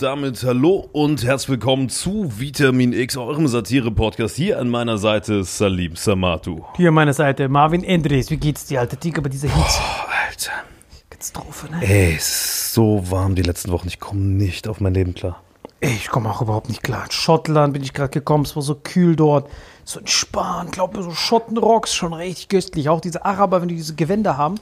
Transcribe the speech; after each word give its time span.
Und 0.00 0.06
damit 0.06 0.42
hallo 0.44 0.88
und 0.92 1.24
herzlich 1.24 1.50
willkommen 1.50 1.90
zu 1.90 2.32
Vitamin 2.38 2.94
X, 2.94 3.18
eurem 3.18 3.46
Satire-Podcast. 3.46 4.34
Hier 4.34 4.58
an 4.58 4.70
meiner 4.70 4.96
Seite 4.96 5.44
Salim 5.44 5.94
Samatu. 5.94 6.64
Hier 6.76 6.88
an 6.88 6.94
meiner 6.94 7.12
Seite 7.12 7.50
Marvin 7.50 7.84
Endres. 7.84 8.30
Wie 8.30 8.38
geht's 8.38 8.64
dir, 8.64 8.80
alter 8.80 8.96
Digga, 8.96 9.20
bei 9.20 9.28
dieser 9.28 9.48
Hitze? 9.48 9.80
Alter. 10.26 10.52
Katastrophe, 11.10 11.70
ne? 11.70 11.82
Ey, 11.82 12.14
es 12.14 12.28
ist 12.28 12.72
so 12.72 13.10
warm 13.10 13.34
die 13.34 13.42
letzten 13.42 13.72
Wochen. 13.72 13.88
Ich 13.88 14.00
komme 14.00 14.22
nicht 14.22 14.68
auf 14.68 14.80
mein 14.80 14.94
Leben 14.94 15.12
klar. 15.12 15.42
Ey, 15.80 15.92
ich 15.92 16.08
komme 16.08 16.30
auch 16.30 16.40
überhaupt 16.40 16.70
nicht 16.70 16.82
klar. 16.82 17.04
In 17.04 17.10
Schottland 17.10 17.74
bin 17.74 17.82
ich 17.82 17.92
gerade 17.92 18.08
gekommen, 18.08 18.44
es 18.44 18.56
war 18.56 18.62
so 18.62 18.76
kühl 18.76 19.16
dort. 19.16 19.50
So 19.84 19.98
entspannt, 19.98 20.72
glaub 20.72 20.96
mir, 20.96 21.02
so 21.02 21.10
Schottenrocks, 21.10 21.94
schon 21.94 22.14
richtig 22.14 22.48
köstlich. 22.48 22.88
Auch 22.88 23.02
diese 23.02 23.26
Araber, 23.26 23.60
wenn 23.60 23.68
die 23.68 23.76
diese 23.76 23.96
Gewänder 23.96 24.38
haben, 24.38 24.54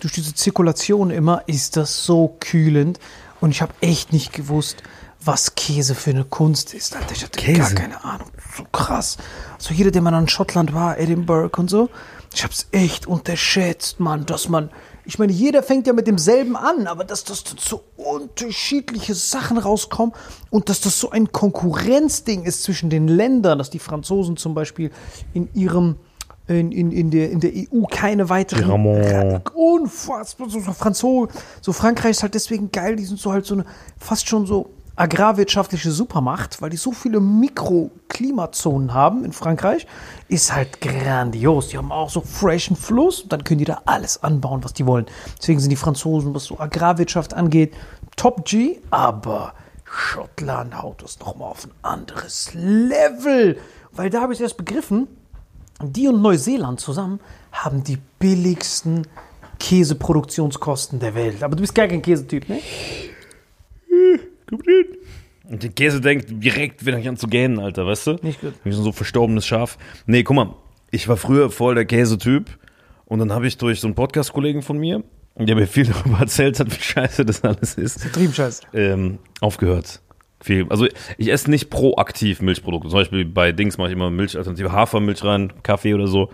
durch 0.00 0.14
diese 0.14 0.34
Zirkulation 0.34 1.10
immer, 1.10 1.42
ist 1.46 1.76
das 1.76 2.06
so 2.06 2.36
kühlend. 2.40 2.98
Und 3.40 3.50
ich 3.50 3.62
habe 3.62 3.72
echt 3.80 4.12
nicht 4.12 4.32
gewusst, 4.32 4.82
was 5.24 5.54
Käse 5.54 5.94
für 5.94 6.10
eine 6.10 6.24
Kunst 6.24 6.74
ist. 6.74 6.94
Alter, 6.94 7.12
ich 7.12 7.24
hatte 7.24 7.38
Käse? 7.38 7.60
gar 7.60 7.70
keine 7.72 8.04
Ahnung. 8.04 8.28
So 8.56 8.64
krass. 8.72 9.16
Also 9.54 9.74
jeder, 9.74 9.90
der 9.90 10.02
mal 10.02 10.18
in 10.18 10.28
Schottland 10.28 10.72
war, 10.72 10.98
Edinburgh 10.98 11.58
und 11.58 11.68
so, 11.68 11.90
ich 12.34 12.44
hab's 12.44 12.66
echt 12.70 13.06
unterschätzt, 13.06 13.98
Mann, 14.00 14.26
dass 14.26 14.48
man. 14.48 14.70
Ich 15.08 15.18
meine, 15.18 15.32
jeder 15.32 15.62
fängt 15.62 15.86
ja 15.86 15.92
mit 15.92 16.08
demselben 16.08 16.56
an, 16.56 16.88
aber 16.88 17.04
dass 17.04 17.22
das 17.22 17.44
so 17.60 17.84
unterschiedliche 17.96 19.14
Sachen 19.14 19.56
rauskommen 19.56 20.12
und 20.50 20.68
dass 20.68 20.80
das 20.80 20.98
so 20.98 21.10
ein 21.10 21.30
Konkurrenzding 21.30 22.42
ist 22.42 22.64
zwischen 22.64 22.90
den 22.90 23.06
Ländern, 23.06 23.58
dass 23.58 23.70
die 23.70 23.78
Franzosen 23.78 24.36
zum 24.36 24.54
Beispiel 24.54 24.90
in 25.32 25.48
ihrem 25.54 25.96
in, 26.48 26.70
in, 26.70 26.92
in, 26.92 27.10
der, 27.10 27.30
in 27.30 27.40
der 27.40 27.50
EU 27.54 27.84
keine 27.90 28.28
weiteren 28.28 28.70
Ramon. 28.70 29.42
unfassbar 29.54 30.48
so, 30.48 30.60
so 30.60 31.28
so 31.60 31.72
Frankreich 31.72 32.12
ist 32.12 32.22
halt 32.22 32.34
deswegen 32.34 32.70
geil, 32.70 32.96
die 32.96 33.04
sind 33.04 33.18
so 33.18 33.32
halt 33.32 33.46
so 33.46 33.54
eine 33.54 33.64
fast 33.98 34.28
schon 34.28 34.46
so 34.46 34.70
agrarwirtschaftliche 34.96 35.90
Supermacht, 35.90 36.62
weil 36.62 36.70
die 36.70 36.78
so 36.78 36.90
viele 36.90 37.20
Mikroklimazonen 37.20 38.94
haben 38.94 39.24
in 39.24 39.32
Frankreich, 39.32 39.86
ist 40.28 40.54
halt 40.54 40.80
grandios. 40.80 41.68
Die 41.68 41.76
haben 41.76 41.92
auch 41.92 42.08
so 42.08 42.22
freshen 42.22 42.76
Fluss 42.76 43.20
und 43.20 43.32
dann 43.32 43.44
können 43.44 43.58
die 43.58 43.66
da 43.66 43.82
alles 43.84 44.22
anbauen, 44.22 44.64
was 44.64 44.72
die 44.72 44.86
wollen. 44.86 45.06
Deswegen 45.38 45.60
sind 45.60 45.70
die 45.70 45.76
Franzosen, 45.76 46.34
was 46.34 46.44
so 46.44 46.58
Agrarwirtschaft 46.58 47.34
angeht, 47.34 47.74
Top 48.16 48.46
G, 48.46 48.78
aber 48.90 49.52
Schottland 49.84 50.80
haut 50.80 51.02
das 51.02 51.20
nochmal 51.20 51.50
auf 51.50 51.66
ein 51.66 51.72
anderes 51.82 52.52
Level. 52.54 53.58
Weil 53.92 54.08
da 54.08 54.22
habe 54.22 54.32
ich 54.32 54.40
erst 54.40 54.56
begriffen, 54.56 55.08
die 55.82 56.08
und 56.08 56.22
Neuseeland 56.22 56.80
zusammen 56.80 57.20
haben 57.52 57.84
die 57.84 57.98
billigsten 58.18 59.06
Käseproduktionskosten 59.58 60.98
der 61.00 61.14
Welt. 61.14 61.42
Aber 61.42 61.56
du 61.56 61.60
bist 61.62 61.74
gar 61.74 61.86
kein 61.88 62.02
Käsetyp, 62.02 62.48
ne? 62.48 62.60
Und 65.48 65.62
der 65.62 65.70
Käse 65.70 66.00
denkt 66.00 66.26
direkt 66.30 66.84
wieder 66.84 66.96
an 66.98 67.16
zu 67.16 67.28
gähnen, 67.28 67.58
Alter, 67.58 67.86
weißt 67.86 68.06
du? 68.08 68.18
Nicht 68.22 68.40
gut. 68.40 68.54
Wie 68.64 68.72
so 68.72 68.84
ein 68.84 68.92
verstorbenes 68.92 69.46
Schaf. 69.46 69.78
Nee, 70.06 70.22
guck 70.22 70.36
mal, 70.36 70.54
ich 70.90 71.08
war 71.08 71.16
früher 71.16 71.50
voll 71.50 71.74
der 71.74 71.84
Käsetyp 71.84 72.58
und 73.04 73.18
dann 73.18 73.32
habe 73.32 73.46
ich 73.46 73.56
durch 73.56 73.80
so 73.80 73.86
einen 73.86 73.94
Podcast-Kollegen 73.94 74.62
von 74.62 74.78
mir, 74.78 75.04
der 75.36 75.54
mir 75.54 75.66
viel 75.66 75.86
darüber 76.04 76.20
erzählt 76.20 76.58
hat, 76.60 76.70
wie 76.70 76.82
scheiße 76.82 77.24
das 77.24 77.44
alles 77.44 77.74
ist, 77.74 78.00
Vertriebscheiß. 78.00 78.62
ähm, 78.74 79.18
aufgehört. 79.40 80.00
Viel. 80.40 80.66
Also 80.68 80.86
ich 81.16 81.32
esse 81.32 81.50
nicht 81.50 81.70
proaktiv 81.70 82.42
Milchprodukte. 82.42 82.88
Zum 82.88 82.98
Beispiel 82.98 83.24
bei 83.24 83.52
Dings 83.52 83.78
mache 83.78 83.88
ich 83.88 83.94
immer 83.94 84.10
Milchalternative 84.10 84.72
Hafermilch 84.72 85.24
rein, 85.24 85.52
Kaffee 85.62 85.94
oder 85.94 86.06
so. 86.06 86.30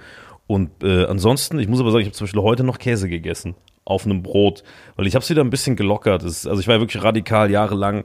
Und 0.47 0.71
äh, 0.83 1.05
ansonsten, 1.05 1.59
ich 1.61 1.69
muss 1.69 1.81
aber 1.81 1.93
sagen, 1.93 2.03
ich 2.03 2.09
habe 2.09 2.17
zum 2.17 2.27
Beispiel 2.27 2.43
heute 2.43 2.65
noch 2.65 2.79
Käse 2.79 3.09
gegessen 3.09 3.55
auf 3.85 4.05
einem 4.05 4.23
Brot, 4.23 4.63
weil 4.97 5.07
ich 5.07 5.15
habe 5.15 5.23
es 5.23 5.31
wieder 5.31 5.43
ein 5.43 5.51
bisschen 5.51 5.77
gelockert. 5.77 6.25
Das, 6.25 6.47
also 6.47 6.61
ich 6.61 6.69
war 6.69 6.81
wirklich 6.81 7.03
radikal 7.03 7.51
jahrelang 7.51 8.05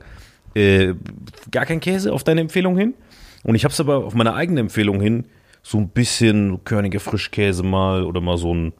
äh, 0.54 0.94
gar 1.50 1.66
kein 1.66 1.80
Käse 1.80 2.12
auf 2.12 2.24
deine 2.24 2.40
Empfehlung 2.40 2.76
hin. 2.76 2.94
Und 3.42 3.54
ich 3.54 3.64
habe 3.64 3.72
es 3.72 3.80
aber 3.80 4.04
auf 4.04 4.14
meine 4.14 4.34
eigene 4.34 4.60
Empfehlung 4.60 5.00
hin 5.00 5.26
so 5.62 5.78
ein 5.78 5.88
bisschen 5.88 6.64
Körniger 6.64 7.00
Frischkäse 7.00 7.62
mal 7.62 8.04
oder 8.04 8.20
mal 8.20 8.38
so 8.38 8.54
ein 8.54 8.72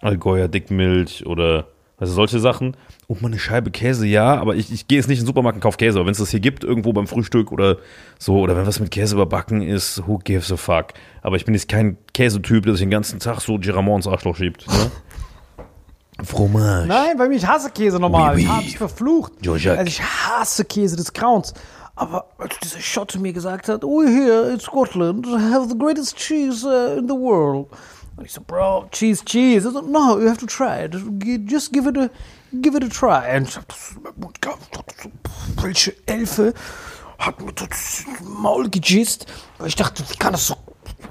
Allgäuer 0.00 0.48
Dickmilch 0.48 1.26
oder 1.26 1.68
also 1.98 2.12
solche 2.12 2.38
Sachen. 2.38 2.76
Und 3.06 3.22
mal 3.22 3.28
eine 3.28 3.38
Scheibe 3.38 3.70
Käse, 3.70 4.06
ja, 4.06 4.36
aber 4.36 4.56
ich, 4.56 4.72
ich 4.72 4.88
gehe 4.88 4.98
jetzt 4.98 5.08
nicht 5.08 5.18
in 5.18 5.24
den 5.24 5.28
Supermarkt 5.28 5.56
und 5.56 5.60
kaufe 5.60 5.76
Käse. 5.76 5.98
Aber 5.98 6.06
wenn 6.06 6.12
es 6.12 6.18
das 6.18 6.30
hier 6.30 6.40
gibt, 6.40 6.64
irgendwo 6.64 6.92
beim 6.92 7.06
Frühstück 7.06 7.52
oder 7.52 7.76
so, 8.18 8.38
oder 8.40 8.56
wenn 8.56 8.66
was 8.66 8.80
mit 8.80 8.90
Käse 8.90 9.14
überbacken 9.14 9.62
ist, 9.62 10.06
who 10.06 10.18
gives 10.18 10.50
a 10.50 10.56
fuck. 10.56 10.88
Aber 11.22 11.36
ich 11.36 11.44
bin 11.44 11.54
jetzt 11.54 11.68
kein 11.68 11.96
Käsetyp, 12.12 12.64
der 12.64 12.74
sich 12.74 12.82
den 12.82 12.90
ganzen 12.90 13.18
Tag 13.20 13.40
so 13.40 13.58
Giramont 13.58 14.04
ins 14.04 14.12
Arschloch 14.12 14.36
schiebt. 14.36 14.66
Ne? 14.66 14.90
Fromage. 16.24 16.86
Nein, 16.86 17.16
bei 17.16 17.28
mir, 17.28 17.36
ich 17.36 17.46
hasse 17.46 17.70
Käse 17.70 17.98
normal. 17.98 18.36
Oui, 18.36 18.36
oui. 18.36 18.42
Ich 18.42 18.48
habe 18.48 18.66
es 18.66 18.74
verflucht. 18.74 19.32
Also 19.46 19.84
ich 19.84 20.02
hasse 20.02 20.64
Käse 20.64 20.96
des 20.96 21.12
Grauens. 21.12 21.54
Aber 21.96 22.26
als 22.38 22.58
dieser 22.60 22.80
Schotte 22.80 23.18
mir 23.20 23.32
gesagt 23.32 23.68
hat, 23.68 23.82
we 23.82 24.08
here 24.08 24.50
in 24.52 24.58
Scotland 24.58 25.26
have 25.26 25.68
the 25.68 25.78
greatest 25.78 26.16
cheese 26.16 26.66
uh, 26.66 26.98
in 26.98 27.06
the 27.06 27.14
world. 27.14 27.68
Und 28.16 28.24
ich 28.24 28.32
so, 28.32 28.40
bro, 28.40 28.86
cheese, 28.90 29.24
cheese. 29.24 29.62
So, 29.62 29.80
no, 29.80 30.20
you 30.20 30.28
have 30.28 30.38
to 30.38 30.46
try 30.46 30.84
it. 30.84 30.94
Just 31.50 31.72
give 31.72 31.88
it 31.88 31.96
a, 31.96 32.10
give 32.52 32.76
it 32.76 32.84
a 32.84 32.88
try. 32.88 33.36
Und 33.36 33.48
ich 33.48 33.56
hab 33.56 33.68
das 33.68 33.96
welche 35.60 35.94
Elfe 36.06 36.54
hat 37.18 37.40
mir 37.40 37.52
das 37.52 38.04
Maul 38.22 38.68
gejist. 38.68 39.26
Ich 39.64 39.76
dachte, 39.76 40.04
wie 40.08 40.16
kann 40.16 40.32
das 40.32 40.46
so 40.46 40.56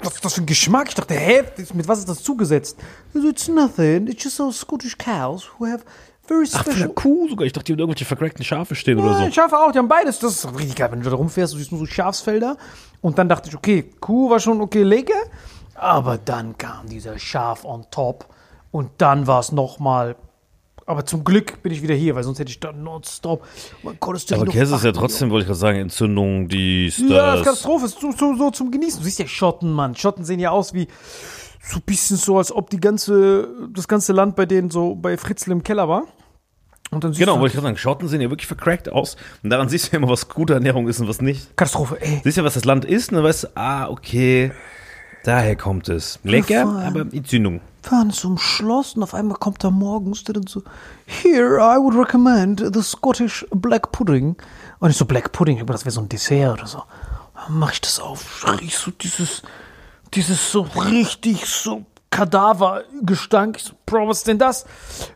was 0.02 0.14
ist 0.14 0.24
das 0.24 0.34
für 0.34 0.42
ein 0.42 0.46
Geschmack? 0.46 0.88
Ich 0.88 0.94
dachte, 0.94 1.14
hä, 1.14 1.44
mit 1.72 1.88
was 1.88 2.00
ist 2.00 2.08
das 2.08 2.22
zugesetzt? 2.22 2.78
So, 3.12 3.28
It's 3.28 3.48
nothing, 3.48 4.06
it's 4.06 4.22
just 4.22 4.36
those 4.36 4.58
Scottish 4.58 4.96
cows 4.98 5.48
who 5.58 5.66
have 5.66 5.84
very 6.26 6.46
Ach, 6.52 6.64
von 6.64 6.72
special... 6.72 6.88
der 6.88 6.94
Kuh 6.94 7.28
sogar. 7.28 7.46
Ich 7.46 7.52
dachte, 7.52 7.66
die 7.66 7.72
haben 7.72 7.80
irgendwelche 7.80 8.04
vercrackten 8.04 8.44
Schafe 8.44 8.74
stehen 8.74 8.98
oder 8.98 9.18
Ja, 9.18 9.26
so. 9.26 9.32
Schafe 9.32 9.58
auch, 9.58 9.72
die 9.72 9.78
haben 9.78 9.88
beides. 9.88 10.18
Das 10.18 10.44
ist 10.44 10.58
richtig 10.58 10.76
geil, 10.76 10.90
wenn 10.92 11.00
du 11.00 11.08
da 11.10 11.16
rumfährst, 11.16 11.54
du 11.54 11.58
siehst 11.58 11.72
nur 11.72 11.80
so 11.80 11.86
Schafsfelder. 11.86 12.56
Und 13.00 13.18
dann 13.18 13.28
dachte 13.28 13.48
ich, 13.48 13.56
okay, 13.56 13.90
Kuh 14.00 14.30
war 14.30 14.40
schon 14.40 14.60
okay, 14.60 14.82
lecker. 14.82 15.14
Aber 15.84 16.16
dann 16.16 16.56
kam 16.56 16.88
dieser 16.88 17.18
Schaf 17.18 17.66
on 17.66 17.84
top. 17.90 18.26
Und 18.70 18.90
dann 18.98 19.26
war 19.26 19.40
es 19.40 19.52
nochmal. 19.52 20.16
Aber 20.86 21.04
zum 21.04 21.24
Glück 21.24 21.62
bin 21.62 21.72
ich 21.72 21.82
wieder 21.82 21.94
hier, 21.94 22.14
weil 22.14 22.24
sonst 22.24 22.38
hätte 22.38 22.50
ich 22.50 22.58
da 22.58 22.72
nonstop. 22.72 23.46
Man 23.82 24.00
Cholesterin 24.00 24.40
Aber 24.40 24.48
auf 24.48 24.54
Käse 24.54 24.74
ist 24.76 24.84
ja 24.84 24.90
8 24.90 24.96
trotzdem, 24.96 25.30
wollte 25.30 25.42
ich 25.42 25.48
gerade 25.48 25.58
sagen, 25.58 25.78
Entzündung, 25.78 26.48
dies, 26.48 26.98
Ja, 26.98 27.32
das 27.32 27.40
ist. 27.40 27.44
Katastrophe. 27.44 27.84
Ist 27.84 28.00
so, 28.00 28.12
so, 28.12 28.34
so 28.34 28.50
zum 28.50 28.70
Genießen. 28.70 29.00
Du 29.00 29.04
siehst 29.04 29.18
ja 29.18 29.26
Schotten, 29.26 29.72
Mann. 29.72 29.94
Schotten 29.94 30.24
sehen 30.24 30.40
ja 30.40 30.50
aus 30.50 30.72
wie 30.72 30.88
so 31.62 31.76
ein 31.76 31.82
bisschen 31.82 32.16
so, 32.16 32.38
als 32.38 32.50
ob 32.50 32.70
die 32.70 32.80
ganze, 32.80 33.48
das 33.74 33.86
ganze 33.86 34.14
Land 34.14 34.36
bei 34.36 34.46
denen 34.46 34.70
so 34.70 34.94
bei 34.94 35.18
Fritzl 35.18 35.52
im 35.52 35.62
Keller 35.62 35.86
war. 35.86 36.04
Und 36.90 37.04
dann 37.04 37.12
siehst 37.12 37.20
Genau, 37.20 37.34
du 37.34 37.40
wollte 37.40 37.52
ich 37.52 37.54
gerade 37.56 37.66
sagen, 37.66 37.76
Schotten 37.76 38.08
sehen 38.08 38.22
ja 38.22 38.30
wirklich 38.30 38.46
vercrackt 38.46 38.90
aus. 38.90 39.16
Und 39.42 39.50
daran 39.50 39.68
siehst 39.68 39.86
du 39.86 39.92
ja 39.92 39.98
immer, 39.98 40.08
was 40.08 40.28
gute 40.28 40.54
Ernährung 40.54 40.88
ist 40.88 40.98
und 41.00 41.08
was 41.08 41.20
nicht. 41.20 41.56
Katastrophe, 41.56 42.00
ey. 42.00 42.22
Siehst 42.24 42.38
ja, 42.38 42.44
was 42.44 42.54
das 42.54 42.64
Land 42.64 42.86
ist, 42.86 43.10
und 43.10 43.16
dann 43.16 43.24
weißt 43.24 43.44
du, 43.44 43.48
ah, 43.54 43.88
okay, 43.88 44.50
daher 45.24 45.56
kommt 45.56 45.88
es. 45.88 46.18
Lecker, 46.22 46.66
aber 46.66 47.00
Entzündung. 47.00 47.60
Wir 47.82 47.92
waren 47.92 48.10
so 48.10 48.28
im 48.28 48.38
Schloss 48.38 48.94
und 48.94 49.02
auf 49.02 49.12
einmal 49.14 49.36
kommt 49.38 49.62
da 49.62 49.70
morgens 49.70 50.24
der 50.24 50.34
dann 50.34 50.46
so, 50.46 50.62
here 51.06 51.58
I 51.58 51.76
would 51.78 51.94
recommend 51.96 52.64
the 52.72 52.82
Scottish 52.82 53.44
Black 53.50 53.92
Pudding. 53.92 54.36
Und 54.78 54.90
ich 54.90 54.96
so, 54.96 55.04
Black 55.04 55.32
Pudding, 55.32 55.56
ich 55.56 55.60
dachte, 55.60 55.72
das 55.72 55.84
wäre 55.84 55.92
so 55.92 56.00
ein 56.00 56.08
Dessert 56.08 56.54
oder 56.54 56.66
so. 56.66 56.82
Dann 57.34 57.58
mach 57.58 57.72
ich 57.72 57.80
das 57.80 58.00
auf, 58.00 58.44
riech 58.60 58.76
so 58.76 58.90
dieses, 58.90 59.42
dieses 60.14 60.50
so 60.50 60.62
richtig 60.62 61.44
so 61.46 61.84
Kadavergestank. 62.10 63.56
Ich 63.56 63.64
so, 63.64 63.72
Bro, 63.86 64.08
was 64.08 64.18
ist 64.18 64.28
denn 64.28 64.38
das? 64.38 64.64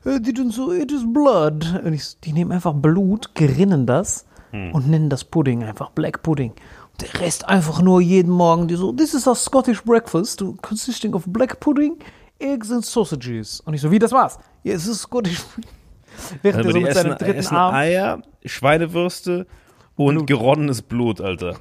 Äh, 0.04 0.20
Die 0.20 0.34
dann 0.34 0.50
so, 0.50 0.72
it 0.72 0.92
is 0.92 1.02
blood. 1.06 1.80
Und 1.84 1.92
ich 1.92 2.04
so, 2.04 2.16
die 2.24 2.32
nehmen 2.32 2.52
einfach 2.52 2.74
Blut, 2.74 3.34
gerinnen 3.34 3.86
das 3.86 4.26
und 4.50 4.88
nennen 4.88 5.10
das 5.10 5.24
Pudding 5.24 5.62
einfach 5.62 5.90
Black 5.90 6.22
Pudding. 6.22 6.54
Der 7.00 7.20
Rest 7.20 7.48
einfach 7.48 7.80
nur 7.80 8.00
jeden 8.00 8.32
Morgen, 8.32 8.66
die 8.66 8.74
so, 8.74 8.92
this 8.92 9.14
is 9.14 9.28
a 9.28 9.34
Scottish 9.34 9.82
breakfast 9.82 10.44
consisting 10.62 11.14
of 11.14 11.24
black 11.26 11.60
pudding, 11.60 11.98
eggs 12.40 12.72
and 12.72 12.84
sausages. 12.84 13.60
Und 13.60 13.74
ich 13.74 13.80
so, 13.80 13.90
wie, 13.90 13.98
das 13.98 14.12
war's? 14.12 14.38
Ja, 14.64 14.74
es 14.74 14.86
ist 14.86 15.02
Scottish. 15.02 15.42
Während 16.42 16.66
Also 16.66 16.70
er 16.70 16.72
so 16.72 16.80
mit 16.80 16.88
essen, 16.88 17.02
seinem 17.02 17.18
dritten 17.18 17.38
essen 17.38 17.56
Arm. 17.56 17.74
Eier, 17.74 18.22
Schweinewürste 18.44 19.46
und 19.98 20.26
geronnenes 20.26 20.80
Blut, 20.82 21.20
Alter. 21.20 21.56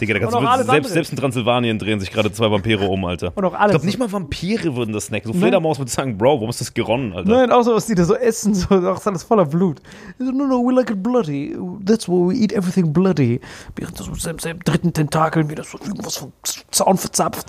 Digga, 0.00 0.14
da 0.14 0.20
kannst 0.20 0.34
Und 0.34 0.42
du 0.42 0.48
auch 0.48 0.52
alles 0.52 0.66
selbst, 0.66 0.92
selbst 0.92 1.10
in 1.12 1.18
Transsilvanien 1.18 1.78
drehen 1.78 2.00
sich 2.00 2.10
gerade 2.10 2.32
zwei 2.32 2.50
Vampire 2.50 2.86
um, 2.88 3.04
Alter. 3.04 3.32
Und 3.34 3.44
auch 3.44 3.54
alles 3.54 3.66
Ich 3.66 3.70
glaube 3.70 3.80
so. 3.80 3.86
nicht 3.86 3.98
mal 3.98 4.12
Vampire 4.12 4.76
würden 4.76 4.92
das 4.92 5.06
snacken. 5.06 5.32
So 5.32 5.38
Fledermaus 5.38 5.78
würde 5.78 5.90
sagen, 5.90 6.18
Bro, 6.18 6.36
warum 6.36 6.50
ist 6.50 6.60
das 6.60 6.74
geronnen, 6.74 7.12
Alter? 7.12 7.30
Nein, 7.30 7.52
auch 7.52 7.62
so, 7.62 7.74
was 7.74 7.86
die 7.86 7.94
da 7.94 8.04
so 8.04 8.16
essen, 8.16 8.54
so, 8.54 8.74
auch 8.74 8.98
ist 8.98 9.06
alles 9.06 9.22
voller 9.22 9.46
Blut. 9.46 9.80
So, 10.18 10.32
no, 10.32 10.46
no, 10.46 10.66
we 10.66 10.74
like 10.74 10.90
it 10.90 11.02
bloody. 11.02 11.56
That's 11.84 12.08
why 12.08 12.30
we 12.30 12.34
eat 12.34 12.52
everything 12.52 12.92
bloody. 12.92 13.40
Während 13.76 13.98
das 13.98 14.10
mit 14.10 14.20
seinem, 14.20 14.38
seinem 14.40 14.60
dritten 14.60 14.92
Tentakeln 14.92 15.48
wieder 15.48 15.64
so 15.64 15.78
irgendwas 15.78 16.16
vom 16.16 16.32
Zaun 16.70 16.98
verzapft. 16.98 17.46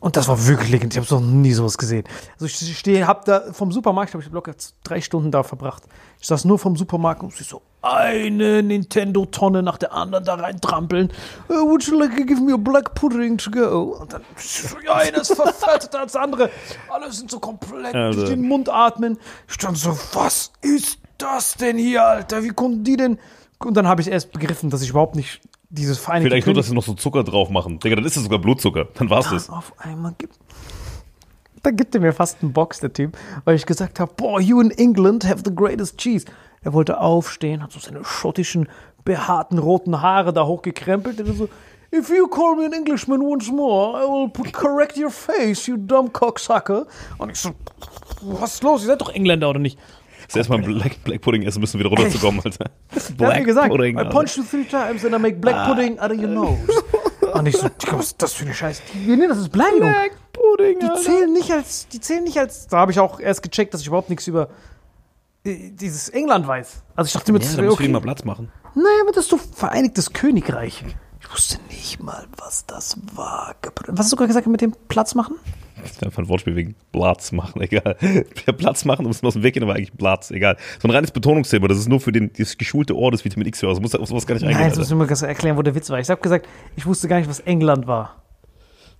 Und 0.00 0.16
das 0.16 0.28
war 0.28 0.46
wirklich 0.46 0.70
legendär. 0.70 1.02
Ich 1.02 1.10
habe 1.10 1.20
noch 1.20 1.28
nie 1.28 1.52
sowas 1.52 1.76
gesehen. 1.76 2.04
Also 2.34 2.46
ich 2.46 2.78
stehe, 2.78 3.06
hab 3.06 3.24
da 3.24 3.52
vom 3.52 3.72
Supermarkt, 3.72 4.14
habe 4.14 4.22
ich 4.22 4.30
locker 4.30 4.54
drei 4.84 5.00
Stunden 5.00 5.30
da 5.30 5.42
verbracht. 5.42 5.82
Ich 6.20 6.26
saß 6.26 6.44
nur 6.44 6.58
vom 6.58 6.76
Supermarkt 6.76 7.22
und 7.22 7.32
sie 7.32 7.44
so 7.44 7.62
eine 7.80 8.62
Nintendo-Tonne 8.62 9.62
nach 9.62 9.78
der 9.78 9.92
anderen 9.92 10.24
da 10.24 10.34
reintrampeln. 10.34 11.12
Uh, 11.48 11.68
would 11.68 11.84
you 11.84 11.98
like 11.98 12.16
to 12.16 12.24
give 12.24 12.40
me 12.40 12.52
a 12.52 12.56
black 12.56 12.94
pudding 12.94 13.38
to 13.38 13.50
go? 13.50 13.96
Und 14.00 14.12
dann, 14.12 14.22
ja, 14.84 14.94
einer 14.94 15.20
ist 15.20 15.34
verfetteter 15.34 16.00
als 16.00 16.12
der 16.12 16.22
andere. 16.22 16.50
Alle 16.88 17.12
sind 17.12 17.30
so 17.30 17.38
komplett 17.38 17.94
Also. 17.94 18.20
durch 18.20 18.30
den 18.30 18.42
Mund 18.42 18.68
atmen. 18.68 19.16
Ich 19.46 19.54
stand 19.54 19.78
so, 19.78 19.96
was 20.12 20.52
ist 20.60 20.98
das 21.18 21.54
denn 21.54 21.78
hier, 21.78 22.04
Alter? 22.04 22.42
Wie 22.42 22.48
konnten 22.50 22.82
die 22.82 22.96
denn 22.96 23.18
Und 23.64 23.74
dann 23.74 23.86
habe 23.86 24.00
ich 24.00 24.08
erst 24.08 24.32
begriffen, 24.32 24.70
dass 24.70 24.82
ich 24.82 24.90
überhaupt 24.90 25.14
nicht 25.14 25.40
dieses 25.70 25.98
Vereinigte 25.98 26.30
Vielleicht 26.30 26.46
nur, 26.46 26.54
dass 26.54 26.66
sie 26.66 26.74
noch 26.74 26.84
so 26.84 26.94
Zucker 26.94 27.22
drauf 27.24 27.50
machen. 27.50 27.78
Digga, 27.78 27.96
dann 27.96 28.04
ist 28.04 28.16
es 28.16 28.22
sogar 28.22 28.38
Blutzucker. 28.38 28.86
Dann 28.94 29.10
war's 29.10 29.30
das. 29.30 29.50
auf 29.50 29.72
einmal 29.78 30.14
gibt. 30.18 30.38
Da 31.62 31.70
gibt 31.70 31.94
er 31.94 32.00
mir 32.00 32.12
fast 32.12 32.38
einen 32.42 32.52
Box, 32.52 32.80
der 32.80 32.92
Typ, 32.92 33.16
weil 33.44 33.56
ich 33.56 33.66
gesagt 33.66 34.00
habe, 34.00 34.12
boah, 34.16 34.40
you 34.40 34.60
in 34.60 34.70
England 34.70 35.28
have 35.28 35.42
the 35.44 35.54
greatest 35.54 35.98
cheese. 35.98 36.26
Er 36.62 36.72
wollte 36.72 37.00
aufstehen, 37.00 37.62
hat 37.62 37.72
so 37.72 37.78
seine 37.78 38.04
schottischen, 38.04 38.68
behaarten, 39.04 39.58
roten 39.58 40.02
Haare 40.02 40.32
da 40.32 40.44
hochgekrempelt 40.44 41.20
und 41.20 41.36
so, 41.36 41.48
If 41.90 42.10
you 42.10 42.28
call 42.28 42.54
me 42.56 42.66
an 42.66 42.74
Englishman 42.74 43.22
once 43.22 43.50
more, 43.50 43.98
I 43.98 44.04
will 44.04 44.52
correct 44.52 44.98
your 44.98 45.10
face, 45.10 45.66
you 45.66 45.78
dumb 45.78 46.12
cocksucker. 46.12 46.86
Und 47.16 47.30
ich 47.30 47.38
so, 47.38 47.52
was 48.20 48.54
ist 48.54 48.62
los? 48.62 48.82
Ihr 48.82 48.88
seid 48.88 49.00
doch 49.00 49.08
Engländer, 49.08 49.48
oder 49.48 49.58
nicht? 49.58 49.78
Erstmal 50.34 50.58
Black, 50.58 51.02
Black 51.04 51.22
Pudding 51.22 51.44
essen 51.44 51.60
müssen, 51.60 51.80
wieder 51.80 51.88
runterzukommen, 51.88 52.42
Alter. 52.44 52.66
Mir 53.18 53.42
gesagt, 53.42 53.70
Pudding, 53.70 53.98
I 53.98 54.04
punch 54.04 54.36
you 54.36 54.42
three 54.42 54.64
times 54.64 55.02
and 55.06 55.14
I 55.14 55.18
make 55.18 55.38
black 55.38 55.66
pudding 55.66 55.98
out 55.98 56.10
of 56.10 56.18
your 56.18 56.28
nose. 56.28 56.58
Und 57.32 57.46
ich 57.46 57.56
so, 57.56 57.68
was 57.92 58.06
ist 58.06 58.22
das 58.22 58.34
für 58.34 58.44
eine 58.44 58.52
Scheiße? 58.52 58.82
Nee, 59.06 59.26
das 59.26 59.38
ist 59.38 59.48
Beleidigung. 59.50 59.90
Pudding, 60.56 60.78
Die 60.80 61.02
zählen 61.02 61.32
nicht 61.32 61.50
als, 61.50 61.88
die 61.88 62.00
zählen 62.00 62.24
nicht 62.24 62.38
als, 62.38 62.66
da 62.68 62.78
habe 62.78 62.92
ich 62.92 63.00
auch 63.00 63.20
erst 63.20 63.42
gecheckt, 63.42 63.74
dass 63.74 63.80
ich 63.80 63.86
überhaupt 63.86 64.10
nichts 64.10 64.26
über 64.26 64.48
äh, 65.44 65.70
dieses 65.70 66.08
England 66.08 66.46
weiß. 66.46 66.82
Also 66.96 67.08
ich 67.08 67.12
dachte 67.12 67.32
mir, 67.32 67.38
Ja, 67.38 67.44
das 67.44 67.56
da 67.56 67.62
wäre 67.62 67.72
okay. 67.72 67.88
mal 67.88 68.00
Platz 68.00 68.24
machen. 68.24 68.50
Nein, 68.74 68.84
aber 69.02 69.12
das 69.12 69.24
ist 69.24 69.32
doch 69.32 69.40
Vereinigtes 69.54 70.12
Königreich. 70.12 70.84
Ich 71.20 71.32
wusste 71.32 71.58
nicht 71.68 72.02
mal, 72.02 72.26
was 72.36 72.64
das 72.66 72.96
war. 73.14 73.54
Was 73.88 73.98
hast 74.06 74.12
du 74.12 74.16
gerade 74.16 74.28
gesagt 74.28 74.46
mit 74.46 74.60
dem 74.60 74.72
Platz 74.88 75.14
machen? 75.14 75.36
Das 75.82 75.92
ist 75.92 76.02
einfach 76.04 76.22
ein 76.22 76.28
Wortspiel 76.28 76.56
wegen 76.56 76.74
Platz 76.92 77.32
machen, 77.32 77.60
egal. 77.60 77.96
Platz 78.56 78.84
machen, 78.84 79.02
du 79.02 79.08
musst 79.08 79.24
aus 79.24 79.34
dem 79.34 79.42
Weg 79.42 79.54
gehen, 79.54 79.62
aber 79.62 79.74
eigentlich 79.74 79.96
Platz, 79.96 80.30
egal. 80.30 80.56
So 80.80 80.88
ein 80.88 80.90
reines 80.90 81.10
Betonungsthema, 81.10 81.68
das 81.68 81.78
ist 81.78 81.88
nur 81.88 82.00
für 82.00 82.12
den, 82.12 82.32
das 82.36 82.58
geschulte 82.58 82.96
Ohr 82.96 83.10
des 83.10 83.24
Vitamin 83.24 83.46
X-Hörers. 83.48 83.76
Du 83.76 83.82
musst 83.82 83.96
auf 83.98 84.08
sowas 84.08 84.26
gar 84.26 84.34
nicht 84.34 84.44
eingehen. 84.44 84.60
Nein, 84.60 84.76
jetzt 84.76 84.90
mir 84.90 85.06
ganz 85.06 85.22
erklären, 85.22 85.56
wo 85.56 85.62
der 85.62 85.74
Witz 85.74 85.88
war. 85.90 86.00
Ich 86.00 86.10
habe 86.10 86.20
gesagt, 86.20 86.48
ich 86.76 86.86
wusste 86.86 87.06
gar 87.08 87.18
nicht, 87.18 87.28
was 87.28 87.40
England 87.40 87.86
war. 87.86 88.16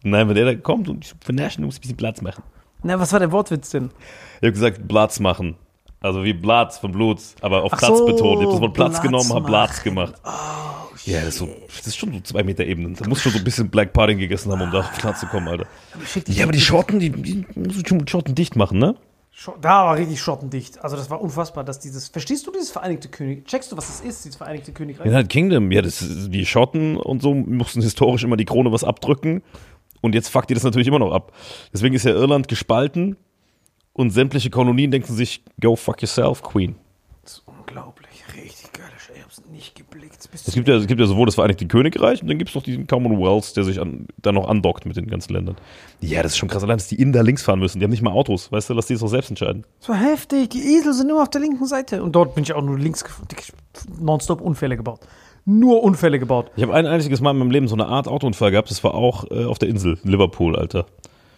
Nein, 0.02 0.28
wenn 0.28 0.34
der 0.34 0.44
da 0.44 0.54
kommt 0.54 0.88
und 0.88 1.04
ich 1.04 1.14
vernaschen, 1.20 1.62
du 1.62 1.66
musst 1.66 1.78
ein 1.78 1.82
bisschen 1.82 1.96
Platz 1.96 2.22
machen. 2.22 2.42
Na, 2.82 2.98
was 2.98 3.12
war 3.12 3.18
der 3.18 3.32
Wortwitz 3.32 3.70
denn? 3.70 3.90
Ich 4.36 4.42
habe 4.42 4.52
gesagt, 4.52 4.86
Platz 4.86 5.18
machen. 5.20 5.56
Also 6.00 6.22
wie 6.22 6.32
Platz 6.32 6.78
von 6.78 6.92
Blut, 6.92 7.18
aber 7.40 7.64
auf 7.64 7.72
Ach 7.72 7.78
Platz 7.78 7.98
so, 7.98 8.06
betont. 8.06 8.40
Ich 8.40 8.46
habe 8.46 8.52
das 8.52 8.60
Wort 8.60 8.74
Platz 8.74 8.90
Platz 8.92 9.02
genommen, 9.02 9.32
habe. 9.32 9.46
Platz 9.46 9.82
gemacht. 9.82 10.14
ja, 11.04 11.20
das 11.20 11.28
ist, 11.30 11.38
so, 11.38 11.48
das 11.76 11.86
ist 11.88 11.96
schon 11.96 12.12
so 12.12 12.20
zwei 12.20 12.44
Meter 12.44 12.64
Ebenen. 12.64 12.94
Da 12.94 13.08
musst 13.08 13.24
du 13.24 13.30
schon 13.30 13.32
so 13.32 13.38
ein 13.38 13.44
bisschen 13.44 13.68
Black 13.68 13.92
Pudding 13.92 14.18
gegessen 14.18 14.52
haben, 14.52 14.60
um 14.60 14.70
da 14.70 14.80
auf 14.80 14.92
Platz 14.92 15.20
zu 15.20 15.26
kommen, 15.26 15.48
Alter. 15.48 15.66
Dich 16.14 16.36
Ja, 16.36 16.44
aber 16.44 16.52
die 16.52 16.60
Schotten, 16.60 17.00
die, 17.00 17.10
die 17.10 17.44
musst 17.56 17.82
du 17.82 17.88
schon 17.88 17.98
mit 17.98 18.08
Schotten 18.08 18.36
dicht 18.36 18.54
machen, 18.54 18.78
ne? 18.78 18.94
Da 19.60 19.84
war 19.84 19.96
richtig 19.96 20.20
schottendicht. 20.20 20.82
Also 20.82 20.96
das 20.96 21.10
war 21.10 21.20
unfassbar, 21.20 21.62
dass 21.62 21.78
dieses. 21.78 22.08
Verstehst 22.08 22.46
du 22.46 22.50
dieses 22.50 22.72
Vereinigte 22.72 23.08
Königreich? 23.08 23.44
Checkst 23.44 23.70
du, 23.70 23.76
was 23.76 23.86
das 23.86 24.00
ist, 24.00 24.24
dieses 24.24 24.36
Vereinigte 24.36 24.72
Königreich? 24.72 25.06
United 25.06 25.28
Kingdom, 25.28 25.70
ja, 25.70 25.80
das 25.80 26.02
ist, 26.02 26.30
die 26.30 26.44
Schotten 26.44 26.96
und 26.96 27.22
so 27.22 27.34
mussten 27.34 27.80
historisch 27.80 28.24
immer 28.24 28.36
die 28.36 28.44
Krone 28.44 28.72
was 28.72 28.82
abdrücken. 28.82 29.42
Und 30.00 30.14
jetzt 30.14 30.28
fuckt 30.28 30.50
die 30.50 30.54
das 30.54 30.62
natürlich 30.62 30.88
immer 30.88 30.98
noch 30.98 31.12
ab. 31.12 31.32
Deswegen 31.72 31.94
ist 31.94 32.04
ja 32.04 32.12
Irland 32.12 32.48
gespalten 32.48 33.16
und 33.92 34.10
sämtliche 34.10 34.50
Kolonien 34.50 34.90
denken 34.90 35.12
sich, 35.12 35.42
go 35.60 35.76
fuck 35.76 36.00
yourself, 36.02 36.42
Queen. 36.42 36.76
Das 37.22 37.32
ist 37.32 37.42
unglaublich. 37.46 38.08
Richtig 38.34 38.72
geil. 38.72 38.86
Ich 39.14 39.22
hab's 39.22 39.42
nicht 39.50 39.74
geblickt. 39.74 40.28
Es 40.32 40.54
gibt 40.54 40.68
ja, 40.68 40.76
es 40.76 40.86
gibt 40.86 41.00
ja 41.00 41.06
sowohl 41.06 41.26
das 41.26 41.34
Vereinigte 41.34 41.66
Königreich 41.66 42.22
und 42.22 42.28
dann 42.28 42.38
gibt 42.38 42.50
es 42.50 42.54
noch 42.54 42.62
diesen 42.62 42.86
Commonwealth, 42.86 43.56
der 43.56 43.64
sich 43.64 43.80
an, 43.80 44.06
dann 44.18 44.34
noch 44.34 44.48
andockt 44.48 44.86
mit 44.86 44.96
den 44.96 45.08
ganzen 45.08 45.32
Ländern. 45.32 45.56
Ja, 46.00 46.22
das 46.22 46.32
ist 46.32 46.38
schon 46.38 46.48
krass. 46.48 46.62
Allein, 46.62 46.78
dass 46.78 46.88
die 46.88 47.00
Inder 47.00 47.22
links 47.22 47.42
fahren 47.42 47.58
müssen. 47.58 47.80
Die 47.80 47.84
haben 47.84 47.90
nicht 47.90 48.02
mal 48.02 48.12
Autos. 48.12 48.52
Weißt 48.52 48.70
du, 48.70 48.74
lass 48.74 48.86
die 48.86 48.94
es 48.94 49.00
doch 49.00 49.08
selbst 49.08 49.30
entscheiden. 49.30 49.64
Das 49.80 49.88
war 49.88 49.96
heftig. 49.96 50.50
Die 50.50 50.76
Esel 50.76 50.94
sind 50.94 51.10
immer 51.10 51.22
auf 51.22 51.30
der 51.30 51.40
linken 51.40 51.66
Seite. 51.66 52.02
Und 52.02 52.12
dort 52.12 52.34
bin 52.34 52.44
ich 52.44 52.52
auch 52.52 52.62
nur 52.62 52.78
links. 52.78 53.04
Nonstop 53.98 54.40
Unfälle 54.40 54.76
gebaut. 54.76 55.00
Nur 55.50 55.82
Unfälle 55.82 56.18
gebaut. 56.18 56.50
Ich 56.56 56.62
habe 56.62 56.74
ein 56.74 56.84
einziges 56.84 57.22
Mal 57.22 57.30
in 57.30 57.38
meinem 57.38 57.50
Leben 57.50 57.68
so 57.68 57.74
eine 57.74 57.86
Art 57.86 58.06
Autounfall 58.06 58.50
gehabt. 58.50 58.70
Das 58.70 58.84
war 58.84 58.92
auch 58.92 59.24
äh, 59.30 59.46
auf 59.46 59.58
der 59.58 59.70
Insel, 59.70 59.98
in 60.04 60.10
Liverpool, 60.10 60.54
Alter. 60.54 60.84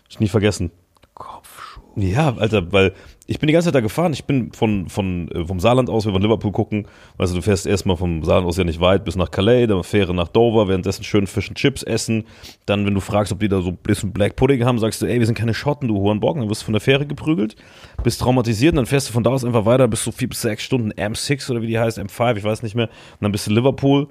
Ich 0.08 0.18
nie 0.18 0.26
vergessen. 0.26 0.72
Kopfschuh. 1.14 1.49
Ja, 1.96 2.34
Alter, 2.36 2.72
weil 2.72 2.92
ich 3.26 3.38
bin 3.38 3.46
die 3.48 3.52
ganze 3.52 3.66
Zeit 3.66 3.74
da 3.74 3.80
gefahren. 3.80 4.12
Ich 4.12 4.24
bin 4.24 4.52
von, 4.52 4.88
von, 4.88 5.28
äh, 5.32 5.44
vom 5.44 5.60
Saarland 5.60 5.90
aus, 5.90 6.04
wir 6.04 6.12
wollen 6.12 6.22
Liverpool 6.22 6.52
gucken. 6.52 6.86
Weißt 7.16 7.32
du, 7.32 7.36
du 7.36 7.42
fährst 7.42 7.66
erstmal 7.66 7.96
vom 7.96 8.24
Saarland 8.24 8.46
aus 8.46 8.56
ja 8.56 8.64
nicht 8.64 8.80
weit 8.80 9.04
bis 9.04 9.16
nach 9.16 9.30
Calais, 9.30 9.66
dann 9.66 9.82
Fähre 9.82 10.14
nach 10.14 10.28
Dover, 10.28 10.68
währenddessen 10.68 11.04
schön 11.04 11.26
Fish 11.26 11.48
and 11.48 11.58
Chips 11.58 11.82
essen. 11.82 12.24
Dann, 12.66 12.86
wenn 12.86 12.94
du 12.94 13.00
fragst, 13.00 13.32
ob 13.32 13.40
die 13.40 13.48
da 13.48 13.60
so 13.60 13.70
ein 13.70 13.76
bisschen 13.76 14.12
Black 14.12 14.36
Pudding 14.36 14.64
haben, 14.64 14.78
sagst 14.78 15.02
du, 15.02 15.06
ey, 15.06 15.18
wir 15.18 15.26
sind 15.26 15.36
keine 15.36 15.54
Schotten, 15.54 15.88
du 15.88 15.96
Hurenbock. 15.96 16.38
Dann 16.38 16.48
wirst 16.48 16.62
du 16.62 16.66
von 16.66 16.74
der 16.74 16.80
Fähre 16.80 17.06
geprügelt, 17.06 17.56
bist 18.02 18.20
traumatisiert 18.20 18.72
und 18.72 18.76
dann 18.76 18.86
fährst 18.86 19.08
du 19.08 19.12
von 19.12 19.22
da 19.22 19.30
aus 19.30 19.44
einfach 19.44 19.64
weiter, 19.64 19.88
bis 19.88 20.04
so 20.04 20.12
vier 20.12 20.28
bis 20.28 20.40
sechs 20.42 20.62
Stunden 20.62 20.92
M6 20.92 21.50
oder 21.50 21.62
wie 21.62 21.66
die 21.66 21.78
heißt, 21.78 21.98
M5, 21.98 22.36
ich 22.36 22.44
weiß 22.44 22.62
nicht 22.62 22.74
mehr. 22.74 22.86
Und 22.86 23.22
dann 23.22 23.32
bist 23.32 23.46
du 23.46 23.50
in 23.50 23.56
Liverpool. 23.56 24.08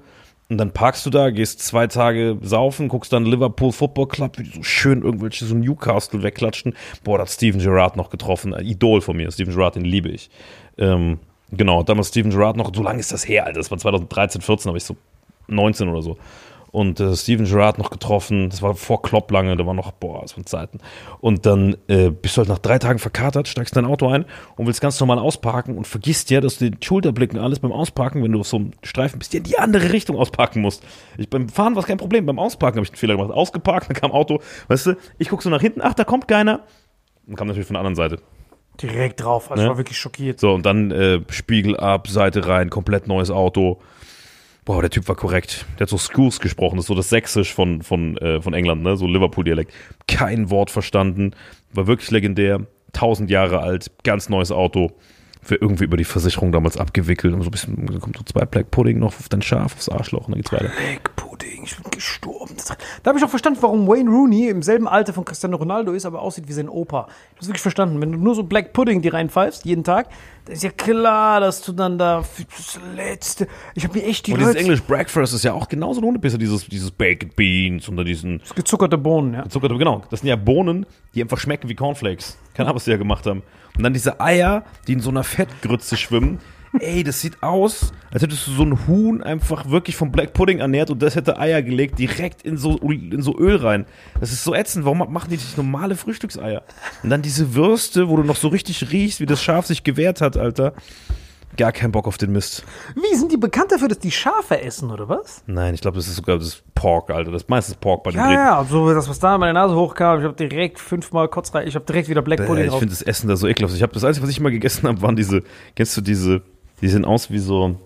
Und 0.50 0.58
dann 0.58 0.72
parkst 0.72 1.06
du 1.06 1.10
da, 1.10 1.30
gehst 1.30 1.60
zwei 1.60 1.86
Tage 1.86 2.36
saufen, 2.42 2.88
guckst 2.88 3.12
dann 3.12 3.24
Liverpool 3.24 3.70
Football 3.70 4.08
Club, 4.08 4.36
wie 4.36 4.42
die 4.42 4.50
so 4.50 4.64
schön 4.64 5.02
irgendwelche 5.02 5.44
so 5.44 5.54
Newcastle 5.54 6.24
wegklatschen. 6.24 6.74
Boah, 7.04 7.18
da 7.18 7.22
hat 7.22 7.30
Steven 7.30 7.60
Gerrard 7.60 7.96
noch 7.96 8.10
getroffen. 8.10 8.52
Idol 8.58 9.00
von 9.00 9.16
mir. 9.16 9.30
Steven 9.30 9.54
Gerrard, 9.54 9.76
den 9.76 9.84
liebe 9.84 10.08
ich. 10.08 10.28
Ähm, 10.76 11.20
genau, 11.52 11.84
damals 11.84 12.08
Steven 12.08 12.32
Gerrard 12.32 12.56
noch, 12.56 12.74
so 12.74 12.82
lange 12.82 12.98
ist 12.98 13.12
das 13.12 13.28
her, 13.28 13.46
Alter. 13.46 13.60
Das 13.60 13.70
war 13.70 13.78
2013, 13.78 14.40
14, 14.40 14.68
aber 14.68 14.76
ich 14.76 14.84
so 14.84 14.96
19 15.46 15.88
oder 15.88 16.02
so. 16.02 16.18
Und 16.72 17.00
äh, 17.00 17.16
Steven 17.16 17.46
Gerrard 17.46 17.78
noch 17.78 17.90
getroffen, 17.90 18.48
das 18.48 18.62
war 18.62 18.74
vor 18.74 19.02
Klopp 19.02 19.30
lange, 19.32 19.56
da 19.56 19.66
war 19.66 19.74
noch, 19.74 19.90
boah, 19.90 20.22
das 20.22 20.36
waren 20.36 20.46
Zeiten. 20.46 20.78
Und 21.20 21.44
dann 21.44 21.76
äh, 21.88 22.10
bist 22.10 22.36
du 22.36 22.40
halt 22.40 22.48
nach 22.48 22.58
drei 22.58 22.78
Tagen 22.78 22.98
verkatert, 23.00 23.48
steigst 23.48 23.76
in 23.76 23.82
dein 23.82 23.90
Auto 23.90 24.08
ein 24.08 24.24
und 24.56 24.66
willst 24.66 24.80
ganz 24.80 25.00
normal 25.00 25.18
ausparken 25.18 25.76
und 25.76 25.86
vergisst 25.86 26.30
ja, 26.30 26.40
dass 26.40 26.58
du 26.58 26.70
den 26.70 26.80
Schulterblicken 26.80 27.38
alles 27.40 27.58
beim 27.58 27.72
Ausparken, 27.72 28.22
wenn 28.22 28.32
du 28.32 28.40
auf 28.40 28.46
so 28.46 28.58
einem 28.58 28.70
Streifen 28.82 29.18
bist, 29.18 29.32
ja 29.34 29.38
in 29.38 29.44
die 29.44 29.58
andere 29.58 29.92
Richtung 29.92 30.16
ausparken 30.16 30.62
musst. 30.62 30.84
Ich, 31.18 31.28
beim 31.28 31.48
Fahren 31.48 31.74
war 31.74 31.80
es 31.80 31.86
kein 31.88 31.98
Problem, 31.98 32.24
beim 32.26 32.38
Ausparken 32.38 32.76
habe 32.76 32.84
ich 32.84 32.90
einen 32.90 32.98
Fehler 32.98 33.16
gemacht. 33.16 33.32
Ausgeparkt, 33.32 33.88
dann 33.88 33.96
kam 33.96 34.12
Auto, 34.12 34.40
weißt 34.68 34.86
du, 34.86 34.96
ich 35.18 35.28
gucke 35.28 35.42
so 35.42 35.50
nach 35.50 35.60
hinten, 35.60 35.80
ach, 35.82 35.94
da 35.94 36.04
kommt 36.04 36.28
keiner. 36.28 36.60
Und 37.26 37.36
kam 37.36 37.48
natürlich 37.48 37.66
von 37.66 37.74
der 37.74 37.80
anderen 37.80 37.96
Seite. 37.96 38.22
Direkt 38.80 39.22
drauf. 39.22 39.50
Also 39.50 39.60
Ne? 39.60 39.66
ich 39.66 39.70
war 39.70 39.76
wirklich 39.78 39.98
schockiert. 39.98 40.40
So, 40.40 40.54
und 40.54 40.64
dann 40.64 40.90
äh, 40.90 41.20
Spiegel 41.30 41.76
ab, 41.76 42.08
Seite 42.08 42.46
rein, 42.46 42.70
komplett 42.70 43.08
neues 43.08 43.30
Auto. 43.30 43.80
Boah, 44.70 44.82
der 44.82 44.90
Typ 44.90 45.08
war 45.08 45.16
korrekt. 45.16 45.66
Der 45.80 45.80
hat 45.80 45.88
so 45.88 45.98
Schools 45.98 46.38
gesprochen, 46.38 46.76
das 46.76 46.84
ist 46.84 46.88
so 46.88 46.94
das 46.94 47.08
Sächsisch 47.08 47.52
von, 47.52 47.82
von, 47.82 48.16
äh, 48.18 48.40
von 48.40 48.54
England, 48.54 48.84
ne? 48.84 48.96
so 48.96 49.04
Liverpool-Dialekt. 49.08 49.72
Kein 50.06 50.48
Wort 50.48 50.70
verstanden, 50.70 51.32
war 51.72 51.88
wirklich 51.88 52.12
legendär. 52.12 52.68
Tausend 52.92 53.30
Jahre 53.30 53.62
alt, 53.62 53.90
ganz 54.04 54.28
neues 54.28 54.52
Auto. 54.52 54.92
Für 55.42 55.56
irgendwie 55.56 55.82
über 55.82 55.96
die 55.96 56.04
Versicherung 56.04 56.52
damals 56.52 56.76
abgewickelt. 56.76 57.34
Und 57.34 57.42
so 57.42 57.48
ein 57.48 57.50
bisschen, 57.50 57.84
da 57.84 57.98
kommt 57.98 58.16
so 58.16 58.22
zwei 58.22 58.44
Black 58.44 58.70
Pudding 58.70 59.00
noch 59.00 59.08
auf 59.08 59.28
dein 59.28 59.42
Schaf, 59.42 59.74
aufs 59.74 59.88
Arschloch 59.88 60.28
und 60.28 60.34
dann 60.34 60.42
geht's 60.42 60.52
weiter. 60.52 60.70
Black 60.76 61.16
Pudding, 61.16 61.64
ich 61.64 61.76
bin 61.76 61.90
gestorben. 61.90 62.39
Das- 62.78 62.86
Da 63.02 63.08
habe 63.10 63.18
ich 63.18 63.24
auch 63.24 63.28
verstanden, 63.30 63.58
warum 63.62 63.86
Wayne 63.86 64.10
Rooney 64.10 64.48
im 64.48 64.62
selben 64.62 64.88
Alter 64.88 65.12
von 65.12 65.24
Cristiano 65.24 65.56
Ronaldo 65.56 65.92
ist, 65.92 66.06
aber 66.06 66.22
aussieht 66.22 66.48
wie 66.48 66.52
sein 66.52 66.68
Opa. 66.68 67.06
Ich 67.08 67.12
habe 67.32 67.40
es 67.40 67.46
wirklich 67.48 67.62
verstanden. 67.62 68.00
Wenn 68.00 68.12
du 68.12 68.18
nur 68.18 68.34
so 68.34 68.42
Black 68.44 68.72
Pudding 68.72 69.02
dir 69.02 69.14
reinpfeifst, 69.14 69.64
jeden 69.64 69.84
Tag, 69.84 70.08
dann 70.44 70.54
ist 70.54 70.62
ja 70.62 70.70
klar, 70.70 71.40
dass 71.40 71.62
du 71.62 71.72
dann 71.72 71.98
da 71.98 72.24
das 72.56 72.78
Letzte. 72.96 73.46
Ich 73.74 73.84
habe 73.84 73.98
mir 73.98 74.04
echt 74.06 74.26
die 74.26 74.32
Und 74.32 74.38
dieses 74.40 74.54
Leute. 74.54 74.64
English 74.64 74.82
Breakfast 74.82 75.34
ist 75.34 75.44
ja 75.44 75.52
auch 75.52 75.68
genauso 75.68 76.00
eine 76.00 76.06
Hundepisse, 76.08 76.38
dieses, 76.38 76.66
dieses 76.68 76.90
Baked 76.90 77.36
Beans 77.36 77.88
und 77.88 77.96
dann 77.96 78.06
diesen 78.06 78.40
gezuckerte 78.54 78.98
Bohnen, 78.98 79.34
ja. 79.34 79.48
Zucker, 79.48 79.68
genau. 79.68 80.02
Das 80.10 80.20
sind 80.20 80.28
ja 80.28 80.36
Bohnen, 80.36 80.86
die 81.14 81.22
einfach 81.22 81.38
schmecken 81.38 81.68
wie 81.68 81.74
Cornflakes. 81.74 82.38
Keine 82.54 82.68
Ahnung, 82.68 82.76
was 82.76 82.84
die 82.84 82.90
ja 82.90 82.96
gemacht 82.96 83.26
haben. 83.26 83.42
Und 83.76 83.82
dann 83.84 83.92
diese 83.92 84.20
Eier, 84.20 84.64
die 84.86 84.92
in 84.94 85.00
so 85.00 85.10
einer 85.10 85.24
Fettgrütze 85.24 85.96
schwimmen. 85.96 86.38
Ey, 86.78 87.02
das 87.02 87.20
sieht 87.20 87.42
aus, 87.42 87.92
als 88.12 88.22
hättest 88.22 88.46
du 88.46 88.52
so 88.52 88.62
ein 88.62 88.86
Huhn 88.86 89.22
einfach 89.22 89.68
wirklich 89.70 89.96
vom 89.96 90.12
Black 90.12 90.32
Pudding 90.34 90.60
ernährt 90.60 90.90
und 90.90 91.02
das 91.02 91.16
hätte 91.16 91.36
Eier 91.38 91.62
gelegt 91.62 91.98
direkt 91.98 92.42
in 92.42 92.56
so, 92.58 92.76
in 92.78 93.22
so 93.22 93.36
Öl 93.36 93.56
rein. 93.56 93.86
Das 94.20 94.30
ist 94.32 94.44
so 94.44 94.54
ätzend. 94.54 94.84
Warum 94.84 94.98
machen 95.12 95.30
die 95.30 95.36
nicht 95.36 95.56
normale 95.56 95.96
Frühstückseier? 95.96 96.62
Und 97.02 97.10
dann 97.10 97.22
diese 97.22 97.54
Würste, 97.56 98.08
wo 98.08 98.16
du 98.16 98.22
noch 98.22 98.36
so 98.36 98.48
richtig 98.48 98.92
riechst, 98.92 99.18
wie 99.20 99.26
das 99.26 99.42
Schaf 99.42 99.66
sich 99.66 99.82
gewehrt 99.82 100.20
hat, 100.20 100.36
Alter. 100.36 100.72
Gar 101.56 101.72
kein 101.72 101.90
Bock 101.90 102.06
auf 102.06 102.16
den 102.16 102.30
Mist. 102.30 102.62
Wie 102.94 103.16
sind 103.16 103.32
die 103.32 103.36
bekannt 103.36 103.72
dafür, 103.72 103.88
dass 103.88 103.98
die 103.98 104.12
Schafe 104.12 104.62
essen, 104.62 104.92
oder 104.92 105.08
was? 105.08 105.42
Nein, 105.48 105.74
ich 105.74 105.80
glaube, 105.80 105.96
das 105.96 106.06
ist 106.06 106.14
sogar 106.14 106.38
das 106.38 106.62
Pork, 106.76 107.10
Alter. 107.10 107.32
Das 107.32 107.42
ist 107.42 107.48
meistens 107.50 107.74
Pork 107.74 108.04
bei 108.04 108.12
den 108.12 108.18
Ja, 108.18 108.26
Briten. 108.26 108.38
ja, 108.38 108.64
so 108.64 108.94
das, 108.94 109.08
was 109.08 109.18
da 109.18 109.34
in 109.34 109.40
meine 109.40 109.54
Nase 109.54 109.74
hochkam, 109.74 110.20
ich 110.20 110.24
habe 110.24 110.36
direkt 110.36 110.78
fünfmal 110.78 111.26
Kotzreich, 111.26 111.66
ich 111.66 111.74
habe 111.74 111.84
direkt 111.84 112.08
wieder 112.08 112.22
Black 112.22 112.38
Bäh, 112.38 112.46
Pudding 112.46 112.64
ich 112.66 112.70
drauf. 112.70 112.78
finde 112.78 112.94
das 112.94 113.02
Essen 113.02 113.26
da 113.26 113.34
so 113.34 113.48
ekelhaft. 113.48 113.74
Ich 113.74 113.82
habe 113.82 113.92
das 113.92 114.04
Einzige, 114.04 114.22
was 114.22 114.30
ich 114.30 114.38
immer 114.38 114.52
gegessen 114.52 114.86
habe, 114.86 115.02
waren 115.02 115.16
diese, 115.16 115.42
kennst 115.74 115.96
du 115.96 116.00
diese, 116.02 116.42
die 116.80 116.88
sehen 116.88 117.04
aus 117.04 117.30
wie 117.30 117.38
so 117.38 117.76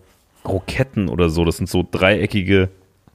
Kroketten 0.44 1.08
oder 1.08 1.28
so. 1.30 1.44
Das 1.44 1.56
sind 1.56 1.68
so 1.68 1.84
dreieckige, 1.88 2.68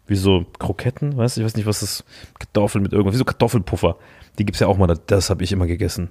wie 0.08 0.16
so 0.16 0.46
Kroketten, 0.58 1.16
weißt 1.16 1.38
du? 1.38 1.42
Ich 1.42 1.46
weiß 1.46 1.56
nicht, 1.56 1.66
was 1.66 1.82
das 1.82 2.04
Kartoffeln 2.40 2.82
mit 2.82 2.94
irgendwas, 2.94 3.14
wie 3.14 3.20
so 3.20 3.26
Kartoffelpuffer. 3.26 3.98
Die 4.38 4.46
gibt's 4.46 4.60
ja 4.60 4.68
auch 4.68 4.78
mal, 4.78 4.88
das, 4.88 5.02
das 5.06 5.30
habe 5.30 5.44
ich 5.44 5.52
immer 5.52 5.68
gegessen. 5.68 6.10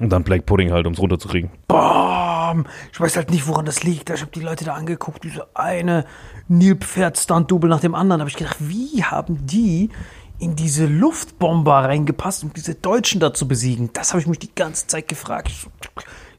Und 0.00 0.10
dann 0.10 0.24
Black 0.24 0.46
Pudding 0.46 0.72
halt, 0.72 0.86
um 0.86 0.94
es 0.94 0.98
runterzukriegen. 0.98 1.50
Bam! 1.68 2.66
Ich 2.92 3.00
weiß 3.00 3.16
halt 3.16 3.30
nicht, 3.30 3.46
woran 3.46 3.66
das 3.66 3.82
liegt. 3.82 4.08
Ich 4.08 4.22
habe 4.22 4.32
die 4.32 4.40
Leute 4.40 4.64
da 4.64 4.74
angeguckt, 4.74 5.24
diese 5.24 5.46
eine 5.54 6.06
Nilpferd-Stunt-Double 6.48 7.68
nach 7.68 7.80
dem 7.80 7.94
anderen. 7.94 8.20
Da 8.20 8.22
habe 8.22 8.30
ich 8.30 8.36
gedacht, 8.36 8.56
wie 8.60 9.04
haben 9.04 9.46
die 9.46 9.90
in 10.38 10.56
diese 10.56 10.86
Luftbomber 10.86 11.84
reingepasst, 11.84 12.44
um 12.44 12.52
diese 12.54 12.74
Deutschen 12.74 13.20
da 13.20 13.34
zu 13.34 13.46
besiegen? 13.46 13.90
Das 13.92 14.12
habe 14.12 14.22
ich 14.22 14.26
mich 14.26 14.38
die 14.38 14.54
ganze 14.54 14.86
Zeit 14.86 15.06
gefragt. 15.06 15.48
Ich 15.48 15.60
so, 15.60 15.68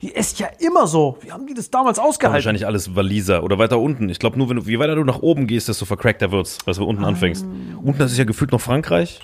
Die 0.01 0.15
esst 0.15 0.39
ja 0.39 0.47
immer 0.59 0.87
so. 0.87 1.17
Wie 1.21 1.31
haben 1.31 1.45
die 1.45 1.53
das 1.53 1.69
damals 1.69 1.99
ausgehalten? 1.99 2.35
Wahrscheinlich 2.35 2.65
alles 2.65 2.95
Waliser 2.95 3.43
oder 3.43 3.59
weiter 3.59 3.79
unten. 3.79 4.09
Ich 4.09 4.19
glaube, 4.19 4.37
nur 4.37 4.49
wenn 4.49 4.57
du, 4.57 4.63
je 4.63 4.79
weiter 4.79 4.95
du 4.95 5.03
nach 5.03 5.21
oben 5.21 5.47
gehst, 5.47 5.69
desto 5.69 5.85
vercrackter 5.85 6.31
wird's, 6.31 6.57
als 6.65 6.77
du 6.77 6.85
unten 6.85 7.05
anfängst. 7.05 7.45
Unten, 7.83 7.99
das 7.99 8.11
ist 8.11 8.17
ja 8.17 8.23
gefühlt 8.23 8.51
noch 8.51 8.61
Frankreich. 8.61 9.19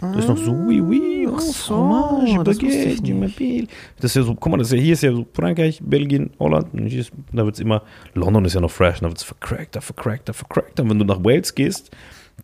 Das 0.00 0.16
ist 0.18 0.28
noch 0.28 0.36
so, 0.36 0.52
oui, 0.52 0.80
oui, 0.80 1.28
oh, 1.30 1.38
so, 1.38 1.52
fromage, 1.52 2.44
das 2.44 2.58
baguette. 2.58 3.68
Das 3.96 4.10
ist 4.10 4.16
ja 4.16 4.22
so, 4.22 4.34
guck 4.34 4.50
mal, 4.50 4.58
das 4.58 4.68
ist 4.68 4.74
ja, 4.74 4.80
hier 4.80 4.92
ist 4.92 5.02
ja 5.02 5.12
so 5.12 5.24
Frankreich, 5.32 5.80
Belgien, 5.82 6.30
Holland, 6.38 6.74
ist, 6.92 7.12
da 7.32 7.44
wird's 7.44 7.60
immer, 7.60 7.82
London 8.12 8.44
ist 8.44 8.54
ja 8.54 8.60
noch 8.60 8.70
fresh, 8.70 9.00
da 9.00 9.08
wird's 9.08 9.22
vercrackter, 9.22 9.80
vercrackter, 9.80 10.34
vercrackter. 10.34 10.82
Und 10.82 10.90
wenn 10.90 10.98
du 10.98 11.04
nach 11.04 11.24
Wales 11.24 11.54
gehst, 11.54 11.90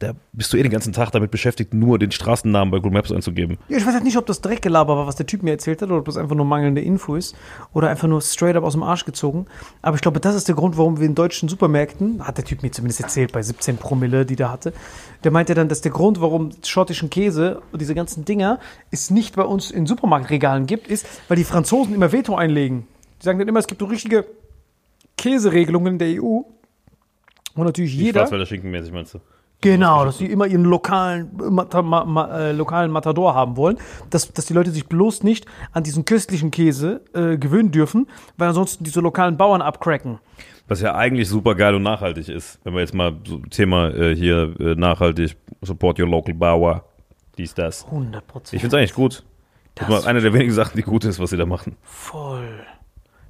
da 0.01 0.15
bist 0.33 0.51
du 0.53 0.57
eh 0.57 0.63
den 0.63 0.73
ganzen 0.73 0.95
Tag 0.95 1.11
damit 1.11 1.31
beschäftigt, 1.31 1.75
nur 1.75 1.99
den 1.99 2.11
Straßennamen 2.11 2.73
bei 2.73 2.79
Google 2.79 2.93
Maps 2.93 3.13
einzugeben. 3.13 3.59
Ja, 3.69 3.77
ich 3.77 3.87
weiß 3.87 3.93
halt 3.93 4.05
nicht, 4.05 4.17
ob 4.17 4.25
das 4.25 4.41
Dreckgelaber 4.41 4.97
war, 4.97 5.07
was 5.07 5.17
der 5.17 5.27
Typ 5.27 5.43
mir 5.43 5.51
erzählt 5.51 5.83
hat, 5.83 5.91
oder 5.91 5.99
ob 5.99 6.07
das 6.07 6.17
einfach 6.17 6.35
nur 6.35 6.47
mangelnde 6.47 6.81
Info 6.81 7.17
ist 7.17 7.37
oder 7.75 7.91
einfach 7.91 8.09
nur 8.09 8.23
straight 8.23 8.57
up 8.57 8.65
aus 8.65 8.73
dem 8.73 8.83
Arsch 8.83 9.05
gezogen. 9.05 9.45
Aber 9.83 9.97
ich 9.97 10.03
glaube, 10.03 10.19
das 10.19 10.35
ist 10.35 10.49
der 10.49 10.55
Grund, 10.55 10.79
warum 10.79 10.99
wir 10.99 11.07
in 11.07 11.15
deutschen 11.15 11.51
Supermärkten, 11.51 12.27
hat 12.27 12.39
der 12.39 12.47
Typ 12.47 12.63
mir 12.63 12.73
zumindest 12.73 13.01
erzählt, 13.01 13.33
bei 13.33 13.43
17 13.43 13.77
Promille, 13.77 14.25
die 14.25 14.37
der 14.37 14.51
hatte, 14.51 14.73
der 15.23 15.33
meinte 15.33 15.53
dann, 15.53 15.69
dass 15.69 15.83
der 15.83 15.93
Grund, 15.93 16.23
warum 16.23 16.51
schottischen 16.65 17.11
Käse 17.11 17.61
und 17.71 17.83
diese 17.83 17.95
ganzen 17.95 18.25
Dinger 18.25 18.59
es 18.91 19.11
nicht 19.11 19.37
bei 19.37 19.45
uns 19.45 19.71
in 19.71 19.85
Supermarktregalen 19.85 20.65
gibt, 20.67 20.89
ist, 20.89 21.07
weil 21.29 21.37
die 21.37 21.45
Franzosen 21.45 21.95
immer 21.95 22.11
Veto 22.11 22.37
einlegen. 22.37 22.87
Die 23.21 23.27
sagen 23.27 23.39
dann 23.39 23.49
immer, 23.49 23.59
es 23.59 23.67
gibt 23.67 23.83
so 23.83 23.87
richtige 23.87 24.25
Käseregelungen 25.19 25.95
in 25.95 25.99
der 25.99 26.23
EU, 26.23 26.41
wo 27.55 27.65
natürlich 27.65 27.95
jeder... 27.95 28.21
Schwarzwälder 28.21 28.47
Schinkenmäßig 28.47 28.93
meinst 28.93 29.13
du? 29.13 29.19
Genau, 29.63 30.07
dass 30.07 30.19
sie 30.19 30.27
immer 30.27 30.47
ihren 30.47 30.65
lokalen, 30.65 31.31
Mata, 31.51 31.83
ma, 31.83 32.05
ma, 32.05 32.39
äh, 32.39 32.53
lokalen 32.53 32.91
Matador 32.91 33.35
haben 33.35 33.57
wollen, 33.57 33.77
dass, 34.09 34.33
dass 34.33 34.47
die 34.47 34.55
Leute 34.55 34.71
sich 34.71 34.87
bloß 34.87 35.23
nicht 35.23 35.45
an 35.73 35.83
diesen 35.83 36.07
köstlichen 36.07 36.51
Käse 36.51 37.03
äh, 37.13 37.37
gewöhnen 37.37 37.71
dürfen, 37.71 38.07
weil 38.39 38.49
ansonsten 38.49 38.85
diese 38.85 39.01
lokalen 39.01 39.37
Bauern 39.37 39.61
abcracken. 39.61 40.19
Was 40.67 40.81
ja 40.81 40.95
eigentlich 40.95 41.29
super 41.29 41.55
geil 41.57 41.75
und 41.75 41.83
nachhaltig 41.83 42.29
ist. 42.29 42.59
Wenn 42.65 42.75
wir 42.75 42.81
jetzt 42.81 42.95
mal 42.95 43.17
so 43.27 43.39
Thema 43.51 43.89
äh, 43.89 44.15
hier 44.15 44.55
äh, 44.61 44.75
nachhaltig, 44.77 45.37
support 45.61 45.99
your 45.99 46.09
local 46.09 46.33
Bauer, 46.33 46.85
dies, 47.37 47.55
das. 47.55 47.85
100 47.87 48.27
Prozent. 48.27 48.55
Ich 48.55 48.61
finde 48.63 48.77
es 48.77 48.81
eigentlich 48.81 48.95
gut. 48.95 49.25
Das 49.75 49.89
ist 49.89 50.07
eine 50.07 50.21
der 50.21 50.33
wenigen 50.33 50.53
Sachen, 50.53 50.77
die 50.77 50.83
gut 50.83 51.05
ist, 51.05 51.19
was 51.19 51.31
sie 51.31 51.37
da 51.37 51.47
machen. 51.47 51.77
Voll. 51.83 52.65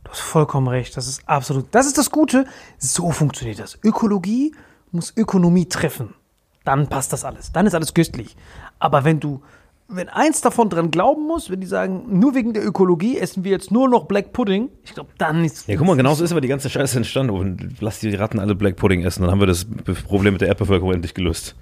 Du 0.05 0.11
hast 0.11 0.21
vollkommen 0.21 0.69
recht. 0.69 0.97
Das 0.97 1.07
ist 1.07 1.29
absolut. 1.29 1.67
Das 1.71 1.87
ist 1.87 1.97
das 1.99 2.11
Gute. 2.11 2.45
So 2.79 3.11
funktioniert 3.11 3.59
das. 3.59 3.79
Ökologie 3.85 4.53
muss 4.91 5.17
Ökonomie 5.17 5.67
treffen. 5.69 6.15
Dann 6.65 6.89
passt 6.89 7.13
das 7.13 7.25
alles. 7.25 7.53
Dann 7.53 7.67
ist 7.67 7.75
alles 7.75 7.95
köstlich. 7.95 8.37
Aber 8.79 9.05
wenn 9.05 9.21
du, 9.21 9.43
wenn 9.89 10.09
eins 10.09 10.41
davon 10.41 10.69
dran 10.69 10.91
glauben 10.91 11.27
muss, 11.27 11.51
wenn 11.51 11.61
die 11.61 11.67
sagen, 11.67 12.19
nur 12.19 12.35
wegen 12.35 12.53
der 12.53 12.65
Ökologie 12.65 13.19
essen 13.19 13.45
wir 13.45 13.51
jetzt 13.51 13.71
nur 13.71 13.89
noch 13.89 14.05
Black 14.05 14.33
Pudding, 14.33 14.69
ich 14.85 14.95
glaube, 14.95 15.11
dann 15.19 15.45
ist. 15.45 15.67
Ja, 15.69 15.77
guck 15.77 15.87
mal, 15.87 15.97
genauso 15.97 16.23
ist 16.23 16.33
aber 16.33 16.41
die 16.41 16.49
ganze 16.49 16.71
Scheiße 16.71 16.99
entstanden. 16.99 17.35
Und 17.35 17.81
lass 17.81 18.01
die 18.01 18.15
Ratten 18.15 18.39
alle 18.39 18.55
Black 18.55 18.77
Pudding 18.77 19.03
essen, 19.03 19.23
dann 19.23 19.31
haben 19.31 19.41
wir 19.41 19.47
das 19.47 19.67
Problem 20.07 20.35
mit 20.35 20.43
der 20.43 20.49
Erdbevölkerung 20.49 20.93
endlich 20.93 21.15
gelöst. 21.15 21.57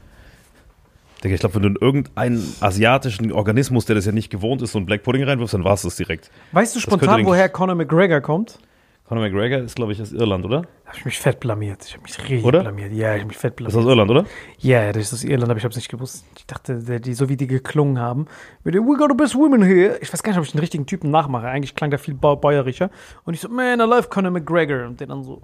Digga, 1.23 1.35
ich 1.35 1.41
glaube, 1.41 1.57
wenn 1.57 1.63
du 1.63 1.69
in 1.71 1.77
irgendeinen 1.81 2.55
asiatischen 2.61 3.33
Organismus, 3.33 3.87
der 3.87 3.97
das 3.97 4.07
ja 4.07 4.13
nicht 4.13 4.31
gewohnt 4.31 4.63
ist, 4.63 4.73
so 4.73 4.79
einen 4.79 4.87
Black 4.87 5.03
Pudding 5.03 5.25
reinwirfst, 5.25 5.55
dann 5.55 5.65
war 5.65 5.75
es 5.75 5.83
das 5.83 5.97
direkt. 5.97 6.31
Weißt 6.53 6.77
du 6.77 6.81
spontan, 6.81 7.25
woher 7.27 7.49
Conor 7.49 7.75
McGregor 7.75 8.21
kommt? 8.21 8.59
Conor 9.09 9.25
McGregor 9.25 9.61
ist, 9.61 9.75
glaube 9.77 9.93
ich, 9.93 10.03
aus 10.03 10.13
Irland, 10.13 10.45
oder? 10.45 10.63
Da 10.63 10.89
habe 10.89 10.99
ich 10.99 11.05
mich 11.07 11.19
fett 11.19 11.41
blamiert. 11.41 11.83
Ich 11.87 11.95
habe 11.95 12.03
mich 12.03 12.19
richtig 12.19 12.45
Oder? 12.45 12.61
blamiert. 12.61 12.93
Ja, 12.93 13.15
ich 13.15 13.21
habe 13.21 13.29
mich 13.29 13.39
fett 13.39 13.59
Das 13.61 13.69
ist 13.69 13.73
blamiert. 13.73 13.87
aus 13.87 13.91
Irland, 13.91 14.11
oder? 14.11 14.25
Ja, 14.59 14.83
ja, 14.85 14.93
das 14.93 15.05
ist 15.05 15.13
aus 15.15 15.25
Irland, 15.25 15.51
aber 15.51 15.57
ich 15.59 15.65
habe 15.65 15.71
es 15.71 15.77
nicht 15.77 15.89
gewusst. 15.89 16.25
Ich 16.37 16.47
dachte, 16.47 17.01
die, 17.01 17.15
so 17.15 17.29
wie 17.31 17.37
die 17.39 17.47
geklungen 17.47 17.99
haben, 17.99 18.27
mit 18.65 18.75
dem 18.75 18.87
We 18.87 18.97
got 18.99 19.09
the 19.11 19.17
best 19.17 19.35
women 19.35 19.63
here. 19.63 19.99
Ich 20.03 20.13
weiß 20.13 20.23
gar 20.23 20.33
nicht, 20.33 20.39
ob 20.39 20.45
ich 20.45 20.53
den 20.53 20.61
richtigen 20.61 20.85
Typen 20.85 21.11
nachmache. 21.11 21.47
Eigentlich 21.49 21.75
klang 21.75 21.89
der 21.91 21.99
viel 21.99 22.15
bäuerischer. 22.15 22.91
Und 23.25 23.33
ich 23.35 23.41
so, 23.41 23.49
man, 23.49 23.81
I 23.81 23.85
love 23.85 24.09
Conor 24.09 24.31
McGregor. 24.31 24.87
Und 24.87 25.01
der 25.01 25.07
dann 25.07 25.25
so, 25.25 25.41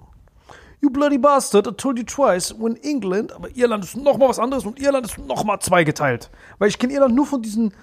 you 0.81 0.91
bloody 0.91 1.17
bastard, 1.17 1.65
I 1.67 1.71
told 1.71 1.97
you 1.97 2.05
twice, 2.05 2.53
when 2.59 2.75
England, 2.83 3.33
aber 3.33 3.49
Irland 3.55 3.83
ist 3.83 3.97
noch 3.97 4.19
mal 4.19 4.29
was 4.29 4.37
anderes 4.37 4.65
und 4.65 4.79
Irland 4.79 5.07
ist 5.07 5.17
noch 5.17 5.43
mal 5.43 5.59
zweigeteilt. 5.59 6.29
Weil 6.59 6.69
ich 6.69 6.77
kenne 6.77 6.93
Irland 6.93 7.15
nur 7.15 7.25
von 7.25 7.41
diesen, 7.41 7.73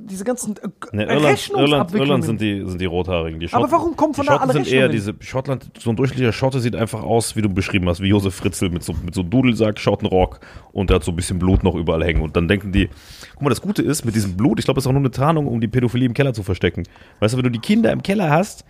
diese 0.00 0.24
ganzen 0.24 0.56
äh, 0.56 0.68
Ne, 0.92 1.04
Irland, 1.04 1.50
Irland. 1.50 1.94
Irland 1.94 2.24
sind 2.24 2.40
die, 2.40 2.64
sind 2.66 2.80
die 2.80 2.86
Rothaarigen. 2.86 3.40
Die 3.40 3.52
Aber 3.52 3.70
warum 3.70 3.96
kommen 3.96 4.14
von 4.14 4.26
da 4.26 4.32
Schotten 4.32 4.50
alle 4.50 4.52
sind 4.52 4.68
eher 4.68 4.88
Rechnungen? 4.88 5.16
diese, 5.16 5.26
Schottland, 5.26 5.70
so 5.78 5.90
ein 5.90 5.96
durchschnittlicher 5.96 6.32
Schotte 6.32 6.60
sieht 6.60 6.76
einfach 6.76 7.02
aus, 7.02 7.36
wie 7.36 7.42
du 7.42 7.48
beschrieben 7.48 7.88
hast, 7.88 8.00
wie 8.00 8.08
Josef 8.08 8.34
Fritzl 8.34 8.70
mit 8.70 8.82
so, 8.82 8.94
mit 9.04 9.14
so 9.14 9.22
Dudelsack, 9.22 9.78
Schottenrock 9.78 10.40
und 10.72 10.90
der 10.90 10.96
hat 10.96 11.04
so 11.04 11.12
ein 11.12 11.16
bisschen 11.16 11.38
Blut 11.38 11.62
noch 11.64 11.74
überall 11.74 12.04
hängen. 12.04 12.22
Und 12.22 12.36
dann 12.36 12.48
denken 12.48 12.72
die, 12.72 12.88
guck 13.34 13.42
mal, 13.42 13.50
das 13.50 13.60
Gute 13.60 13.82
ist, 13.82 14.04
mit 14.04 14.14
diesem 14.14 14.36
Blut, 14.36 14.58
ich 14.58 14.64
glaube, 14.64 14.76
das 14.76 14.84
ist 14.84 14.88
auch 14.88 14.92
nur 14.92 15.00
eine 15.00 15.10
Tarnung, 15.10 15.46
um 15.46 15.60
die 15.60 15.68
Pädophilie 15.68 16.06
im 16.06 16.14
Keller 16.14 16.34
zu 16.34 16.42
verstecken. 16.42 16.84
Weißt 17.20 17.34
du, 17.34 17.38
wenn 17.38 17.44
du 17.44 17.50
die 17.50 17.60
Kinder 17.60 17.92
im 17.92 18.02
Keller 18.02 18.30
hast, 18.30 18.64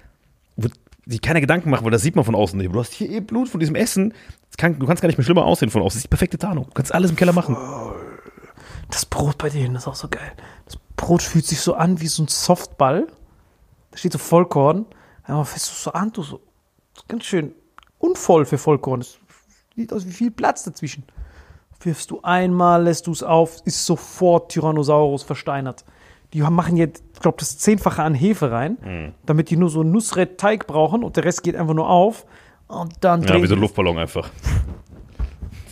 wird 0.56 0.72
sich 1.06 1.22
keine 1.22 1.40
Gedanken 1.40 1.70
machen, 1.70 1.84
weil 1.84 1.90
das 1.90 2.02
sieht 2.02 2.16
man 2.16 2.24
von 2.24 2.34
außen 2.34 2.58
nicht. 2.58 2.72
Du 2.72 2.78
hast 2.78 2.92
hier 2.92 3.10
eh 3.10 3.20
Blut 3.20 3.48
von 3.48 3.60
diesem 3.60 3.74
Essen. 3.74 4.12
Kann, 4.58 4.78
du 4.78 4.86
kannst 4.86 5.00
gar 5.02 5.06
nicht 5.06 5.16
mehr 5.16 5.24
schlimmer 5.24 5.44
aussehen 5.44 5.70
von 5.70 5.80
außen. 5.82 5.96
Das 5.96 5.96
ist 5.96 6.04
die 6.04 6.08
perfekte 6.08 6.36
Tarnung. 6.36 6.64
Du 6.66 6.72
kannst 6.72 6.92
alles 6.92 7.10
im 7.10 7.16
Keller 7.16 7.32
machen. 7.32 7.56
Das 8.90 9.06
Brot 9.06 9.38
bei 9.38 9.48
denen 9.48 9.76
ist 9.76 9.86
auch 9.86 9.94
so 9.94 10.08
geil. 10.08 10.32
Das 10.66 10.78
Brot 10.98 11.22
fühlt 11.22 11.46
sich 11.46 11.60
so 11.60 11.74
an 11.74 12.00
wie 12.00 12.08
so 12.08 12.22
ein 12.22 12.28
Softball. 12.28 13.06
Da 13.90 13.96
steht 13.96 14.12
so 14.12 14.18
Vollkorn. 14.18 14.84
Einmal 15.22 15.46
fässt 15.46 15.70
du 15.70 15.74
so 15.74 15.92
an, 15.92 16.12
du 16.12 16.22
so. 16.22 16.40
Ganz 17.06 17.24
schön 17.24 17.54
unvoll 17.98 18.44
für 18.44 18.58
Vollkorn. 18.58 19.00
Es 19.00 19.18
sieht 19.74 19.92
aus 19.92 20.06
wie 20.06 20.12
viel 20.12 20.30
Platz 20.30 20.64
dazwischen. 20.64 21.04
Wirfst 21.80 22.10
du 22.10 22.20
einmal, 22.22 22.82
lässt 22.82 23.06
du 23.06 23.12
es 23.12 23.22
auf, 23.22 23.58
ist 23.64 23.86
sofort 23.86 24.50
Tyrannosaurus 24.50 25.22
versteinert. 25.22 25.84
Die 26.32 26.40
machen 26.42 26.76
jetzt, 26.76 27.04
ich 27.14 27.20
glaube, 27.20 27.38
das 27.38 27.56
Zehnfache 27.56 28.02
an 28.02 28.14
Hefe 28.14 28.50
rein, 28.50 29.14
damit 29.24 29.50
die 29.50 29.56
nur 29.56 29.70
so 29.70 29.82
Nussred-Teig 29.84 30.66
brauchen 30.66 31.04
und 31.04 31.16
der 31.16 31.24
Rest 31.24 31.42
geht 31.44 31.54
einfach 31.56 31.74
nur 31.74 31.88
auf. 31.88 32.26
Und 32.66 32.92
dann 33.00 33.22
Ja, 33.22 33.40
wie 33.40 33.46
so 33.46 33.54
ein 33.54 33.60
Luftballon 33.60 33.96
einfach. 33.96 34.28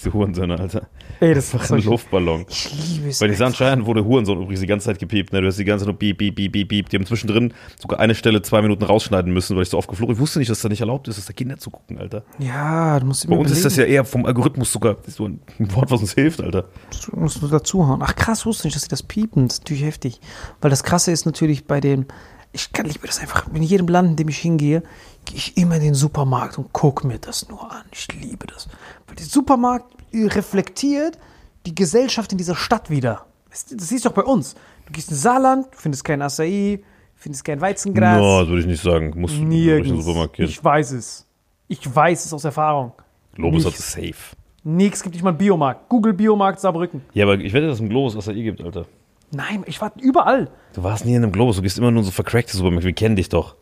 Diese 0.07 0.15
Hurensöhne, 0.15 0.57
Alter. 0.57 0.87
Ey, 1.19 1.35
das 1.35 1.47
ist 1.47 1.55
Einfach 1.55 1.77
ein 1.77 1.83
Luftballon. 1.83 2.47
Ich 2.49 2.71
liebe 2.95 3.09
es. 3.09 3.19
Bei 3.19 3.27
den 3.27 3.35
Sunshine 3.35 3.85
wurde 3.87 4.05
Hurensohn 4.05 4.41
übrigens 4.41 4.61
die 4.61 4.67
ganze 4.69 4.87
Zeit 4.87 5.01
gepiept. 5.01 5.33
Ne? 5.33 5.41
Du 5.41 5.49
hast 5.49 5.59
die 5.59 5.65
ganze 5.65 5.85
Zeit 5.85 5.89
nur 5.93 5.99
piep, 5.99 6.19
piep, 6.19 6.37
piep, 6.37 6.53
piep, 6.53 6.69
piep. 6.69 6.89
Die 6.89 6.97
haben 6.97 7.07
zwischendrin 7.07 7.53
sogar 7.81 7.99
eine 7.99 8.15
Stelle 8.15 8.41
zwei 8.43 8.63
Minuten 8.63 8.85
rausschneiden 8.85 9.33
müssen, 9.33 9.57
weil 9.57 9.65
ich 9.65 9.71
so 9.71 9.79
oft 9.79 9.89
geflogen 9.89 10.15
Ich 10.15 10.21
wusste 10.21 10.39
nicht, 10.39 10.49
dass 10.49 10.61
das 10.61 10.71
nicht 10.71 10.81
erlaubt 10.81 11.09
ist, 11.09 11.19
dass 11.19 11.27
da 11.27 11.33
Kinder 11.33 11.59
zugucken, 11.59 11.99
Alter. 11.99 12.23
Ja, 12.39 13.01
du 13.01 13.07
musst 13.07 13.29
Bei 13.29 13.35
uns 13.37 13.51
ist 13.51 13.65
das 13.65 13.75
ja 13.75 13.83
überlegen. 13.83 13.95
eher 13.97 14.05
vom 14.05 14.27
Algorithmus 14.27 14.71
sogar 14.71 14.97
so 15.09 15.27
ein 15.27 15.41
Wort, 15.59 15.91
was 15.91 16.01
uns 16.01 16.13
hilft, 16.15 16.41
Alter. 16.41 16.67
Du 17.11 17.19
musst 17.19 17.43
nur 17.43 17.51
dazuhauen. 17.51 18.01
Ach 18.05 18.15
krass, 18.15 18.47
wusste 18.47 18.69
nicht, 18.69 18.77
dass 18.77 18.83
sie 18.85 18.89
das 18.89 19.03
piepen. 19.03 19.49
Das 19.49 19.57
ist 19.57 19.63
natürlich 19.65 19.83
heftig. 19.85 20.21
Weil 20.61 20.71
das 20.71 20.85
Krasse 20.85 21.11
ist 21.11 21.27
natürlich 21.27 21.67
bei 21.67 21.81
dem, 21.81 22.07
ich 22.53 22.73
kann 22.73 22.87
liebe 22.87 23.07
das 23.09 23.19
einfach, 23.19 23.49
in 23.53 23.63
jedem 23.63 23.89
Land, 23.89 24.11
in 24.11 24.17
dem 24.17 24.29
ich 24.29 24.39
hingehe, 24.39 24.85
gehe 25.27 25.37
ich 25.37 25.57
immer 25.57 25.77
in 25.77 25.83
den 25.83 25.95
Supermarkt 25.95 26.57
und 26.59 26.73
gucke 26.73 27.07
mir 27.07 27.19
das 27.19 27.49
nur 27.49 27.71
an. 27.71 27.85
Ich 27.93 28.09
liebe 28.13 28.47
das. 28.47 28.69
Weil 29.07 29.17
der 29.17 29.27
Supermarkt 29.27 29.95
reflektiert 30.15 31.19
die 31.67 31.75
Gesellschaft 31.75 32.33
in 32.33 32.39
dieser 32.39 32.57
Stadt 32.57 32.89
wieder. 32.89 33.27
Das, 33.51 33.67
das 33.67 33.89
siehst 33.89 34.05
du 34.05 34.09
auch 34.09 34.15
bei 34.15 34.23
uns. 34.23 34.55
Du 34.87 34.93
gehst 34.93 35.11
in 35.11 35.17
Saarland, 35.17 35.67
du 35.67 35.79
findest 35.79 36.05
kein 36.05 36.23
Acai, 36.23 36.81
findest 37.15 37.45
kein 37.45 37.61
Weizengras. 37.61 38.19
No, 38.19 38.41
das 38.41 38.49
würde 38.49 38.61
ich 38.61 38.67
nicht 38.67 38.83
sagen. 38.83 39.13
Musst 39.17 39.35
du 39.35 39.41
durch 39.41 39.51
den 39.51 39.65
Nirgends. 39.65 40.05
Supermarkt 40.05 40.35
gehen. 40.35 40.47
Ich 40.47 40.63
weiß 40.63 40.93
es. 40.93 41.27
Ich 41.69 41.95
weiß 41.95 42.25
es 42.25 42.33
aus 42.33 42.45
Erfahrung. 42.45 42.93
Globus 43.35 43.67
hat 43.67 43.75
es 43.75 43.93
safe. 43.93 44.37
Nix, 44.63 45.03
gibt 45.03 45.15
nicht 45.15 45.23
mal 45.23 45.31
einen 45.31 45.39
Biomarkt. 45.39 45.89
Google 45.89 46.13
Biomarkt 46.13 46.61
Saarbrücken. 46.61 47.03
Ja, 47.13 47.25
aber 47.25 47.39
ich 47.39 47.53
wette, 47.53 47.67
dass 47.67 47.75
es 47.75 47.81
im 47.81 47.89
Globus 47.89 48.17
Acai 48.17 48.35
gibt, 48.35 48.63
Alter. 48.63 48.87
Nein, 49.33 49.65
ich 49.67 49.81
war 49.81 49.93
überall. 50.01 50.49
Du 50.73 50.83
warst 50.83 51.05
nie 51.05 51.15
in 51.15 51.23
einem 51.23 51.33
Globus, 51.33 51.57
du 51.57 51.63
gehst 51.63 51.79
immer 51.79 51.91
nur 51.91 52.01
in 52.01 52.05
so 52.05 52.13
vercrackte 52.13 52.57
Supermärkte. 52.57 52.87
Wir 52.87 52.95
kennen 52.95 53.17
dich 53.17 53.29
doch. 53.29 53.57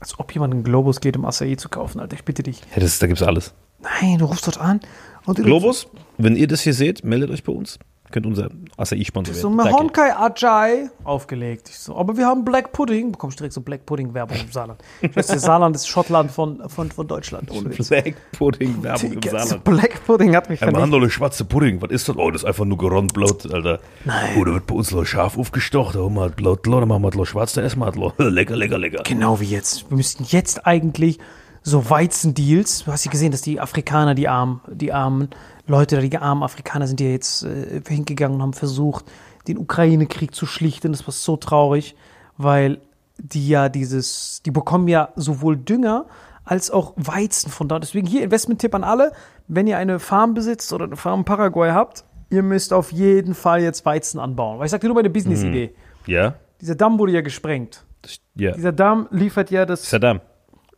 Als 0.00 0.18
ob 0.18 0.32
jemand 0.32 0.54
in 0.54 0.60
den 0.60 0.64
Globus 0.64 1.00
geht, 1.00 1.16
um 1.16 1.24
Acai 1.24 1.56
zu 1.56 1.68
kaufen, 1.68 2.00
Alter. 2.00 2.14
Ich 2.14 2.24
bitte 2.24 2.42
dich. 2.42 2.60
Ja, 2.74 2.80
das 2.80 2.98
da 2.98 3.06
gibt's 3.06 3.22
alles. 3.22 3.54
Nein, 3.80 4.18
du 4.18 4.24
rufst 4.26 4.46
dort 4.46 4.58
an 4.58 4.80
und 5.24 5.36
Globus, 5.36 5.88
wenn 6.16 6.36
ihr 6.36 6.48
das 6.48 6.62
hier 6.62 6.74
seht, 6.74 7.04
meldet 7.04 7.30
euch 7.30 7.44
bei 7.44 7.52
uns. 7.52 7.78
Könnt 8.10 8.26
unser 8.26 8.48
Acai-Sponsor 8.76 9.34
so 9.34 9.48
werden. 9.48 9.58
Danke. 9.58 9.72
Mahonkai 9.72 10.16
Ajay 10.16 10.90
aufgelegt. 11.04 11.68
Ich 11.68 11.78
so, 11.78 11.96
aber 11.96 12.16
wir 12.16 12.26
haben 12.26 12.44
Black 12.44 12.72
Pudding. 12.72 13.12
Bekommst 13.12 13.38
direkt 13.38 13.54
so 13.54 13.60
Black 13.60 13.84
Pudding-Werbung 13.86 14.36
im 14.40 14.52
Saarland. 14.52 14.82
Ich 15.00 15.14
weiß, 15.14 15.26
der 15.28 15.38
Saarland 15.38 15.76
ist 15.76 15.88
Schottland 15.88 16.30
von, 16.30 16.68
von, 16.68 16.90
von 16.90 17.06
Deutschland. 17.06 17.50
Ohne. 17.50 17.68
Black 17.70 18.14
Pudding 18.32 18.82
Werbung 18.82 19.12
im 19.12 19.22
Saarland. 19.22 19.64
Black 19.64 20.04
Pudding 20.06 20.34
hat 20.34 20.48
mich 20.48 20.62
Ein 20.62 20.70
vernichtet. 20.70 21.00
Mann, 21.00 21.10
schwarze 21.10 21.44
Pudding, 21.44 21.82
was 21.82 21.90
ist 21.90 22.08
das? 22.08 22.16
Oh, 22.16 22.30
das 22.30 22.42
ist 22.42 22.46
einfach 22.46 22.64
nur 22.64 22.78
geronnt 22.78 23.12
Blut, 23.12 23.52
Alter. 23.52 23.80
Nein. 24.04 24.36
Oh, 24.38 24.44
da 24.44 24.52
wird 24.54 24.66
bei 24.66 24.74
uns 24.74 24.90
noch 24.90 25.04
scharf 25.04 25.38
aufgestocht. 25.38 25.94
Da 25.94 26.00
haben 26.00 26.14
wir 26.14 26.28
Blut, 26.30 26.66
dann 26.66 26.88
machen 26.88 27.02
wir 27.02 27.26
schwarz, 27.26 27.52
dann 27.52 27.64
essen 27.64 27.80
wir. 27.80 27.88
Lecker, 28.30 28.56
lecker, 28.56 28.78
lecker. 28.78 29.02
Genau 29.04 29.40
wie 29.40 29.46
jetzt. 29.46 29.90
Wir 29.90 29.96
müssten 29.96 30.24
jetzt 30.28 30.66
eigentlich 30.66 31.18
so 31.62 31.88
Weizendeals. 31.90 32.84
Du 32.84 32.92
hast 32.92 33.04
ja 33.04 33.10
gesehen, 33.10 33.32
dass 33.32 33.42
die 33.42 33.60
Afrikaner, 33.60 34.14
die 34.14 34.28
armen, 34.28 34.60
die 34.68 34.92
armen 34.92 35.28
Leute, 35.68 36.00
die 36.00 36.16
armen 36.18 36.42
Afrikaner 36.42 36.86
sind 36.86 37.00
ja 37.00 37.08
jetzt 37.08 37.44
äh, 37.44 37.80
hingegangen 37.86 38.36
und 38.36 38.42
haben 38.42 38.52
versucht, 38.54 39.04
den 39.46 39.58
Ukraine-Krieg 39.58 40.34
zu 40.34 40.46
schlichten. 40.46 40.92
Das 40.92 41.06
war 41.06 41.12
so 41.12 41.36
traurig, 41.36 41.94
weil 42.36 42.78
die 43.18 43.48
ja 43.48 43.68
dieses, 43.68 44.42
die 44.44 44.50
bekommen 44.50 44.88
ja 44.88 45.10
sowohl 45.16 45.56
Dünger 45.56 46.06
als 46.44 46.70
auch 46.70 46.94
Weizen 46.96 47.50
von 47.50 47.68
da. 47.68 47.78
Deswegen 47.78 48.06
hier 48.06 48.22
Investment-Tipp 48.22 48.74
an 48.74 48.84
alle, 48.84 49.12
wenn 49.46 49.66
ihr 49.66 49.76
eine 49.78 49.98
Farm 49.98 50.34
besitzt 50.34 50.72
oder 50.72 50.84
eine 50.86 50.96
Farm 50.96 51.20
in 51.20 51.24
Paraguay 51.24 51.70
habt, 51.70 52.04
ihr 52.30 52.42
müsst 52.42 52.72
auf 52.72 52.90
jeden 52.92 53.34
Fall 53.34 53.60
jetzt 53.62 53.84
Weizen 53.86 54.18
anbauen. 54.20 54.58
Weil 54.58 54.66
ich 54.66 54.70
sag 54.70 54.80
dir 54.80 54.88
nur 54.88 54.94
meine 54.96 55.10
Business-Idee. 55.10 55.74
Ja? 56.06 56.34
Dieser 56.60 56.74
Damm 56.74 56.98
wurde 56.98 57.12
ja 57.12 57.20
gesprengt. 57.20 57.84
Das- 58.02 58.18
Ja. 58.34 58.56
Saddam 58.58 59.08
liefert 59.10 59.50
ja 59.50 59.66
das. 59.66 59.88
Saddam. 59.90 60.20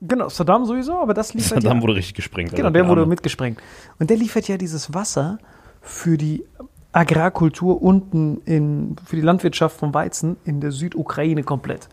Genau, 0.03 0.29
Saddam 0.29 0.65
sowieso, 0.65 0.99
aber 0.99 1.13
das 1.13 1.35
liefert 1.35 1.63
Saddam 1.63 1.79
ja. 1.79 1.83
wurde 1.83 1.95
richtig 1.95 2.15
gesprengt. 2.15 2.51
Genau, 2.53 2.69
Alter. 2.69 2.79
der 2.79 2.89
wurde 2.89 3.07
mitgesprengt. 3.07 3.59
Und 3.99 4.09
der 4.09 4.17
liefert 4.17 4.49
ja 4.49 4.57
dieses 4.57 4.95
Wasser 4.95 5.39
für 5.83 6.17
die 6.17 6.45
Agrarkultur 6.93 7.83
unten 7.83 8.41
in, 8.47 8.97
für 9.05 9.17
die 9.17 9.23
Landwirtschaft 9.23 9.77
vom 9.77 9.95
Weizen 9.95 10.37
in 10.45 10.61
der 10.61 10.73
Südukraine 10.73 11.43
komplett. 11.43 11.89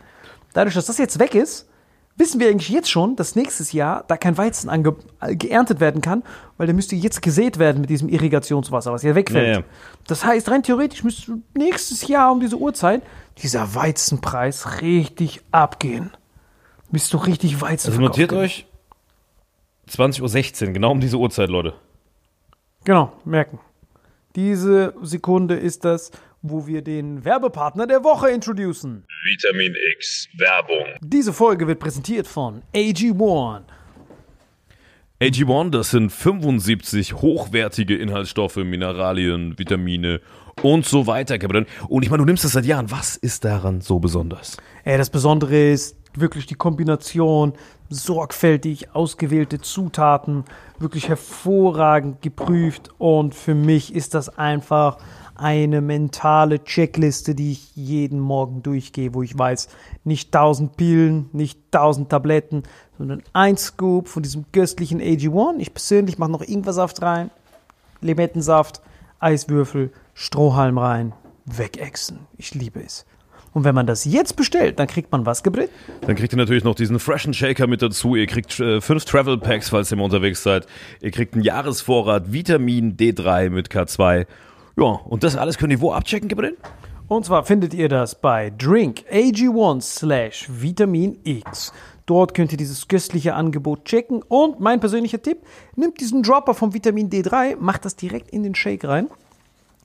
Dadurch, 0.53 0.73
dass 0.73 0.85
das 0.85 0.97
jetzt 0.97 1.19
weg 1.19 1.35
ist, 1.35 1.67
wissen 2.15 2.39
wir 2.39 2.49
eigentlich 2.49 2.69
jetzt 2.69 2.89
schon, 2.89 3.15
dass 3.15 3.35
nächstes 3.35 3.73
Jahr 3.73 4.03
da 4.07 4.17
kein 4.17 4.37
Weizen 4.37 4.69
ange 4.69 4.95
geerntet 5.21 5.79
werden 5.79 6.01
kann, 6.01 6.23
weil 6.57 6.65
der 6.65 6.75
müsste 6.75 6.95
jetzt 6.95 7.21
gesät 7.21 7.59
werden 7.59 7.81
mit 7.81 7.89
diesem 7.89 8.09
Irrigationswasser, 8.09 8.91
was 8.91 9.03
ja 9.03 9.13
wegfällt. 9.13 9.47
Ja, 9.47 9.59
ja. 9.59 9.65
Das 10.07 10.25
heißt, 10.25 10.49
rein 10.49 10.63
theoretisch 10.63 11.03
müsste 11.03 11.39
nächstes 11.55 12.07
Jahr 12.07 12.31
um 12.31 12.39
diese 12.39 12.57
Uhrzeit 12.57 13.03
dieser 13.43 13.75
Weizenpreis 13.75 14.81
richtig 14.81 15.41
abgehen. 15.51 16.11
Bist 16.91 17.13
du 17.13 17.17
richtig 17.17 17.59
Weizen 17.61 17.89
Also 17.89 18.01
notiert 18.01 18.33
euch 18.33 18.65
20.16 19.89 20.67
Uhr, 20.67 20.73
genau 20.73 20.91
um 20.91 20.99
diese 20.99 21.17
Uhrzeit, 21.17 21.49
Leute. 21.49 21.73
Genau, 22.83 23.13
merken. 23.25 23.59
Diese 24.35 24.93
Sekunde 25.01 25.55
ist 25.55 25.83
das, 25.83 26.11
wo 26.41 26.67
wir 26.67 26.81
den 26.81 27.25
Werbepartner 27.25 27.87
der 27.87 28.03
Woche 28.03 28.29
introducen. 28.29 29.05
Vitamin 29.25 29.73
X 29.97 30.27
Werbung. 30.37 30.85
Diese 31.01 31.33
Folge 31.33 31.67
wird 31.67 31.79
präsentiert 31.79 32.27
von 32.27 32.61
AG1. 32.73 33.63
AG1, 35.19 35.69
das 35.71 35.89
sind 35.89 36.11
75 36.11 37.15
hochwertige 37.15 37.97
Inhaltsstoffe, 37.97 38.57
Mineralien, 38.57 39.57
Vitamine 39.57 40.21
und 40.61 40.85
so 40.85 41.07
weiter. 41.07 41.39
Und 41.87 42.03
ich 42.03 42.09
meine, 42.11 42.21
du 42.21 42.25
nimmst 42.25 42.43
das 42.43 42.51
seit 42.51 42.65
Jahren. 42.65 42.91
Was 42.91 43.17
ist 43.17 43.43
daran 43.43 43.81
so 43.81 43.99
besonders? 43.99 44.57
Ey, 44.83 44.97
das 44.97 45.09
Besondere 45.09 45.71
ist 45.71 45.97
wirklich 46.19 46.45
die 46.45 46.55
Kombination, 46.55 47.53
sorgfältig 47.89 48.93
ausgewählte 48.93 49.59
Zutaten, 49.59 50.43
wirklich 50.79 51.09
hervorragend 51.09 52.21
geprüft 52.21 52.89
und 52.97 53.35
für 53.35 53.55
mich 53.55 53.95
ist 53.95 54.13
das 54.13 54.37
einfach 54.37 54.97
eine 55.35 55.81
mentale 55.81 56.63
Checkliste, 56.63 57.35
die 57.35 57.51
ich 57.51 57.75
jeden 57.75 58.19
Morgen 58.19 58.63
durchgehe, 58.63 59.13
wo 59.13 59.21
ich 59.21 59.37
weiß, 59.37 59.69
nicht 60.03 60.35
1000 60.35 60.75
Pillen, 60.75 61.29
nicht 61.31 61.59
1000 61.71 62.09
Tabletten, 62.09 62.63
sondern 62.97 63.21
ein 63.33 63.55
Scoop 63.55 64.07
von 64.07 64.23
diesem 64.23 64.51
köstlichen 64.51 64.99
AG1. 64.99 65.59
Ich 65.59 65.73
persönlich 65.73 66.17
mache 66.17 66.31
noch 66.31 66.41
Ingwersaft 66.41 67.01
rein, 67.03 67.29
Limettensaft, 68.01 68.81
Eiswürfel, 69.19 69.91
Strohhalm 70.15 70.79
rein, 70.79 71.13
wegexen. 71.45 72.21
Ich 72.37 72.55
liebe 72.55 72.83
es. 72.83 73.05
Und 73.53 73.63
wenn 73.63 73.73
man 73.73 73.87
das 73.87 74.05
jetzt 74.05 74.35
bestellt, 74.35 74.79
dann 74.79 74.87
kriegt 74.87 75.11
man 75.11 75.25
was 75.25 75.43
gebrit? 75.43 75.69
Dann 76.01 76.15
kriegt 76.15 76.33
ihr 76.33 76.37
natürlich 76.37 76.63
noch 76.63 76.75
diesen 76.75 76.99
freshen 76.99 77.33
Shaker 77.33 77.67
mit 77.67 77.81
dazu. 77.81 78.15
Ihr 78.15 78.27
kriegt 78.27 78.59
äh, 78.59 78.81
fünf 78.81 79.05
Travel 79.05 79.37
Packs, 79.37 79.69
falls 79.69 79.91
ihr 79.91 79.97
mal 79.97 80.03
unterwegs 80.03 80.43
seid. 80.43 80.67
Ihr 81.01 81.11
kriegt 81.11 81.33
einen 81.33 81.43
Jahresvorrat 81.43 82.31
Vitamin 82.31 82.97
D3 82.97 83.49
mit 83.49 83.69
K2. 83.69 84.27
Ja, 84.77 84.85
und 84.85 85.23
das 85.23 85.35
alles 85.35 85.57
könnt 85.57 85.71
ihr 85.71 85.81
wo 85.81 85.91
abchecken, 85.91 86.29
Captain? 86.29 86.55
Und 87.07 87.25
zwar 87.25 87.45
findet 87.45 87.73
ihr 87.73 87.87
das 87.87 88.19
bei 88.19 88.51
Drink 88.57 89.05
AG1 89.11 89.81
slash 89.81 90.47
Vitamin 90.49 91.17
X. 91.23 91.71
Dort 92.05 92.33
könnt 92.33 92.51
ihr 92.51 92.57
dieses 92.57 92.87
köstliche 92.87 93.33
Angebot 93.33 93.85
checken. 93.85 94.21
Und 94.21 94.59
mein 94.59 94.79
persönlicher 94.79 95.21
Tipp, 95.21 95.39
nimmt 95.75 95.99
diesen 95.99 96.23
Dropper 96.23 96.53
vom 96.53 96.73
Vitamin 96.73 97.09
D3, 97.09 97.55
macht 97.59 97.85
das 97.85 97.95
direkt 97.95 98.31
in 98.31 98.43
den 98.43 98.55
Shake 98.55 98.85
rein. 98.85 99.07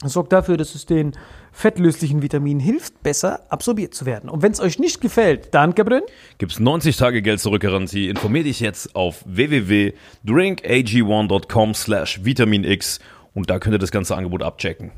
Das 0.03 0.15
sorgt 0.15 0.33
dafür, 0.33 0.57
dass 0.57 0.75
es 0.75 0.87
den 0.87 1.13
fettlöslichen 1.53 2.23
Vitaminen 2.23 2.61
hilft, 2.61 3.03
besser 3.03 3.47
absorbiert 3.51 3.95
zu 3.95 4.05
werden. 4.05 4.29
Und 4.29 4.43
wenn 4.43 4.53
es 4.53 4.61
euch 4.61 4.79
nicht 4.79 5.01
gefällt, 5.01 5.55
dann, 5.55 5.75
Gabriel, 5.75 6.03
Gibt's 6.39 6.59
90 6.59 6.97
Tage 6.97 7.23
Geld 7.23 7.41
zurück 7.41 7.63
Garantie. 7.63 8.09
Informier 8.09 8.43
dich 8.43 8.61
jetzt 8.61 8.97
auf 8.97 9.23
www.drinkag1.com 9.27 11.75
slash 11.75 12.25
Vitamin 12.25 12.65
X 12.65 12.99
und 13.35 13.49
da 13.49 13.59
könnt 13.59 13.75
ihr 13.75 13.79
das 13.79 13.93
ganze 13.93 14.15
Angebot 14.17 14.43
abchecken. 14.43 14.93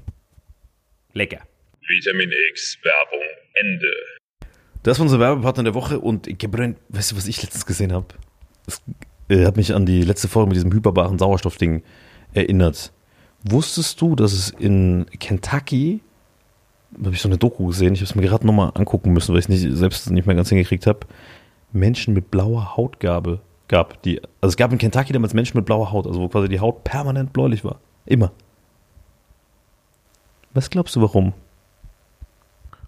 Lecker. 1.13 1.43
Vitamin 1.87 2.31
X 2.51 2.79
Werbung 2.83 3.21
Ende. 3.55 3.93
Das 4.83 4.99
war 4.99 5.05
unser 5.05 5.21
Werbepartner 5.21 5.65
der 5.65 5.75
Woche 5.75 6.01
und 6.01 6.39
Gabriel, 6.39 6.77
weißt 6.89 7.13
du, 7.13 7.17
was 7.17 7.27
ich 7.27 7.43
letztens 7.43 7.67
gesehen 7.67 7.93
habe? 7.93 8.07
Das 8.67 8.83
äh, 9.29 9.45
hat 9.45 9.57
mich 9.57 9.75
an 9.75 9.87
die 9.87 10.03
letzte 10.03 10.29
Folge 10.29 10.49
mit 10.49 10.57
diesem 10.57 10.73
hyperbaren 10.73 11.19
Sauerstoffding 11.19 11.83
erinnert. 12.33 12.93
Wusstest 13.45 14.01
du, 14.01 14.17
dass 14.17 14.33
es 14.33 14.51
in 14.51 15.07
Kentucky, 15.21 16.01
da 16.91 17.07
habe 17.07 17.15
ich 17.15 17.21
so 17.21 17.29
eine 17.29 17.39
Doku 17.39 17.67
gesehen, 17.67 17.95
ich 17.95 18.01
habe 18.01 18.07
es 18.07 18.15
mir 18.15 18.23
gerade 18.23 18.47
nochmal 18.47 18.73
angucken 18.75 19.13
müssen, 19.13 19.33
weil 19.33 19.41
ich 19.41 19.49
es 19.49 19.49
nicht, 19.49 19.77
selbst 19.77 20.11
nicht 20.11 20.27
mehr 20.27 20.37
ganz 20.37 20.49
hingekriegt 20.49 20.87
habe, 20.87 21.01
Menschen 21.73 22.15
mit 22.15 22.31
blauer 22.31 22.77
Hautgabe 22.77 23.41
gab. 23.69 24.03
Die, 24.03 24.21
also 24.41 24.53
es 24.53 24.57
gab 24.57 24.73
in 24.73 24.79
Kentucky 24.79 25.13
damals 25.13 25.35
Menschen 25.35 25.59
mit 25.59 25.67
blauer 25.67 25.93
Haut, 25.93 26.07
also 26.07 26.21
wo 26.21 26.29
quasi 26.29 26.49
die 26.49 26.61
Haut 26.61 26.85
permanent 26.85 27.33
bläulich 27.33 27.65
war. 27.65 27.81
Immer. 28.07 28.33
Was 30.55 30.71
glaubst 30.71 30.97
du, 30.97 31.03
warum? 31.03 31.35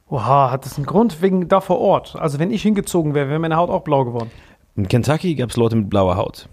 oha, 0.09 0.51
hat 0.51 0.65
das 0.65 0.77
einen 0.77 0.87
Grund 0.87 1.23
wegen 1.23 1.49
da 1.49 1.61
vor 1.61 1.81
Ort? 1.81 2.17
Also 2.17 2.39
wenn 2.39 2.51
ich 2.51 2.63
hingezogen 2.63 3.15
wäre, 3.15 3.29
wäre 3.29 3.39
meine 3.39 3.57
Haut 3.57 3.71
auch 3.71 3.83
blau 3.83 4.05
geworden. 4.05 4.31
In 4.77 4.89
Kentucky 4.89 5.35
gab 5.35 5.51
es 5.51 5.57
Leute 5.57 5.77
mit 5.77 5.91
blauer 5.91 6.17
Haut. 6.17 6.49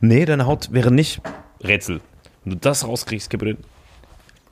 Nee, 0.00 0.24
deine 0.24 0.46
Haut 0.46 0.72
wäre 0.72 0.90
nicht 0.90 1.22
Rätsel. 1.62 2.00
Wenn 2.44 2.54
du 2.54 2.58
das 2.58 2.86
rauskriegst, 2.86 3.30
Gabriel. 3.30 3.56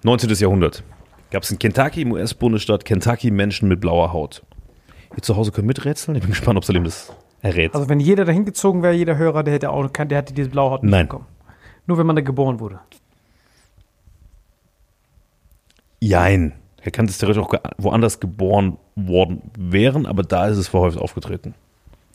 19. 0.03 0.31
Jahrhundert. 0.31 0.83
Gab 1.31 1.43
es 1.43 1.51
in 1.51 1.59
Kentucky, 1.59 2.03
im 2.03 2.13
US-Bundesstaat 2.13 2.85
Kentucky, 2.85 3.31
Menschen 3.31 3.69
mit 3.69 3.81
blauer 3.81 4.13
Haut. 4.13 4.43
Ihr 5.17 5.23
zu 5.23 5.37
Hause 5.37 5.53
könnt 5.53 5.67
miträtseln? 5.67 6.17
Ich 6.17 6.23
bin 6.23 6.31
gespannt, 6.31 6.57
ob 6.57 6.65
Salim 6.65 6.85
das 6.85 7.13
errät. 7.43 7.75
Also 7.75 7.89
wenn 7.89 8.01
jeder 8.01 8.25
dahin 8.25 8.45
gezogen 8.45 8.83
wäre, 8.83 8.95
jeder 8.95 9.17
Hörer, 9.17 9.43
der 9.43 9.55
hätte 9.55 9.71
auch, 9.71 9.89
der 9.89 10.19
hätte 10.19 10.35
diese 10.35 10.51
blaue 10.51 10.71
Haut 10.71 10.83
nicht 10.83 10.91
Nein. 10.91 11.07
bekommen. 11.07 11.27
Nur 11.87 11.99
wenn 11.99 12.07
man 12.07 12.17
da 12.17 12.23
geboren 12.23 12.61
wurde. 12.61 12.81
Jein. 16.01 16.55
Er 16.83 16.91
kann 16.91 17.07
das 17.07 17.19
theoretisch 17.19 17.43
auch 17.43 17.53
woanders 17.77 18.21
geboren 18.21 18.79
worden 18.97 19.43
wären, 19.57 20.07
aber 20.07 20.23
da 20.23 20.49
ist 20.49 20.57
es 20.57 20.69
verhäuft 20.69 20.99
aufgetreten. 20.99 21.55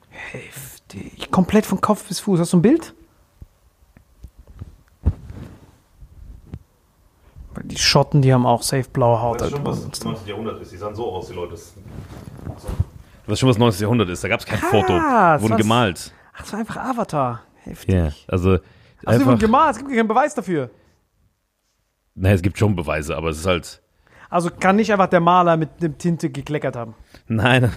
Heftig. 0.09 1.29
Komplett 1.29 1.65
von 1.65 1.81
Kopf 1.81 2.07
bis 2.07 2.19
Fuß. 2.19 2.39
Hast 2.39 2.53
du 2.53 2.57
ein 2.57 2.61
Bild? 2.61 2.93
Die 7.63 7.77
Schotten, 7.77 8.21
die 8.21 8.33
haben 8.33 8.45
auch 8.45 8.61
safe 8.61 8.89
blaue 8.91 9.21
Haut. 9.21 9.41
Alter. 9.41 9.59
19. 9.59 10.15
Jahrhundert 10.25 10.61
ist. 10.61 10.71
Die 10.71 10.77
sahen 10.77 10.95
so 10.95 11.11
aus, 11.11 11.27
die 11.27 11.33
Leute. 11.33 11.55
Du 13.25 13.31
weißt 13.31 13.39
schon, 13.39 13.49
was 13.49 13.57
19. 13.57 13.81
Jahrhundert 13.83 14.09
ist. 14.09 14.23
Da 14.23 14.27
gab 14.27 14.39
es 14.39 14.45
kein 14.45 14.59
Krass, 14.59 14.69
Foto. 14.69 14.93
Wurden 14.93 15.49
was- 15.53 15.57
gemalt. 15.57 16.13
Ach, 16.33 16.39
das 16.41 16.51
war 16.53 16.59
einfach 16.59 16.77
Avatar. 16.77 17.41
Heftig. 17.63 17.93
Ja, 17.95 18.11
also 18.27 18.59
Ach, 19.05 19.13
sie 19.13 19.25
wurden 19.25 19.39
gemalt. 19.39 19.71
Es 19.75 19.77
gibt 19.79 19.89
keinen 19.91 20.07
Beweis 20.07 20.35
dafür. 20.35 20.69
Naja, 22.13 22.35
es 22.35 22.41
gibt 22.41 22.57
schon 22.57 22.75
Beweise, 22.75 23.15
aber 23.17 23.29
es 23.29 23.39
ist 23.39 23.45
halt. 23.45 23.81
Also 24.29 24.49
kann 24.49 24.75
nicht 24.75 24.91
einfach 24.91 25.07
der 25.07 25.19
Maler 25.21 25.55
mit 25.55 25.81
dem 25.81 25.97
Tinte 25.97 26.29
gekleckert 26.29 26.75
haben. 26.75 26.93
Nein, 27.27 27.71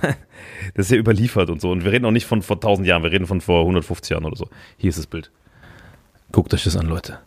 das 0.75 0.87
ist 0.87 0.91
ja 0.91 0.97
überliefert 0.99 1.51
und 1.51 1.61
so. 1.61 1.71
Und 1.71 1.85
wir 1.85 1.93
reden 1.93 2.05
auch 2.05 2.11
nicht 2.11 2.27
von 2.27 2.43
vor 2.43 2.57
1000 2.57 2.87
Jahren, 2.87 3.03
wir 3.03 3.13
reden 3.13 3.27
von 3.27 3.41
vor 3.41 3.61
150 3.61 4.11
Jahren 4.11 4.25
oder 4.25 4.37
so. 4.37 4.49
Hier 4.77 4.89
ist 4.91 4.99
das 4.99 5.07
Bild. 5.07 5.31
Guckt 6.33 6.53
euch 6.55 6.65
das 6.65 6.77
an, 6.77 6.87
Leute. 6.87 7.19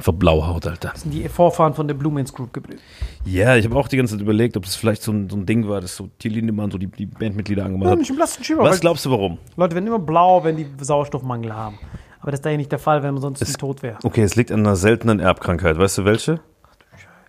Einfach 0.00 0.14
blaue 0.14 0.46
Haut, 0.46 0.66
Alter. 0.66 0.92
Das 0.94 1.02
sind 1.02 1.12
die 1.12 1.28
Vorfahren 1.28 1.74
von 1.74 1.86
der 1.86 1.92
Blumen's 1.92 2.32
Group 2.32 2.54
geblieben. 2.54 2.80
Ja, 3.26 3.56
ich 3.56 3.66
habe 3.66 3.76
auch 3.76 3.86
die 3.86 3.98
ganze 3.98 4.14
Zeit 4.14 4.22
überlegt, 4.22 4.56
ob 4.56 4.64
das 4.64 4.74
vielleicht 4.74 5.02
so 5.02 5.12
ein, 5.12 5.28
so 5.28 5.36
ein 5.36 5.44
Ding 5.44 5.68
war, 5.68 5.82
das 5.82 5.94
so 5.94 6.08
Till 6.18 6.32
Lindemann 6.32 6.70
so 6.70 6.78
die, 6.78 6.86
die 6.86 7.04
Bandmitglieder 7.04 7.66
angemacht 7.66 7.90
Ja, 7.90 7.98
hat. 7.98 8.06
Schieber. 8.42 8.62
Was 8.64 8.80
glaubst 8.80 9.04
du, 9.04 9.10
warum? 9.10 9.36
Leute 9.58 9.74
werden 9.74 9.86
immer 9.86 9.98
blau, 9.98 10.42
wenn 10.42 10.56
die 10.56 10.66
Sauerstoffmangel 10.80 11.54
haben. 11.54 11.78
Aber 12.18 12.30
das 12.30 12.40
ist 12.40 12.46
da 12.46 12.50
ja 12.50 12.56
nicht 12.56 12.72
der 12.72 12.78
Fall, 12.78 13.02
wenn 13.02 13.12
man 13.12 13.20
sonst 13.20 13.58
tot 13.58 13.82
wäre. 13.82 13.98
Okay, 14.02 14.22
es 14.22 14.36
liegt 14.36 14.50
an 14.50 14.60
einer 14.60 14.76
seltenen 14.76 15.20
Erbkrankheit. 15.20 15.76
Weißt 15.76 15.98
du 15.98 16.06
welche? 16.06 16.40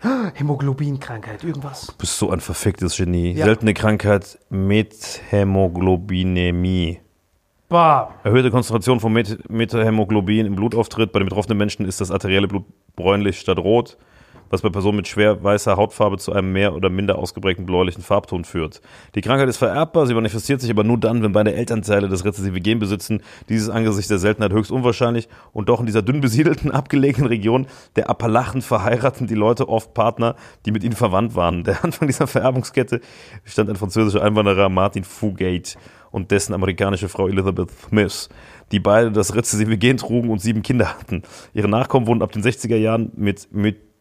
Hämoglobinkrankheit, 0.36 1.43
irgendwas. 1.43 1.88
Du 1.88 1.93
bist 1.97 2.17
so 2.17 2.31
ein 2.31 2.39
verficktes 2.39 2.95
Genie. 2.95 3.34
Ja. 3.34 3.47
Seltene 3.47 3.73
Krankheit 3.73 4.39
Methämoglobinemie. 4.49 7.01
Bah. 7.71 8.15
Erhöhte 8.25 8.51
Konzentration 8.51 8.99
von 8.99 9.13
Met 9.13 9.49
Methämoglobin 9.49 10.45
im 10.45 10.55
Blutauftritt. 10.55 11.13
Bei 11.13 11.19
den 11.19 11.29
betroffenen 11.29 11.57
Menschen 11.57 11.86
ist 11.86 12.01
das 12.01 12.12
arterielle 12.12 12.49
Blut 12.49 12.65
bräunlich 12.97 13.39
statt 13.39 13.60
rot, 13.60 13.97
was 14.51 14.61
bei 14.61 14.69
Personen 14.69 14.97
mit 14.97 15.07
schwer 15.07 15.43
weißer 15.43 15.77
Hautfarbe 15.77 16.17
zu 16.17 16.33
einem 16.33 16.51
mehr 16.51 16.75
oder 16.75 16.89
minder 16.89 17.17
ausgeprägten 17.17 17.65
bläulichen 17.65 18.03
Farbton 18.03 18.43
führt. 18.43 18.81
Die 19.15 19.21
Krankheit 19.21 19.49
ist 19.49 19.57
vererbbar, 19.57 20.05
sie 20.05 20.13
manifestiert 20.13 20.61
sich 20.61 20.69
aber 20.69 20.83
nur 20.83 20.99
dann, 20.99 21.23
wenn 21.23 21.31
beide 21.31 21.55
Elternteile 21.55 22.09
das 22.09 22.25
rezessive 22.25 22.59
Gen 22.59 22.79
besitzen. 22.79 23.23
Dieses 23.49 23.69
angesichts 23.69 24.09
der 24.09 24.19
Seltenheit 24.19 24.51
höchst 24.51 24.71
unwahrscheinlich 24.71 25.29
und 25.53 25.69
doch 25.69 25.79
in 25.79 25.85
dieser 25.85 26.01
dünn 26.01 26.21
besiedelten, 26.21 26.71
abgelegenen 26.81 27.27
Region 27.27 27.67
der 27.95 28.09
Appalachen 28.09 28.61
verheiraten 28.61 29.25
die 29.25 29.35
Leute 29.35 29.69
oft 29.69 29.93
Partner, 29.93 30.35
die 30.65 30.71
mit 30.71 30.83
ihnen 30.83 30.95
verwandt 30.95 31.35
waren. 31.35 31.63
Der 31.63 31.83
Anfang 31.83 32.07
dieser 32.07 32.27
Vererbungskette 32.27 32.99
stand 33.45 33.69
ein 33.69 33.77
französischer 33.77 34.23
Einwanderer 34.23 34.67
Martin 34.69 35.05
Fugate 35.05 35.77
und 36.11 36.31
dessen 36.31 36.53
amerikanische 36.53 37.07
Frau 37.07 37.27
Elizabeth 37.27 37.71
Smith, 37.87 38.29
die 38.71 38.79
beide 38.79 39.11
das 39.11 39.33
rezessive 39.33 39.77
Gen 39.77 39.97
trugen 39.97 40.29
und 40.29 40.39
sieben 40.39 40.61
Kinder 40.61 40.99
hatten. 40.99 41.23
Ihre 41.53 41.69
Nachkommen 41.69 42.07
wurden 42.07 42.21
ab 42.21 42.33
den 42.33 42.43
60er 42.43 42.75
Jahren 42.75 43.11
mit 43.15 43.47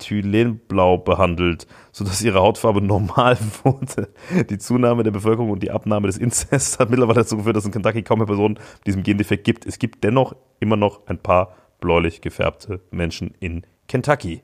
Methylenblau 0.00 0.98
behandelt, 0.98 1.66
sodass 1.92 2.22
ihre 2.22 2.40
Hautfarbe 2.40 2.80
normal 2.80 3.36
wurde. 3.62 4.08
Die 4.48 4.58
Zunahme 4.58 5.02
der 5.02 5.10
Bevölkerung 5.10 5.50
und 5.50 5.62
die 5.62 5.70
Abnahme 5.70 6.06
des 6.06 6.16
Inzests 6.16 6.78
hat 6.78 6.90
mittlerweile 6.90 7.20
dazu 7.20 7.36
geführt, 7.36 7.56
dass 7.56 7.66
in 7.66 7.72
Kentucky 7.72 8.02
kaum 8.02 8.18
mehr 8.18 8.26
Personen 8.26 8.54
mit 8.54 8.86
diesem 8.86 9.02
Gendefekt 9.02 9.44
gibt. 9.44 9.66
Es 9.66 9.78
gibt 9.78 10.02
dennoch 10.04 10.34
immer 10.58 10.76
noch 10.76 11.06
ein 11.06 11.18
paar 11.18 11.54
bläulich 11.80 12.20
gefärbte 12.20 12.80
Menschen 12.90 13.34
in 13.40 13.62
Kentucky. 13.88 14.42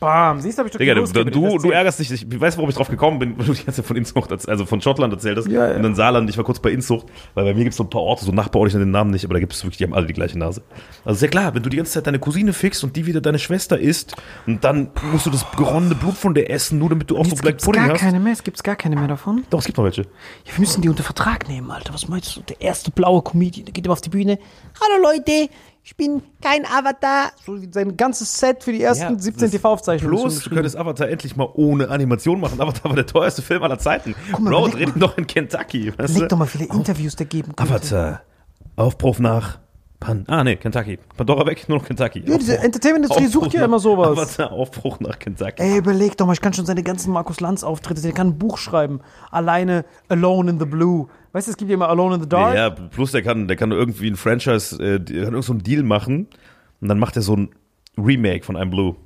Bam, 0.00 0.40
siehst 0.40 0.56
du, 0.56 0.60
hab 0.60 0.66
ich 0.66 0.72
doch 0.72 0.78
Digga, 0.78 0.94
du, 0.94 1.02
gewusst, 1.02 1.14
du, 1.16 1.58
du 1.58 1.70
ärgerst 1.70 2.00
dich, 2.00 2.10
ich 2.10 2.40
weiß, 2.40 2.56
warum 2.56 2.70
ich 2.70 2.76
drauf 2.76 2.88
gekommen 2.88 3.18
bin, 3.18 3.34
weil 3.38 3.44
du 3.46 3.52
die 3.52 3.64
ganze 3.64 3.82
Zeit 3.82 3.86
von 3.86 3.96
Inzucht, 3.96 4.32
also 4.48 4.64
von 4.64 4.80
Schottland 4.80 5.12
erzählt 5.12 5.36
hast 5.36 5.46
Ja, 5.48 5.68
ja. 5.68 5.76
und 5.76 5.82
dann 5.82 5.94
Saarland, 5.94 6.30
ich 6.30 6.38
war 6.38 6.44
kurz 6.44 6.58
bei 6.58 6.70
Inzucht, 6.70 7.06
weil 7.34 7.44
bei 7.44 7.52
mir 7.52 7.64
gibt 7.64 7.72
es 7.72 7.76
so 7.76 7.84
ein 7.84 7.90
paar 7.90 8.00
Orte, 8.00 8.24
so 8.24 8.32
Nachbarorte, 8.32 8.68
ich 8.68 8.74
nenne 8.74 8.86
den 8.86 8.92
Namen 8.92 9.10
nicht, 9.10 9.24
aber 9.26 9.34
da 9.34 9.40
gibt 9.40 9.52
es 9.52 9.62
wirklich, 9.62 9.76
die 9.76 9.84
haben 9.84 9.92
alle 9.92 10.06
die 10.06 10.14
gleiche 10.14 10.38
Nase. 10.38 10.62
Also 11.04 11.18
sehr 11.20 11.28
klar, 11.28 11.54
wenn 11.54 11.62
du 11.62 11.68
die 11.68 11.76
ganze 11.76 11.92
Zeit 11.92 12.06
deine 12.06 12.18
Cousine 12.18 12.54
fixst 12.54 12.82
und 12.82 12.96
die 12.96 13.04
wieder 13.04 13.20
deine 13.20 13.38
Schwester 13.38 13.78
isst 13.78 14.16
und 14.46 14.64
dann 14.64 14.88
musst 15.12 15.26
du 15.26 15.30
das 15.30 15.44
geronnene 15.56 15.94
Blut 15.94 16.14
von 16.16 16.32
der 16.32 16.50
essen, 16.50 16.78
nur 16.78 16.88
damit 16.88 17.10
du 17.10 17.18
auch 17.18 17.26
so 17.26 17.36
Black 17.36 17.58
Pudding 17.58 17.82
gar 17.82 17.92
hast. 17.92 18.00
keine 18.00 18.20
mehr, 18.20 18.32
es 18.32 18.42
gibt's 18.42 18.62
gar 18.62 18.76
keine 18.76 18.96
mehr 18.96 19.08
davon. 19.08 19.44
Doch, 19.50 19.58
es 19.58 19.66
gibt 19.66 19.76
noch 19.76 19.84
welche. 19.84 20.02
Ja, 20.02 20.54
wir 20.54 20.60
müssen 20.60 20.80
die 20.80 20.88
unter 20.88 21.02
Vertrag 21.02 21.46
nehmen, 21.46 21.70
Alter. 21.70 21.92
Was 21.92 22.08
meinst 22.08 22.36
du? 22.36 22.40
Der 22.40 22.58
erste 22.60 22.90
blaue 22.90 23.20
Comedian, 23.22 23.66
der 23.66 23.74
geht 23.74 23.84
immer 23.84 23.92
auf 23.92 24.00
die 24.00 24.08
Bühne. 24.08 24.38
Hallo 24.80 25.02
Leute, 25.02 25.50
ich 25.90 25.96
bin 25.96 26.22
kein 26.40 26.64
Avatar. 26.66 27.32
So 27.44 27.60
wie 27.60 27.68
sein 27.72 27.96
ganzes 27.96 28.38
Set 28.38 28.62
für 28.62 28.70
die 28.70 28.80
ersten 28.80 29.18
17 29.18 29.50
TV-Aufzeichnungen. 29.50 30.30
schon 30.30 30.44
du 30.44 30.50
könntest 30.50 30.76
Avatar 30.76 31.08
endlich 31.08 31.34
mal 31.34 31.48
ohne 31.54 31.88
Animation 31.88 32.38
machen. 32.38 32.60
Avatar 32.60 32.90
war 32.90 32.94
der 32.94 33.06
teuerste 33.06 33.42
Film 33.42 33.64
aller 33.64 33.78
Zeiten. 33.78 34.14
mal, 34.38 34.50
Bro, 34.50 34.68
dreh 34.68 34.84
den 34.86 35.00
doch 35.00 35.18
in 35.18 35.26
Kentucky. 35.26 35.92
Weißt 35.98 36.14
Leg 36.14 36.22
du? 36.22 36.28
doch 36.28 36.38
mal, 36.38 36.46
viele 36.46 36.66
Interviews 36.66 37.16
der 37.16 37.26
geben 37.26 37.56
könnte. 37.56 37.74
Avatar. 37.74 38.22
Aufbruch 38.76 39.18
nach 39.18 39.58
Pan. 39.98 40.24
Ah, 40.28 40.44
nee, 40.44 40.54
Kentucky. 40.56 40.98
Pandora 41.16 41.44
weg, 41.44 41.68
nur 41.68 41.78
noch 41.78 41.84
Kentucky. 41.84 42.22
Ja, 42.24 42.38
diese 42.38 42.58
Entertainment-Industrie 42.58 43.26
sucht 43.26 43.52
ja 43.52 43.64
immer 43.64 43.80
sowas. 43.80 44.10
Avatar, 44.10 44.52
Aufbruch 44.52 45.00
nach 45.00 45.18
Kentucky. 45.18 45.60
Ey, 45.60 45.78
überleg 45.78 46.16
doch 46.16 46.26
mal, 46.26 46.32
ich 46.34 46.40
kann 46.40 46.54
schon 46.54 46.66
seine 46.66 46.84
ganzen 46.84 47.12
Markus 47.12 47.40
Lanz-Auftritte, 47.40 48.00
der 48.00 48.12
kann 48.12 48.28
ein 48.28 48.38
Buch 48.38 48.58
schreiben. 48.58 49.00
Alleine 49.32 49.84
Alone 50.08 50.52
in 50.52 50.58
the 50.60 50.66
Blue. 50.66 51.08
Weißt 51.32 51.46
du, 51.46 51.52
es 51.52 51.56
gibt 51.56 51.70
ja 51.70 51.74
immer 51.74 51.88
Alone 51.88 52.16
in 52.16 52.22
the 52.22 52.28
Dark. 52.28 52.54
Ja, 52.56 52.70
plus 52.70 53.12
der 53.12 53.22
kann, 53.22 53.46
der 53.48 53.56
kann 53.56 53.70
irgendwie 53.72 54.08
ein 54.08 54.16
Franchise, 54.16 54.76
äh, 54.82 54.98
der 55.00 55.24
kann 55.24 55.32
irgend 55.34 55.44
so 55.44 55.52
einen 55.52 55.62
Deal 55.62 55.82
machen 55.82 56.28
und 56.80 56.88
dann 56.88 56.98
macht 56.98 57.16
er 57.16 57.22
so 57.22 57.36
ein 57.36 57.50
Remake 57.96 58.44
von 58.44 58.56
I'm 58.56 58.70
Blue. 58.70 58.96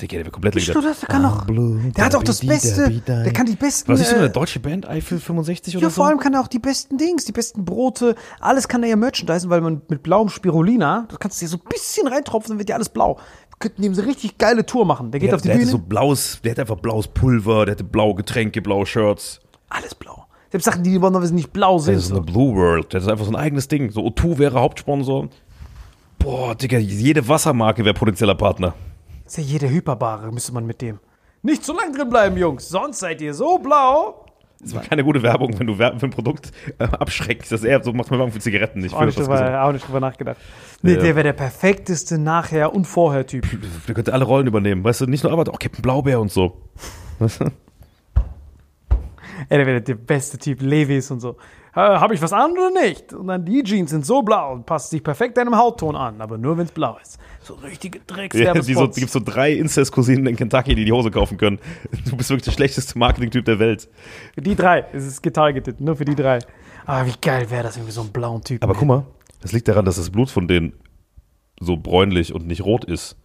Digga, 0.00 0.16
der 0.18 0.26
wird 0.26 0.32
komplett 0.32 0.54
nur 0.54 0.82
das, 0.82 1.00
der 1.00 1.08
kann 1.08 1.24
auch. 1.24 1.44
Der 1.46 2.04
hat 2.04 2.14
auch 2.14 2.22
das 2.22 2.46
Beste. 2.46 2.88
Der 3.04 3.32
kann 3.32 3.46
die 3.46 3.56
besten. 3.56 3.90
Was 3.92 4.00
ist 4.00 4.10
denn 4.12 4.18
äh, 4.18 4.22
eine 4.22 4.30
deutsche 4.30 4.60
Band? 4.60 4.88
Eiffel 4.88 5.18
65 5.18 5.76
oder 5.76 5.82
Ja, 5.86 5.90
so? 5.90 5.96
vor 5.96 6.06
allem 6.06 6.18
kann 6.20 6.34
er 6.34 6.40
auch 6.40 6.46
die 6.46 6.60
besten 6.60 6.98
Dings, 6.98 7.24
die 7.24 7.32
besten 7.32 7.64
Brote, 7.64 8.14
alles 8.38 8.68
kann 8.68 8.84
er 8.84 8.90
ja 8.90 8.96
merchandisen, 8.96 9.50
weil 9.50 9.60
man 9.60 9.82
mit 9.88 10.04
blauem 10.04 10.28
Spirulina, 10.28 11.06
das 11.08 11.18
kannst 11.18 11.40
du 11.40 11.46
dir 11.46 11.48
so 11.50 11.56
ein 11.56 11.68
bisschen 11.68 12.06
reintropfen, 12.06 12.50
dann 12.50 12.58
wird 12.60 12.68
ja 12.68 12.76
alles 12.76 12.90
blau. 12.90 13.16
Wir 13.50 13.56
könnten 13.58 13.82
ihm 13.82 13.94
so 13.94 14.02
richtig 14.02 14.38
geile 14.38 14.64
Tour 14.64 14.84
machen. 14.86 15.10
Der 15.10 15.18
geht 15.18 15.30
der, 15.30 15.34
auf 15.36 15.42
die 15.42 15.48
der 15.48 15.54
Bühne, 15.54 15.64
hatte 15.66 15.72
so 15.72 15.78
blaues, 15.78 16.40
der 16.44 16.52
hat 16.52 16.60
einfach 16.60 16.76
blaues 16.76 17.08
Pulver, 17.08 17.64
der 17.64 17.72
hatte 17.72 17.82
blaue 17.82 18.14
Getränke, 18.14 18.62
blaue 18.62 18.86
Shirts. 18.86 19.40
alles 19.68 19.96
blau. 19.96 20.26
Selbst 20.50 20.64
Sachen, 20.64 20.82
die 20.82 20.94
normalerweise 20.94 21.34
nicht 21.34 21.52
blau 21.52 21.78
sind. 21.78 21.96
Das 21.96 22.04
ist 22.06 22.10
eine 22.12 22.22
Blue 22.22 22.54
World. 22.56 22.94
Das 22.94 23.02
ist 23.04 23.08
einfach 23.08 23.24
so 23.26 23.30
ein 23.32 23.36
eigenes 23.36 23.68
Ding. 23.68 23.90
So 23.90 24.00
O2 24.06 24.38
wäre 24.38 24.60
Hauptsponsor. 24.60 25.28
Boah, 26.18 26.54
Digga, 26.54 26.78
jede 26.78 27.26
Wassermarke 27.28 27.84
wäre 27.84 27.94
potenzieller 27.94 28.34
Partner. 28.34 28.74
ist 29.26 29.36
ja 29.38 29.44
jeder 29.44 29.68
Hyperbare, 29.68 30.32
müsste 30.32 30.52
man 30.52 30.66
mit 30.66 30.80
dem. 30.82 30.98
Nicht 31.42 31.64
zu 31.64 31.72
lang 31.72 31.92
drin 31.94 32.08
bleiben, 32.08 32.36
Jungs, 32.36 32.68
sonst 32.68 32.98
seid 33.00 33.20
ihr 33.20 33.32
so 33.34 33.58
blau. 33.58 34.24
Das 34.60 34.74
war 34.74 34.82
keine 34.82 35.04
gute 35.04 35.22
Werbung, 35.22 35.56
wenn 35.56 35.68
du 35.68 35.78
Werbung 35.78 36.00
für 36.00 36.06
ein 36.06 36.10
Produkt 36.10 36.50
äh, 36.80 36.84
abschreckst. 36.84 37.52
Das 37.52 37.60
ist 37.60 37.66
eher 37.66 37.80
so 37.84 37.92
macht 37.92 38.10
man 38.10 38.18
Werbung 38.18 38.32
für 38.32 38.40
Zigaretten 38.40 38.80
nicht. 38.80 38.92
Auch 38.92 39.04
nicht, 39.04 39.16
das 39.16 39.28
drüber, 39.28 39.62
auch 39.62 39.70
nicht 39.70 39.86
drüber 39.86 40.00
nachgedacht. 40.00 40.36
Nee, 40.82 40.94
Ja. 40.94 40.96
der 41.00 41.14
wäre 41.14 41.22
der 41.22 41.32
perfekteste 41.34 42.18
Nachher- 42.18 42.74
und 42.74 42.84
Vorher-Typ. 42.84 43.46
Der 43.86 43.94
könnte 43.94 44.12
alle 44.12 44.24
Rollen 44.24 44.48
übernehmen. 44.48 44.82
Weißt 44.82 45.00
du, 45.02 45.06
nicht 45.06 45.22
nur 45.22 45.30
Arbeit, 45.32 45.48
auch 45.50 45.60
Captain 45.60 45.82
Blaubeer 45.82 46.20
und 46.20 46.32
so. 46.32 46.60
Ey, 49.48 49.58
der 49.58 49.66
wäre 49.66 49.80
der 49.80 49.94
beste 49.94 50.38
Typ, 50.38 50.62
Levis 50.62 51.10
und 51.10 51.20
so. 51.20 51.36
Äh, 51.74 51.80
Habe 51.80 52.14
ich 52.14 52.22
was 52.22 52.32
an 52.32 52.52
oder 52.52 52.70
nicht? 52.70 53.12
Und 53.12 53.28
dann 53.28 53.44
die 53.44 53.62
Jeans 53.62 53.90
sind 53.90 54.04
so 54.04 54.22
blau 54.22 54.52
und 54.52 54.66
passt 54.66 54.90
sich 54.90 55.02
perfekt 55.02 55.36
deinem 55.36 55.56
Hautton 55.56 55.94
an, 55.94 56.20
aber 56.20 56.38
nur 56.38 56.56
wenn 56.58 56.64
es 56.64 56.72
blau 56.72 56.98
ist. 57.00 57.18
So 57.42 57.54
richtige 57.54 58.00
Ja, 58.34 58.54
die 58.54 58.74
so, 58.74 58.88
gibt 58.88 59.10
so 59.10 59.20
drei 59.20 59.52
Incest-Cousinen 59.52 60.26
in 60.26 60.36
Kentucky, 60.36 60.74
die 60.74 60.84
die 60.84 60.92
Hose 60.92 61.10
kaufen 61.10 61.38
können. 61.38 61.58
Du 62.08 62.16
bist 62.16 62.30
wirklich 62.30 62.44
der 62.44 62.52
schlechteste 62.52 62.98
Marketing-Typ 62.98 63.44
der 63.44 63.58
Welt. 63.58 63.88
Für 64.34 64.40
die 64.40 64.54
drei 64.54 64.80
ist 64.92 65.04
es 65.04 65.22
getargetet, 65.22 65.80
nur 65.80 65.96
für 65.96 66.04
die 66.04 66.14
drei. 66.14 66.38
Aber 66.86 67.06
wie 67.06 67.14
geil 67.20 67.50
wäre 67.50 67.64
das, 67.64 67.76
irgendwie 67.76 67.92
so 67.92 68.00
einen 68.00 68.10
blauen 68.10 68.42
Typen. 68.42 68.62
Aber 68.62 68.74
guck 68.74 68.88
mal, 68.88 69.06
das 69.40 69.52
liegt 69.52 69.68
daran, 69.68 69.84
dass 69.84 69.96
das 69.96 70.10
Blut 70.10 70.30
von 70.30 70.48
denen 70.48 70.72
so 71.60 71.76
bräunlich 71.76 72.34
und 72.34 72.46
nicht 72.46 72.64
rot 72.64 72.84
ist. 72.84 73.16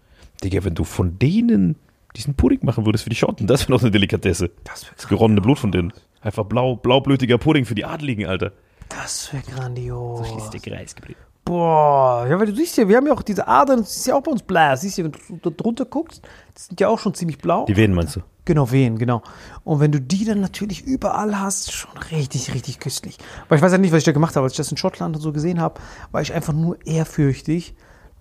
Digga, 0.43 0.63
wenn 0.63 0.75
du 0.75 0.83
von 0.83 1.17
denen 1.17 1.77
diesen 2.15 2.35
Pudding 2.35 2.59
machen 2.63 2.85
würdest 2.85 3.03
für 3.03 3.09
die 3.09 3.15
Schotten, 3.15 3.47
das 3.47 3.61
wäre 3.61 3.73
doch 3.73 3.81
eine 3.81 3.91
Delikatesse. 3.91 4.51
Das 4.63 4.83
wäre 4.83 4.93
Das 4.95 5.07
geronnene 5.07 5.41
Blut 5.41 5.59
von 5.59 5.71
denen. 5.71 5.93
Einfach 6.21 6.45
blau, 6.45 6.75
blaublütiger 6.75 7.37
Pudding 7.37 7.65
für 7.65 7.75
die 7.75 7.85
Adligen, 7.85 8.25
Alter. 8.25 8.51
Das 8.89 9.33
wäre 9.33 9.43
grandios. 9.43 10.27
Kreis 10.61 10.95
geblieben. 10.95 11.19
Boah, 11.45 12.25
ja, 12.29 12.39
weil 12.39 12.45
du 12.45 12.55
siehst 12.55 12.77
ja, 12.77 12.87
wir 12.87 12.95
haben 12.95 13.05
ja 13.05 13.13
auch 13.13 13.21
diese 13.21 13.47
Adern, 13.47 13.79
das 13.79 13.97
ist 13.97 14.07
ja 14.07 14.15
auch 14.15 14.21
bei 14.21 14.31
uns 14.31 14.43
blau. 14.43 14.75
Siehst 14.77 14.97
du, 14.97 15.03
wenn 15.03 15.11
du 15.11 15.37
da 15.41 15.49
drunter 15.49 15.83
guckst, 15.83 16.23
die 16.57 16.61
sind 16.61 16.79
ja 16.79 16.87
auch 16.87 16.99
schon 16.99 17.13
ziemlich 17.13 17.37
blau. 17.37 17.65
Die 17.65 17.75
Venen 17.75 17.95
meinst 17.95 18.15
du? 18.15 18.21
Genau, 18.45 18.71
Wehen, 18.71 18.97
genau. 18.97 19.21
Und 19.63 19.79
wenn 19.79 19.91
du 19.91 20.01
die 20.01 20.25
dann 20.25 20.41
natürlich 20.41 20.81
überall 20.83 21.39
hast, 21.39 21.71
schon 21.71 21.97
richtig, 22.11 22.53
richtig 22.53 22.79
köstlich. 22.79 23.17
Aber 23.45 23.55
ich 23.55 23.61
weiß 23.61 23.71
ja 23.71 23.77
nicht, 23.77 23.91
was 23.91 23.99
ich 23.99 24.03
da 24.03 24.11
gemacht 24.11 24.35
habe. 24.35 24.45
Als 24.45 24.53
ich 24.53 24.57
das 24.57 24.71
in 24.71 24.77
Schottland 24.77 25.15
und 25.15 25.21
so 25.21 25.31
gesehen 25.31 25.61
habe, 25.61 25.79
war 26.11 26.21
ich 26.21 26.33
einfach 26.33 26.53
nur 26.53 26.77
ehrfürchtig. 26.85 27.75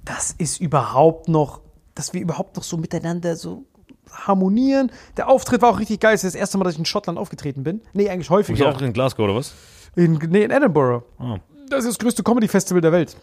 Das 0.04 0.32
ist 0.32 0.60
überhaupt 0.60 1.28
noch, 1.28 1.60
dass 1.94 2.14
wir 2.14 2.20
überhaupt 2.20 2.56
noch 2.56 2.62
so 2.62 2.76
miteinander 2.76 3.36
so 3.36 3.64
harmonieren. 4.12 4.90
Der 5.16 5.28
Auftritt 5.28 5.62
war 5.62 5.70
auch 5.70 5.78
richtig 5.78 6.00
geil. 6.00 6.12
Das 6.12 6.24
ist 6.24 6.34
das 6.34 6.40
erste 6.40 6.58
Mal, 6.58 6.64
dass 6.64 6.74
ich 6.74 6.78
in 6.78 6.84
Schottland 6.84 7.18
aufgetreten 7.18 7.62
bin. 7.62 7.80
Nee, 7.92 8.08
eigentlich 8.08 8.30
häufig 8.30 8.58
bist 8.58 8.66
auch. 8.66 8.80
in 8.80 8.92
Glasgow, 8.92 9.24
oder 9.24 9.34
was? 9.34 9.54
In, 9.96 10.14
nee, 10.30 10.44
in 10.44 10.50
Edinburgh. 10.50 11.04
Ah. 11.18 11.38
Das 11.68 11.80
ist 11.80 11.88
das 11.88 11.98
größte 11.98 12.22
Comedy-Festival 12.22 12.80
der 12.80 12.92
Welt. 12.92 13.16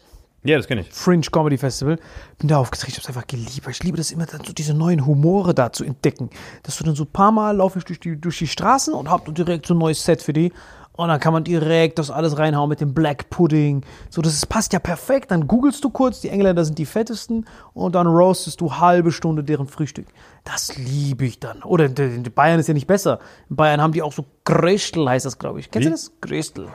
Ja, 0.43 0.55
das 0.55 0.67
kenne 0.67 0.81
ich. 0.81 0.91
Fringe 0.91 1.25
Comedy 1.29 1.57
Festival. 1.57 1.97
Bin 2.37 2.47
da 2.47 2.59
aufgetreten, 2.59 2.91
ich 2.91 2.97
hab's 2.97 3.07
einfach 3.07 3.27
geliebt. 3.27 3.67
Ich 3.69 3.83
liebe 3.83 3.97
das 3.97 4.11
immer, 4.11 4.25
dann 4.25 4.43
so 4.45 4.53
diese 4.53 4.73
neuen 4.73 5.05
Humore 5.05 5.53
da 5.53 5.73
zu 5.73 5.83
entdecken. 5.83 6.29
Dass 6.63 6.77
du 6.77 6.85
dann 6.85 6.95
so 6.95 7.03
ein 7.03 7.11
paar 7.11 7.31
Mal 7.31 7.57
laufe 7.57 7.79
ich 7.79 7.85
durch 7.85 7.99
die, 7.99 8.19
durch 8.19 8.37
die 8.37 8.47
Straßen 8.47 8.93
und 8.93 9.09
hab 9.09 9.33
direkt 9.35 9.65
so 9.65 9.73
ein 9.73 9.79
neues 9.79 10.03
Set 10.03 10.21
für 10.21 10.31
die. 10.31 10.53
Und 10.93 11.09
dann 11.09 11.19
kann 11.19 11.33
man 11.33 11.43
direkt 11.43 11.99
das 11.99 12.09
alles 12.09 12.37
reinhauen 12.37 12.69
mit 12.69 12.81
dem 12.81 12.93
Black 12.93 13.29
Pudding. 13.29 13.85
So, 14.09 14.21
das 14.21 14.45
passt 14.45 14.73
ja 14.73 14.79
perfekt. 14.79 15.31
Dann 15.31 15.47
googelst 15.47 15.83
du 15.83 15.89
kurz, 15.89 16.21
die 16.21 16.29
Engländer 16.29 16.63
sind 16.63 16.77
die 16.77 16.85
fettesten 16.85 17.45
und 17.73 17.95
dann 17.95 18.07
roastest 18.07 18.61
du 18.61 18.79
halbe 18.79 19.11
Stunde 19.11 19.43
deren 19.43 19.67
Frühstück. 19.67 20.07
Das 20.43 20.77
liebe 20.77 21.25
ich 21.25 21.39
dann. 21.39 21.63
Oder 21.63 21.85
in, 21.85 22.23
Bayern 22.33 22.59
ist 22.59 22.67
ja 22.67 22.73
nicht 22.73 22.87
besser. 22.87 23.19
In 23.49 23.55
Bayern 23.55 23.81
haben 23.81 23.93
die 23.93 24.01
auch 24.01 24.13
so 24.13 24.25
Gröstel, 24.45 25.07
heißt 25.07 25.25
das, 25.25 25.37
glaube 25.37 25.59
ich. 25.59 25.69
Kennst 25.69 25.85
Wie? 25.85 25.89
du 25.89 25.91
das? 25.91 26.11
Gröstel. 26.21 26.67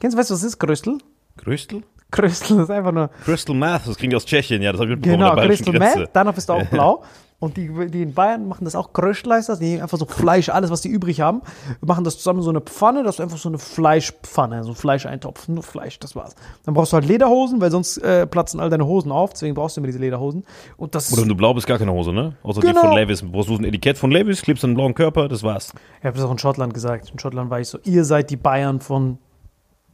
Kennst 0.00 0.14
du, 0.14 0.18
weißt 0.18 0.30
du, 0.30 0.34
was 0.34 0.40
das 0.40 0.48
ist? 0.48 0.58
Gröstel? 0.58 0.98
Crystal? 1.36 1.82
Gröstel 2.10 2.60
ist 2.60 2.70
einfach 2.70 2.92
nur 2.92 3.08
Crystal 3.24 3.56
Meth, 3.56 3.86
das 3.86 3.96
kriegen 3.96 4.10
die 4.10 4.16
aus 4.16 4.26
Tschechien, 4.26 4.60
ja, 4.60 4.72
das 4.72 4.80
habe 4.80 4.90
ich 4.90 4.96
mitbekommen. 4.96 5.30
Genau, 5.30 5.46
Crystal. 5.46 5.78
Meth, 5.78 6.10
danach 6.12 6.36
ist 6.36 6.48
er 6.48 6.56
auch 6.56 6.66
blau. 6.66 7.04
Und 7.42 7.56
die, 7.56 7.68
die 7.90 8.02
in 8.02 8.14
Bayern 8.14 8.46
machen 8.46 8.64
das 8.64 8.76
auch 8.76 8.92
Kröschleisters, 8.92 9.58
die 9.58 9.64
nehmen 9.64 9.82
einfach 9.82 9.98
so 9.98 10.06
Fleisch, 10.06 10.48
alles, 10.48 10.70
was 10.70 10.80
die 10.80 10.88
übrig 10.88 11.20
haben, 11.20 11.42
machen 11.84 12.04
das 12.04 12.18
zusammen 12.18 12.40
so 12.40 12.50
eine 12.50 12.60
Pfanne, 12.60 13.02
das 13.02 13.16
ist 13.16 13.20
einfach 13.20 13.36
so 13.36 13.48
eine 13.48 13.58
Fleischpfanne, 13.58 14.62
so 14.62 14.70
ein 14.70 14.74
Fleischeintopf, 14.76 15.48
nur 15.48 15.64
Fleisch, 15.64 15.98
das 15.98 16.14
war's. 16.14 16.36
Dann 16.64 16.74
brauchst 16.74 16.92
du 16.92 16.98
halt 16.98 17.04
Lederhosen, 17.04 17.60
weil 17.60 17.72
sonst 17.72 17.98
äh, 17.98 18.28
platzen 18.28 18.60
all 18.60 18.70
deine 18.70 18.86
Hosen 18.86 19.10
auf, 19.10 19.32
deswegen 19.32 19.56
brauchst 19.56 19.76
du 19.76 19.80
immer 19.80 19.88
diese 19.88 19.98
Lederhosen. 19.98 20.44
Und 20.76 20.94
das 20.94 21.12
Oder 21.12 21.22
wenn 21.22 21.30
du 21.30 21.34
blau 21.34 21.52
bist, 21.52 21.66
gar 21.66 21.78
keine 21.78 21.90
Hose, 21.92 22.12
ne? 22.12 22.36
Außer 22.44 22.60
die 22.60 22.68
Genau. 22.68 22.82
von 22.82 22.92
Levis. 22.92 23.22
Brauchst 23.22 23.48
du 23.48 23.56
ein 23.56 23.64
Etikett 23.64 23.98
von 23.98 24.12
Levis, 24.12 24.40
klebst 24.40 24.64
einen 24.64 24.74
blauen 24.74 24.94
Körper, 24.94 25.26
das 25.26 25.42
war's. 25.42 25.72
Ich 25.98 26.04
habe 26.06 26.16
das 26.16 26.24
auch 26.24 26.30
in 26.30 26.38
Schottland 26.38 26.72
gesagt. 26.72 27.10
In 27.10 27.18
Schottland 27.18 27.50
war 27.50 27.58
ich 27.58 27.66
so, 27.66 27.78
ihr 27.82 28.04
seid 28.04 28.30
die 28.30 28.36
Bayern 28.36 28.80
von 28.80 29.18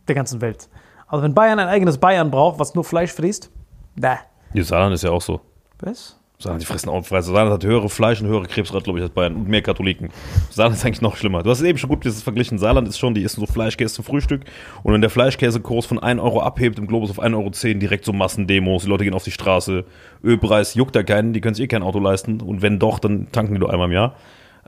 der 0.06 0.14
ganzen 0.14 0.42
Welt. 0.42 0.68
Also 1.06 1.22
wenn 1.22 1.32
Bayern 1.32 1.58
ein 1.58 1.68
eigenes 1.68 1.96
Bayern 1.96 2.30
braucht, 2.30 2.58
was 2.58 2.74
nur 2.74 2.84
Fleisch 2.84 3.10
frisst, 3.12 3.50
da. 3.96 4.18
Die 4.52 4.62
Saarland 4.62 4.92
ist 4.94 5.02
ja 5.02 5.12
auch 5.12 5.22
so. 5.22 5.40
Was? 5.80 6.17
Saarland, 6.40 6.62
die 6.62 6.66
fressen 6.66 6.88
auch 6.88 7.04
Fleisch. 7.04 7.24
Saarland 7.24 7.50
hat 7.50 7.64
höhere 7.64 7.88
Fleisch- 7.88 8.20
und 8.20 8.28
höhere 8.28 8.46
Krebsrate, 8.46 8.84
glaube 8.84 9.00
ich, 9.00 9.02
als 9.02 9.12
Bayern. 9.12 9.34
Und 9.34 9.48
mehr 9.48 9.60
Katholiken. 9.60 10.10
Saarland 10.50 10.76
ist 10.76 10.84
eigentlich 10.86 11.00
noch 11.00 11.16
schlimmer. 11.16 11.42
Du 11.42 11.50
hast 11.50 11.58
es 11.58 11.66
eben 11.66 11.78
schon 11.78 11.90
gut 11.90 12.04
dieses 12.04 12.22
verglichen. 12.22 12.58
Saarland 12.58 12.86
ist 12.86 12.96
schon, 12.96 13.12
die 13.12 13.24
essen 13.24 13.40
so 13.40 13.46
Fleischkäse 13.46 13.94
zum 13.94 14.04
Frühstück. 14.04 14.42
Und 14.84 14.92
wenn 14.92 15.00
der 15.00 15.10
Fleischkäsekurs 15.10 15.86
von 15.86 15.98
1 15.98 16.20
Euro 16.20 16.40
abhebt, 16.40 16.78
im 16.78 16.86
Globus 16.86 17.10
auf 17.10 17.20
1,10 17.20 17.34
Euro, 17.34 17.78
direkt 17.80 18.04
so 18.04 18.12
Massendemos. 18.12 18.84
Die 18.84 18.88
Leute 18.88 19.02
gehen 19.02 19.14
auf 19.14 19.24
die 19.24 19.32
Straße. 19.32 19.84
Ölpreis 20.22 20.74
juckt 20.74 20.94
da 20.94 21.02
keinen, 21.02 21.32
die 21.32 21.40
können 21.40 21.56
sich 21.56 21.64
eh 21.64 21.68
kein 21.68 21.82
Auto 21.82 21.98
leisten. 21.98 22.40
Und 22.40 22.62
wenn 22.62 22.78
doch, 22.78 23.00
dann 23.00 23.32
tanken 23.32 23.54
die 23.54 23.58
nur 23.58 23.72
einmal 23.72 23.88
im 23.88 23.94
Jahr. 23.94 24.14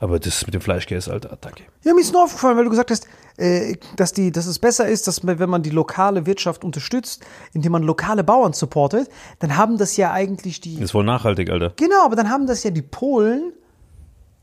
Aber 0.01 0.19
das 0.19 0.47
mit 0.47 0.55
dem 0.55 0.63
Fleischkäse, 0.63 1.13
Alter, 1.13 1.37
danke. 1.39 1.65
Ja, 1.85 1.93
mir 1.93 2.01
ist 2.01 2.13
nur 2.13 2.25
aufgefallen, 2.25 2.57
weil 2.57 2.65
du 2.65 2.71
gesagt 2.71 2.91
hast, 2.91 3.07
äh, 3.37 3.77
dass, 3.97 4.15
die, 4.15 4.33
dass 4.33 4.47
es 4.47 4.59
besser 4.59 4.89
ist, 4.89 5.07
dass 5.07 5.23
man, 5.23 5.39
wenn 5.39 5.51
man 5.51 5.63
die 5.63 5.71
lokale 5.71 6.25
Wirtschaft 6.25 6.65
unterstützt, 6.65 7.23
indem 7.53 7.73
man 7.73 7.83
lokale 7.83 8.25
Bauern 8.25 8.55
supportet, 8.55 9.11
dann 9.41 9.59
haben 9.59 9.77
das 9.77 9.99
ja 9.99 10.11
eigentlich 10.11 10.63
die. 10.63 10.77
Das 10.77 10.85
ist 10.85 10.91
voll 10.93 11.05
nachhaltig, 11.05 11.51
Alter. 11.51 11.75
Genau, 11.77 12.03
aber 12.03 12.17
dann 12.17 12.31
haben 12.31 12.47
das 12.47 12.63
ja 12.65 12.71
die 12.71 12.83
Polen, 12.83 13.53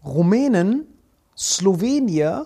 Rumänen, 0.05 0.85
Slowenier. 1.35 2.45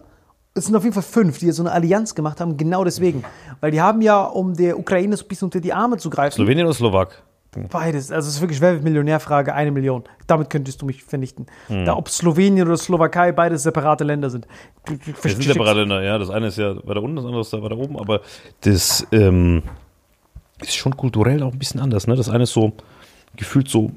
Es 0.53 0.65
sind 0.65 0.75
auf 0.75 0.83
jeden 0.83 0.93
Fall 0.93 1.03
fünf, 1.03 1.39
die 1.39 1.47
jetzt 1.47 1.57
so 1.57 1.63
eine 1.63 1.71
Allianz 1.73 2.15
gemacht 2.15 2.39
haben, 2.39 2.55
genau 2.55 2.85
deswegen. 2.85 3.25
Weil 3.59 3.71
die 3.71 3.81
haben 3.81 4.01
ja, 4.01 4.23
um 4.23 4.53
der 4.53 4.79
Ukraine 4.79 5.17
so 5.17 5.25
ein 5.25 5.27
bisschen 5.27 5.47
unter 5.47 5.59
die 5.59 5.73
Arme 5.73 5.97
zu 5.97 6.09
greifen. 6.09 6.35
Slowenien 6.35 6.65
oder 6.65 6.75
Slowak? 6.75 7.23
Beides. 7.69 8.11
Also 8.11 8.29
es 8.29 8.35
ist 8.35 8.41
wirklich, 8.41 8.61
wer 8.61 8.73
wird 8.73 8.83
Millionärfrage, 8.83 9.53
eine 9.53 9.71
Million. 9.71 10.03
Damit 10.25 10.49
könntest 10.49 10.81
du 10.81 10.85
mich 10.85 11.03
vernichten. 11.03 11.47
Hm. 11.67 11.83
Da 11.85 11.97
ob 11.97 12.07
Slowenien 12.07 12.65
oder 12.65 12.77
Slowakei 12.77 13.33
beides 13.33 13.63
separate 13.63 14.05
Länder 14.05 14.29
sind. 14.29 14.47
Du- 14.85 14.95
du- 14.95 15.11
Das 15.11 15.33
sind 15.33 15.43
separate 15.43 15.81
Länder, 15.81 16.01
ja. 16.01 16.17
Das 16.17 16.29
eine 16.29 16.47
ist 16.47 16.57
ja 16.57 16.75
weiter 16.87 17.03
unten, 17.03 17.17
das 17.17 17.25
andere 17.25 17.41
ist 17.41 17.51
da 17.51 17.61
weiter 17.61 17.77
oben, 17.77 17.99
aber 17.99 18.21
das 18.61 19.05
ähm, 19.11 19.63
ist 20.61 20.75
schon 20.75 20.95
kulturell 20.95 21.43
auch 21.43 21.51
ein 21.51 21.59
bisschen 21.59 21.81
anders. 21.81 22.07
Ne? 22.07 22.15
Das 22.15 22.29
eine 22.29 22.43
ist 22.43 22.53
so 22.53 22.71
gefühlt 23.35 23.67
so 23.67 23.91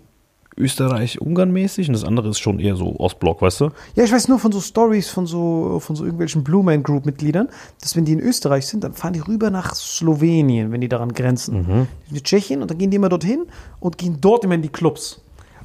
Österreich-Ungarn-mäßig 0.57 1.89
und 1.89 1.95
das 1.95 2.05
andere 2.05 2.29
ist 2.29 2.39
schon 2.39 2.61
eher 2.61 2.77
so 2.77 2.97
Ostblock, 2.99 3.43
weißt 3.43 3.61
du? 3.63 3.71
Ja, 3.97 4.05
ich 4.05 4.13
weiß 4.13 4.29
nur 4.29 4.39
von 4.39 4.53
so 4.53 4.61
Stories 4.61 5.09
von 5.09 5.27
so, 5.27 5.81
von 5.81 5.97
so 5.97 6.05
irgendwelchen 6.05 6.45
Blue 6.45 6.63
Man 6.63 6.83
Group 6.83 7.07
Mitgliedern, 7.07 7.49
dass 7.81 7.97
wenn 7.97 8.05
die 8.05 8.13
in 8.13 8.21
Österreich 8.21 8.67
sind, 8.67 8.85
dann 8.85 8.93
fahren 8.93 9.13
die 9.15 9.21
rüber 9.21 9.51
nach 9.51 9.75
Slowenien, 9.75 10.71
wenn 10.73 10.81
die 10.81 10.89
daran 10.89 11.13
grenzen. 11.13 11.89
Die 12.11 12.23
Tschechien 12.23 12.63
und 12.63 12.71
dann 12.71 12.79
gehen 12.79 12.91
die 12.91 12.97
immer 12.97 13.09
dorthin 13.09 13.47
und 13.81 13.99
gehen 13.99 14.19
dort 14.21 14.45
immer 14.45 14.55
in 14.55 14.63
die 14.63 14.69
Clubs. 14.69 15.21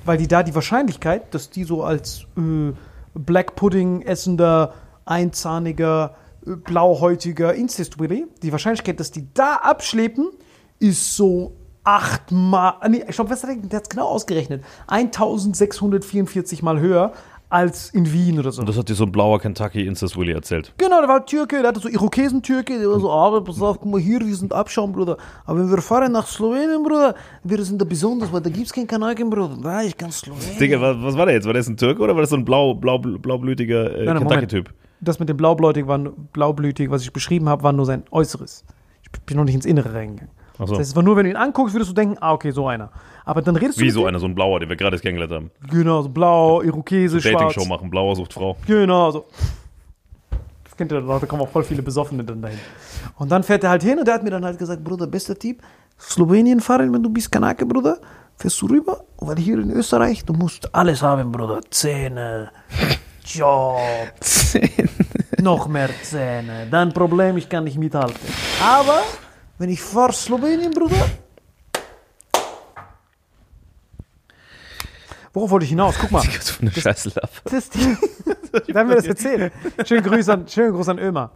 Weil 0.05 0.17
die 0.17 0.27
da 0.27 0.43
die 0.43 0.55
Wahrscheinlichkeit, 0.55 1.33
dass 1.33 1.49
die 1.49 1.63
so 1.65 1.83
als 1.83 2.25
äh, 2.37 2.71
Black 3.13 3.55
Pudding 3.55 4.01
essender, 4.01 4.73
einzahniger, 5.05 6.15
äh, 6.45 6.55
blauhäutiger 6.55 7.53
Incest 7.53 7.99
Willy, 7.99 8.25
die 8.41 8.51
Wahrscheinlichkeit, 8.51 8.99
dass 8.99 9.11
die 9.11 9.27
da 9.33 9.55
abschleppen, 9.55 10.29
ist 10.79 11.15
so 11.15 11.58
achtmal, 11.83 12.75
ah, 12.79 12.89
nee, 12.89 13.03
ich 13.07 13.15
glaube, 13.15 13.29
was 13.29 13.43
hat 13.43 13.49
der, 13.49 13.57
der 13.57 13.77
hat 13.77 13.83
es 13.83 13.89
genau 13.89 14.07
ausgerechnet, 14.07 14.63
1644 14.87 16.61
mal 16.61 16.79
höher 16.79 17.13
als 17.49 17.89
in 17.89 18.11
Wien 18.13 18.39
oder 18.39 18.51
so. 18.51 18.61
Und 18.61 18.69
das 18.69 18.77
hat 18.77 18.89
dir 18.89 18.95
so 18.95 19.05
ein 19.05 19.11
blauer 19.11 19.39
Kentucky 19.39 19.85
Incest 19.85 20.15
Willy 20.15 20.33
erzählt. 20.33 20.71
Genau, 20.77 20.99
der 20.99 21.09
war 21.09 21.25
Türke, 21.25 21.57
der 21.57 21.69
hatte 21.69 21.79
so 21.79 21.89
Irokesen-Türke, 21.89 22.77
der 22.77 22.87
war 22.87 22.99
so, 22.99 23.11
aber 23.11 23.43
pass 23.43 23.59
auf, 23.61 23.79
guck 23.79 23.91
mal 23.91 23.99
hier, 23.99 24.19
wir 24.19 24.35
sind 24.35 24.53
Abschaum, 24.53 24.91
Bruder. 24.91 25.17
Aber 25.45 25.59
wenn 25.59 25.69
wir 25.69 25.81
fahren 25.81 26.11
nach 26.11 26.27
Slowenien, 26.27 26.83
Bruder, 26.83 27.15
wir 27.43 27.63
sind 27.63 27.81
da 27.81 27.85
besonders, 27.85 28.31
weil 28.31 28.41
da 28.41 28.49
gibt's 28.49 28.71
kein 28.71 28.85
Kanalien, 28.85 29.29
Bruder. 29.29 29.57
Ja, 29.63 29.81
ich 29.81 29.97
kann 29.97 30.11
Slowenien. 30.11 30.59
Digga, 30.59 30.79
was, 30.79 30.97
was 31.01 31.17
war 31.17 31.25
der 31.25 31.35
jetzt? 31.35 31.47
War 31.47 31.53
das 31.53 31.67
ein 31.67 31.75
Türke 31.75 32.01
oder 32.03 32.13
war 32.13 32.21
das 32.21 32.29
so 32.29 32.35
ein 32.35 32.45
blau, 32.45 32.75
blau, 32.75 32.99
blaublütiger 32.99 33.97
äh. 33.97 34.05
Kentucky-Typ? 34.05 34.69
Das 35.01 35.17
mit 35.17 35.29
dem 35.29 35.37
Blaublütig, 35.37 35.87
war, 35.87 35.97
blaublütig, 35.97 36.91
was 36.91 37.01
ich 37.01 37.13
beschrieben 37.13 37.47
habe, 37.49 37.63
war 37.63 37.71
nur 37.71 37.85
sein 37.85 38.03
Äußeres. 38.11 38.65
Ich 39.01 39.21
bin 39.21 39.37
noch 39.37 39.45
nicht 39.45 39.55
ins 39.55 39.65
Innere 39.65 39.93
reingegangen. 39.93 40.38
So. 40.59 40.65
Das 40.65 40.79
heißt, 40.79 40.89
es 40.89 40.95
war 40.95 41.03
nur, 41.03 41.15
wenn 41.15 41.23
du 41.23 41.29
ihn 41.29 41.37
anguckst, 41.37 41.73
würdest 41.73 41.89
du 41.89 41.95
denken, 41.95 42.17
ah, 42.19 42.33
okay, 42.33 42.51
so 42.51 42.67
einer. 42.67 42.91
Aber 43.23 43.41
dann 43.41 43.55
redest 43.55 43.79
du 43.79 43.83
Wie 43.83 43.89
so 43.89 44.05
einer, 44.05 44.19
so 44.19 44.25
ein 44.25 44.35
blauer, 44.35 44.59
den 44.59 44.67
wir 44.67 44.75
gerade 44.75 44.97
kennengelernt 44.99 45.33
haben. 45.33 45.51
Genau, 45.71 46.01
so 46.01 46.09
blau, 46.09 46.61
Irokese, 46.61 47.21
schwarz. 47.21 47.33
Dating-Show 47.33 47.65
machen, 47.65 47.89
blauer 47.89 48.15
sucht 48.15 48.33
Frau. 48.33 48.57
Genau, 48.67 49.11
so. 49.11 49.25
Das 50.65 50.75
kennt 50.75 50.91
ihr 50.91 50.99
doch, 50.99 51.19
da 51.19 51.25
kommen 51.25 51.43
auch 51.43 51.49
voll 51.49 51.63
viele 51.63 51.81
Besoffene 51.81 52.23
dann 52.23 52.41
dahin. 52.41 52.59
Und 53.17 53.31
dann 53.31 53.43
fährt 53.43 53.63
er 53.63 53.69
halt 53.69 53.83
hin 53.83 53.99
und 53.99 54.05
der 54.05 54.15
hat 54.15 54.23
mir 54.23 54.31
dann 54.31 54.43
halt 54.43 54.57
gesagt, 54.57 54.83
Bruder, 54.83 55.07
bester 55.07 55.37
Tipp, 55.37 55.61
Slowenien 55.97 56.59
fahren, 56.59 56.91
wenn 56.91 57.03
du 57.03 57.09
bist 57.09 57.31
Kanake, 57.31 57.65
Bruder, 57.65 57.97
fährst 58.35 58.61
du 58.61 58.67
rüber, 58.67 59.03
weil 59.17 59.37
hier 59.37 59.59
in 59.59 59.71
Österreich, 59.71 60.25
du 60.25 60.33
musst 60.33 60.73
alles 60.75 61.01
haben, 61.01 61.31
Bruder. 61.31 61.61
Zähne, 61.69 62.51
Job, 63.25 63.77
noch 65.41 65.67
mehr 65.67 65.89
Zähne. 66.03 66.67
Dann 66.69 66.91
Problem, 66.91 67.37
ich 67.37 67.47
kann 67.47 67.63
nicht 67.65 67.77
mithalten. 67.77 68.15
Aber, 68.61 69.01
wenn 69.59 69.69
ich 69.69 69.81
fahr 69.81 70.11
Slowenien, 70.11 70.71
Bruder, 70.71 71.05
Worauf 75.31 75.51
wollte 75.51 75.63
ich 75.65 75.69
hinaus? 75.69 75.95
Guck 75.99 76.11
mal. 76.11 76.21
Für 76.23 76.61
eine 76.61 76.71
Das 76.71 77.05
ist 77.05 77.75
die, 77.75 77.97
da 78.73 78.79
haben 78.79 78.89
wir 78.89 78.95
das 78.95 79.05
erzählt. 79.05 79.53
Schönen 79.85 80.03
Gruß 80.03 80.27
an, 80.29 80.47
schönen 80.47 80.73
Gruß 80.73 80.89
an 80.89 80.97
Ömer. 80.97 81.31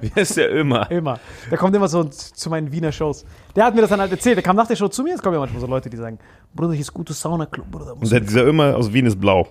Wie 0.00 0.10
heißt 0.10 0.38
der 0.38 0.48
immer? 0.50 0.90
Ömer. 0.90 1.20
Der 1.50 1.58
kommt 1.58 1.76
immer 1.76 1.88
so 1.88 2.04
zu 2.04 2.48
meinen 2.48 2.72
Wiener 2.72 2.90
Shows. 2.90 3.26
Der 3.54 3.66
hat 3.66 3.74
mir 3.74 3.82
das 3.82 3.90
dann 3.90 4.00
halt 4.00 4.12
erzählt. 4.12 4.36
Der 4.36 4.42
kam 4.42 4.56
nach 4.56 4.66
der 4.66 4.76
Show 4.76 4.88
zu 4.88 5.02
mir. 5.02 5.14
Es 5.14 5.22
kommen 5.22 5.34
ja 5.34 5.40
manchmal 5.40 5.60
so 5.60 5.66
Leute, 5.66 5.90
die 5.90 5.96
sagen: 5.96 6.18
Bruder, 6.54 6.72
hier 6.72 6.80
ist 6.80 6.94
gutes 6.94 7.20
Sauna-Club, 7.20 7.70
Bruder. 7.70 7.92
Und 7.92 8.10
der, 8.10 8.20
dieser 8.20 8.46
immer 8.46 8.76
aus 8.76 8.90
Wien 8.92 9.04
ist 9.06 9.20
blau. 9.20 9.46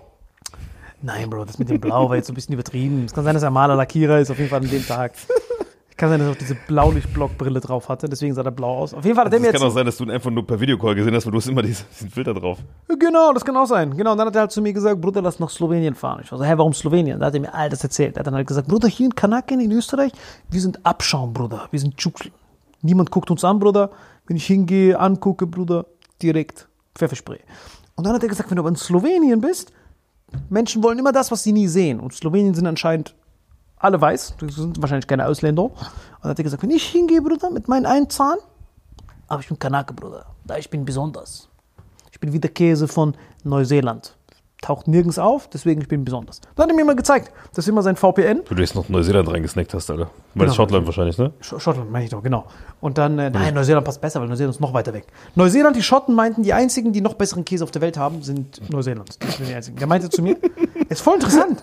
Nein, 1.01 1.29
Bro, 1.29 1.45
das 1.45 1.59
mit 1.59 1.69
dem 1.69 1.81
Blau 1.81 2.09
war 2.09 2.15
jetzt 2.15 2.27
so 2.27 2.31
ein 2.31 2.35
bisschen 2.35 2.53
übertrieben. 2.53 3.03
Es 3.05 3.13
kann 3.13 3.25
sein, 3.25 3.33
dass 3.33 3.43
er 3.43 3.51
Maler 3.51 3.75
Lackierer 3.75 4.19
ist, 4.19 4.31
auf 4.31 4.37
jeden 4.37 4.49
Fall 4.49 4.63
an 4.63 4.69
dem 4.69 4.87
Tag. 4.87 5.11
Kann 5.95 6.09
sein, 6.09 6.19
dass 6.19 6.27
er 6.27 6.31
auch 6.31 6.37
diese 6.37 6.55
Blaulichtblockbrille 6.55 7.59
drauf 7.59 7.87
hatte, 7.89 8.09
deswegen 8.09 8.33
sah 8.33 8.41
der 8.43 8.51
blau 8.51 8.79
aus. 8.79 8.93
Auf 8.93 9.03
jeden 9.05 9.15
Fall 9.15 9.25
hat 9.25 9.33
er 9.33 9.39
mir 9.39 9.47
Es 9.47 9.53
jetzt. 9.53 9.61
kann 9.61 9.69
auch 9.69 9.73
sein, 9.73 9.85
dass 9.85 9.97
du 9.97 10.03
ihn 10.05 10.11
einfach 10.11 10.31
nur 10.31 10.45
per 10.45 10.59
Videocall 10.59 10.95
gesehen 10.95 11.13
hast, 11.13 11.25
weil 11.25 11.31
du 11.31 11.37
hast 11.37 11.47
immer 11.47 11.61
diesen, 11.61 11.85
diesen 11.91 12.09
Filter 12.09 12.33
drauf. 12.33 12.57
Genau, 12.99 13.31
das 13.33 13.45
kann 13.45 13.55
auch 13.55 13.67
sein. 13.67 13.95
Genau, 13.95 14.13
und 14.13 14.17
dann 14.17 14.27
hat 14.27 14.35
er 14.35 14.41
halt 14.41 14.51
zu 14.51 14.61
mir 14.61 14.73
gesagt, 14.73 14.99
Bruder, 14.99 15.21
lass 15.21 15.39
nach 15.39 15.49
Slowenien 15.49 15.93
fahren. 15.95 16.21
Ich 16.23 16.31
war 16.31 16.39
so, 16.39 16.43
hä, 16.43 16.53
warum 16.55 16.73
Slowenien? 16.73 17.19
Da 17.19 17.27
hat 17.27 17.35
er 17.35 17.41
mir 17.41 17.53
all 17.53 17.69
das 17.69 17.83
erzählt. 17.83 18.15
Er 18.17 18.21
hat 18.21 18.27
dann 18.27 18.35
halt 18.35 18.47
gesagt, 18.47 18.67
Bruder, 18.67 18.87
hier 18.87 19.05
in 19.05 19.15
Kanaken 19.15 19.59
in 19.59 19.71
Österreich, 19.71 20.11
wir 20.49 20.61
sind 20.61 20.83
Abschaum, 20.85 21.33
Bruder. 21.33 21.67
Wir 21.71 21.79
sind 21.79 21.97
Tschukl. 21.97 22.31
Niemand 22.81 23.11
guckt 23.11 23.29
uns 23.31 23.43
an, 23.43 23.59
Bruder. 23.59 23.91
Wenn 24.25 24.37
ich 24.37 24.45
hingehe, 24.45 24.99
angucke, 24.99 25.45
Bruder, 25.47 25.85
direkt 26.21 26.67
Pfefferspray. 26.95 27.39
Und 27.95 28.05
dann 28.07 28.13
hat 28.13 28.23
er 28.23 28.29
gesagt, 28.29 28.49
wenn 28.49 28.55
du 28.55 28.61
aber 28.61 28.69
in 28.69 28.75
Slowenien 28.75 29.41
bist, 29.41 29.71
Menschen 30.49 30.81
wollen 30.81 30.97
immer 30.97 31.11
das, 31.11 31.31
was 31.31 31.43
sie 31.43 31.51
nie 31.51 31.67
sehen. 31.67 31.99
Und 31.99 32.13
Slowenien 32.13 32.53
sind 32.55 32.65
anscheinend 32.65 33.13
alle 33.83 33.99
weiß. 33.99 34.35
Das 34.39 34.55
sind 34.55 34.81
wahrscheinlich 34.81 35.07
keine 35.07 35.27
Ausländer. 35.27 35.63
Und 35.63 35.73
dann 36.21 36.31
hat 36.31 36.39
er 36.39 36.43
gesagt, 36.43 36.63
wenn 36.63 36.71
ich 36.71 36.85
hingehe, 36.85 37.21
Bruder, 37.21 37.49
mit 37.49 37.67
meinem 37.67 37.85
einen 37.85 38.09
Zahn, 38.09 38.37
aber 39.27 39.41
ich 39.41 39.47
bin 39.47 39.59
Kanake, 39.59 39.93
Bruder. 39.93 40.25
Da 40.45 40.57
ich 40.57 40.69
bin 40.69 40.85
besonders. 40.85 41.49
Ich 42.11 42.19
bin 42.19 42.31
wie 42.31 42.39
der 42.39 42.51
Käse 42.51 42.87
von 42.87 43.15
Neuseeland. 43.43 44.15
Taucht 44.63 44.87
nirgends 44.87 45.19
auf, 45.19 45.49
deswegen 45.49 45.81
ich 45.81 45.89
bin 45.89 46.05
besonders. 46.05 46.39
Dann 46.55 46.63
hat 46.63 46.69
er 46.71 46.75
mir 46.75 46.85
mal 46.85 46.95
gezeigt. 46.95 47.31
Das 47.53 47.65
ist 47.65 47.69
immer 47.69 47.83
sein 47.83 47.97
VPN. 47.97 48.43
Du 48.47 48.55
jetzt 48.55 48.75
noch 48.75 48.87
Neuseeland 48.87 49.29
reingesnackt 49.29 49.73
hast, 49.73 49.91
Alter. 49.91 50.09
Weil 50.35 50.47
das 50.47 50.53
Genau. 50.53 50.53
Schottland 50.53 50.85
wahrscheinlich, 50.85 51.17
ne? 51.17 51.33
Sch 51.41 51.55
Schottland 51.59 51.91
meine 51.91 52.05
ich 52.05 52.11
doch, 52.11 52.23
genau. 52.23 52.45
Und 52.79 52.97
dann, 52.97 53.19
äh, 53.19 53.29
nein, 53.29 53.53
Neuseeland 53.53 53.85
passt 53.85 53.99
besser, 53.99 54.21
weil 54.21 54.29
Neuseeland 54.29 54.55
ist 54.55 54.61
noch 54.61 54.73
weiter 54.73 54.93
weg. 54.93 55.05
Neuseeland, 55.35 55.75
die 55.75 55.83
Schotten 55.83 56.15
meinten, 56.15 56.43
die 56.43 56.53
einzigen, 56.53 56.93
die 56.93 57.01
noch 57.01 57.15
besseren 57.15 57.43
Käse 57.43 57.65
auf 57.65 57.71
der 57.71 57.81
Welt 57.81 57.97
haben, 57.97 58.23
sind 58.23 58.61
Neuseeland. 58.71 59.21
Das 59.21 59.35
sind 59.35 59.49
die 59.49 59.53
einzigen. 59.53 59.75
Der 59.77 59.87
meinte 59.87 60.09
zu 60.09 60.21
mir, 60.21 60.37
ist 60.89 61.01
voll 61.01 61.15
interessant. 61.15 61.61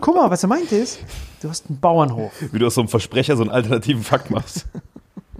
Guck 0.00 0.14
mal, 0.14 0.30
was 0.30 0.44
er 0.44 0.48
meinte 0.48 0.76
ist, 0.76 1.00
du 1.42 1.48
hast 1.48 1.68
einen 1.68 1.80
Bauernhof. 1.80 2.30
Wie 2.52 2.60
du 2.60 2.66
aus 2.68 2.76
so 2.76 2.80
einem 2.80 2.88
Versprecher 2.88 3.36
so 3.36 3.42
einen 3.42 3.50
alternativen 3.50 4.04
Fakt 4.04 4.30
machst. 4.30 4.66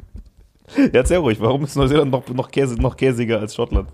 ja, 0.77 0.89
erzähl 0.93 1.19
ruhig, 1.19 1.41
warum 1.41 1.63
ist 1.63 1.77
Neuseeland 1.77 2.11
noch, 2.11 2.27
noch, 2.31 2.51
käse, 2.51 2.75
noch 2.75 2.97
käsiger 2.97 3.39
als 3.39 3.55
Schottland? 3.55 3.89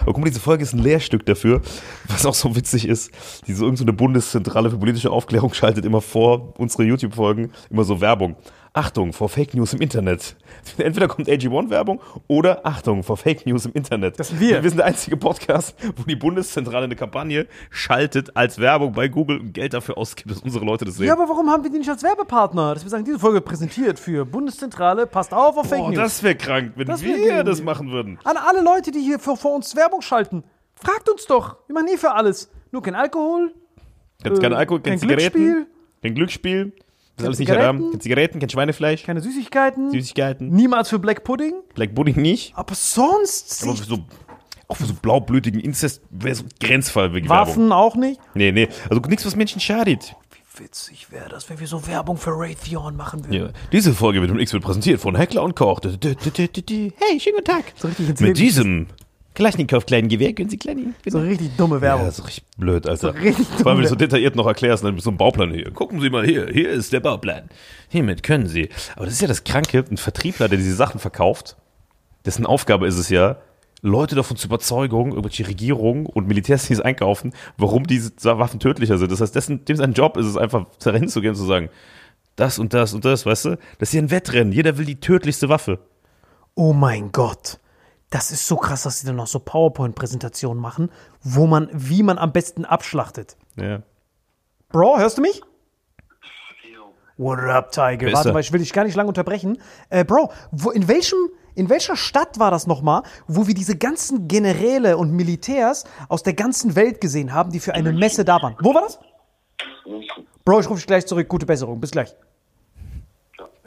Aber 0.00 0.12
guck 0.12 0.18
mal, 0.18 0.28
diese 0.28 0.40
Folge 0.40 0.62
ist 0.62 0.72
ein 0.72 0.82
Lehrstück 0.82 1.26
dafür, 1.26 1.60
was 2.08 2.26
auch 2.26 2.34
so 2.34 2.54
witzig 2.56 2.86
ist. 2.86 3.10
Diese 3.46 3.64
irgendeine 3.64 3.92
Bundeszentrale 3.92 4.70
für 4.70 4.78
politische 4.78 5.10
Aufklärung 5.10 5.52
schaltet 5.54 5.84
immer 5.84 6.00
vor 6.00 6.54
unsere 6.58 6.84
YouTube-Folgen 6.84 7.52
immer 7.70 7.84
so 7.84 8.00
Werbung. 8.00 8.36
Achtung 8.72 9.12
vor 9.12 9.28
Fake 9.28 9.54
News 9.54 9.72
im 9.72 9.80
Internet. 9.80 10.36
Entweder 10.78 11.08
kommt 11.08 11.28
AG1-Werbung 11.28 12.00
oder 12.28 12.64
Achtung 12.64 13.02
vor 13.02 13.16
Fake 13.16 13.44
News 13.44 13.66
im 13.66 13.72
Internet. 13.72 14.18
Das 14.20 14.28
sind 14.28 14.40
wir. 14.40 14.62
Wir 14.62 14.70
sind 14.70 14.78
der 14.78 14.86
einzige 14.86 15.16
Podcast, 15.16 15.74
wo 15.96 16.04
die 16.04 16.14
Bundeszentrale 16.14 16.84
eine 16.84 16.94
Kampagne 16.94 17.46
schaltet 17.70 18.36
als 18.36 18.58
Werbung 18.58 18.92
bei 18.92 19.08
Google 19.08 19.40
und 19.40 19.52
Geld 19.52 19.74
dafür 19.74 19.98
ausgibt, 19.98 20.30
dass 20.30 20.38
unsere 20.40 20.64
Leute 20.64 20.84
das 20.84 20.96
sehen. 20.96 21.06
Ja, 21.08 21.14
aber 21.14 21.28
warum 21.28 21.50
haben 21.50 21.64
wir 21.64 21.70
die 21.70 21.78
nicht 21.78 21.90
als 21.90 22.02
Werbepartner? 22.04 22.74
Dass 22.74 22.84
wir 22.84 22.90
sagen, 22.90 23.04
diese 23.04 23.18
Folge 23.18 23.40
präsentiert 23.40 23.98
für 23.98 24.24
Bundeszentrale, 24.24 25.06
passt 25.06 25.32
auf 25.34 25.56
auf 25.56 25.68
Fake 25.68 25.78
Boah, 25.80 25.88
News. 25.90 25.98
das 25.98 26.22
wäre 26.22 26.36
krank, 26.36 26.72
wenn 26.76 26.86
Das 26.86 27.02
wär 27.02 27.16
wir 27.16 27.44
das 27.44 27.62
machen 27.62 27.90
würden. 27.90 28.18
An 28.24 28.36
alle 28.36 28.62
Leute, 28.62 28.92
die 28.92 29.00
hier 29.00 29.18
vor, 29.18 29.36
vor 29.36 29.54
uns 29.56 29.74
Werbung 29.74 30.00
schalten, 30.00 30.44
fragt 30.74 31.08
uns 31.10 31.26
doch. 31.26 31.56
Wir 31.66 31.74
machen 31.74 31.88
eh 31.88 31.96
für 31.96 32.12
alles. 32.12 32.48
Nur 32.70 32.82
kein 32.82 32.94
Alkohol, 32.94 33.52
Kennst 34.22 34.38
Äh, 34.38 34.42
keine 34.42 34.56
Alkohol, 34.56 34.80
kein 34.80 34.92
kein 34.92 34.98
Zigaretten, 35.00 35.32
Glücksspiel. 35.38 35.66
kein 36.02 36.14
Glücksspiel. 36.14 36.72
Das 37.20 37.22
ist 37.22 37.26
alles 37.26 37.38
nicht 37.38 37.48
Zigaretten. 37.48 37.78
haram. 37.80 37.90
Kein 37.92 38.00
Zigaretten, 38.00 38.38
kein 38.40 38.50
Schweinefleisch, 38.50 39.02
keine 39.04 39.20
Süßigkeiten, 39.20 39.90
Süßigkeiten, 39.90 40.48
niemals 40.50 40.88
für 40.88 40.98
Black 40.98 41.24
Pudding. 41.24 41.54
Black 41.74 41.94
Pudding 41.94 42.20
nicht. 42.20 42.52
Aber 42.56 42.74
sonst 42.74 43.62
Aber 43.62 43.76
für 43.76 43.84
so, 43.84 43.98
auch 44.68 44.76
für 44.76 44.86
so 44.86 44.94
blaublütigen 44.94 45.60
Incest 45.60 46.02
wäre 46.10 46.34
so 46.34 46.44
ein 46.44 46.50
Grenzfall 46.60 47.12
wegen 47.14 47.28
Werbung. 47.28 47.48
Waffen 47.48 47.72
auch 47.72 47.96
nicht. 47.96 48.20
Nee, 48.34 48.52
nee. 48.52 48.68
Also 48.88 49.00
nichts, 49.02 49.26
was 49.26 49.36
Menschen 49.36 49.60
schadet. 49.60 50.14
Wie 50.30 50.64
witzig 50.64 51.10
wäre 51.10 51.28
das, 51.28 51.48
wenn 51.50 51.60
wir 51.60 51.66
so 51.66 51.86
Werbung 51.86 52.16
für 52.16 52.30
Raytheon 52.32 52.96
machen 52.96 53.24
würden. 53.24 53.32
Ja. 53.32 53.48
Diese 53.72 53.92
Folge 53.94 54.20
wird 54.20 54.30
um 54.30 54.38
X 54.38 54.52
wird 54.52 54.62
präsentiert 54.62 55.00
von 55.00 55.16
Heckler 55.16 55.42
und 55.42 55.56
Koch. 55.56 55.80
Hey, 55.82 57.20
schönen 57.20 57.36
guten 57.36 57.44
Tag. 57.44 57.72
So 57.76 57.88
richtig 57.88 58.08
ins 58.10 58.20
Mit 58.20 58.38
diesem 58.38 58.86
Kalaschnikow 59.34 59.86
kleinen 59.86 60.08
Gewehr 60.08 60.32
können 60.32 60.50
Sie 60.50 60.58
kleine. 60.58 60.94
So 61.06 61.20
richtig 61.20 61.56
dumme 61.56 61.80
Werbung. 61.80 62.06
Ja, 62.06 62.10
so 62.10 62.24
richtig 62.24 62.44
blöd, 62.56 62.86
Alter. 62.86 63.12
So 63.12 63.18
richtig 63.18 63.46
Vor 63.46 63.68
allem, 63.68 63.78
wenn 63.78 63.82
du 63.84 63.88
so 63.88 63.94
dumm. 63.94 63.98
detailliert 63.98 64.34
noch 64.36 64.46
erklärst, 64.46 64.82
dann 64.82 64.98
so 64.98 65.10
einem 65.10 65.18
Bauplan 65.18 65.52
hier. 65.52 65.70
Gucken 65.70 66.00
Sie 66.00 66.10
mal 66.10 66.26
hier, 66.26 66.48
hier 66.52 66.70
ist 66.70 66.92
der 66.92 67.00
Bauplan. 67.00 67.48
Hiermit 67.88 68.22
können 68.22 68.48
Sie. 68.48 68.68
Aber 68.96 69.04
das 69.04 69.14
ist 69.14 69.22
ja 69.22 69.28
das 69.28 69.44
Kranke, 69.44 69.84
ein 69.90 69.96
Vertriebler, 69.96 70.48
der 70.48 70.58
diese 70.58 70.74
Sachen 70.74 70.98
verkauft, 71.00 71.56
dessen 72.26 72.44
Aufgabe 72.44 72.86
ist 72.86 72.98
es 72.98 73.08
ja, 73.08 73.36
Leute 73.82 74.14
davon 74.14 74.36
zu 74.36 74.46
überzeugen, 74.46 75.12
irgendwelche 75.12 75.46
Regierungen 75.46 76.06
und 76.06 76.26
Militärs, 76.28 76.66
die 76.66 76.74
es 76.74 76.80
einkaufen, 76.80 77.32
warum 77.56 77.86
diese 77.86 78.12
Waffen 78.22 78.60
tödlicher 78.60 78.98
sind. 78.98 79.10
Das 79.10 79.20
heißt, 79.20 79.34
dessen, 79.34 79.64
dem 79.64 79.76
sein 79.76 79.94
Job 79.94 80.16
ist 80.16 80.26
es 80.26 80.36
einfach, 80.36 80.66
dahin 80.84 81.08
zu 81.08 81.20
gehen 81.20 81.30
und 81.30 81.36
zu 81.36 81.46
sagen, 81.46 81.70
das 82.36 82.58
und 82.58 82.74
das 82.74 82.92
und 82.94 83.04
das, 83.04 83.24
weißt 83.24 83.44
du? 83.46 83.58
Das 83.78 83.88
ist 83.88 83.94
ja 83.94 84.02
ein 84.02 84.10
Wettrennen. 84.10 84.52
Jeder 84.52 84.76
will 84.76 84.84
die 84.84 85.00
tödlichste 85.00 85.48
Waffe. 85.48 85.78
Oh 86.54 86.72
mein 86.72 87.10
Gott. 87.12 87.58
Das 88.10 88.32
ist 88.32 88.46
so 88.46 88.56
krass, 88.56 88.82
dass 88.82 89.00
sie 89.00 89.06
dann 89.06 89.16
noch 89.16 89.28
so 89.28 89.38
PowerPoint-Präsentationen 89.38 90.60
machen, 90.60 90.90
wo 91.22 91.46
man, 91.46 91.68
wie 91.72 92.02
man 92.02 92.18
am 92.18 92.32
besten 92.32 92.64
abschlachtet. 92.64 93.36
Ja. 93.56 93.82
Bro, 94.70 94.98
hörst 94.98 95.18
du 95.18 95.22
mich? 95.22 95.40
What 97.16 97.38
up, 97.40 97.70
Tiger? 97.70 98.08
Ist 98.08 98.14
Warte 98.14 98.32
mal, 98.32 98.40
ich 98.40 98.52
will 98.52 98.60
dich 98.60 98.72
gar 98.72 98.84
nicht 98.84 98.96
lange 98.96 99.08
unterbrechen. 99.08 99.58
Äh, 99.90 100.04
Bro, 100.04 100.32
wo, 100.50 100.70
in, 100.70 100.88
welchem, 100.88 101.18
In 101.54 101.68
welcher 101.68 101.96
Stadt 101.96 102.38
war 102.38 102.50
das 102.50 102.66
nochmal, 102.66 103.02
wo 103.26 103.46
wir 103.46 103.54
diese 103.54 103.76
ganzen 103.76 104.26
Generäle 104.26 104.96
und 104.96 105.12
Militärs 105.12 105.84
aus 106.08 106.22
der 106.22 106.32
ganzen 106.34 106.76
Welt 106.76 107.00
gesehen 107.00 107.34
haben, 107.34 107.50
die 107.50 107.60
für 107.60 107.74
eine 107.74 107.92
Messe 107.92 108.24
da 108.24 108.40
waren? 108.40 108.56
Wo 108.60 108.74
war 108.74 108.82
das? 108.82 108.98
Bro, 110.44 110.60
ich 110.60 110.68
rufe 110.68 110.76
dich 110.76 110.86
gleich 110.86 111.06
zurück. 111.06 111.28
Gute 111.28 111.46
Besserung. 111.46 111.80
Bis 111.80 111.90
gleich. 111.90 112.14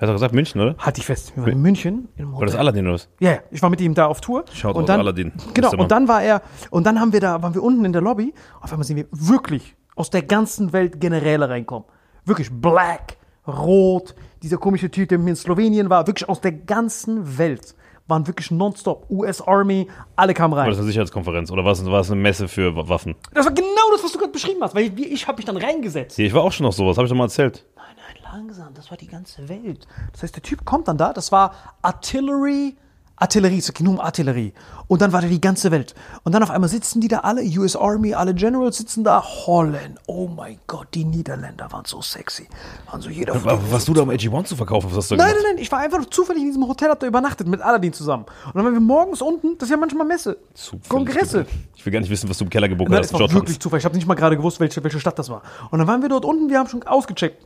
Hat 0.03 0.09
doch 0.09 0.15
gesagt 0.15 0.33
München, 0.33 0.59
oder? 0.61 0.75
Halt 0.77 0.97
dich 0.97 1.05
fest. 1.05 1.33
Wir 1.35 1.43
waren 1.43 1.51
in 1.53 1.61
München. 1.61 2.07
Im 2.17 2.33
War 2.33 2.45
das. 2.45 2.55
Aladdin 2.55 2.85
oder 2.85 2.95
was? 2.95 3.09
Ja, 3.19 3.31
ja, 3.31 3.37
ich 3.51 3.61
war 3.61 3.69
mit 3.69 3.81
ihm 3.81 3.93
da 3.93 4.05
auf 4.07 4.21
Tour. 4.21 4.45
Shoutout 4.53 4.79
und 4.79 4.89
dann, 4.89 4.99
Aladdin. 4.99 5.31
Genau, 5.53 5.71
und 5.71 5.91
dann 5.91 6.07
war 6.07 6.21
er, 6.21 6.41
und 6.69 6.85
dann 6.85 6.99
haben 6.99 7.13
wir 7.13 7.19
da, 7.19 7.41
waren 7.41 7.53
wir 7.53 7.63
unten 7.63 7.85
in 7.85 7.93
der 7.93 8.01
Lobby. 8.01 8.33
Auf 8.61 8.71
einmal 8.71 8.85
sehen 8.85 8.97
wir 8.97 9.05
wirklich 9.11 9.75
aus 9.95 10.09
der 10.09 10.21
ganzen 10.23 10.73
Welt 10.73 10.99
Generäle 10.99 11.49
reinkommen. 11.49 11.85
Wirklich 12.25 12.49
black, 12.51 13.17
rot, 13.47 14.15
dieser 14.41 14.57
komische 14.57 14.89
Typ, 14.91 15.09
der 15.09 15.19
in 15.19 15.35
Slowenien 15.35 15.89
war, 15.89 16.05
wirklich 16.07 16.27
aus 16.29 16.41
der 16.41 16.51
ganzen 16.51 17.37
Welt. 17.37 17.75
Waren 18.07 18.27
wirklich 18.27 18.51
nonstop. 18.51 19.05
US 19.09 19.41
Army, 19.41 19.87
alle 20.17 20.33
kamen 20.33 20.53
War 20.55 20.63
rein. 20.63 20.69
das 20.69 20.77
eine 20.79 20.87
Sicherheitskonferenz 20.87 21.49
oder 21.51 21.63
war 21.63 21.71
es, 21.71 21.85
war 21.85 22.01
es 22.01 22.11
eine 22.11 22.19
Messe 22.19 22.49
für 22.49 22.75
Wa- 22.75 22.89
Waffen? 22.89 23.15
Das 23.33 23.45
war 23.45 23.53
genau 23.53 23.65
das, 23.93 24.03
was 24.03 24.11
du 24.11 24.19
gerade 24.19 24.33
beschrieben 24.33 24.59
hast, 24.61 24.75
weil 24.75 24.91
ich 24.99 25.25
habe 25.27 25.37
mich 25.37 25.45
dann 25.45 25.55
reingesetzt. 25.55 26.17
Hier, 26.17 26.25
ich 26.25 26.33
war 26.33 26.41
auch 26.43 26.51
schon 26.51 26.65
auf 26.65 26.75
sowas, 26.75 26.97
habe 26.97 27.05
ich 27.05 27.09
doch 27.11 27.17
mal 27.17 27.23
erzählt. 27.25 27.65
Nein, 27.77 27.85
nein, 27.95 28.22
langsam, 28.33 28.73
das 28.73 28.89
war 28.89 28.97
die 28.97 29.07
ganze 29.07 29.47
Welt. 29.47 29.87
Das 30.11 30.23
heißt, 30.23 30.35
der 30.35 30.43
Typ 30.43 30.65
kommt 30.65 30.87
dann 30.87 30.97
da, 30.97 31.13
das 31.13 31.31
war 31.31 31.53
Artillery, 31.83 32.75
Artillerie, 33.15 33.59
es 33.59 33.71
ging 33.73 33.85
nur 33.85 33.93
um 33.93 33.99
Artillerie. 33.99 34.53
Und 34.87 35.01
dann 35.03 35.13
war 35.13 35.21
da 35.21 35.27
die 35.27 35.39
ganze 35.39 35.69
Welt. 35.69 35.93
Und 36.23 36.33
dann 36.33 36.41
auf 36.41 36.49
einmal 36.49 36.67
sitzen 36.67 36.99
die 36.99 37.07
da 37.07 37.19
alle, 37.19 37.43
US 37.59 37.75
Army, 37.75 38.15
alle 38.15 38.33
Generals 38.33 38.77
sitzen 38.77 39.03
da, 39.03 39.23
Holland, 39.23 39.99
oh 40.07 40.27
mein 40.27 40.57
Gott, 40.65 40.87
die 40.95 41.05
Niederländer 41.05 41.71
waren 41.71 41.85
so 41.85 42.01
sexy. 42.01 42.47
Waren 42.89 43.01
so 43.01 43.09
jeder 43.11 43.35
Aber 43.35 43.59
was 43.71 43.85
du 43.85 43.93
da 43.93 44.01
um 44.01 44.09
AG1 44.09 44.45
zu 44.45 44.55
verkaufen, 44.55 44.89
was 44.89 44.97
hast 44.97 45.11
du 45.11 45.15
Nein, 45.15 45.27
gemacht? 45.27 45.43
nein, 45.43 45.53
nein, 45.55 45.63
ich 45.63 45.71
war 45.71 45.79
einfach 45.79 46.03
zufällig 46.09 46.41
in 46.41 46.49
diesem 46.49 46.67
Hotel, 46.67 46.89
hab 46.89 46.99
da 46.99 47.05
übernachtet 47.07 47.47
mit 47.47 47.61
Aladdin 47.61 47.93
zusammen. 47.93 48.25
Und 48.47 48.55
dann 48.55 48.65
waren 48.65 48.73
wir 48.73 48.81
morgens 48.81 49.21
unten, 49.21 49.59
das 49.59 49.67
ist 49.67 49.71
ja 49.71 49.77
manchmal 49.77 50.07
Messe, 50.07 50.37
Zufällig 50.55 50.89
Kongresse. 50.89 51.45
Ich 51.75 51.85
will 51.85 51.93
gar 51.93 51.99
nicht 51.99 52.09
wissen, 52.09 52.27
was 52.29 52.39
du 52.39 52.45
im 52.45 52.49
Keller 52.49 52.67
gebucht 52.67 52.89
Nein, 52.89 52.99
hast. 52.99 53.13
es 53.13 53.19
war 53.19 53.31
wirklich 53.31 53.59
Zufall. 53.59 53.77
Ich 53.77 53.85
habe 53.85 53.95
nicht 53.95 54.07
mal 54.07 54.15
gerade 54.15 54.35
gewusst, 54.35 54.59
welche, 54.59 54.83
welche 54.83 54.99
Stadt 54.99 55.19
das 55.19 55.29
war. 55.29 55.43
Und 55.69 55.77
dann 55.79 55.87
waren 55.87 56.01
wir 56.01 56.09
dort 56.09 56.25
unten, 56.25 56.49
wir 56.49 56.57
haben 56.57 56.67
schon 56.67 56.81
ausgecheckt. 56.83 57.45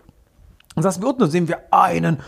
Dann 0.78 0.84
saßen 0.84 1.02
wir 1.02 1.10
unten 1.10 1.24
und 1.24 1.32
sehen 1.32 1.48
wir 1.48 1.74
einen, 1.74 2.20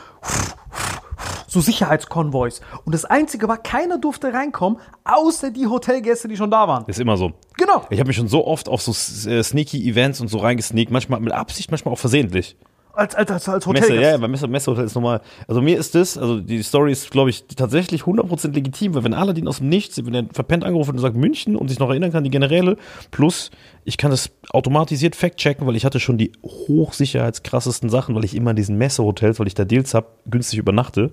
so 1.46 1.62
Sicherheitskonvois. 1.62 2.62
Und 2.84 2.96
das 2.96 3.06
Einzige 3.06 3.48
war, 3.48 3.58
keiner 3.58 4.00
durfte 4.00 4.34
reinkommen, 4.34 4.80
außer 5.04 5.52
die 5.52 5.68
Hotelgäste, 5.68 6.28
die 6.28 6.36
schon 6.36 6.50
da 6.50 6.68
waren. 6.68 6.84
Ist 6.88 7.00
immer 7.00 7.16
so. 7.16 7.34
Genau. 7.58 7.84
Ich 7.92 8.00
habe 8.00 8.08
mich 8.08 8.18
schon 8.18 8.28
so 8.28 8.48
oft 8.48 8.68
auf 8.68 8.82
so 8.82 8.92
äh, 9.30 9.44
sneaky 9.44 9.88
Events 9.88 10.20
und 10.20 10.30
so 10.30 10.40
reingesneakt, 10.40 10.90
manchmal 10.90 11.20
mit 11.20 11.32
Absicht, 11.32 11.70
manchmal 11.70 11.94
auch 11.94 12.00
versehentlich. 12.00 12.58
Als, 13.00 13.16
als, 13.16 13.32
als, 13.32 13.48
als 13.48 13.66
Messe, 13.68 13.96
ja, 13.96 14.18
ja, 14.18 14.28
Messe, 14.28 14.48
Messehotel 14.48 14.84
ist 14.84 14.96
normal. 14.96 15.22
Also 15.48 15.62
mir 15.62 15.78
ist 15.78 15.96
das, 15.96 16.18
also 16.18 16.40
die 16.40 16.62
Story 16.62 16.92
ist, 16.92 17.10
glaube 17.12 17.30
ich, 17.30 17.46
tatsächlich 17.48 18.02
100% 18.02 18.54
legitim, 18.54 18.94
weil 18.94 19.06
wenn 19.06 19.14
Aladdin 19.14 19.48
aus 19.48 19.60
dem 19.60 19.70
Nichts, 19.70 20.04
wenn 20.06 20.14
er 20.14 20.26
verpennt 20.34 20.66
angerufen 20.66 20.92
und 20.92 21.00
sagt 21.00 21.16
München 21.16 21.56
und 21.56 21.70
sich 21.70 21.80
noch 21.80 21.90
erinnern 21.90 22.12
kann, 22.12 22.26
die 22.26 22.30
Generäle, 22.30 22.76
plus 23.12 23.52
ich 23.86 23.98
kann 23.98 24.12
das 24.12 24.32
automatisiert 24.52 25.16
fact-checken, 25.16 25.66
weil 25.66 25.76
ich 25.78 25.86
hatte 25.86 26.00
schon 26.00 26.18
die 26.18 26.34
hochsicherheitskrassesten 26.44 27.90
Sachen, 27.90 28.16
weil 28.16 28.26
ich 28.26 28.36
immer 28.36 28.52
in 28.52 28.58
diesen 28.58 28.78
Messehotels, 28.78 29.40
weil 29.40 29.48
ich 29.48 29.56
da 29.56 29.64
Deals 29.64 29.94
habe, 29.94 30.08
günstig 30.30 30.60
übernachte. 30.60 31.12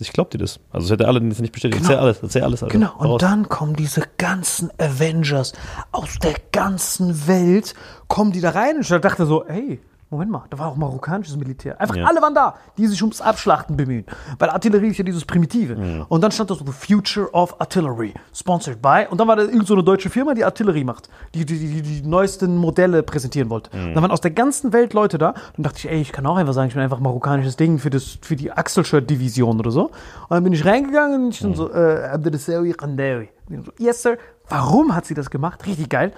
Ich 0.00 0.12
glaub 0.12 0.30
dir 0.30 0.38
das. 0.38 0.58
Also 0.70 0.86
das 0.86 0.92
hätte 0.92 1.08
Aladdin 1.08 1.28
jetzt 1.30 1.40
nicht 1.40 1.52
bestätigt. 1.52 1.82
Erzähl 1.82 1.98
alles, 1.98 2.22
erzähl 2.22 2.42
alles. 2.42 2.62
Alter. 2.62 2.72
Genau, 2.72 2.92
und 2.96 3.06
Raus. 3.06 3.20
dann 3.20 3.48
kommen 3.48 3.76
diese 3.76 4.02
ganzen 4.16 4.70
Avengers 4.78 5.52
aus 5.92 6.18
der 6.22 6.34
ganzen 6.50 7.26
Welt, 7.26 7.74
kommen 8.08 8.32
die 8.32 8.40
da 8.40 8.50
rein 8.50 8.76
und 8.76 8.82
ich 8.82 8.88
dachte 8.88 9.26
so, 9.26 9.44
hey, 9.46 9.80
Moment 10.12 10.30
mal, 10.30 10.44
da 10.50 10.58
war 10.58 10.68
auch 10.68 10.76
marokkanisches 10.76 11.36
Militär. 11.36 11.80
Einfach 11.80 11.96
Ja. 11.96 12.04
alle 12.04 12.20
waren 12.22 12.34
da, 12.34 12.54
die 12.76 12.86
sich 12.86 13.02
ums 13.02 13.20
Abschlachten 13.20 13.76
bemühen. 13.76 14.04
Weil 14.38 14.50
Artillerie 14.50 14.88
ist 14.88 14.98
ja 14.98 15.04
dieses 15.04 15.24
Primitive. 15.24 16.04
Und 16.08 16.20
dann 16.22 16.30
stand 16.30 16.50
da 16.50 16.54
so, 16.54 16.64
The 16.64 16.72
Future 16.72 17.32
of 17.32 17.58
Artillery, 17.60 18.12
sponsored 18.34 18.80
by. 18.82 19.06
Und 19.10 19.18
dann 19.20 19.26
war 19.26 19.36
da 19.36 19.42
irgend 19.42 19.66
so 19.66 19.72
eine 19.74 19.82
deutsche 19.82 20.10
Firma, 20.10 20.34
die 20.34 20.44
Artillerie 20.44 20.84
macht, 20.84 21.08
die 21.34 21.46
die, 21.46 21.58
die, 21.58 21.82
die 21.82 22.02
neuesten 22.06 22.56
Modelle 22.58 23.02
präsentieren 23.02 23.48
wollte. 23.50 23.70
Und 23.72 23.94
dann 23.94 24.02
waren 24.02 24.10
aus 24.10 24.20
der 24.20 24.32
ganzen 24.32 24.72
Welt 24.74 24.92
Leute 24.92 25.16
da. 25.18 25.32
Dann 25.56 25.62
dachte 25.64 25.78
ich, 25.78 25.88
ey, 25.90 26.00
ich 26.02 26.12
kann 26.12 26.26
auch 26.26 26.36
einfach 26.36 26.52
sagen, 26.52 26.68
ich 26.68 26.74
bin 26.74 26.82
einfach 26.82 27.00
marokkanisches 27.00 27.56
Ding 27.56 27.78
für, 27.78 27.88
das, 27.90 28.18
für 28.20 28.36
die 28.36 28.52
Axel-Shirt-Division 28.52 29.58
oder 29.58 29.70
so. 29.70 29.86
Und 29.86 29.92
dann 30.30 30.44
bin 30.44 30.52
ich 30.52 30.64
reingegangen 30.64 31.24
und 31.24 31.30
ich 31.34 31.40
dann 31.40 31.54
so, 31.54 31.72
äh, 31.72 32.04
Abdelasawi 32.12 32.74
Qandawi. 32.74 33.30
Und 33.48 33.66
so, 33.66 33.72
Yes, 33.78 34.02
sir. 34.02 34.18
Warum 34.48 34.94
hat 34.94 35.06
sie 35.06 35.14
das 35.14 35.30
gemacht? 35.30 35.64
Richtig 35.66 35.88
geil. 35.88 36.12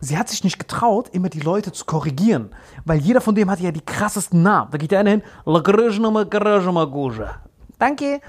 Sie 0.00 0.16
hat 0.16 0.28
sich 0.28 0.44
nicht 0.44 0.58
getraut, 0.60 1.08
immer 1.12 1.28
die 1.28 1.40
Leute 1.40 1.72
zu 1.72 1.84
korrigieren. 1.84 2.50
Weil 2.84 2.98
jeder 3.00 3.20
von 3.20 3.34
dem 3.34 3.50
hat 3.50 3.58
ja 3.60 3.72
die 3.72 3.80
krassesten 3.80 4.42
Namen. 4.42 4.70
Da 4.70 4.78
geht 4.78 4.92
der 4.92 5.00
eine 5.00 5.10
hin. 5.10 5.22
Danke. 7.78 8.20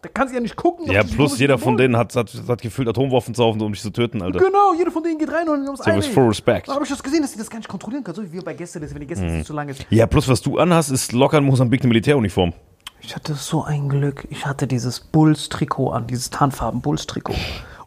Da 0.00 0.08
kann 0.14 0.28
sie 0.28 0.34
ja 0.34 0.40
nicht 0.40 0.56
gucken. 0.56 0.90
Ja, 0.90 1.02
plus 1.02 1.38
jeder 1.38 1.58
von 1.58 1.76
denen 1.76 1.96
hat, 1.96 2.14
hat, 2.14 2.32
hat 2.46 2.62
gefühlt 2.62 2.88
Atomwaffen 2.88 3.34
zu 3.34 3.42
Hause, 3.42 3.64
um 3.64 3.72
dich 3.72 3.82
zu 3.82 3.90
töten, 3.90 4.22
Alter. 4.22 4.38
Genau, 4.38 4.72
jeder 4.76 4.90
von 4.92 5.02
denen 5.02 5.18
geht 5.18 5.32
rein 5.32 5.48
und 5.48 5.66
So 5.76 5.84
with 5.86 6.06
full 6.06 6.26
respect. 6.28 6.68
Da 6.68 6.74
habe 6.74 6.84
ich 6.84 6.90
das 6.90 7.02
gesehen, 7.02 7.22
dass 7.22 7.32
sie 7.32 7.38
das 7.38 7.50
gar 7.50 7.58
nicht 7.58 7.68
kontrollieren 7.68 8.04
kann. 8.04 8.14
So 8.14 8.32
wie 8.32 8.40
bei 8.40 8.54
Gäste, 8.54 8.80
wenn 8.80 9.00
die 9.00 9.06
Gäste 9.06 9.24
Mhm. 9.26 9.44
zu 9.44 9.52
lange 9.52 9.72
ist. 9.72 9.84
Ja, 9.90 10.06
plus 10.06 10.28
was 10.28 10.40
du 10.40 10.58
anhast, 10.58 10.90
ist 10.92 11.12
locker 11.12 11.38
in 11.38 11.44
Mosambik 11.44 11.80
eine 11.82 11.88
Militäruniform. 11.88 12.52
Ich 13.00 13.14
hatte 13.14 13.34
so 13.34 13.62
ein 13.64 13.88
Glück. 13.88 14.26
Ich 14.30 14.44
hatte 14.46 14.66
dieses 14.66 15.00
Bulls-Trikot 15.00 15.90
an, 15.90 16.06
dieses 16.06 16.30
Tarnfarben-Bulls-Trikot. 16.30 17.34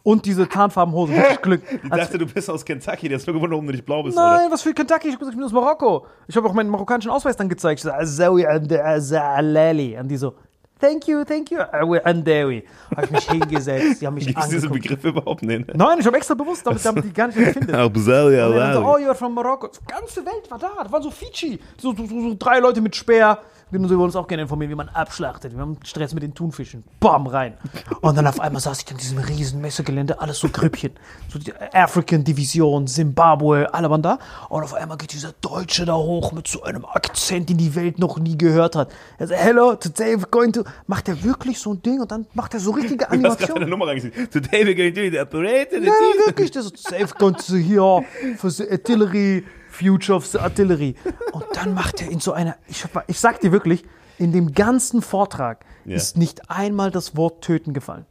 Und 0.02 0.26
diese 0.26 0.48
Tarnfarbenhose. 0.48 1.12
Wirklich 1.12 1.42
Glück. 1.42 1.62
Ich 1.84 1.90
dachte, 1.90 2.18
du 2.18 2.26
bist 2.26 2.50
aus 2.50 2.64
Kentucky, 2.64 3.08
der 3.08 3.18
ist 3.18 3.26
nur 3.26 3.34
gewundert, 3.34 3.52
warum 3.52 3.66
du 3.66 3.72
nicht 3.72 3.86
blau 3.86 4.02
bist, 4.02 4.16
Nein, 4.16 4.50
was 4.50 4.62
für 4.62 4.74
Kentucky? 4.74 5.08
Ich 5.08 5.18
bin 5.18 5.42
aus 5.42 5.52
Marokko. 5.52 6.06
Ich 6.26 6.36
habe 6.36 6.48
auch 6.48 6.52
meinen 6.52 6.70
marokkanischen 6.70 7.10
Ausweis 7.10 7.36
dann 7.36 7.48
gezeigt. 7.48 7.78
Ich 7.80 7.84
so, 7.84 7.90
Azawi 7.90 8.46
and 8.46 8.72
Azalali. 8.72 9.96
Und 9.98 10.08
die 10.08 10.16
so, 10.16 10.34
thank 10.80 11.06
you, 11.06 11.24
thank 11.24 11.50
you, 11.50 11.58
Awi 11.60 12.00
Andawi. 12.00 12.64
Habe 12.96 13.04
ich 13.06 13.10
mich 13.12 13.30
hingesetzt, 13.30 14.02
die 14.02 14.06
haben 14.06 14.14
mich 14.14 14.26
Gibt 14.26 14.38
es 14.38 14.48
diesen. 14.48 14.70
Begriff 14.70 15.04
überhaupt? 15.04 15.42
Nee, 15.42 15.58
ne? 15.58 15.66
Nein, 15.74 15.98
ich 16.00 16.06
habe 16.06 16.16
extra 16.16 16.34
bewusst, 16.34 16.66
damit, 16.66 16.84
damit 16.84 17.04
die 17.04 17.12
gar 17.12 17.28
nicht 17.28 17.38
empfinden. 17.38 17.74
Abusali, 17.74 18.40
Und 18.42 18.56
dann 18.56 18.74
so, 18.74 18.80
oh, 18.80 18.96
you're 18.96 19.14
from 19.14 19.34
Morocco. 19.34 19.68
Die 19.68 19.86
ganze 19.86 20.24
Welt 20.26 20.50
war 20.50 20.58
da. 20.58 20.70
Das 20.82 20.90
waren 20.90 21.02
so 21.02 21.10
Fidschi. 21.10 21.58
So, 21.78 21.94
so, 21.94 22.04
so 22.06 22.34
drei 22.38 22.58
Leute 22.58 22.80
mit 22.80 22.96
Speer. 22.96 23.38
Die 23.72 23.78
wollen 23.78 24.00
uns 24.00 24.16
auch 24.16 24.28
gerne 24.28 24.42
informieren, 24.42 24.70
wie 24.70 24.74
man 24.74 24.90
abschlachtet. 24.90 25.54
Wir 25.54 25.60
haben 25.60 25.78
Stress 25.82 26.12
mit 26.12 26.22
den 26.22 26.34
Thunfischen. 26.34 26.84
Bam, 27.00 27.26
rein. 27.26 27.54
Und 28.02 28.18
dann 28.18 28.26
auf 28.26 28.38
einmal 28.38 28.60
saß 28.60 28.82
ich 28.82 28.90
an 28.90 28.98
diesem 28.98 29.16
riesen 29.16 29.62
Messegelände, 29.62 30.20
alles 30.20 30.40
so 30.40 30.50
Grüppchen. 30.50 30.92
So 31.30 31.38
die 31.38 31.54
African 31.72 32.22
Division, 32.22 32.86
Zimbabwe, 32.86 33.72
alle 33.72 33.88
waren 33.88 34.02
da. 34.02 34.18
Und 34.50 34.62
auf 34.62 34.74
einmal 34.74 34.98
geht 34.98 35.14
dieser 35.14 35.32
Deutsche 35.40 35.86
da 35.86 35.94
hoch 35.94 36.32
mit 36.32 36.46
so 36.48 36.62
einem 36.64 36.84
Akzent, 36.84 37.48
den 37.48 37.56
die 37.56 37.74
Welt 37.74 37.98
noch 37.98 38.18
nie 38.18 38.36
gehört 38.36 38.76
hat. 38.76 38.92
Er 39.16 39.28
sagt, 39.28 39.40
hello, 39.40 39.74
today 39.74 40.16
we're 40.16 40.30
going 40.30 40.52
to... 40.52 40.64
Macht 40.86 41.08
er 41.08 41.24
wirklich 41.24 41.58
so 41.58 41.72
ein 41.72 41.80
Ding 41.80 42.00
und 42.02 42.10
dann 42.12 42.26
macht 42.34 42.52
er 42.52 42.60
so 42.60 42.72
richtige 42.72 42.96
Du 42.98 43.04
hast 43.04 43.08
gerade 43.10 43.14
Animationen. 43.14 43.54
deine 43.54 43.70
Nummer 43.70 43.86
reingesehen. 43.86 44.12
Today 44.30 44.64
we're 44.66 44.74
going 44.76 44.94
to 44.94 45.00
do 45.00 45.10
the 45.10 45.18
operator. 45.18 45.80
team. 45.80 46.26
wirklich, 46.26 46.50
das 46.50 46.66
ist 46.66 46.78
safe 46.82 47.14
going 47.18 47.36
to 47.36 47.54
hier 47.56 48.04
für 48.36 48.50
the 48.50 48.70
Artillery, 48.70 49.44
Future 49.82 50.16
of 50.16 50.26
the 50.26 50.38
Artillery. 50.38 50.94
Und 51.32 51.44
dann 51.54 51.74
macht 51.74 52.00
er 52.00 52.10
in 52.10 52.20
so 52.20 52.32
einer, 52.32 52.56
ich, 52.68 52.84
ich 53.08 53.18
sag 53.18 53.40
dir 53.40 53.52
wirklich, 53.52 53.84
in 54.18 54.32
dem 54.32 54.52
ganzen 54.52 55.02
Vortrag 55.02 55.64
Ja. 55.84 55.96
ist 55.96 56.16
nicht 56.16 56.50
einmal 56.50 56.90
das 56.90 57.16
Wort 57.16 57.42
töten 57.42 57.72
gefallen. 57.74 58.06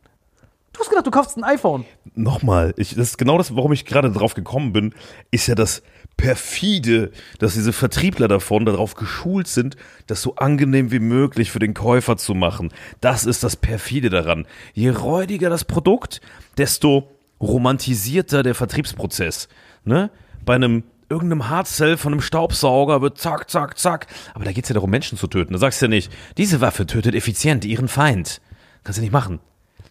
Du 0.73 0.79
hast 0.79 0.89
gedacht, 0.89 1.05
du 1.05 1.11
kaufst 1.11 1.37
ein 1.37 1.43
iPhone. 1.43 1.85
Nochmal, 2.15 2.73
ich, 2.77 2.95
das 2.95 3.09
ist 3.09 3.17
genau 3.17 3.37
das, 3.37 3.55
warum 3.55 3.73
ich 3.73 3.85
gerade 3.85 4.09
drauf 4.11 4.33
gekommen 4.33 4.71
bin, 4.71 4.93
ist 5.29 5.47
ja 5.47 5.55
das 5.55 5.83
perfide, 6.15 7.11
dass 7.39 7.53
diese 7.55 7.73
Vertriebler 7.73 8.27
davon 8.27 8.63
darauf 8.65 8.95
geschult 8.95 9.47
sind, 9.47 9.75
das 10.07 10.21
so 10.21 10.35
angenehm 10.35 10.91
wie 10.91 10.99
möglich 10.99 11.51
für 11.51 11.59
den 11.59 11.73
Käufer 11.73 12.15
zu 12.15 12.33
machen. 12.35 12.71
Das 13.01 13.25
ist 13.25 13.43
das 13.43 13.55
perfide 13.57 14.09
daran. 14.09 14.47
Je 14.73 14.89
räudiger 14.91 15.49
das 15.49 15.65
Produkt, 15.65 16.21
desto 16.57 17.09
romantisierter 17.41 18.43
der 18.43 18.55
Vertriebsprozess. 18.55 19.49
Ne? 19.83 20.09
Bei 20.45 20.55
einem 20.55 20.83
irgendeinem 21.11 21.49
Hardzell 21.49 21.97
von 21.97 22.13
einem 22.13 22.21
Staubsauger 22.21 23.01
wird 23.01 23.17
zack, 23.17 23.49
zack, 23.49 23.77
zack. 23.77 24.07
Aber 24.33 24.45
da 24.45 24.51
geht's 24.51 24.69
ja 24.69 24.73
darum, 24.73 24.89
Menschen 24.89 25.17
zu 25.17 25.27
töten. 25.27 25.53
Da 25.53 25.59
sagst 25.59 25.81
du 25.81 25.85
ja 25.85 25.89
nicht, 25.89 26.11
diese 26.37 26.61
Waffe 26.61 26.87
tötet 26.87 27.13
effizient 27.13 27.65
ihren 27.65 27.87
Feind. 27.87 28.41
Kannst 28.83 28.97
du 28.97 29.01
nicht 29.01 29.11
machen. 29.11 29.39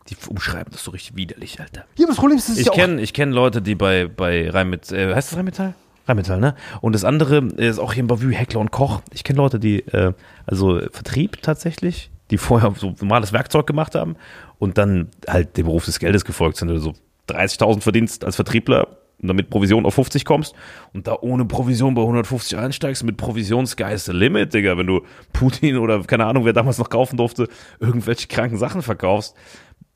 Die 0.09 0.17
umschreiben 0.29 0.73
das 0.73 0.83
so 0.83 0.91
richtig 0.91 1.15
widerlich, 1.15 1.61
Alter. 1.61 1.85
Ja, 1.97 2.05
aber 2.05 2.09
das 2.09 2.17
Problem 2.17 2.39
ist, 2.39 2.49
das 2.49 2.57
ist 2.57 2.63
Ich 2.63 2.67
ja 2.67 2.73
kenne 2.73 3.01
ich 3.01 3.13
kenn 3.13 3.31
Leute, 3.31 3.63
die 3.63 3.77
bei, 3.77 4.09
bei 4.09 4.51
Rheinmetall, 4.51 4.99
äh, 4.99 5.15
heißt 5.15 5.31
das 5.31 5.39
Rheinmetall? 5.39 5.75
Rheinmetall, 6.09 6.41
ne? 6.41 6.57
Und 6.81 6.95
das 6.95 7.05
andere 7.05 7.45
ist 7.57 7.79
auch 7.79 7.93
hier 7.93 8.01
in 8.01 8.07
Bavü, 8.09 8.33
Heckler 8.33 8.61
und 8.61 8.73
Koch. 8.73 9.03
Ich 9.13 9.23
kenne 9.23 9.37
Leute, 9.37 9.61
die, 9.61 9.81
äh, 9.81 10.15
also 10.47 10.81
Vertrieb 10.91 11.43
tatsächlich, 11.43 12.11
die 12.31 12.39
vorher 12.39 12.75
so 12.77 12.95
normales 13.01 13.33
Werkzeug 13.33 13.67
gemacht 13.67 13.95
haben 13.95 14.17
und 14.59 14.79
dann 14.79 15.09
halt 15.29 15.57
dem 15.57 15.67
Beruf 15.67 15.85
des 15.85 15.99
Geldes 15.99 16.25
gefolgt 16.25 16.57
sind. 16.57 16.71
Also 16.71 16.95
30.000 17.29 17.81
verdienst 17.81 18.25
als 18.25 18.37
Vertriebler 18.37 18.89
und 19.21 19.29
dann 19.29 19.37
mit 19.37 19.51
Provision 19.51 19.87
auf 19.87 19.95
50 19.95 20.25
kommst 20.25 20.55
und 20.93 21.07
da 21.07 21.17
ohne 21.21 21.45
Provision 21.45 21.95
bei 21.95 22.03
150 22.03 22.59
einsteigst, 22.59 23.05
mit 23.05 23.17
Provisionsgeist 23.17 24.09
Limit, 24.09 24.55
Digga, 24.55 24.79
wenn 24.79 24.87
du 24.87 25.03
Putin 25.33 25.77
oder 25.77 26.03
keine 26.05 26.27
Ahnung, 26.27 26.45
wer 26.45 26.53
damals 26.53 26.79
noch 26.79 26.91
kaufen 26.91 27.17
durfte, 27.17 27.49
irgendwelche 27.79 28.29
kranken 28.29 28.59
Sachen 28.59 28.83
verkaufst. 28.83 29.37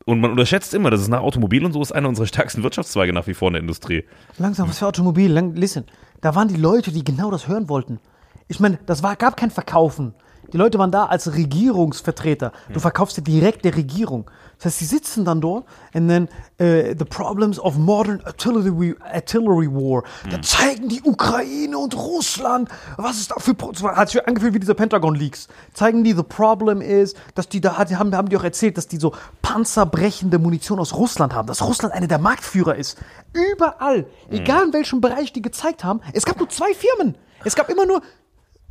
Und 0.06 0.20
man 0.20 0.30
unterschätzt 0.30 0.74
immer, 0.74 0.90
das 0.90 1.00
ist 1.00 1.08
nach 1.08 1.22
Automobil 1.22 1.64
und 1.64 1.72
so 1.72 1.80
ist 1.80 1.92
einer 1.92 2.08
unserer 2.08 2.26
stärksten 2.26 2.62
Wirtschaftszweige 2.62 3.14
nach 3.14 3.26
wie 3.26 3.32
vor 3.32 3.48
in 3.48 3.54
der 3.54 3.62
Industrie. 3.62 4.04
langsam, 4.38 4.68
was 4.68 4.78
für 4.78 4.86
Automobil, 4.86 5.32
lang, 5.32 5.54
listen, 5.54 5.86
da 6.20 6.34
waren 6.34 6.48
die 6.48 6.56
Leute, 6.56 6.92
die 6.92 7.04
genau 7.04 7.30
das 7.30 7.48
hören 7.48 7.70
wollten. 7.70 8.00
Ich 8.48 8.60
meine, 8.60 8.78
das 8.84 9.02
war, 9.02 9.16
gab 9.16 9.38
kein 9.38 9.50
Verkaufen. 9.50 10.14
Die 10.52 10.56
Leute 10.56 10.78
waren 10.78 10.90
da 10.90 11.06
als 11.06 11.34
Regierungsvertreter. 11.34 12.52
Du 12.72 12.80
verkaufst 12.80 13.16
dir 13.16 13.22
direkt 13.22 13.64
der 13.64 13.76
Regierung. 13.76 14.30
Das 14.58 14.66
heißt, 14.66 14.78
sie 14.78 14.84
sitzen 14.84 15.24
dann 15.24 15.40
dort 15.40 15.66
and 15.94 16.08
then 16.08 16.28
äh, 16.58 16.94
the 16.96 17.04
problems 17.04 17.58
of 17.58 17.76
modern 17.76 18.20
artillery, 18.24 18.94
artillery 19.00 19.68
war. 19.68 20.04
Da 20.30 20.40
zeigen 20.42 20.88
die 20.88 21.02
Ukraine 21.02 21.76
und 21.76 21.96
Russland, 21.96 22.68
was 22.96 23.18
ist 23.18 23.30
da 23.30 23.36
für 23.38 23.54
hat 23.96 24.10
sich 24.10 24.26
angefühlt 24.26 24.54
wie 24.54 24.60
diese 24.60 24.74
Pentagon 24.74 25.14
Leaks. 25.14 25.48
Zeigen 25.72 26.04
die 26.04 26.12
the 26.12 26.22
problem 26.22 26.80
is, 26.80 27.14
dass 27.34 27.48
die 27.48 27.60
da 27.60 27.76
haben 27.76 28.16
haben 28.16 28.28
die 28.28 28.36
auch 28.36 28.44
erzählt, 28.44 28.78
dass 28.78 28.88
die 28.88 28.98
so 28.98 29.12
panzerbrechende 29.42 30.38
Munition 30.38 30.78
aus 30.78 30.94
Russland 30.94 31.34
haben, 31.34 31.48
dass 31.48 31.62
Russland 31.62 31.94
einer 31.94 32.06
der 32.06 32.18
Marktführer 32.18 32.76
ist. 32.76 32.98
Überall, 33.32 34.06
egal 34.30 34.66
in 34.66 34.72
welchem 34.72 35.00
Bereich 35.00 35.32
die 35.32 35.42
gezeigt 35.42 35.84
haben. 35.84 36.00
Es 36.12 36.24
gab 36.24 36.38
nur 36.38 36.48
zwei 36.48 36.72
Firmen. 36.74 37.16
Es 37.44 37.54
gab 37.56 37.68
immer 37.68 37.86
nur 37.86 38.02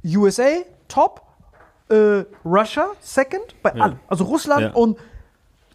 USA 0.05 0.63
top, 0.87 1.21
äh, 1.93 2.25
Russia 2.45 2.87
second 2.99 3.61
bei 3.61 3.73
allen. 3.73 3.99
Also 4.07 4.23
Russland 4.25 4.61
Ja. 4.61 4.71
und 4.73 4.97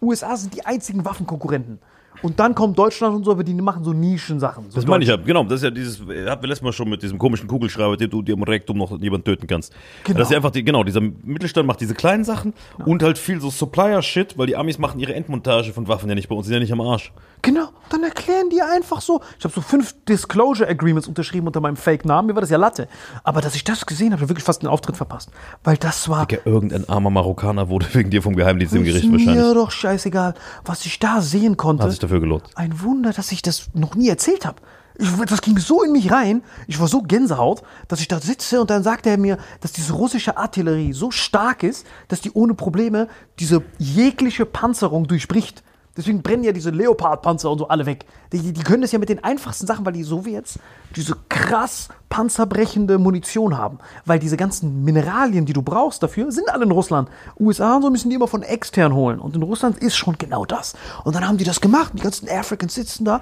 USA 0.00 0.36
sind 0.36 0.54
die 0.54 0.64
einzigen 0.66 1.04
Waffenkonkurrenten. 1.04 1.78
Und 2.22 2.40
dann 2.40 2.54
kommt 2.54 2.78
Deutschland 2.78 3.14
und 3.16 3.24
so, 3.24 3.30
aber 3.30 3.44
die 3.44 3.54
machen 3.54 3.84
so 3.84 3.92
Nischensachen. 3.92 4.70
So 4.70 4.76
Das 4.76 4.86
meine 4.86 5.04
ich 5.04 5.10
ja, 5.10 5.16
genau. 5.16 5.44
Das 5.44 5.56
ist 5.60 5.64
ja 5.64 5.70
dieses, 5.70 6.00
äh, 6.00 6.28
hatten 6.28 6.42
wir 6.42 6.48
letztes 6.48 6.62
Mal 6.62 6.72
schon 6.72 6.88
mit 6.88 7.02
diesem 7.02 7.18
komischen 7.18 7.48
Kugelschreiber, 7.48 7.96
den 7.96 8.10
du 8.10 8.22
dir 8.22 8.34
im 8.34 8.42
Rektum 8.42 8.78
noch 8.78 8.98
jemanden 9.00 9.24
töten 9.24 9.46
kannst. 9.46 9.72
Genau. 10.04 10.18
Das 10.18 10.28
ist 10.28 10.32
ja 10.32 10.38
einfach, 10.38 10.50
die, 10.50 10.64
genau, 10.64 10.84
dieser 10.84 11.00
Mittelstand 11.00 11.66
macht 11.66 11.80
diese 11.80 11.94
kleinen 11.94 12.24
Sachen 12.24 12.54
und 12.84 13.02
halt 13.02 13.18
viel 13.18 13.40
so 13.40 13.50
Supplier-Shit, 13.50 14.36
weil 14.38 14.46
die 14.46 14.56
Amis 14.56 14.78
machen 14.78 14.98
ihre 15.00 15.14
Endmontage 15.14 15.72
von 15.72 15.88
Waffen 15.88 16.08
ja 16.08 16.14
nicht 16.14 16.28
bei 16.28 16.34
uns, 16.34 16.46
sind 16.46 16.54
ja 16.54 16.60
nicht 16.60 16.72
am 16.72 16.80
Arsch. 16.80 17.12
Genau, 17.42 17.68
dann 17.90 18.02
erklären 18.02 18.50
die 18.50 18.60
einfach 18.62 19.00
so. 19.00 19.20
Ich 19.38 19.44
habe 19.44 19.54
so 19.54 19.60
fünf 19.60 19.94
Disclosure 20.08 20.68
Agreements 20.68 21.06
unterschrieben 21.06 21.46
unter 21.46 21.60
meinem 21.60 21.76
Fake-Namen. 21.76 22.26
Mir 22.26 22.34
war 22.34 22.40
das 22.40 22.50
ja 22.50 22.58
Latte. 22.58 22.88
Aber 23.22 23.40
dass 23.40 23.54
ich 23.54 23.62
das 23.62 23.86
gesehen 23.86 24.08
habe, 24.08 24.16
habe 24.16 24.24
ich 24.24 24.30
wirklich 24.30 24.44
fast 24.44 24.62
den 24.62 24.68
Auftritt 24.68 24.96
verpasst. 24.96 25.30
Weil 25.62 25.76
das 25.76 26.08
war. 26.08 26.26
Ja, 26.30 26.38
irgendein 26.44 26.88
armer 26.88 27.10
Marokkaner 27.10 27.68
wurde 27.68 27.86
wegen 27.92 28.10
dir 28.10 28.22
vom 28.22 28.34
Geheimdienst 28.34 28.74
im 28.74 28.82
ist 28.82 28.88
Gericht 28.88 29.06
mir 29.06 29.18
wahrscheinlich. 29.18 29.54
doch 29.54 29.70
scheißegal. 29.70 30.34
Was 30.64 30.84
ich 30.84 30.98
da 30.98 31.20
sehen 31.20 31.56
konnte. 31.56 31.84
Dafür 32.08 32.20
gelohnt. 32.20 32.44
Ein 32.54 32.80
Wunder, 32.80 33.12
dass 33.12 33.32
ich 33.32 33.42
das 33.42 33.68
noch 33.74 33.94
nie 33.94 34.08
erzählt 34.08 34.46
habe. 34.46 34.62
Ich, 34.98 35.10
das 35.26 35.42
ging 35.42 35.58
so 35.58 35.82
in 35.82 35.92
mich 35.92 36.10
rein, 36.10 36.42
ich 36.66 36.80
war 36.80 36.88
so 36.88 37.02
Gänsehaut, 37.02 37.62
dass 37.86 38.00
ich 38.00 38.08
da 38.08 38.18
sitze 38.18 38.60
und 38.62 38.70
dann 38.70 38.82
sagt 38.82 39.06
er 39.06 39.18
mir, 39.18 39.36
dass 39.60 39.72
diese 39.72 39.92
russische 39.92 40.38
Artillerie 40.38 40.94
so 40.94 41.10
stark 41.10 41.62
ist, 41.62 41.86
dass 42.08 42.22
die 42.22 42.32
ohne 42.32 42.54
Probleme 42.54 43.08
diese 43.38 43.62
jegliche 43.78 44.46
Panzerung 44.46 45.06
durchbricht. 45.06 45.62
Deswegen 45.98 46.22
brennen 46.22 46.44
ja 46.44 46.52
diese 46.52 46.70
Leopard-Panzer 46.70 47.50
und 47.50 47.58
so 47.58 47.66
alle 47.66 47.84
weg. 47.84 48.04
Die, 48.32 48.52
die, 48.52 48.62
können 48.62 48.82
das 48.82 48.92
ja 48.92 49.00
mit 49.00 49.08
den 49.08 49.24
einfachsten 49.24 49.66
Sachen, 49.66 49.84
weil 49.84 49.92
die 49.92 50.04
Sowjets 50.04 50.60
diese 50.94 51.16
krass 51.28 51.88
panzerbrechende 52.08 52.98
Munition 52.98 53.58
haben. 53.58 53.80
Weil 54.04 54.20
diese 54.20 54.36
ganzen 54.36 54.84
Mineralien, 54.84 55.44
die 55.44 55.52
du 55.52 55.60
brauchst 55.60 56.00
dafür, 56.00 56.30
sind 56.30 56.48
alle 56.50 56.66
in 56.66 56.70
Russland. 56.70 57.10
USA 57.40 57.74
und 57.74 57.82
so 57.82 57.90
müssen 57.90 58.10
die 58.10 58.14
immer 58.14 58.28
von 58.28 58.44
extern 58.44 58.94
holen. 58.94 59.18
Und 59.18 59.34
in 59.34 59.42
Russland 59.42 59.76
ist 59.78 59.96
schon 59.96 60.16
genau 60.16 60.44
das. 60.44 60.76
Und 61.02 61.16
dann 61.16 61.26
haben 61.26 61.36
die 61.36 61.44
das 61.44 61.60
gemacht. 61.60 61.92
Die 61.96 62.02
ganzen 62.02 62.28
Africans 62.28 62.74
sitzen 62.74 63.04
da. 63.04 63.20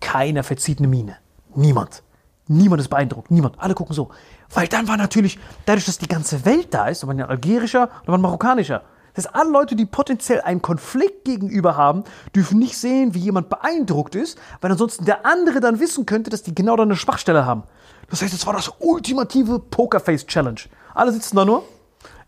Keiner 0.00 0.42
verzieht 0.42 0.80
eine 0.80 0.88
Miene. 0.88 1.16
Niemand. 1.54 2.02
Niemand 2.46 2.82
ist 2.82 2.88
beeindruckt. 2.88 3.30
Niemand. 3.30 3.58
Alle 3.58 3.72
gucken 3.72 3.94
so. 3.94 4.10
Weil 4.52 4.68
dann 4.68 4.86
war 4.86 4.98
natürlich, 4.98 5.38
dadurch, 5.64 5.86
dass 5.86 5.96
die 5.96 6.08
ganze 6.08 6.44
Welt 6.44 6.74
da 6.74 6.88
ist, 6.88 7.02
da 7.02 7.06
war 7.06 7.14
ein 7.14 7.22
algerischer, 7.22 7.88
da 8.04 8.08
war 8.12 8.18
ein 8.18 8.22
marokkanischer. 8.22 8.82
Das 9.18 9.24
heißt, 9.24 9.34
alle 9.34 9.50
Leute, 9.50 9.74
die 9.74 9.84
potenziell 9.84 10.40
einen 10.42 10.62
Konflikt 10.62 11.24
gegenüber 11.24 11.76
haben, 11.76 12.04
dürfen 12.36 12.60
nicht 12.60 12.78
sehen, 12.78 13.14
wie 13.14 13.18
jemand 13.18 13.48
beeindruckt 13.48 14.14
ist, 14.14 14.38
weil 14.60 14.70
ansonsten 14.70 15.06
der 15.06 15.26
andere 15.26 15.58
dann 15.58 15.80
wissen 15.80 16.06
könnte, 16.06 16.30
dass 16.30 16.44
die 16.44 16.54
genau 16.54 16.76
da 16.76 16.84
eine 16.84 16.94
Schwachstelle 16.94 17.44
haben. 17.44 17.64
Das 18.10 18.22
heißt, 18.22 18.32
es 18.32 18.46
war 18.46 18.52
das 18.52 18.72
ultimative 18.78 19.58
Pokerface-Challenge. 19.58 20.60
Alle 20.94 21.10
sitzen 21.10 21.34
da 21.34 21.44
nur. 21.44 21.64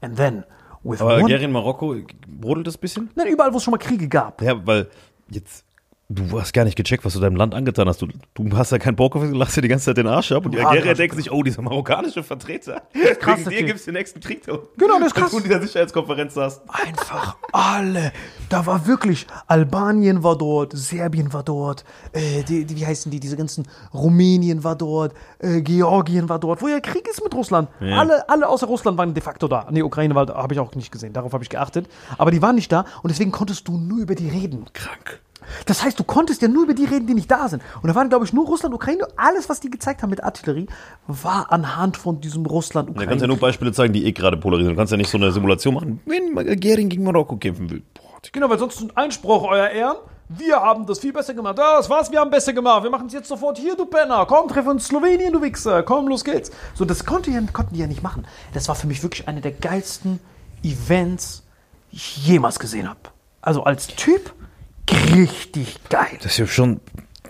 And 0.01 0.16
then, 0.16 0.43
with 0.82 1.01
Aber 1.01 1.14
one... 1.14 1.22
Algerien, 1.22 1.51
in 1.51 1.53
Marokko, 1.53 1.95
brodelt 2.26 2.66
das 2.66 2.76
ein 2.76 2.80
bisschen? 2.80 3.11
Nein, 3.14 3.28
überall, 3.28 3.53
wo 3.53 3.59
es 3.59 3.62
schon 3.62 3.70
mal 3.70 3.78
Kriege 3.78 4.09
gab. 4.09 4.43
Ja, 4.43 4.66
weil 4.66 4.91
jetzt, 5.28 5.64
du 6.11 6.40
hast 6.40 6.52
gar 6.52 6.64
nicht 6.64 6.76
gecheckt, 6.76 7.04
was 7.04 7.12
du 7.12 7.20
deinem 7.20 7.36
Land 7.36 7.54
angetan 7.54 7.88
hast. 7.88 8.02
Du, 8.02 8.08
du 8.34 8.56
hast 8.56 8.72
ja 8.72 8.78
keinen 8.78 8.96
Bock 8.96 9.14
auf, 9.14 9.22
du 9.22 9.32
lachst 9.32 9.56
dir 9.56 9.62
die 9.62 9.68
ganze 9.68 9.86
Zeit 9.86 9.96
den 9.96 10.08
Arsch 10.08 10.32
ab 10.32 10.44
und 10.44 10.52
die 10.52 10.58
Ja, 10.58 10.68
Algerier 10.68 10.94
denken 10.94 11.16
sich, 11.16 11.30
oh, 11.30 11.42
dieser 11.42 11.62
marokkanische 11.62 12.22
Vertreter, 12.22 12.82
krass, 13.20 13.38
wegen 13.38 13.50
dir 13.50 13.56
Ding. 13.58 13.66
gibt's 13.66 13.84
den 13.84 13.94
nächsten 13.94 14.20
Krieg. 14.20 14.44
da. 14.44 14.58
Genau, 14.76 14.98
das 14.98 15.08
ist 15.08 15.14
krass. 15.14 15.30
du 15.30 15.38
in 15.38 15.44
dieser 15.44 15.62
Sicherheitskonferenz 15.62 16.34
saßt. 16.34 16.62
Einfach 16.68 17.36
alle. 17.52 18.12
Da 18.48 18.66
war 18.66 18.86
wirklich, 18.86 19.26
Albanien 19.46 20.24
war 20.24 20.36
dort, 20.36 20.72
Serbien 20.76 21.32
war 21.32 21.44
dort, 21.44 21.84
äh, 22.12 22.42
die, 22.42 22.64
die, 22.64 22.76
wie 22.76 22.86
heißen 22.86 23.11
die, 23.11 23.20
diese 23.20 23.36
ganzen, 23.36 23.68
Rumänien 23.94 24.64
war 24.64 24.74
dort, 24.74 25.14
äh, 25.38 25.62
Georgien 25.62 26.28
war 26.28 26.40
dort, 26.40 26.61
wo 26.61 26.68
ja 26.68 26.80
Krieg 26.80 27.06
ist 27.08 27.22
mit 27.22 27.34
Russland. 27.34 27.68
Alle, 27.80 28.28
alle 28.28 28.48
außer 28.48 28.66
Russland 28.66 28.98
waren 28.98 29.14
de 29.14 29.22
facto 29.22 29.46
da. 29.46 29.68
Nee, 29.70 29.82
Ukraine 29.82 30.14
war, 30.14 30.26
habe 30.28 30.54
ich 30.54 30.61
auch 30.61 30.74
nicht 30.74 30.90
gesehen, 30.90 31.12
darauf 31.12 31.32
habe 31.32 31.44
ich 31.44 31.50
geachtet. 31.50 31.88
Aber 32.18 32.30
die 32.32 32.42
waren 32.42 32.56
nicht 32.56 32.72
da 32.72 32.84
und 33.02 33.11
deswegen 33.11 33.30
konntest 33.30 33.68
du 33.68 33.78
nur 33.78 34.00
über 34.00 34.14
die 34.14 34.28
reden. 34.28 34.64
Krank. 34.72 35.20
Das 35.66 35.82
heißt, 35.82 35.98
du 35.98 36.05
konntest 36.05 36.42
ja 36.42 36.48
nur 36.48 36.64
über 36.64 36.74
die 36.74 36.84
reden, 36.84 37.07
die 37.07 37.14
nicht 37.14 37.30
da 37.30 37.48
sind. 37.48 37.62
Und 37.82 37.88
da 37.88 37.94
waren, 37.94 38.09
glaube 38.09 38.24
ich, 38.24 38.32
nur 38.32 38.46
Russland, 38.46 38.74
Ukraine, 38.74 39.07
alles, 39.16 39.48
was 39.48 39.61
die 39.61 39.70
gezeigt 39.70 40.03
haben 40.03 40.11
mit 40.11 40.22
Artillerie, 40.22 40.66
war 41.07 41.51
anhand 41.53 41.96
von 41.96 42.20
diesem 42.20 42.46
Russland, 42.46 42.88
Da 42.88 42.92
Ukraine. 42.92 43.09
kannst 43.11 43.22
ja 43.22 43.28
nur 43.28 43.38
Beispiele 43.38 43.72
zeigen, 43.72 43.92
die 43.92 44.05
eh 44.07 44.12
gerade 44.12 44.36
polarisieren. 44.36 44.74
Du 44.74 44.78
kannst 44.80 44.90
ja 44.90 44.96
nicht 44.96 45.11
so 45.11 45.18
eine 45.18 45.32
Simulation 45.32 45.74
machen, 45.74 46.01
wenn 46.07 46.36
Algerien 46.36 46.88
gegen 46.88 47.05
Marokko 47.05 47.36
kämpfen 47.36 47.70
will. 47.70 47.82
Boah. 47.94 48.03
Genau, 48.32 48.51
weil 48.51 48.59
sonst 48.59 48.80
ein 48.80 48.96
Einspruch, 48.96 49.44
euer 49.48 49.68
Ehren. 49.68 49.96
Wir 50.28 50.61
haben 50.61 50.86
das 50.86 51.01
viel 51.01 51.12
besser 51.12 51.34
gemacht. 51.34 51.59
Das 51.59 51.90
war's, 51.90 52.12
wir 52.12 52.20
haben 52.20 52.30
besser 52.30 52.53
gemacht. 52.53 52.84
Wir 52.84 52.90
machen 52.90 53.09
es 53.09 53.12
jetzt 53.12 53.28
sofort. 53.28 53.59
Hier, 53.59 53.74
du 53.74 53.84
Penner. 53.86 54.26
Komm, 54.26 54.46
treff 54.46 54.64
uns 54.66 54.86
Slowenien, 54.86 55.32
du 55.32 55.42
Wichser. 55.42 55.82
Komm, 55.82 56.07
los 56.07 56.22
geht's. 56.22 56.53
So, 56.74 56.84
das 56.84 57.05
konnte 57.05 57.32
konnten 57.53 57.74
die 57.74 57.80
ja 57.80 57.88
nicht 57.88 58.03
machen. 58.05 58.24
Das 58.55 58.68
war 58.68 58.76
für 58.76 58.86
mich 58.86 59.03
wirklich 59.03 59.26
eine 59.26 59.40
der 59.40 59.51
geilsten 59.51 60.20
Events, 60.62 61.42
die 61.90 61.96
ich 61.96 62.26
jemals 62.28 62.61
gesehen 62.61 62.88
habe. 62.88 63.01
Also 63.42 63.64
als 63.64 63.88
Typ 63.88 64.32
richtig 65.14 65.76
geil. 65.89 66.18
Das 66.22 66.33
ist 66.33 66.39
ja 66.39 66.47
schon 66.47 66.81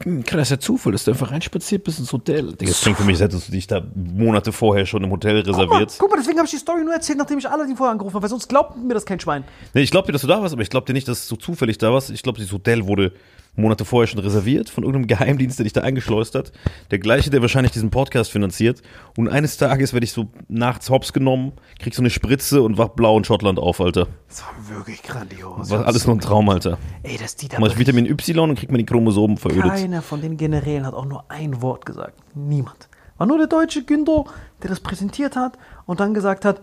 ein 0.07 0.25
krasser 0.25 0.59
Zufall, 0.59 0.93
dass 0.93 1.05
du 1.05 1.11
einfach 1.11 1.31
reinspaziert 1.31 1.85
bist 1.85 1.99
ins 1.99 2.13
Hotel. 2.13 2.53
Das 2.53 2.81
klingt 2.81 2.97
für 2.97 3.05
mich, 3.05 3.15
als 3.21 3.33
hättest 3.33 3.49
du 3.49 3.53
dich 3.53 3.67
da 3.67 3.83
Monate 3.95 4.51
vorher 4.51 4.87
schon 4.87 5.05
im 5.05 5.11
Hotel 5.11 5.43
Guck 5.43 5.53
mal, 5.55 5.63
reserviert. 5.63 5.97
guck 5.99 6.11
mal, 6.11 6.17
deswegen 6.17 6.39
habe 6.39 6.47
ich 6.47 6.53
die 6.53 6.59
Story 6.59 6.83
nur 6.83 6.95
erzählt, 6.95 7.19
nachdem 7.19 7.39
ich 7.39 7.49
Aladdin 7.49 7.77
vorher 7.77 7.93
angerufen 7.93 8.15
habe, 8.15 8.23
weil 8.23 8.31
sonst 8.31 8.49
glaubt 8.49 8.77
mir 8.79 8.95
das 8.95 9.05
kein 9.05 9.21
Schwein. 9.21 9.45
Nee, 9.75 9.83
ich 9.83 9.91
glaube 9.91 10.07
dir, 10.07 10.13
dass 10.13 10.23
du 10.23 10.27
da 10.29 10.41
warst, 10.41 10.55
aber 10.55 10.63
ich 10.63 10.71
glaube 10.71 10.87
dir 10.87 10.95
nicht, 10.95 11.07
dass 11.07 11.29
du 11.29 11.37
zufällig 11.37 11.77
da 11.79 11.93
warst. 11.93 12.11
Ich 12.11 12.23
glaube, 12.23 12.39
dieses 12.39 12.53
Hotel 12.53 12.87
wurde 12.87 13.13
Monate 13.57 13.85
vorher 13.85 14.07
schon 14.07 14.21
reserviert 14.21 14.71
von 14.71 14.85
irgendeinem 14.85 15.07
Geheimdienst, 15.19 15.59
der 15.59 15.65
dich 15.65 15.73
da 15.73 15.83
eingeschleust 15.83 16.35
hat. 16.35 16.53
Der 16.91 16.99
gleiche, 16.99 17.31
der 17.31 17.43
wahrscheinlich 17.43 17.73
diesen 17.73 17.91
Podcast 17.91 18.31
finanziert. 18.31 18.83
Und 19.17 19.29
eines 19.29 19.57
Tages 19.57 19.93
werde 19.93 20.05
ich 20.05 20.13
so 20.13 20.29
nachts 20.49 20.91
hops 20.91 21.13
genommen, 21.13 21.53
krieg 21.79 21.95
so 21.95 22.03
eine 22.03 22.11
Spritze 22.11 22.63
und 22.63 22.79
wach 22.79 22.89
blau 22.89 23.19
in 23.19 23.25
Schottland 23.25 23.59
auf, 23.59 23.81
Alter. 23.81 24.07
Das 24.29 24.43
war 24.43 24.77
wirklich 24.77 25.03
grandios. 25.03 25.71
War 25.71 25.87
alles 25.87 26.07
nur 26.07 26.17
ein 26.17 26.21
Traum, 26.21 26.49
Alter. 26.49 26.79
Ey, 27.03 27.19
dass 27.19 27.37
die 27.37 27.49
da 27.49 27.59
Mach 27.59 27.69
ich 27.69 27.79
Vitamin 27.79 28.07
Y 28.07 28.51
und 28.51 28.59
krieg 28.59 28.71
mir 28.71 28.79
die 28.79 28.87
Chromosomen 28.87 29.37
verödet. 29.37 29.71
Keiner 29.71 30.03
von 30.03 30.21
den 30.21 30.37
Generälen 30.37 30.87
hat 30.87 30.95
auch 30.95 31.07
nur 31.07 31.25
ein 31.29 31.61
Wort 31.63 31.87
gesagt. 31.87 32.15
Niemand. 32.35 32.89
War 33.19 33.27
nur 33.27 33.37
der 33.37 33.49
deutsche 33.49 33.85
Günther, 33.85 34.25
der 34.63 34.71
das 34.71 34.81
präsentiert 34.81 35.37
hat 35.37 35.59
und 35.85 36.01
dann 36.01 36.15
gesagt 36.15 36.45
hat, 36.45 36.63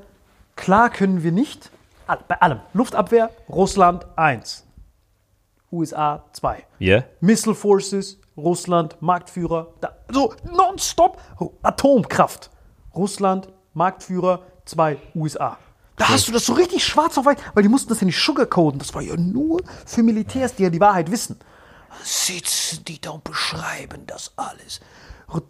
klar 0.56 0.90
können 0.90 1.22
wir 1.22 1.32
nicht, 1.32 1.70
bei 2.28 2.42
allem, 2.42 2.60
Luftabwehr, 2.74 3.30
Russland 3.50 4.06
1, 4.16 4.66
USA 5.72 6.24
2. 6.34 6.64
Yeah? 6.80 7.04
Missile 7.20 7.56
Forces, 7.56 8.20
Russland, 8.36 8.96
Marktführer, 9.02 9.74
da, 9.82 9.96
so 10.10 10.34
nonstop 10.52 11.20
Atomkraft. 11.64 12.50
Russland, 12.96 13.50
Marktführer, 13.74 14.42
2, 14.66 14.98
USA. 15.16 15.58
Da 15.98 16.10
hast 16.10 16.28
du 16.28 16.32
das 16.32 16.46
so 16.46 16.54
richtig 16.54 16.86
schwarz 16.86 17.18
auf 17.18 17.26
weiß, 17.26 17.38
weil 17.54 17.64
die 17.64 17.70
mussten 17.70 17.90
das 17.90 18.02
ja 18.02 18.06
nicht 18.06 18.20
sugarcoden. 18.20 18.80
Das 18.80 18.94
war 18.94 19.02
ja 19.02 19.16
nur 19.16 19.62
für 19.86 20.04
Militärs, 20.04 20.56
die 20.56 20.64
ja 20.64 20.70
die 20.70 20.80
Wahrheit 20.80 21.12
wissen. 21.12 21.40
Sitzen 22.04 22.86
die 22.86 23.02
da 23.02 23.12
und 23.12 23.24
beschreiben 23.24 24.04
das 24.06 24.32
alles. 24.36 24.80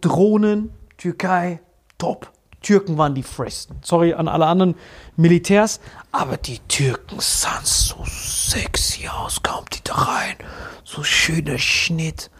Drohnen, 0.00 0.72
Türkei, 0.96 1.60
top. 1.98 2.32
Türken 2.60 2.98
waren 2.98 3.14
die 3.14 3.22
Fresten. 3.22 3.76
Sorry 3.82 4.14
an 4.14 4.28
alle 4.28 4.46
anderen 4.46 4.74
Militärs, 5.16 5.80
aber 6.12 6.36
die 6.36 6.58
Türken 6.68 7.20
sahen 7.20 7.64
so 7.64 7.96
sexy 8.06 9.08
aus, 9.08 9.42
kaum 9.42 9.64
die 9.72 9.82
da 9.84 9.94
rein. 9.94 10.36
So 10.84 11.02
schöner 11.02 11.58
Schnitt. 11.58 12.30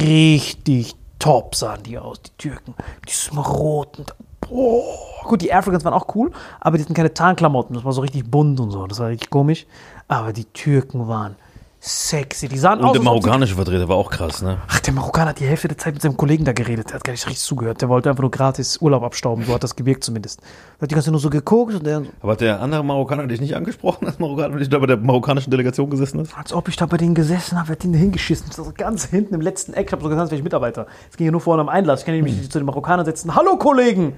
Richtig 0.00 0.94
top 1.18 1.54
sahen 1.54 1.82
die 1.82 1.98
aus, 1.98 2.22
die 2.22 2.30
Türken. 2.38 2.74
Diesem 3.08 3.38
roten. 3.38 4.06
Boah. 4.40 5.24
Gut, 5.24 5.40
die 5.42 5.52
Africans 5.52 5.84
waren 5.84 5.94
auch 5.94 6.14
cool, 6.14 6.30
aber 6.60 6.76
die 6.76 6.84
hatten 6.84 6.94
keine 6.94 7.14
Tarnklamotten. 7.14 7.74
Das 7.74 7.84
war 7.84 7.92
so 7.92 8.02
richtig 8.02 8.30
bunt 8.30 8.60
und 8.60 8.70
so. 8.70 8.86
Das 8.86 8.98
war 8.98 9.08
richtig 9.08 9.30
komisch. 9.30 9.66
Aber 10.06 10.32
die 10.32 10.44
Türken 10.44 11.08
waren 11.08 11.36
sexy. 11.84 12.48
Die 12.48 12.56
sahen 12.56 12.78
Und 12.78 12.86
aus, 12.86 12.92
der 12.92 13.00
ob 13.00 13.02
die 13.02 13.04
marokkanische 13.04 13.54
Vertreter 13.54 13.88
war 13.88 13.96
auch 13.96 14.10
krass, 14.10 14.40
ne? 14.42 14.58
Ach, 14.68 14.80
der 14.80 14.94
Marokkaner 14.94 15.30
hat 15.30 15.40
die 15.40 15.46
Hälfte 15.46 15.68
der 15.68 15.76
Zeit 15.76 15.94
mit 15.94 16.02
seinem 16.02 16.16
Kollegen 16.16 16.44
da 16.44 16.52
geredet. 16.52 16.88
Der 16.88 16.94
hat 16.94 17.04
gar 17.04 17.12
nicht 17.12 17.26
richtig 17.26 17.44
zugehört. 17.44 17.82
Der 17.82 17.88
wollte 17.90 18.08
einfach 18.08 18.22
nur 18.22 18.30
gratis 18.30 18.78
Urlaub 18.78 19.02
abstauben. 19.02 19.44
So 19.44 19.52
hat 19.52 19.62
das 19.62 19.76
gewirkt 19.76 20.02
zumindest. 20.02 20.40
Der 20.40 20.82
hat 20.82 20.90
die 20.90 20.94
ganze 20.94 21.06
Zeit 21.06 21.12
nur 21.12 21.20
so 21.20 21.28
geguckt 21.28 21.74
und 21.74 21.86
der, 21.86 22.02
Aber 22.22 22.32
hat 22.32 22.40
der 22.40 22.60
andere 22.60 22.82
Marokkaner 22.82 23.26
dich 23.26 23.40
nicht 23.40 23.54
angesprochen, 23.54 24.06
als 24.06 24.18
Marokkaner, 24.18 24.56
dich 24.56 24.70
da 24.70 24.78
bei 24.78 24.86
der 24.86 24.96
marokkanischen 24.96 25.50
Delegation 25.50 25.90
gesessen 25.90 26.20
ist? 26.20 26.36
als 26.36 26.52
ob 26.52 26.68
ich 26.68 26.76
da 26.76 26.86
bei 26.86 26.96
denen 26.96 27.14
gesessen 27.14 27.58
habe, 27.58 27.72
hat 27.72 27.84
ihn 27.84 27.92
da 27.92 27.98
hingeschissen. 27.98 28.46
Ich 28.48 28.56
saß 28.56 28.74
ganz 28.74 29.04
hinten 29.04 29.34
im 29.34 29.40
letzten 29.42 29.74
Eck. 29.74 29.86
Ich 29.88 29.92
habe 29.92 30.02
so 30.02 30.08
gesagt, 30.08 30.32
ich 30.32 30.42
Mitarbeiter. 30.42 30.86
Es 31.10 31.16
ging 31.16 31.26
ja 31.26 31.32
nur 31.32 31.40
vorne 31.40 31.60
am 31.60 31.68
Einlass. 31.68 32.00
Ich 32.00 32.06
kann 32.06 32.14
nämlich 32.14 32.34
nicht 32.34 32.50
zu 32.50 32.58
den 32.58 32.66
Marokkanern 32.66 33.04
setzen. 33.04 33.34
Hallo, 33.34 33.56
Kollegen! 33.56 34.14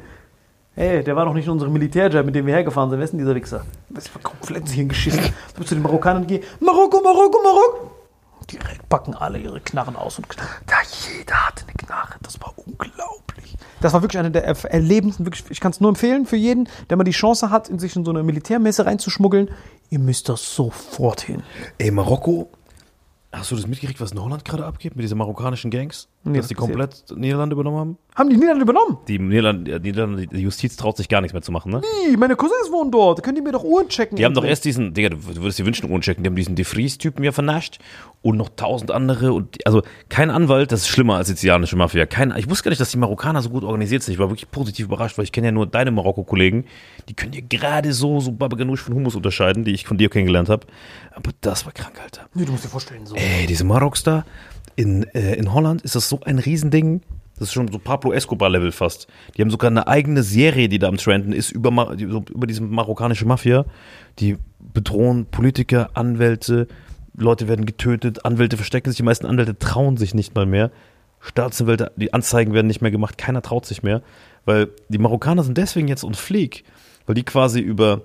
Hey, 0.79 1.03
der 1.03 1.17
war 1.17 1.25
doch 1.25 1.33
nicht 1.33 1.47
in 1.47 1.53
unserem 1.53 1.73
Militärjet, 1.73 2.25
mit 2.27 2.35
dem 2.35 2.45
wir 2.47 2.55
hergefahren 2.55 2.91
sind. 2.91 2.99
Wer 2.99 3.05
ist 3.05 3.11
denn 3.13 3.19
dieser 3.19 3.35
Wichser? 3.35 3.65
Das 3.89 4.15
war 4.15 4.21
komplett 4.23 4.69
hingeschissen. 4.69 5.23
Da 5.23 5.59
bist 5.59 5.71
du 5.71 5.75
den 5.75 5.83
Marokkanern 5.83 6.27
gehen. 6.27 6.43
Marokko, 6.61 7.01
Marokko, 7.03 7.39
Marokko. 7.43 7.91
Direkt 8.53 8.87
packen 8.91 9.15
alle 9.15 9.39
ihre 9.39 9.59
Knarren 9.61 9.97
aus 9.97 10.19
und 10.19 10.27
da 10.67 10.75
jeder 11.09 11.47
hatte 11.49 11.65
eine 11.65 11.73
Knarre. 11.73 12.15
Das 12.23 12.39
war 12.43 12.53
unglaublich. 12.57 13.57
Das 13.81 13.93
war 13.95 14.03
wirklich 14.03 14.19
eine 14.21 14.31
der 14.31 14.45
er- 14.45 14.65
erlebendsten, 14.71 15.25
wirklich, 15.27 15.45
ich 15.51 15.61
kann 15.61 15.73
es 15.73 15.81
nur 15.81 15.89
empfehlen 15.89 16.27
für 16.27 16.37
jeden, 16.37 16.69
der 16.91 16.97
mal 16.99 17.05
die 17.05 17.11
Chance 17.11 17.51
hat, 17.51 17.69
in 17.69 17.79
sich 17.79 17.97
in 17.97 18.05
so 18.05 18.11
eine 18.11 18.23
Militärmesse 18.23 18.85
reinzuschmuggeln. 18.87 19.51
Ihr 19.91 19.99
müsst 19.99 20.29
das 20.29 20.55
sofort 20.55 21.23
hin. 21.23 21.43
Ey, 21.79 21.91
Marokko, 21.91 22.49
hast 23.33 23.51
du 23.51 23.57
das 23.57 23.67
mitgekriegt, 23.67 24.01
was 24.01 24.13
in 24.13 24.21
Holland 24.23 24.45
gerade 24.45 24.65
abgeht 24.65 24.97
mit 24.97 25.03
diesen 25.05 25.19
marokkanischen 25.19 25.71
Gangs? 25.71 26.09
Nee, 26.25 26.39
dass 26.39 26.49
die 26.49 26.55
das 26.55 26.65
passiert. 26.65 26.79
komplett 26.79 27.19
Niederlande 27.19 27.55
übernommen 27.55 27.79
haben? 27.79 27.99
Haben 28.15 28.31
die 28.31 28.37
Niederlande 28.37 28.63
übernommen? 28.63 28.99
Die 29.09 29.19
Niederlande, 29.19 29.79
Niederlande, 29.81 30.27
die 30.27 30.41
Justiz 30.41 30.77
traut 30.77 30.97
sich 30.97 31.09
gar 31.09 31.21
nichts 31.21 31.33
mehr 31.35 31.43
zu 31.43 31.53
machen, 31.53 31.71
ne? 31.73 31.83
Ih, 32.11 32.17
Meine 32.17 32.35
Cousins 32.37 32.71
wohnen 32.73 32.91
dort. 32.91 33.23
Könnt 33.23 33.37
ihr 33.39 33.45
mir 33.45 33.53
doch 33.53 33.63
Uhren 33.65 33.89
checken? 33.89 34.17
Die 34.17 34.25
haben 34.25 34.35
doch 34.35 34.45
erst 34.45 34.65
diesen, 34.65 34.95
Digga, 34.95 35.11
du 35.11 35.25
würdest 35.25 35.59
dir 35.59 35.67
wünschen, 35.67 35.91
unchecken, 35.91 36.25
die 36.25 36.29
haben 36.29 36.37
diesen 36.37 36.55
De 36.57 36.65
Vries-Typen 36.65 37.23
ja 37.25 37.33
vernascht 37.33 37.79
und 38.27 38.37
noch 38.37 38.49
tausend 38.57 38.91
andere 38.91 39.33
und, 39.33 39.65
also, 39.67 39.83
kein 40.09 40.31
Anwalt, 40.31 40.73
das 40.73 40.81
ist 40.81 40.89
schlimmer 40.89 41.17
als 41.17 41.29
sizilianische 41.29 41.77
Mafia. 41.77 42.07
Kein, 42.07 42.35
ich 42.37 42.51
wusste 42.51 42.65
gar 42.65 42.71
nicht, 42.71 42.81
dass 42.81 42.91
die 42.91 42.99
Marokkaner 42.99 43.41
so 43.41 43.51
gut 43.51 43.63
organisiert 43.63 44.03
sind. 44.03 44.15
Ich 44.15 44.19
war 44.19 44.29
wirklich 44.31 44.51
positiv 44.51 44.87
überrascht, 44.87 45.17
weil 45.17 45.25
ich 45.25 45.33
kenne 45.33 45.47
ja 45.47 45.53
nur 45.53 45.67
deine 45.67 45.91
Marokko-Kollegen. 45.93 46.65
Die 47.09 47.15
können 47.15 47.33
dir 47.33 47.43
gerade 47.43 47.93
so, 47.93 48.19
so 48.21 48.33
Baba 48.33 48.57
Ganoush 48.57 48.81
von 48.83 48.95
Hummus 48.95 49.15
unterscheiden, 49.15 49.65
die 49.65 49.73
ich 49.73 49.87
von 49.87 49.97
dir 49.97 50.09
kennengelernt 50.11 50.49
habe. 50.49 50.67
Aber 51.15 51.31
das 51.41 51.65
war 51.67 51.73
krank, 51.73 52.01
Alter. 52.03 52.23
Nee, 52.35 52.45
du 52.45 52.53
musst 52.53 52.65
dir 52.65 52.69
vorstellen, 52.69 53.07
so. 53.07 53.15
Ey, 53.15 53.47
diese 53.47 53.65
Maroks 53.65 54.03
da, 54.03 54.25
in, 54.75 55.05
äh, 55.15 55.35
in 55.37 55.55
Holland 55.55 55.83
ist 55.83 55.95
das 55.95 56.09
so 56.09 56.21
ein 56.25 56.39
Riesending. 56.41 57.03
Das 57.39 57.49
ist 57.49 57.55
schon 57.55 57.69
so 57.71 57.79
Pablo 57.79 58.13
Escobar-Level 58.13 58.73
fast. 58.73 59.07
Die 59.37 59.43
haben 59.43 59.51
sogar 59.51 59.71
eine 59.71 59.87
eigene 59.87 60.23
Serie, 60.23 60.69
die 60.69 60.79
da 60.79 60.89
am 60.89 60.97
Trenden 60.97 61.33
ist, 61.33 61.53
über, 61.53 61.71
Ma- 61.71 61.95
die- 61.95 62.07
so 62.07 62.25
über 62.31 62.47
diese 62.47 62.63
marokkanische 62.63 63.27
Mafia. 63.27 63.67
Die 64.19 64.37
bedrohen 64.59 65.27
Politiker, 65.27 65.91
Anwälte, 65.95 66.67
Leute 67.17 67.49
werden 67.49 67.67
getötet, 67.67 68.25
Anwälte 68.25 68.57
verstecken 68.57 68.91
sich, 68.91 68.97
die 68.97 69.03
meisten 69.03 69.27
Anwälte 69.27 69.59
trauen 69.59 69.97
sich 69.97 70.15
nicht 70.15 70.35
mal 70.35 70.47
mehr. 70.47 70.71
Staatsanwälte, 71.21 71.93
die 71.97 72.13
Anzeigen 72.13 72.53
werden 72.53 72.67
nicht 72.67 72.83
mehr 72.83 72.91
gemacht, 72.91 73.19
keiner 73.19 73.43
traut 73.43 73.67
sich 73.67 73.83
mehr. 73.83 74.03
Weil 74.45 74.69
die 74.89 74.99
Marokkaner 74.99 75.43
sind 75.43 75.59
deswegen 75.59 75.89
jetzt 75.89 76.05
und 76.05 76.17
flieg, 76.17 76.65
weil 77.07 77.15
die 77.15 77.25
quasi 77.25 77.61
über 77.61 78.03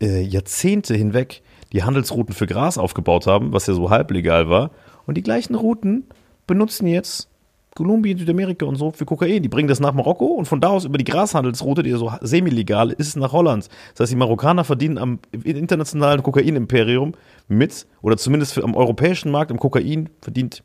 äh, 0.00 0.22
Jahrzehnte 0.22 0.94
hinweg 0.94 1.42
die 1.72 1.84
Handelsrouten 1.84 2.34
für 2.34 2.46
Gras 2.46 2.78
aufgebaut 2.78 3.26
haben, 3.26 3.52
was 3.52 3.66
ja 3.66 3.74
so 3.74 3.90
halblegal 3.90 4.48
war. 4.48 4.70
Und 5.06 5.16
die 5.16 5.22
gleichen 5.22 5.54
Routen 5.54 6.04
benutzen 6.46 6.86
jetzt 6.86 7.28
Kolumbien, 7.76 8.18
Südamerika 8.18 8.66
und 8.66 8.74
so 8.74 8.90
für 8.90 9.04
Kokain. 9.04 9.42
Die 9.42 9.48
bringen 9.48 9.68
das 9.68 9.78
nach 9.78 9.92
Marokko 9.92 10.26
und 10.26 10.46
von 10.46 10.60
da 10.60 10.68
aus 10.68 10.84
über 10.84 10.98
die 10.98 11.04
Grashandelsroute, 11.04 11.84
die 11.84 11.90
ja 11.90 11.98
so 11.98 12.10
semi-legal 12.20 12.90
ist, 12.90 13.16
nach 13.16 13.32
Holland. 13.32 13.68
Das 13.92 14.00
heißt, 14.00 14.12
die 14.12 14.16
Marokkaner 14.16 14.64
verdienen 14.64 14.98
am 14.98 15.20
internationalen 15.44 16.22
Kokainimperium 16.22 17.12
mit, 17.46 17.86
oder 18.02 18.16
zumindest 18.16 18.58
am 18.58 18.74
europäischen 18.74 19.30
Markt 19.30 19.52
im 19.52 19.58
Kokain 19.58 20.08
verdient 20.20 20.64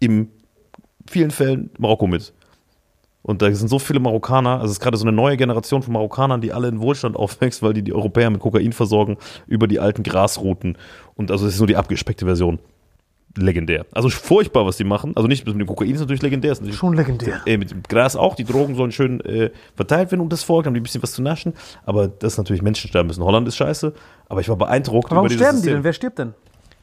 in 0.00 0.28
vielen 1.08 1.30
Fällen 1.30 1.70
Marokko 1.78 2.06
mit. 2.06 2.34
Und 3.22 3.42
da 3.42 3.52
sind 3.52 3.68
so 3.68 3.78
viele 3.78 4.00
Marokkaner, 4.00 4.60
also 4.60 4.66
es 4.66 4.72
ist 4.72 4.80
gerade 4.80 4.96
so 4.96 5.04
eine 5.04 5.14
neue 5.14 5.36
Generation 5.36 5.82
von 5.82 5.92
Marokkanern, 5.92 6.40
die 6.40 6.52
alle 6.52 6.68
in 6.68 6.80
Wohlstand 6.80 7.16
aufwächst, 7.16 7.62
weil 7.62 7.74
die 7.74 7.82
die 7.82 7.92
Europäer 7.92 8.30
mit 8.30 8.40
Kokain 8.40 8.72
versorgen 8.72 9.18
über 9.46 9.66
die 9.66 9.80
alten 9.80 10.02
Grasrouten. 10.02 10.78
Und 11.14 11.30
also 11.30 11.46
es 11.46 11.54
ist 11.54 11.60
nur 11.60 11.66
die 11.66 11.76
abgespeckte 11.76 12.24
Version. 12.24 12.58
Legendär. 13.40 13.86
Also 13.92 14.08
furchtbar, 14.10 14.66
was 14.66 14.76
die 14.76 14.84
machen. 14.84 15.12
Also 15.16 15.28
nicht 15.28 15.46
mit 15.46 15.54
dem 15.54 15.66
Kokain 15.66 15.90
ist 15.94 16.00
natürlich 16.00 16.22
legendär. 16.22 16.52
Ist 16.52 16.60
natürlich 16.60 16.78
Schon 16.78 16.94
legendär. 16.94 17.40
äh, 17.46 17.56
mit 17.56 17.70
dem 17.70 17.82
Gras 17.82 18.16
auch. 18.16 18.34
Die 18.34 18.44
Drogen 18.44 18.74
sollen 18.74 18.92
schön 18.92 19.20
äh, 19.20 19.50
verteilt 19.76 20.10
werden 20.10 20.20
und 20.22 20.32
das 20.32 20.42
Volk, 20.42 20.66
haben 20.66 20.74
die 20.74 20.80
ein 20.80 20.82
bisschen 20.82 21.02
was 21.02 21.12
zu 21.12 21.22
naschen. 21.22 21.54
Aber 21.86 22.08
das 22.08 22.34
ist 22.34 22.38
natürlich 22.38 22.62
Menschen 22.62 22.88
sterben 22.88 23.06
müssen. 23.08 23.22
Holland 23.24 23.46
ist 23.48 23.56
scheiße. 23.56 23.92
Aber 24.28 24.40
ich 24.40 24.48
war 24.48 24.56
beeindruckt 24.56 25.10
Warum 25.10 25.24
über 25.24 25.28
dieses 25.28 25.46
sterben 25.46 25.62
die 25.62 25.68
denn? 25.70 25.84
Wer 25.84 25.92
stirbt 25.92 26.18
denn? 26.18 26.34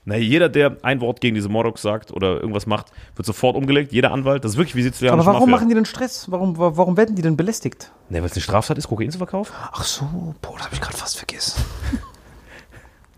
Na, 0.08 0.16
jeder, 0.18 0.50
der 0.50 0.78
ein 0.84 1.02
Wort 1.02 1.20
gegen 1.20 1.34
diese 1.34 1.50
Moroks 1.50 1.82
sagt 1.82 2.12
oder 2.12 2.40
irgendwas 2.40 2.68
macht, 2.68 2.92
wird 3.16 3.26
sofort 3.26 3.56
umgelegt. 3.56 3.92
Jeder 3.92 4.12
Anwalt, 4.12 4.44
das 4.46 4.52
ist 4.52 4.58
wirklich 4.58 4.76
wie 4.76 4.84
sizilianische 4.84 5.28
Aber 5.28 5.34
warum 5.34 5.50
Mafia. 5.50 5.62
machen 5.62 5.70
die 5.70 5.74
denn 5.76 5.86
Stress? 5.86 6.30
Warum, 6.30 6.58
wa- 6.60 6.74
warum 6.76 6.96
werden 6.96 7.16
die 7.16 7.24
denn 7.24 7.36
belästigt? 7.36 7.92
Ne, 8.10 8.20
weil 8.20 8.26
es 8.28 8.34
eine 8.34 8.42
Straftat 8.44 8.78
ist, 8.78 8.88
Kokain 8.88 9.10
zu 9.10 9.18
verkaufen? 9.18 9.52
Ach 9.72 9.84
so, 9.84 10.06
boah, 10.44 10.54
das 10.58 10.66
habe 10.68 10.76
ich 10.76 10.82
gerade 10.82 10.96
fast 10.96 11.18
vergessen. 11.18 11.64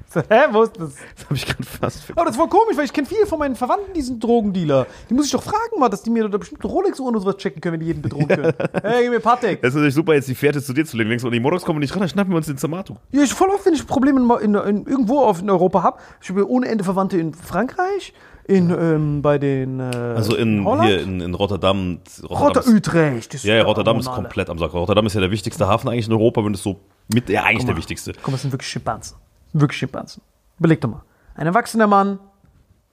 Hä, 0.29 0.39
wo 0.51 0.63
ist 0.63 0.79
das? 0.79 0.93
Das 1.15 1.25
habe 1.25 1.35
ich 1.35 1.45
gerade 1.45 1.63
fast 1.63 2.03
vergessen. 2.03 2.13
Aber 2.15 2.25
das 2.25 2.31
ist 2.31 2.37
voll 2.37 2.47
komisch, 2.49 2.77
weil 2.77 2.85
ich 2.85 2.93
kenne 2.93 3.07
viele 3.07 3.25
von 3.25 3.39
meinen 3.39 3.55
Verwandten, 3.55 3.93
die 3.93 4.01
sind 4.01 4.23
Drogendealer. 4.23 4.87
Die 5.09 5.13
muss 5.13 5.25
ich 5.25 5.31
doch 5.31 5.43
fragen 5.43 5.79
mal, 5.79 5.89
dass 5.89 6.01
die 6.03 6.09
mir 6.09 6.27
da 6.29 6.37
bestimmt 6.37 6.63
Rolex-Uhren 6.63 7.15
und 7.15 7.21
sowas 7.21 7.37
checken 7.37 7.61
können, 7.61 7.73
wenn 7.73 7.79
die 7.81 7.87
jeden 7.87 8.01
bedrohen 8.01 8.27
können. 8.27 8.53
Hey, 8.81 9.03
gib 9.03 9.11
mir 9.11 9.19
Patek. 9.19 9.61
Das 9.61 9.69
ist 9.69 9.75
natürlich 9.75 9.95
super, 9.95 10.13
jetzt 10.13 10.27
die 10.29 10.35
Fährte 10.35 10.61
zu 10.61 10.73
dir 10.73 10.85
zu 10.85 10.97
legen. 10.97 11.09
Denkst 11.09 11.23
du, 11.23 11.29
die 11.29 11.39
Moroks 11.39 11.63
kommen 11.65 11.79
nicht 11.79 11.93
ran, 11.93 11.99
dann 11.99 12.09
schnappen 12.09 12.31
wir 12.31 12.37
uns 12.37 12.45
den 12.47 12.57
Zamato. 12.57 12.97
Ja, 13.11 13.21
ich 13.23 13.33
voll 13.33 13.49
oft, 13.49 13.65
wenn 13.65 13.73
ich 13.73 13.85
Probleme 13.85 14.19
in, 14.41 14.55
in, 14.55 14.55
in, 14.55 14.85
irgendwo 14.85 15.19
auf, 15.19 15.41
in 15.41 15.49
Europa 15.49 15.83
habe. 15.83 15.99
Ich 16.21 16.29
habe 16.29 16.49
ohne 16.49 16.67
Ende 16.67 16.83
Verwandte 16.83 17.17
in 17.17 17.33
Frankreich, 17.33 18.13
in, 18.47 18.69
ähm, 18.69 19.21
bei 19.21 19.37
den. 19.37 19.79
Äh, 19.79 19.83
Also 20.15 20.35
in, 20.35 20.63
Holland? 20.63 20.87
hier 20.87 21.01
in, 21.01 21.19
in 21.19 21.33
Rotterdam. 21.33 21.99
Rotter 22.29 22.61
ist, 22.61 22.67
Utrecht. 22.69 23.33
das 23.33 23.43
ja, 23.43 23.55
ja, 23.55 23.63
Rotterdam 23.63 23.99
ist 23.99 24.09
komplett 24.09 24.49
am 24.49 24.57
Sack. 24.57 24.73
Rotterdam 24.73 25.05
ist 25.05 25.15
ja 25.15 25.21
der 25.21 25.31
wichtigste 25.31 25.67
Hafen 25.67 25.89
eigentlich 25.89 26.07
in 26.07 26.13
Europa, 26.13 26.43
wenn 26.45 26.53
es 26.53 26.63
so 26.63 26.79
mit, 27.13 27.29
ja, 27.29 27.43
eigentlich 27.43 27.57
Guck 27.59 27.65
der 27.65 27.73
mal. 27.75 27.77
wichtigste. 27.79 28.13
Guck 28.13 28.27
mal, 28.27 28.31
das 28.33 28.41
sind 28.43 28.51
wirklich 28.53 28.69
Schimpansen. 28.69 29.17
Wirklich 29.53 29.79
Schimpansen. 29.79 30.21
Überleg 30.59 30.81
doch 30.81 30.89
mal. 30.89 31.03
Ein 31.35 31.47
erwachsener 31.47 31.87
Mann 31.87 32.19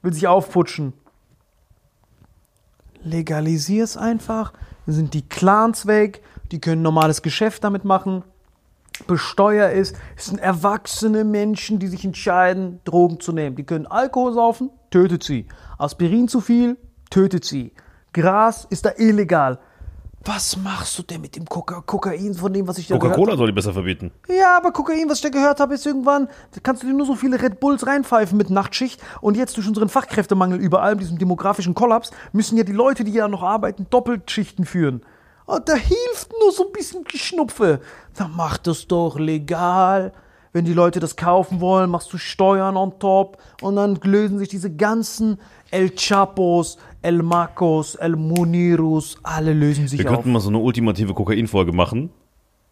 will 0.03 0.13
sich 0.13 0.27
aufputschen. 0.27 0.93
Legalisier 3.03 3.87
einfach. 3.99 4.53
Dann 4.87 4.95
sind 4.95 5.15
die 5.15 5.27
Clans 5.27 5.87
weg. 5.87 6.23
Die 6.53 6.61
können 6.61 6.83
normales 6.83 7.23
Geschäft 7.23 7.65
damit 7.65 7.85
machen. 7.85 8.23
Besteuer 9.07 9.71
ist, 9.71 9.97
es 10.17 10.27
sind 10.27 10.39
erwachsene 10.39 11.25
Menschen, 11.25 11.81
die 11.81 11.89
sich 11.89 12.05
entscheiden, 12.05 12.81
Drogen 12.85 13.19
zu 13.19 13.33
nehmen. 13.33 13.57
Die 13.57 13.65
können 13.65 13.87
Alkohol 13.87 14.33
saufen, 14.33 14.71
tötet 14.91 15.25
sie. 15.25 15.49
Aspirin 15.79 16.29
zu 16.29 16.41
viel, 16.41 16.77
tötet 17.11 17.45
sie. 17.45 17.73
Gras 18.13 18.67
ist 18.71 18.87
da 18.87 18.93
illegal. 18.97 19.59
Was 20.27 20.57
machst 20.57 20.99
du 20.99 21.03
denn 21.03 21.21
mit 21.21 21.37
dem 21.37 21.45
Koka 21.45 21.83
Kokain 21.83 22.35
von 22.35 22.51
dem, 22.53 22.67
was 22.67 22.79
ich 22.79 22.87
da? 22.87 22.97
Coca-Cola 22.97 23.37
soll 23.37 23.49
die 23.49 23.53
besser 23.53 23.75
verbieten. 23.75 24.11
Ja, 24.27 24.57
aber 24.57 24.73
Kokain, 24.73 25.09
was 25.09 25.19
ich 25.19 25.23
da 25.23 25.29
gehört 25.29 25.61
habe, 25.61 25.75
ist 25.75 25.85
irgendwann, 25.85 26.29
da 26.53 26.61
kannst 26.63 26.83
du 26.83 26.87
dir 26.87 26.95
nur 26.95 27.05
so 27.05 27.15
viele 27.15 27.41
Red 27.43 27.61
Bulls 27.61 27.87
reinpfeifen 27.87 28.39
mit 28.39 28.49
Nachtschicht. 28.49 29.03
Und 29.21 29.37
jetzt 29.37 29.57
durch 29.59 29.69
unseren 29.69 29.91
Fachkräftemangel 29.91 30.59
überall, 30.59 30.97
diesem 30.97 31.19
demografischen 31.19 31.75
Kollaps, 31.75 32.11
müssen 32.33 32.57
ja 32.57 32.65
die 32.65 32.73
Leute, 32.73 33.05
die 33.05 33.13
ja 33.13 33.29
noch 33.29 33.43
arbeiten, 33.43 33.87
Doppelschichten 33.91 34.65
führen. 34.65 35.03
Und 35.45 35.69
da 35.69 35.75
hilft 35.75 36.33
nur 36.41 36.53
so 36.53 36.67
ein 36.67 36.73
bisschen 36.73 37.05
Geschnupfe. 37.05 37.81
Dann 38.17 38.33
mach 38.35 38.57
das 38.57 38.87
doch 38.87 39.19
legal. 39.19 40.15
Wenn 40.55 40.65
die 40.65 40.73
Leute 40.73 41.01
das 41.01 41.17
kaufen 41.17 41.61
wollen, 41.61 41.91
machst 41.91 42.13
du 42.13 42.17
Steuern 42.17 42.77
on 42.79 42.99
top. 42.99 43.39
Und 43.61 43.77
dann 43.77 43.97
lösen 44.05 44.39
sich 44.39 44.49
diese 44.49 44.75
ganzen 44.75 45.39
El 45.75 45.91
Chapos, 45.97 46.79
El 47.03 47.25
Macos, 47.25 47.97
El 47.97 48.15
Munirus, 48.15 49.19
alle 49.25 49.53
lösen 49.53 49.89
sich 49.89 49.99
Wir 49.99 50.09
auf. 50.09 50.15
könnten 50.15 50.31
mal 50.31 50.39
so 50.39 50.49
eine 50.49 50.59
ultimative 50.59 51.15
Kokain-Folge 51.15 51.73
machen, 51.73 52.11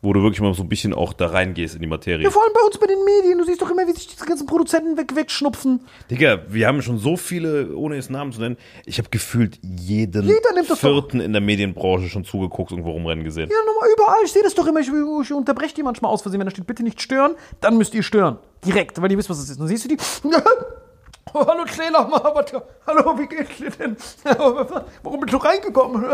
wo 0.02 0.12
du 0.12 0.22
wirklich 0.22 0.40
mal 0.40 0.54
so 0.54 0.62
ein 0.62 0.68
bisschen 0.68 0.94
auch 0.94 1.12
da 1.12 1.26
reingehst 1.26 1.74
in 1.74 1.80
die 1.80 1.88
Materie. 1.88 2.22
Ja, 2.22 2.30
vor 2.30 2.44
allem 2.44 2.52
bei 2.54 2.60
uns 2.64 2.78
bei 2.78 2.86
den 2.86 3.04
Medien. 3.04 3.38
Du 3.38 3.44
siehst 3.44 3.60
doch 3.60 3.68
immer, 3.72 3.88
wie 3.88 3.90
sich 3.92 4.06
diese 4.06 4.24
ganzen 4.24 4.46
Produzenten 4.46 4.96
weg, 4.96 5.16
wegschnupfen. 5.16 5.80
Digga, 6.12 6.42
wir 6.48 6.68
haben 6.68 6.80
schon 6.80 6.98
so 6.98 7.16
viele, 7.16 7.76
ohne 7.76 7.96
jetzt 7.96 8.08
Namen 8.08 8.30
zu 8.30 8.40
nennen, 8.40 8.56
ich 8.86 8.98
habe 8.98 9.08
gefühlt 9.10 9.58
jeden 9.64 10.30
vierten 10.76 11.18
in 11.18 11.32
der 11.32 11.42
Medienbranche 11.42 12.08
schon 12.08 12.24
zugeguckt, 12.24 12.70
irgendwo 12.70 12.92
rumrennen 12.92 13.24
gesehen. 13.24 13.50
Ja, 13.50 13.56
nochmal 13.66 13.88
überall. 13.96 14.24
Ich 14.24 14.30
sehe 14.30 14.44
das 14.44 14.54
doch 14.54 14.68
immer. 14.68 14.78
Ich, 14.78 14.86
ich 14.88 15.32
unterbreche 15.32 15.74
die 15.74 15.82
manchmal 15.82 16.12
aus 16.12 16.22
Versehen. 16.22 16.38
Wenn 16.38 16.46
da 16.46 16.52
steht, 16.52 16.68
bitte 16.68 16.84
nicht 16.84 17.02
stören, 17.02 17.32
dann 17.60 17.76
müsst 17.78 17.96
ihr 17.96 18.04
stören. 18.04 18.38
Direkt, 18.64 19.02
weil 19.02 19.10
ihr 19.10 19.18
wisst, 19.18 19.28
was 19.28 19.40
das 19.40 19.50
ist. 19.50 19.58
Dann 19.58 19.66
siehst 19.66 19.86
du 19.86 19.88
die. 19.88 19.96
Oh, 21.34 21.46
hallo, 21.46 21.64
aber, 21.96 22.44
hallo, 22.86 23.18
wie 23.18 23.26
geht's 23.26 23.56
dir 23.56 23.70
denn? 23.70 23.96
Warum 25.02 25.20
bist 25.20 25.32
du 25.32 25.38
reingekommen? 25.38 26.04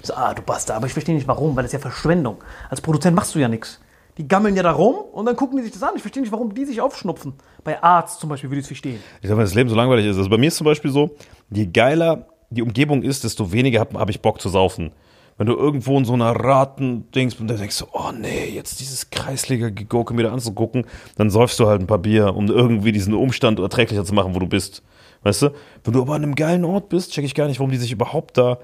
Ich 0.00 0.06
so, 0.06 0.14
ah, 0.14 0.32
du 0.32 0.42
Bastard, 0.42 0.76
aber 0.76 0.86
ich 0.86 0.92
verstehe 0.92 1.14
nicht 1.14 1.26
warum, 1.28 1.56
weil 1.56 1.64
das 1.64 1.70
ist 1.70 1.78
ja 1.84 1.90
Verschwendung. 1.90 2.38
Als 2.68 2.80
Produzent 2.80 3.14
machst 3.16 3.34
du 3.34 3.38
ja 3.38 3.48
nichts. 3.48 3.80
Die 4.18 4.26
gammeln 4.26 4.56
ja 4.56 4.62
da 4.62 4.72
rum 4.72 4.96
und 5.12 5.26
dann 5.26 5.36
gucken 5.36 5.56
die 5.58 5.62
sich 5.64 5.72
das 5.72 5.82
an. 5.82 5.92
Ich 5.96 6.02
verstehe 6.02 6.22
nicht, 6.22 6.32
warum 6.32 6.54
die 6.54 6.64
sich 6.64 6.80
aufschnupfen. 6.80 7.34
Bei 7.64 7.82
Arzt 7.82 8.20
zum 8.20 8.30
Beispiel 8.30 8.50
würde 8.50 8.60
ich 8.60 8.64
es 8.64 8.68
verstehen. 8.68 9.00
Ich 9.20 9.28
sag 9.28 9.36
mal, 9.36 9.42
das 9.42 9.54
Leben 9.54 9.68
so 9.68 9.76
langweilig 9.76 10.06
ist. 10.06 10.16
Also 10.16 10.30
bei 10.30 10.38
mir 10.38 10.48
ist 10.48 10.56
zum 10.56 10.64
Beispiel 10.64 10.90
so, 10.90 11.10
je 11.50 11.66
geiler 11.66 12.26
die 12.50 12.62
Umgebung 12.62 13.02
ist, 13.02 13.24
desto 13.24 13.52
weniger 13.52 13.80
habe 13.80 13.98
hab 13.98 14.10
ich 14.10 14.20
Bock 14.20 14.40
zu 14.40 14.48
saufen. 14.48 14.92
Wenn 15.40 15.46
du 15.46 15.56
irgendwo 15.56 15.96
in 15.96 16.04
so 16.04 16.12
einer 16.12 16.32
Raten-Dings 16.32 17.36
und 17.36 17.48
dann 17.48 17.56
denkst 17.56 17.78
du, 17.78 17.86
oh 17.94 18.12
nee, 18.12 18.50
jetzt 18.50 18.78
dieses 18.78 19.08
Kreisliga-Gegurke 19.08 20.12
mir 20.12 20.24
da 20.24 20.32
anzugucken, 20.34 20.84
dann 21.16 21.30
säufst 21.30 21.58
du 21.58 21.66
halt 21.66 21.80
ein 21.80 21.86
paar 21.86 21.96
Bier, 21.96 22.36
um 22.36 22.48
irgendwie 22.48 22.92
diesen 22.92 23.14
Umstand 23.14 23.58
erträglicher 23.58 24.04
zu 24.04 24.12
machen, 24.12 24.34
wo 24.34 24.38
du 24.38 24.46
bist. 24.46 24.82
Weißt 25.22 25.40
du? 25.40 25.52
Wenn 25.82 25.94
du 25.94 26.02
aber 26.02 26.14
an 26.14 26.24
einem 26.24 26.34
geilen 26.34 26.66
Ort 26.66 26.90
bist, 26.90 27.12
check 27.12 27.24
ich 27.24 27.34
gar 27.34 27.46
nicht, 27.46 27.58
warum 27.58 27.70
die 27.70 27.78
sich 27.78 27.90
überhaupt 27.90 28.36
da. 28.36 28.58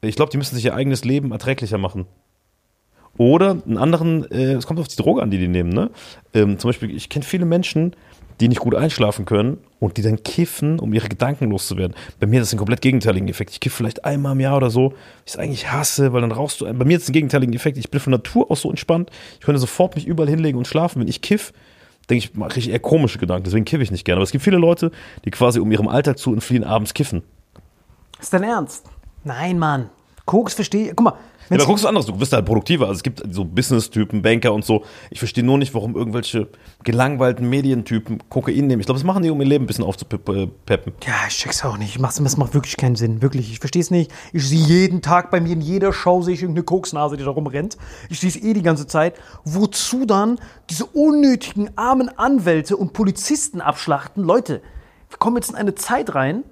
Ich 0.00 0.16
glaube, 0.16 0.30
die 0.30 0.38
müssen 0.38 0.54
sich 0.54 0.64
ihr 0.64 0.74
eigenes 0.74 1.04
Leben 1.04 1.32
erträglicher 1.32 1.76
machen. 1.76 2.06
Oder 3.18 3.58
einen 3.66 3.76
anderen, 3.76 4.24
äh, 4.30 4.54
es 4.54 4.66
kommt 4.66 4.80
auf 4.80 4.88
die 4.88 4.96
Droge 4.96 5.20
an, 5.20 5.30
die 5.30 5.36
die 5.36 5.48
nehmen, 5.48 5.68
ne? 5.68 5.90
Ähm, 6.32 6.58
zum 6.58 6.70
Beispiel, 6.70 6.96
ich 6.96 7.10
kenne 7.10 7.26
viele 7.26 7.44
Menschen, 7.44 7.94
die 8.42 8.48
nicht 8.48 8.58
gut 8.58 8.74
einschlafen 8.74 9.24
können 9.24 9.58
und 9.78 9.96
die 9.96 10.02
dann 10.02 10.24
kiffen, 10.24 10.80
um 10.80 10.92
ihre 10.92 11.08
Gedanken 11.08 11.48
loszuwerden. 11.50 11.94
Bei 12.18 12.26
mir 12.26 12.40
ist 12.40 12.48
das 12.48 12.54
ein 12.54 12.58
komplett 12.58 12.80
gegenteiligen 12.80 13.28
Effekt. 13.28 13.52
Ich 13.52 13.60
kiffe 13.60 13.76
vielleicht 13.76 14.04
einmal 14.04 14.32
im 14.32 14.40
Jahr 14.40 14.56
oder 14.56 14.68
so, 14.68 14.94
ich 15.24 15.34
es 15.34 15.38
eigentlich 15.38 15.70
hasse, 15.70 16.12
weil 16.12 16.22
dann 16.22 16.32
rauchst 16.32 16.60
du. 16.60 16.64
Bei 16.64 16.84
mir 16.84 16.96
ist 16.96 17.04
es 17.04 17.10
ein 17.10 17.12
gegenteiligen 17.12 17.54
Effekt. 17.54 17.78
Ich 17.78 17.88
bin 17.88 18.00
von 18.00 18.10
Natur 18.10 18.50
aus 18.50 18.62
so 18.62 18.70
entspannt. 18.70 19.10
Ich 19.38 19.46
könnte 19.46 19.60
sofort 19.60 19.94
mich 19.94 20.08
überall 20.08 20.28
hinlegen 20.28 20.58
und 20.58 20.66
schlafen. 20.66 21.00
Wenn 21.00 21.06
ich 21.06 21.22
kiff, 21.22 21.52
denke 22.10 22.24
ich, 22.24 22.34
mache 22.34 22.58
ich 22.58 22.68
eher 22.68 22.80
komische 22.80 23.20
Gedanken. 23.20 23.44
Deswegen 23.44 23.64
kiffe 23.64 23.84
ich 23.84 23.92
nicht 23.92 24.04
gerne. 24.04 24.16
Aber 24.16 24.24
es 24.24 24.32
gibt 24.32 24.42
viele 24.42 24.58
Leute, 24.58 24.90
die 25.24 25.30
quasi 25.30 25.60
um 25.60 25.70
ihrem 25.70 25.86
Alltag 25.86 26.18
zu 26.18 26.32
entfliehen 26.32 26.64
abends 26.64 26.94
kiffen. 26.94 27.22
Ist 28.20 28.32
dein 28.32 28.42
Ernst? 28.42 28.86
Nein, 29.22 29.56
Mann. 29.56 29.88
Koks 30.24 30.54
verstehe. 30.54 30.94
Guck 30.96 31.04
mal, 31.04 31.14
Ja, 31.52 31.58
da 31.58 31.64
guckst 31.64 31.84
du 31.84 31.88
anders, 31.88 32.06
du 32.06 32.14
bist 32.14 32.32
halt 32.32 32.44
produktiver. 32.44 32.86
Also 32.86 32.96
es 32.96 33.02
gibt 33.02 33.22
so 33.30 33.44
Business-Typen, 33.44 34.22
Banker 34.22 34.52
und 34.52 34.64
so. 34.64 34.84
Ich 35.10 35.18
verstehe 35.18 35.44
nur 35.44 35.58
nicht, 35.58 35.74
warum 35.74 35.94
irgendwelche 35.94 36.48
gelangweilten 36.84 37.48
Medientypen 37.48 38.22
Kokain 38.28 38.66
nehmen. 38.66 38.80
Ich 38.80 38.86
glaube, 38.86 38.98
das 38.98 39.04
machen 39.06 39.22
die, 39.22 39.30
um 39.30 39.40
ihr 39.40 39.46
Leben 39.46 39.64
ein 39.64 39.66
bisschen 39.66 39.84
aufzupeppen. 39.84 40.52
Ja, 41.06 41.14
ich 41.28 41.36
check's 41.36 41.64
auch 41.64 41.76
nicht. 41.76 41.90
Ich 41.90 41.98
mach's, 41.98 42.16
das 42.22 42.36
macht 42.36 42.54
wirklich 42.54 42.76
keinen 42.76 42.96
Sinn. 42.96 43.22
Wirklich. 43.22 43.50
Ich 43.50 43.58
versteh's 43.58 43.90
nicht. 43.90 44.10
Ich 44.32 44.48
sehe 44.48 44.58
jeden 44.58 45.02
Tag 45.02 45.30
bei 45.30 45.40
mir 45.40 45.52
in 45.52 45.60
jeder 45.60 45.92
Show 45.92 46.22
sehe 46.22 46.34
ich 46.34 46.42
irgendeine 46.42 46.64
Koksnase, 46.64 47.16
die 47.16 47.24
da 47.24 47.30
rumrennt. 47.30 47.76
Ich 48.08 48.20
sehe 48.20 48.30
es 48.30 48.36
eh 48.36 48.52
die 48.52 48.62
ganze 48.62 48.86
Zeit. 48.86 49.14
Wozu 49.44 50.06
dann 50.06 50.38
diese 50.70 50.86
unnötigen 50.86 51.70
armen 51.76 52.08
Anwälte 52.18 52.76
und 52.76 52.92
Polizisten 52.92 53.60
abschlachten? 53.60 54.22
Leute, 54.24 54.62
wir 55.08 55.18
kommen 55.18 55.36
jetzt 55.36 55.50
in 55.50 55.56
eine 55.56 55.74
Zeit 55.74 56.14
rein, 56.14 56.44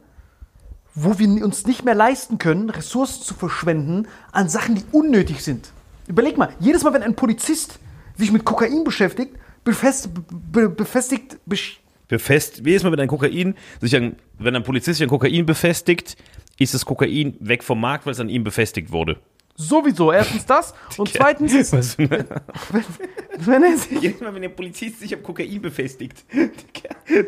wo 0.95 1.18
wir 1.18 1.45
uns 1.45 1.66
nicht 1.66 1.84
mehr 1.84 1.95
leisten 1.95 2.38
können, 2.38 2.70
Ressourcen 2.70 3.22
zu 3.22 3.34
verschwenden 3.34 4.09
an 4.32 4.49
Sachen, 4.49 4.74
die 4.74 4.84
unnötig 4.93 5.43
sind. 5.43 5.72
Überleg 6.09 6.36
mal, 6.36 6.51
jedes 6.59 6.82
Mal, 6.82 6.93
wenn 6.93 7.03
ein 7.03 7.14
Polizist 7.14 7.78
sich 8.16 8.32
mit 8.32 8.45
Kokain 8.45 8.84
beschäftigt, 8.84 9.36
befest, 9.64 10.11
be, 10.30 10.68
befestigt, 10.68 11.38
Befest, 12.09 12.62
jedes 12.66 12.82
Mal, 12.82 12.91
wenn 12.91 13.01
ein 13.01 13.09
Kokain, 13.09 13.55
sich 13.80 13.95
an, 13.95 14.16
wenn 14.38 14.57
ein 14.57 14.64
Polizist 14.64 14.99
sich 14.99 15.05
an 15.05 15.11
Kokain 15.11 15.47
befestigt, 15.47 16.16
ist 16.59 16.74
das 16.74 16.84
Kokain 16.84 17.36
weg 17.38 17.62
vom 17.62 17.80
Markt, 17.80 18.05
weil 18.05 18.12
es 18.12 18.20
an 18.20 18.28
ihm 18.28 18.43
befestigt 18.43 18.91
wurde. 18.91 19.18
Sowieso, 19.63 20.11
erstens 20.11 20.47
das 20.47 20.73
und 20.97 21.09
zweitens, 21.13 21.53
Was 21.73 21.95
für 21.95 22.03
eine- 22.05 22.25
wenn 23.39 23.63
er 23.63 23.77
sich, 23.77 24.01
Jedes 24.01 24.21
Mal, 24.21 24.35
wenn 24.35 24.43
der 24.43 24.49
Polizist 24.49 25.01
sich 25.01 25.15
am 25.15 25.23
Kokain 25.23 25.61
befestigt. 25.61 26.25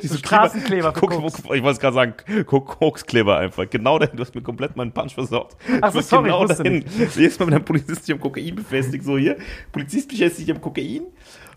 Diese 0.02 0.16
Straßenkleber 0.18 0.92
für 0.94 1.00
Guck, 1.00 1.10
Koks. 1.10 1.38
ich 1.40 1.62
wollte 1.62 1.80
gerade 1.80 1.94
sagen, 1.94 2.14
Guck- 2.46 2.78
Kokskleber 2.78 3.36
einfach. 3.38 3.68
Genau 3.68 3.98
dahin, 3.98 4.16
du 4.16 4.22
hast 4.22 4.34
mir 4.34 4.42
komplett 4.42 4.76
meinen 4.76 4.92
Punch 4.92 5.12
versaut. 5.14 5.56
Ach 5.80 5.92
so, 5.92 6.00
Ich 6.00 6.06
sorry, 6.06 6.24
genau 6.24 6.44
ich 6.44 6.50
wusste 6.50 6.62
dahin. 6.64 6.84
Jedes 7.14 7.38
Mal, 7.38 7.46
wenn 7.48 7.54
ein 7.54 7.64
Polizist 7.64 8.06
sich 8.06 8.14
am 8.14 8.20
Kokain 8.20 8.54
befestigt, 8.54 9.04
so 9.04 9.18
hier, 9.18 9.36
Polizist 9.70 10.08
befestigt 10.08 10.46
sich 10.48 10.54
am 10.56 10.60
Kokain 10.60 11.02
und, 11.02 11.12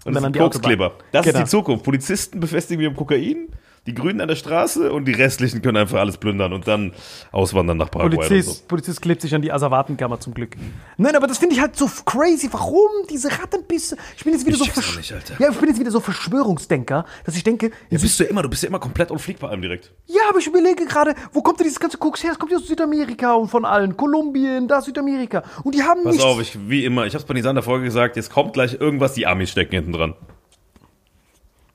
dann 0.06 0.14
das 0.14 0.18
an 0.18 0.24
sind 0.24 0.36
die 0.36 0.40
Kokskleber. 0.40 0.94
Das 1.12 1.26
Genau. 1.26 1.38
ist 1.40 1.44
die 1.46 1.50
Zukunft. 1.50 1.84
Polizisten 1.86 2.40
befestigen 2.40 2.80
sich 2.82 2.90
am 2.90 2.96
Kokain, 2.96 3.48
die 3.88 3.94
Grünen 3.94 4.20
an 4.22 4.28
der 4.28 4.36
Straße 4.36 4.92
und 4.92 5.06
die 5.06 5.12
restlichen 5.12 5.62
können 5.62 5.78
einfach 5.78 6.00
alles 6.00 6.18
plündern 6.18 6.54
und 6.54 6.68
dann 6.68 6.92
auswandern 7.32 7.78
nach 7.78 7.92
Paraguay 7.92 8.16
oder 8.18 8.26
so. 8.26 8.30
Polizist, 8.34 8.68
Polizist 8.68 9.02
klebt 9.02 9.22
sich 9.22 9.36
an 9.36 9.42
die 9.44 9.52
Asservatenkammer 9.52 10.20
zum 10.20 10.34
Glück. 10.34 10.56
Nein, 10.98 11.16
aber 11.16 11.28
das 11.28 11.38
finde 11.38 11.54
ich 11.56 11.62
halt 11.62 11.76
so 11.78 11.88
crazy. 12.06 12.50
Warum 12.52 12.90
diese 13.10 13.30
Rattenbisse? 13.32 13.96
Ich 14.18 14.24
bin 14.24 14.34
jetzt 14.34 14.46
wieder 14.46 14.58
Ich 14.58 14.64
so 14.74 14.82
Versch- 14.82 14.98
nicht. 14.98 15.14
Ja, 15.40 15.50
ich 15.52 15.58
bin 15.58 15.70
jetzt 15.70 15.80
wieder 15.80 15.92
so 15.92 16.00
Verschwörungsdenker, 16.00 17.06
dass 17.26 17.36
ich 17.36 17.44
denke, 17.44 17.72
Ja, 17.90 18.00
bist 18.00 18.20
du 18.20 18.24
ja 18.24 18.30
immer, 18.30 18.42
du 18.42 18.50
bist 18.50 18.64
ja 18.64 18.70
immer 18.70 18.80
komplett 18.80 19.12
unflieg 19.12 19.40
bei 19.40 19.48
allem 19.50 19.62
direkt. 19.62 19.92
ja, 20.08 20.22
aber 20.30 20.40
ich 20.40 20.48
überlege 20.48 20.86
gerade, 20.86 21.14
wo 21.32 21.42
kommt 21.42 21.60
denn 21.60 21.66
dieses 21.66 21.80
ganze 21.80 21.98
Koks 21.98 22.24
her? 22.24 22.32
Es 22.32 22.40
kommt 22.40 22.52
ja 22.52 22.58
aus 22.58 22.68
Südamerika 22.68 23.34
und 23.34 23.50
von 23.50 23.66
allen. 23.66 23.96
Kolumbien, 23.96 24.68
da 24.68 24.82
Südamerika. 24.82 25.44
Und 25.64 25.76
die 25.76 25.84
haben 25.84 26.04
Pass 26.04 26.14
nichts. 26.14 26.26
auf, 26.26 26.42
ich, 26.42 26.58
wie 26.70 26.86
immer, 26.86 27.06
ich 27.06 27.14
hab's 27.14 27.26
bei 27.26 27.34
Nisa 27.36 27.50
in 27.50 27.56
der 27.56 27.64
Folge 27.64 27.86
gesagt, 27.86 28.16
jetzt 28.16 28.32
kommt 28.32 28.54
gleich 28.54 28.74
irgendwas, 28.80 29.14
die 29.14 29.28
Amis 29.28 29.52
stecken 29.52 29.76
hinten 29.76 29.92
dran. 29.94 30.16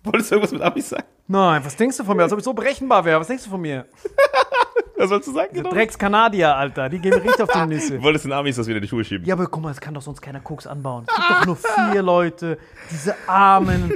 Wolltest 0.05 0.31
du 0.31 0.35
irgendwas 0.37 0.53
mit 0.53 0.63
Amis 0.63 0.89
sagen? 0.89 1.05
Nein, 1.27 1.65
was 1.65 1.77
denkst 1.77 1.97
du 1.97 2.05
von 2.05 2.17
mir? 2.17 2.25
Als 2.25 2.33
ob 2.33 2.39
ich 2.39 2.45
so 2.45 2.53
berechenbar 2.53 3.05
wäre. 3.05 3.21
Was 3.21 3.27
denkst 3.29 3.45
du 3.45 3.51
von 3.51 3.61
mir? 3.61 3.87
Was 4.97 5.09
sollst 5.09 5.29
du 5.29 5.33
sagen? 5.33 5.55
Genau? 5.55 5.71
Drecks-Kanadier, 5.71 6.55
Alter. 6.55 6.91
Die 6.91 6.99
gehen 6.99 7.15
richtig 7.15 7.41
auf 7.41 7.49
die 7.51 7.59
Du 7.61 7.67
Nüsse. 7.69 8.03
wolltest 8.03 8.27
den 8.27 8.33
Amis 8.33 8.57
das 8.57 8.67
wieder 8.67 8.77
in 8.77 8.83
die 8.83 8.89
Schuhe 8.89 9.03
schieben. 9.03 9.27
Ja, 9.27 9.35
aber 9.35 9.47
guck 9.47 9.63
mal, 9.63 9.71
es 9.71 9.81
kann 9.81 9.95
doch 9.95 10.03
sonst 10.03 10.21
keiner 10.21 10.41
Koks 10.41 10.67
anbauen. 10.67 11.07
Es 11.09 11.17
gibt 11.17 11.41
doch 11.41 11.47
nur 11.47 11.57
vier 11.57 12.03
Leute. 12.03 12.59
Diese 12.91 13.15
armen, 13.27 13.95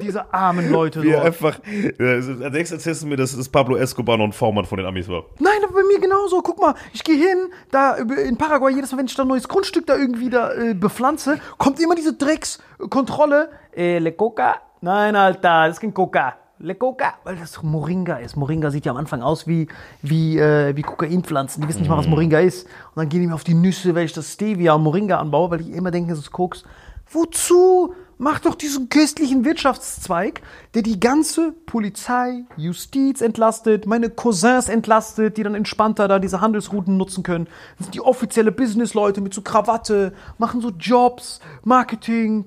diese 0.00 0.32
armen 0.32 0.70
Leute 0.70 1.02
dort. 1.02 1.24
einfach, 1.24 1.58
äh, 1.66 1.92
als 1.98 2.28
nächstes 2.52 2.70
erzählst 2.78 3.02
du 3.02 3.08
mir, 3.08 3.16
dass 3.16 3.36
das 3.36 3.48
Pablo 3.48 3.74
Escobar 3.74 4.18
noch 4.18 4.26
ein 4.26 4.32
V-Mann 4.32 4.66
von 4.66 4.78
den 4.78 4.86
Amis 4.86 5.08
war. 5.08 5.24
Nein, 5.40 5.58
aber 5.64 5.74
bei 5.74 5.82
mir 5.82 5.98
genauso. 5.98 6.40
Guck 6.42 6.60
mal, 6.60 6.76
ich 6.92 7.02
gehe 7.02 7.16
hin, 7.16 7.50
da 7.72 7.94
in 7.96 8.36
Paraguay, 8.38 8.72
jedes 8.72 8.92
Mal, 8.92 8.98
wenn 8.98 9.06
ich 9.06 9.16
da 9.16 9.22
ein 9.22 9.28
neues 9.28 9.48
Grundstück 9.48 9.84
da 9.88 9.96
irgendwie 9.96 10.30
da 10.30 10.52
äh, 10.52 10.74
bepflanze, 10.74 11.40
kommt 11.58 11.80
immer 11.80 11.96
diese 11.96 12.12
Dreckskontrolle. 12.14 13.50
Äh, 13.76 13.98
Le 13.98 14.12
Coca? 14.12 14.60
Nein, 14.86 15.16
Alter, 15.16 15.66
das 15.66 15.78
ist 15.78 15.80
kein 15.80 15.92
Coca. 15.92 16.34
Le 16.60 16.76
Coca, 16.76 17.14
weil 17.24 17.34
das 17.34 17.60
Moringa 17.60 18.18
ist. 18.18 18.36
Moringa 18.36 18.70
sieht 18.70 18.86
ja 18.86 18.92
am 18.92 18.98
Anfang 18.98 19.20
aus 19.20 19.48
wie, 19.48 19.66
wie, 20.00 20.38
äh, 20.38 20.76
wie 20.76 20.82
Kokainpflanzen. 20.82 21.60
Die 21.60 21.68
wissen 21.68 21.80
nicht 21.80 21.88
mal, 21.88 21.98
was 21.98 22.06
Moringa 22.06 22.38
ist. 22.38 22.66
Und 22.66 22.98
dann 22.98 23.08
gehen 23.08 23.20
die 23.20 23.26
mir 23.26 23.34
auf 23.34 23.42
die 23.42 23.54
Nüsse, 23.54 23.96
weil 23.96 24.04
ich 24.04 24.12
das 24.12 24.34
Stevia 24.34 24.74
und 24.74 24.84
Moringa 24.84 25.18
anbaue, 25.18 25.50
weil 25.50 25.62
ich 25.62 25.72
immer 25.72 25.90
denke, 25.90 26.10
das 26.10 26.20
ist 26.20 26.30
Koks. 26.30 26.62
Wozu? 27.10 27.96
Mach 28.18 28.38
doch 28.38 28.54
diesen 28.54 28.88
köstlichen 28.88 29.44
Wirtschaftszweig, 29.44 30.40
der 30.74 30.82
die 30.82 31.00
ganze 31.00 31.52
Polizei, 31.52 32.44
Justiz 32.56 33.20
entlastet, 33.20 33.86
meine 33.86 34.08
Cousins 34.08 34.68
entlastet, 34.68 35.36
die 35.36 35.42
dann 35.42 35.56
entspannter 35.56 36.06
da 36.06 36.20
diese 36.20 36.40
Handelsrouten 36.40 36.96
nutzen 36.96 37.24
können. 37.24 37.48
Das 37.76 37.86
sind 37.86 37.94
die 37.94 38.00
offizielle 38.00 38.52
Businessleute 38.52 39.20
mit 39.20 39.34
so 39.34 39.42
Krawatte, 39.42 40.14
machen 40.38 40.60
so 40.60 40.70
Jobs, 40.70 41.40
Marketing. 41.64 42.44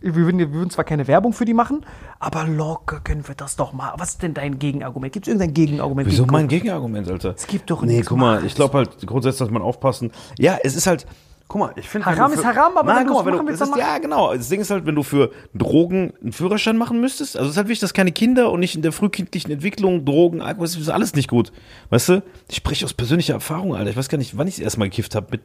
Wir 0.00 0.14
würden, 0.14 0.38
wir 0.38 0.52
würden 0.52 0.70
zwar 0.70 0.84
keine 0.84 1.06
Werbung 1.08 1.32
für 1.32 1.44
die 1.44 1.54
machen, 1.54 1.84
aber 2.18 2.46
locker 2.46 3.00
können 3.00 3.26
wir 3.26 3.34
das 3.34 3.56
doch 3.56 3.72
mal. 3.72 3.92
Was 3.98 4.10
ist 4.10 4.22
denn 4.22 4.34
dein 4.34 4.58
Gegenargument? 4.58 5.12
Gibt 5.12 5.26
es 5.26 5.32
irgendein 5.32 5.54
Gegenargument? 5.54 6.08
Wieso 6.08 6.22
gegen 6.24 6.32
mein 6.32 6.48
Gegenargument, 6.48 7.08
Alter? 7.10 7.34
Es 7.36 7.46
gibt 7.46 7.70
doch 7.70 7.82
Nee, 7.82 7.94
nichts. 7.94 8.08
guck 8.08 8.18
mal, 8.18 8.40
ich 8.40 8.46
es. 8.52 8.54
glaube 8.54 8.78
halt, 8.78 9.06
grundsätzlich 9.06 9.40
muss 9.48 9.52
man 9.52 9.62
aufpassen. 9.62 10.12
Ja, 10.38 10.58
es 10.62 10.76
ist 10.76 10.86
halt, 10.86 11.06
guck 11.48 11.60
mal, 11.60 11.72
ich 11.76 11.88
finde. 11.88 12.06
wenn 12.06 12.16
Haram 12.16 12.32
ist 12.32 12.44
Haram, 12.44 12.76
aber 12.76 12.86
Nein, 12.92 13.00
wenn 13.00 13.06
guck 13.08 13.16
mal, 13.16 13.26
wenn 13.26 13.34
machen 13.34 13.46
du, 13.46 13.52
es 13.52 13.60
ist, 13.60 13.76
Ja, 13.76 13.98
genau. 13.98 14.34
Das 14.34 14.48
Ding 14.48 14.60
ist 14.60 14.70
halt, 14.70 14.86
wenn 14.86 14.94
du 14.94 15.02
für 15.02 15.30
Drogen 15.54 16.12
einen 16.22 16.32
Führerschein 16.32 16.76
machen 16.76 17.00
müsstest, 17.00 17.36
also 17.36 17.46
es 17.48 17.52
ist 17.54 17.56
halt 17.58 17.68
wichtig, 17.68 17.80
dass 17.80 17.94
keine 17.94 18.12
Kinder 18.12 18.50
und 18.52 18.60
nicht 18.60 18.76
in 18.76 18.82
der 18.82 18.92
frühkindlichen 18.92 19.50
Entwicklung 19.50 20.04
Drogen, 20.04 20.40
Alkohol, 20.40 20.66
das 20.66 20.76
ist 20.76 20.88
alles 20.88 21.14
nicht 21.14 21.28
gut. 21.28 21.52
Weißt 21.90 22.08
du? 22.10 22.22
Ich 22.48 22.56
spreche 22.56 22.84
aus 22.84 22.94
persönlicher 22.94 23.34
Erfahrung, 23.34 23.74
Alter. 23.74 23.90
Ich 23.90 23.96
weiß 23.96 24.08
gar 24.08 24.18
nicht, 24.18 24.36
wann 24.38 24.46
ich 24.46 24.56
das 24.56 24.64
erste 24.64 24.78
Mal 24.78 24.88
gekifft 24.88 25.14
habe. 25.14 25.26
Mit 25.32 25.40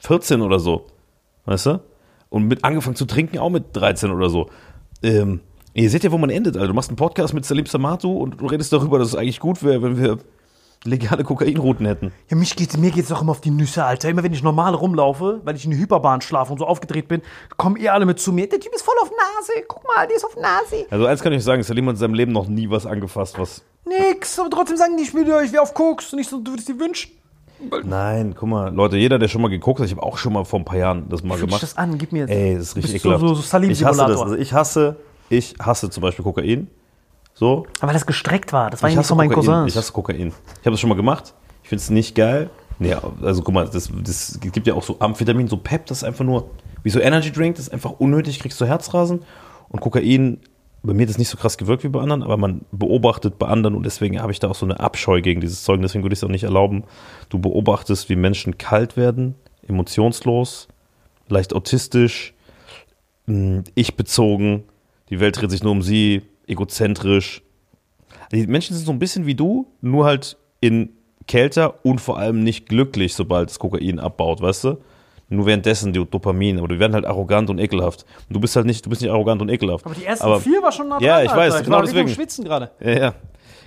14 0.00 0.40
oder 0.42 0.58
so. 0.60 0.86
Weißt 1.44 1.66
du? 1.66 1.80
Und 2.30 2.46
mit 2.46 2.64
angefangen 2.64 2.96
zu 2.96 3.06
trinken 3.06 3.38
auch 3.38 3.50
mit 3.50 3.74
13 3.74 4.10
oder 4.10 4.28
so. 4.28 4.50
Ähm, 5.02 5.40
ihr 5.74 5.88
seht 5.90 6.04
ja, 6.04 6.12
wo 6.12 6.18
man 6.18 6.30
endet, 6.30 6.56
Alter. 6.56 6.68
Du 6.68 6.74
machst 6.74 6.90
einen 6.90 6.96
Podcast 6.96 7.34
mit 7.34 7.44
Salim 7.44 7.66
Samatu 7.66 8.12
und 8.12 8.40
du 8.40 8.46
redest 8.46 8.72
darüber, 8.72 8.98
dass 8.98 9.08
es 9.08 9.14
eigentlich 9.14 9.40
gut 9.40 9.62
wäre, 9.62 9.82
wenn 9.82 9.96
wir 9.96 10.18
legale 10.84 11.24
Kokainrouten 11.24 11.86
hätten. 11.86 12.12
Ja, 12.28 12.36
mich 12.36 12.54
geht's, 12.54 12.76
mir 12.76 12.90
geht's 12.90 13.08
doch 13.08 13.22
immer 13.22 13.32
auf 13.32 13.40
die 13.40 13.50
Nüsse, 13.50 13.84
Alter. 13.84 14.08
Immer 14.08 14.22
wenn 14.22 14.32
ich 14.32 14.42
normal 14.42 14.74
rumlaufe, 14.74 15.40
weil 15.44 15.56
ich 15.56 15.64
in 15.64 15.70
der 15.70 15.80
Hyperbahn 15.80 16.20
schlafe 16.20 16.52
und 16.52 16.58
so 16.58 16.66
aufgedreht 16.66 17.08
bin, 17.08 17.22
kommen 17.56 17.76
ihr 17.76 17.92
alle 17.92 18.06
mit 18.06 18.20
zu 18.20 18.32
mir. 18.32 18.48
Der 18.48 18.60
Typ 18.60 18.72
ist 18.74 18.82
voll 18.82 18.94
auf 19.02 19.10
Nase. 19.10 19.52
Guck 19.66 19.84
mal, 19.84 20.06
der 20.06 20.16
ist 20.16 20.24
auf 20.24 20.36
Nase. 20.36 20.86
Also 20.90 21.06
eins 21.06 21.22
kann 21.22 21.32
ich 21.32 21.38
euch 21.38 21.44
sagen, 21.44 21.62
Salim 21.62 21.86
hat 21.86 21.94
in 21.94 21.98
seinem 21.98 22.14
Leben 22.14 22.32
noch 22.32 22.46
nie 22.46 22.70
was 22.70 22.86
angefasst, 22.86 23.38
was... 23.38 23.64
Nix, 23.84 24.38
aber 24.38 24.50
trotzdem 24.50 24.76
sagen 24.76 24.96
die, 24.98 25.04
ich 25.04 25.14
will, 25.14 25.26
ich 25.44 25.52
will 25.52 25.60
auf 25.60 25.72
Koks 25.72 26.12
und 26.12 26.18
ich 26.18 26.28
so, 26.28 26.40
du 26.40 26.52
würdest 26.52 26.68
dir 26.68 26.78
wünschen. 26.78 27.10
Nein, 27.84 28.34
guck 28.38 28.48
mal, 28.48 28.72
Leute, 28.74 28.96
jeder, 28.96 29.18
der 29.18 29.28
schon 29.28 29.42
mal 29.42 29.48
geguckt 29.48 29.80
hat, 29.80 29.86
ich 29.86 29.92
habe 29.92 30.02
auch 30.02 30.16
schon 30.18 30.32
mal 30.32 30.44
vor 30.44 30.60
ein 30.60 30.64
paar 30.64 30.78
Jahren 30.78 31.08
das 31.08 31.22
mal 31.22 31.36
Fühl 31.36 31.46
gemacht. 31.46 31.62
das 31.62 31.76
an, 31.76 31.98
gib 31.98 32.12
mir 32.12 32.20
jetzt. 32.20 32.30
Ey, 32.30 32.54
das 32.54 32.62
ist 32.68 32.76
richtig 32.76 32.94
ekelhaft. 32.96 33.20
so- 33.20 33.34
so 33.34 33.58
ich 33.58 33.84
hasse 33.84 34.06
das. 34.06 34.20
Also 34.20 34.36
ich 34.36 34.52
hasse, 34.52 34.96
ich 35.28 35.54
hasse 35.60 35.90
zum 35.90 36.02
Beispiel 36.02 36.22
Kokain. 36.24 36.68
So. 37.34 37.66
Aber 37.80 37.88
weil 37.88 37.94
das 37.94 38.06
gestreckt 38.06 38.52
war, 38.52 38.70
das 38.70 38.82
war 38.82 38.88
Ich 38.88 38.94
ja 38.94 39.00
nicht 39.00 39.08
von 39.08 39.16
meinen 39.16 39.28
Kokain. 39.30 39.44
Cousins. 39.46 39.72
Ich 39.72 39.76
hasse 39.76 39.92
Kokain. 39.92 40.28
Ich 40.28 40.66
habe 40.66 40.70
das 40.72 40.80
schon 40.80 40.88
mal 40.88 40.96
gemacht. 40.96 41.34
Ich 41.62 41.68
finde 41.68 41.82
es 41.82 41.90
nicht 41.90 42.14
geil. 42.14 42.50
Nee, 42.80 42.94
also 43.22 43.42
guck 43.42 43.54
mal, 43.54 43.68
das, 43.68 43.90
das 44.04 44.38
gibt 44.40 44.66
ja 44.68 44.74
auch 44.74 44.84
so 44.84 44.96
Amphetamin, 45.00 45.48
so 45.48 45.56
Pep, 45.56 45.86
das 45.86 45.98
ist 45.98 46.04
einfach 46.04 46.24
nur 46.24 46.50
wie 46.84 46.90
so 46.90 47.00
Energy 47.00 47.32
Drink, 47.32 47.56
das 47.56 47.66
ist 47.66 47.72
einfach 47.72 47.90
unnötig, 47.98 48.38
kriegst 48.38 48.60
du 48.60 48.66
Herzrasen. 48.66 49.22
Und 49.68 49.80
Kokain, 49.80 50.38
bei 50.82 50.94
mir 50.94 51.02
hat 51.02 51.10
das 51.10 51.18
nicht 51.18 51.28
so 51.28 51.36
krass 51.36 51.58
gewirkt 51.58 51.84
wie 51.84 51.88
bei 51.88 52.00
anderen, 52.00 52.22
aber 52.22 52.36
man 52.36 52.62
beobachtet 52.70 53.38
bei 53.38 53.46
anderen 53.46 53.74
und 53.74 53.84
deswegen 53.84 54.20
habe 54.20 54.32
ich 54.32 54.38
da 54.38 54.48
auch 54.48 54.54
so 54.54 54.64
eine 54.64 54.80
Abscheu 54.80 55.20
gegen 55.20 55.40
dieses 55.40 55.64
Zeug. 55.64 55.80
Deswegen 55.82 56.04
würde 56.04 56.14
ich 56.14 56.20
es 56.20 56.24
auch 56.24 56.28
nicht 56.28 56.44
erlauben. 56.44 56.84
Du 57.28 57.38
beobachtest, 57.38 58.08
wie 58.08 58.16
Menschen 58.16 58.58
kalt 58.58 58.96
werden, 58.96 59.34
emotionslos, 59.66 60.68
leicht 61.28 61.52
autistisch, 61.52 62.34
mh, 63.26 63.64
ich-bezogen, 63.74 64.64
die 65.10 65.20
Welt 65.20 65.40
dreht 65.40 65.50
sich 65.50 65.62
nur 65.62 65.72
um 65.72 65.82
sie, 65.82 66.22
egozentrisch. 66.46 67.42
Die 68.32 68.46
Menschen 68.46 68.76
sind 68.76 68.86
so 68.86 68.92
ein 68.92 68.98
bisschen 68.98 69.26
wie 69.26 69.34
du, 69.34 69.66
nur 69.80 70.04
halt 70.04 70.36
in 70.60 70.90
kälter 71.26 71.84
und 71.84 72.00
vor 72.00 72.18
allem 72.18 72.42
nicht 72.42 72.68
glücklich, 72.68 73.14
sobald 73.14 73.50
das 73.50 73.58
Kokain 73.58 73.98
abbaut, 73.98 74.40
weißt 74.40 74.64
du? 74.64 74.78
Nur 75.30 75.44
währenddessen 75.46 75.92
die 75.92 76.04
Dopamin, 76.04 76.58
aber 76.58 76.68
die 76.68 76.78
werden 76.78 76.94
halt 76.94 77.04
arrogant 77.04 77.50
und 77.50 77.58
ekelhaft. 77.58 78.06
Und 78.28 78.36
du 78.36 78.40
bist 78.40 78.56
halt 78.56 78.64
nicht, 78.66 78.84
du 78.86 78.90
bist 78.90 79.02
nicht 79.02 79.10
arrogant 79.10 79.42
und 79.42 79.50
ekelhaft. 79.50 79.84
aber 79.84 79.94
die 79.94 80.04
ersten 80.04 80.24
Aber- 80.24 80.40
vier 80.40 80.62
war 80.62 80.72
schon 80.72 80.88
nah 80.88 80.98
Ja, 81.00 81.16
dran, 81.16 81.24
ich 81.24 81.30
Alter. 81.30 81.40
weiß, 81.42 81.58
ich 81.60 81.64
genau 81.66 81.82
deswegen. 81.82 82.08
Schwitzen 82.08 82.44
gerade. 82.44 82.70
Ja, 82.80 82.90
ja. 82.98 83.14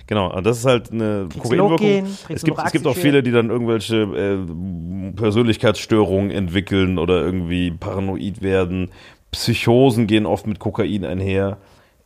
Genau, 0.08 0.40
das 0.40 0.58
ist 0.58 0.64
halt 0.66 0.90
eine 0.90 1.28
Kokainwirkung. 1.40 2.06
Es 2.28 2.42
gibt, 2.42 2.58
es 2.58 2.72
gibt 2.72 2.86
auch 2.88 2.96
viele, 2.96 3.22
die 3.22 3.30
dann 3.30 3.50
irgendwelche 3.50 3.98
äh, 4.02 5.12
Persönlichkeitsstörungen 5.14 6.30
entwickeln 6.32 6.98
oder 6.98 7.22
irgendwie 7.22 7.70
paranoid 7.70 8.42
werden. 8.42 8.90
Psychosen 9.30 10.06
gehen 10.08 10.26
oft 10.26 10.46
mit 10.48 10.58
Kokain 10.58 11.04
einher. 11.04 11.58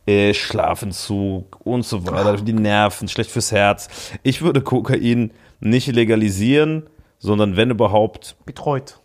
äh, 0.05 0.33
Schlafentzug 0.33 1.57
und 1.65 1.83
so 1.85 2.05
weiter, 2.07 2.37
die 2.37 2.53
Nerven, 2.53 3.09
schlecht 3.09 3.29
fürs 3.31 3.51
Herz. 3.51 3.89
Ich 4.23 4.41
würde 4.41 4.61
Kokain 4.61 5.31
nicht 5.59 5.87
legalisieren, 5.93 6.83
sondern 7.19 7.57
wenn 7.57 7.71
überhaupt, 7.71 8.37
Betreut. 8.45 8.99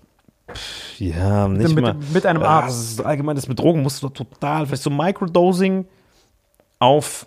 Ja, 0.99 1.49
nicht 1.49 1.75
Mit- 1.75 1.85
mal. 1.85 1.97
mit 2.13 2.27
einem 2.27 2.43
Ah, 2.43 2.61
Arzt. 2.61 2.69
das 2.69 2.91
ist 2.93 3.01
allgemein 3.07 3.37
das 3.37 3.49
mit 3.49 3.59
Drogen 3.59 3.83
musst 3.83 4.03
du 4.03 4.09
total, 4.09 4.67
vielleicht 4.67 4.83
so 4.83 4.91
Microdosing 4.91 5.87
auf 6.79 7.27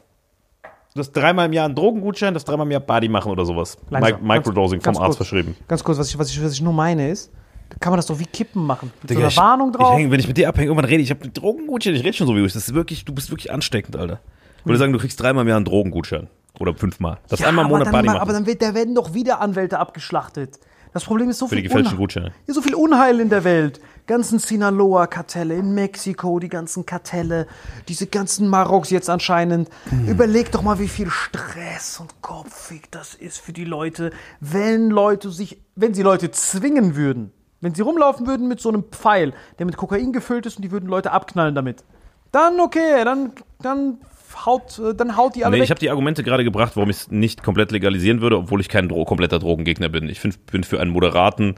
das 0.93 1.11
dreimal 1.11 1.47
im 1.47 1.53
Jahr 1.53 1.65
einen 1.65 1.75
Drogengutschein, 1.75 2.33
das 2.33 2.45
dreimal 2.45 2.65
im 2.67 2.71
Jahr 2.71 2.79
Party 2.81 3.09
machen 3.09 3.29
oder 3.31 3.45
sowas. 3.45 3.77
Mi. 3.89 3.99
Microdosing 4.21 4.79
Ganz- 4.79 4.83
vom 4.85 4.93
ganz 4.93 4.97
Arzt 4.99 5.05
kurz. 5.07 5.15
verschrieben. 5.17 5.55
Ganz 5.67 5.83
kurz, 5.83 5.97
was 5.97 6.09
ich, 6.09 6.17
was 6.17 6.29
ich, 6.29 6.41
was 6.43 6.53
ich 6.53 6.61
nur 6.61 6.71
meine 6.73 7.09
ist, 7.09 7.31
da 7.69 7.75
kann 7.79 7.91
man 7.91 7.97
das 7.97 8.05
doch 8.05 8.17
wie 8.19 8.25
Kippen 8.25 8.65
machen. 8.65 8.93
Mit 9.01 9.09
Digga, 9.09 9.21
so 9.21 9.27
ich- 9.27 9.37
einer 9.37 9.47
Warnung 9.49 9.69
Ich 9.71 9.77
drauf. 9.77 9.97
häng, 9.97 10.11
wenn 10.11 10.19
ich 10.19 10.27
mit 10.27 10.37
dir 10.37 10.47
abhänge, 10.47 10.67
irgendwann 10.67 10.85
rede 10.85 11.01
ich, 11.01 11.07
ich 11.07 11.11
habe 11.11 11.23
einen 11.23 11.33
Drogengutschein, 11.33 11.95
ich 11.95 12.03
rede 12.03 12.13
schon 12.13 12.27
so 12.27 12.33
wie 12.35 12.39
du. 12.39 12.43
Das 12.45 12.55
ist 12.55 12.73
wirklich, 12.73 13.03
du 13.03 13.13
bist 13.13 13.29
wirklich 13.29 13.51
ansteckend, 13.51 13.97
Alter. 13.97 14.19
Ich 14.59 14.65
würde 14.65 14.77
sagen, 14.77 14.93
du 14.93 14.99
kriegst 14.99 15.19
dreimal 15.21 15.41
im 15.43 15.47
Jahr 15.49 15.57
einen 15.57 15.65
Drogengutschein. 15.65 16.27
Oder 16.57 16.73
fünfmal. 16.73 17.17
Das 17.27 17.41
Ja, 17.41 17.49
einmal 17.49 17.65
im 17.65 17.71
Monat 17.71 17.87
dann, 17.93 18.05
machen. 18.05 18.17
aber 18.17 18.31
dann 18.31 18.45
wird, 18.45 18.61
da 18.61 18.73
werden 18.73 18.95
doch 18.95 19.13
wieder 19.13 19.41
Anwälte 19.41 19.77
abgeschlachtet. 19.77 20.57
Das 20.95 21.03
Problem 21.03 21.29
ist 21.29 21.39
so 21.39 21.49
für 21.49 21.55
viel, 21.55 21.63
Gutscheine. 21.97 22.31
ja, 22.47 22.53
so 22.53 22.61
viel 22.61 22.73
Unheil 22.73 23.19
in 23.19 23.27
der 23.27 23.43
Welt. 23.43 23.81
Ganzen 24.07 24.39
Sinaloa-Kartelle 24.39 25.53
in 25.53 25.73
Mexiko, 25.73 26.39
die 26.39 26.47
ganzen 26.47 26.85
Kartelle, 26.85 27.47
diese 27.89 28.07
ganzen 28.07 28.47
Maroks 28.47 28.91
jetzt 28.91 29.09
anscheinend. 29.09 29.67
Hm. 29.89 30.07
Überleg 30.07 30.53
doch 30.53 30.61
mal, 30.61 30.79
wie 30.79 30.87
viel 30.87 31.09
Stress 31.09 31.99
und 31.99 32.21
Kopfig 32.21 32.89
das 32.91 33.13
ist 33.13 33.39
für 33.39 33.51
die 33.51 33.65
Leute, 33.65 34.11
wenn 34.39 34.89
Leute 34.89 35.31
sich, 35.31 35.59
wenn 35.75 35.93
sie 35.93 36.01
Leute 36.01 36.31
zwingen 36.31 36.95
würden. 36.95 37.33
Wenn 37.59 37.75
sie 37.75 37.81
rumlaufen 37.81 38.25
würden 38.25 38.47
mit 38.47 38.61
so 38.61 38.69
einem 38.69 38.85
Pfeil, 38.85 39.33
der 39.59 39.65
mit 39.65 39.75
Kokain 39.75 40.13
gefüllt 40.13 40.45
ist 40.45 40.55
und 40.55 40.61
die 40.61 40.71
würden 40.71 40.87
Leute 40.87 41.11
abknallen 41.11 41.55
damit. 41.55 41.83
Dann 42.31 42.61
okay, 42.61 43.03
dann, 43.03 43.33
dann 43.59 43.97
haut, 44.45 44.79
äh, 44.79 44.93
dann 44.95 45.15
haut 45.17 45.35
die 45.35 45.45
alle 45.45 45.51
Nee, 45.57 45.63
ich 45.63 45.63
weg. 45.63 45.69
habe 45.71 45.79
die 45.79 45.89
Argumente 45.89 46.23
gerade 46.23 46.43
gebracht, 46.43 46.73
warum 46.75 46.89
ich 46.89 46.97
es 46.97 47.11
nicht 47.11 47.43
komplett 47.43 47.71
legalisieren 47.71 48.21
würde, 48.21 48.37
obwohl 48.37 48.61
ich 48.61 48.69
kein 48.69 48.89
Dro 48.89 49.05
kompletter 49.05 49.39
Drogengegner 49.39 49.89
bin. 49.89 50.09
Ich 50.09 50.19
find, 50.19 50.45
bin 50.47 50.63
für 50.63 50.79
einen 50.79 50.91
moderaten, 50.91 51.55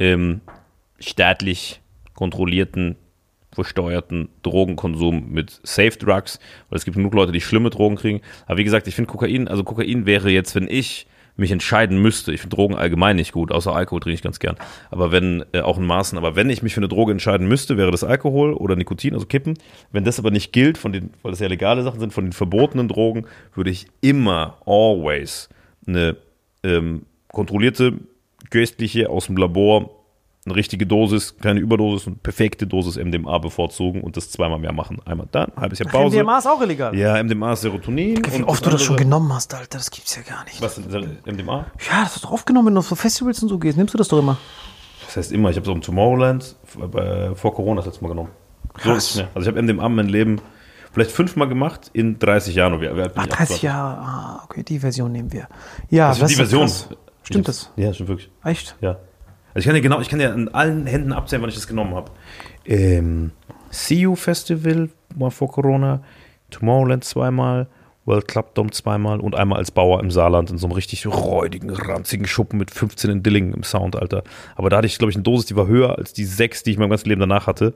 ähm, 0.00 0.40
staatlich 0.98 1.80
kontrollierten, 2.14 2.96
versteuerten 3.52 4.28
Drogenkonsum 4.42 5.30
mit 5.30 5.60
Safe 5.62 5.96
Drugs, 5.96 6.38
weil 6.68 6.76
es 6.76 6.84
gibt 6.84 6.96
genug 6.96 7.14
Leute, 7.14 7.32
die 7.32 7.40
schlimme 7.40 7.70
Drogen 7.70 7.96
kriegen. 7.96 8.20
Aber 8.46 8.58
wie 8.58 8.64
gesagt, 8.64 8.86
ich 8.86 8.94
finde 8.94 9.10
Kokain, 9.10 9.48
also 9.48 9.64
Kokain 9.64 10.06
wäre 10.06 10.30
jetzt, 10.30 10.54
wenn 10.54 10.68
ich 10.68 11.06
mich 11.38 11.52
entscheiden 11.52 12.02
müsste, 12.02 12.32
ich 12.32 12.40
finde 12.40 12.56
Drogen 12.56 12.74
allgemein 12.74 13.16
nicht 13.16 13.32
gut, 13.32 13.52
außer 13.52 13.74
Alkohol 13.74 14.00
trinke 14.00 14.14
ich 14.14 14.22
ganz 14.22 14.40
gern, 14.40 14.56
aber 14.90 15.12
wenn, 15.12 15.44
äh, 15.52 15.60
auch 15.60 15.78
in 15.78 15.86
Maßen, 15.86 16.18
aber 16.18 16.36
wenn 16.36 16.50
ich 16.50 16.62
mich 16.62 16.74
für 16.74 16.80
eine 16.80 16.88
Droge 16.88 17.12
entscheiden 17.12 17.48
müsste, 17.48 17.76
wäre 17.76 17.90
das 17.90 18.04
Alkohol 18.04 18.52
oder 18.52 18.76
Nikotin, 18.76 19.14
also 19.14 19.26
Kippen. 19.26 19.54
Wenn 19.92 20.04
das 20.04 20.18
aber 20.18 20.30
nicht 20.30 20.52
gilt, 20.52 20.78
von 20.78 20.92
den, 20.92 21.10
weil 21.22 21.30
das 21.30 21.40
ja 21.40 21.48
legale 21.48 21.82
Sachen 21.82 22.00
sind, 22.00 22.12
von 22.12 22.24
den 22.24 22.32
verbotenen 22.32 22.88
Drogen, 22.88 23.26
würde 23.54 23.70
ich 23.70 23.86
immer, 24.00 24.58
always, 24.66 25.48
eine 25.86 26.16
ähm, 26.64 27.02
kontrollierte, 27.32 27.94
köstliche, 28.50 29.08
aus 29.08 29.26
dem 29.26 29.36
Labor, 29.36 29.97
eine 30.48 30.56
richtige 30.56 30.86
Dosis, 30.86 31.36
keine 31.38 31.60
Überdosis 31.60 32.06
und 32.06 32.22
perfekte 32.22 32.66
Dosis 32.66 32.96
MDMA 32.96 33.38
bevorzugen 33.38 34.00
und 34.02 34.16
das 34.16 34.30
zweimal 34.30 34.58
mehr 34.58 34.72
machen. 34.72 34.98
Einmal 35.04 35.28
dann, 35.30 35.52
halbes 35.56 35.78
Jahr 35.78 35.88
Pause. 35.90 36.16
MDMA 36.18 36.38
ist 36.38 36.46
auch 36.46 36.60
illegal. 36.62 36.94
Ja, 36.96 37.22
MDMA 37.22 37.52
ist 37.52 37.60
Serotonin. 37.62 38.22
Wie 38.30 38.42
oft 38.44 38.64
du 38.64 38.70
das 38.70 38.82
schon 38.82 38.96
genommen 38.96 39.32
hast, 39.32 39.54
Alter, 39.54 39.78
das 39.78 39.90
gibt's 39.90 40.16
ja 40.16 40.22
gar 40.22 40.44
nicht. 40.44 40.60
Was 40.62 40.78
ist 40.78 40.88
MDMA? 40.90 41.56
Ja, 41.90 42.00
das 42.00 42.04
hast 42.06 42.16
du 42.16 42.20
doch 42.26 42.32
aufgenommen, 42.32 42.68
wenn 42.68 42.74
du 42.74 42.80
auf 42.80 42.88
so 42.88 42.94
Festivals 42.94 43.42
und 43.42 43.48
so 43.48 43.58
gehst. 43.58 43.76
Nimmst 43.78 43.94
du 43.94 43.98
das 43.98 44.08
doch 44.08 44.18
immer? 44.18 44.38
Das 45.06 45.16
heißt 45.16 45.32
immer, 45.32 45.50
ich 45.50 45.56
habe 45.56 45.66
so 45.66 45.72
im 45.72 45.80
Tomorrowland 45.80 46.56
bei, 46.90 47.34
vor 47.34 47.54
Corona 47.54 47.76
das 47.80 47.86
letzte 47.86 48.02
Mal 48.02 48.08
genommen. 48.10 48.30
So 48.82 48.90
Krass. 48.90 49.10
es 49.10 49.16
mir. 49.16 49.28
Also 49.34 49.48
ich 49.50 49.56
habe 49.56 49.62
MDMA 49.62 49.86
in 49.86 49.94
meinem 49.94 50.08
Leben 50.08 50.40
vielleicht 50.92 51.10
fünfmal 51.10 51.48
gemacht 51.48 51.90
in 51.92 52.18
30 52.18 52.54
Jahren. 52.54 52.80
Wie 52.80 52.88
alt 52.88 52.96
bin 52.96 53.12
Ach, 53.16 53.24
ich? 53.24 53.30
30 53.30 53.32
28. 53.32 53.62
Jahre. 53.62 53.98
Ah, 54.00 54.42
okay, 54.44 54.62
die 54.62 54.78
Version 54.78 55.12
nehmen 55.12 55.32
wir. 55.32 55.48
Ja, 55.90 56.08
Also 56.08 56.26
die 56.26 56.32
ist 56.32 56.36
Version. 56.38 56.62
krass. 56.62 56.88
Stimmt 57.22 57.48
das? 57.48 57.70
Ja, 57.76 57.92
stimmt 57.92 58.08
wirklich. 58.08 58.30
Echt? 58.44 58.76
Ja. 58.80 58.96
Also 59.54 59.60
ich 59.60 59.66
kann 59.66 59.74
ja 59.74 59.82
genau, 59.82 60.00
ich 60.00 60.08
kann 60.08 60.20
ja 60.20 60.32
an 60.32 60.48
allen 60.48 60.86
Händen 60.86 61.12
abzählen, 61.12 61.42
wann 61.42 61.48
ich 61.48 61.56
das 61.56 61.66
genommen 61.66 61.94
habe. 61.94 62.10
Ähm, 62.64 63.32
See 63.70 64.00
You 64.00 64.14
Festival 64.14 64.90
mal 65.16 65.30
vor 65.30 65.50
Corona, 65.50 66.02
Tomorrowland 66.50 67.04
zweimal, 67.04 67.68
World 68.04 68.26
Club 68.26 68.54
Dome 68.54 68.70
zweimal 68.70 69.20
und 69.20 69.34
einmal 69.34 69.58
als 69.58 69.70
Bauer 69.70 70.00
im 70.00 70.10
Saarland 70.10 70.50
in 70.50 70.58
so 70.58 70.66
einem 70.66 70.74
richtig 70.74 71.06
räudigen, 71.06 71.70
ranzigen 71.70 72.26
Schuppen 72.26 72.58
mit 72.58 72.70
15 72.70 73.10
in 73.10 73.22
Dillingen 73.22 73.52
im 73.52 73.62
Sound, 73.62 73.96
Alter. 73.96 74.22
Aber 74.56 74.70
da 74.70 74.78
hatte 74.78 74.86
ich, 74.86 74.98
glaube 74.98 75.10
ich, 75.10 75.16
eine 75.16 75.24
Dosis, 75.24 75.46
die 75.46 75.56
war 75.56 75.66
höher 75.66 75.98
als 75.98 76.14
die 76.14 76.24
sechs, 76.24 76.62
die 76.62 76.70
ich 76.70 76.78
mein 76.78 76.88
ganzes 76.88 77.06
Leben 77.06 77.20
danach 77.20 77.46
hatte. 77.46 77.74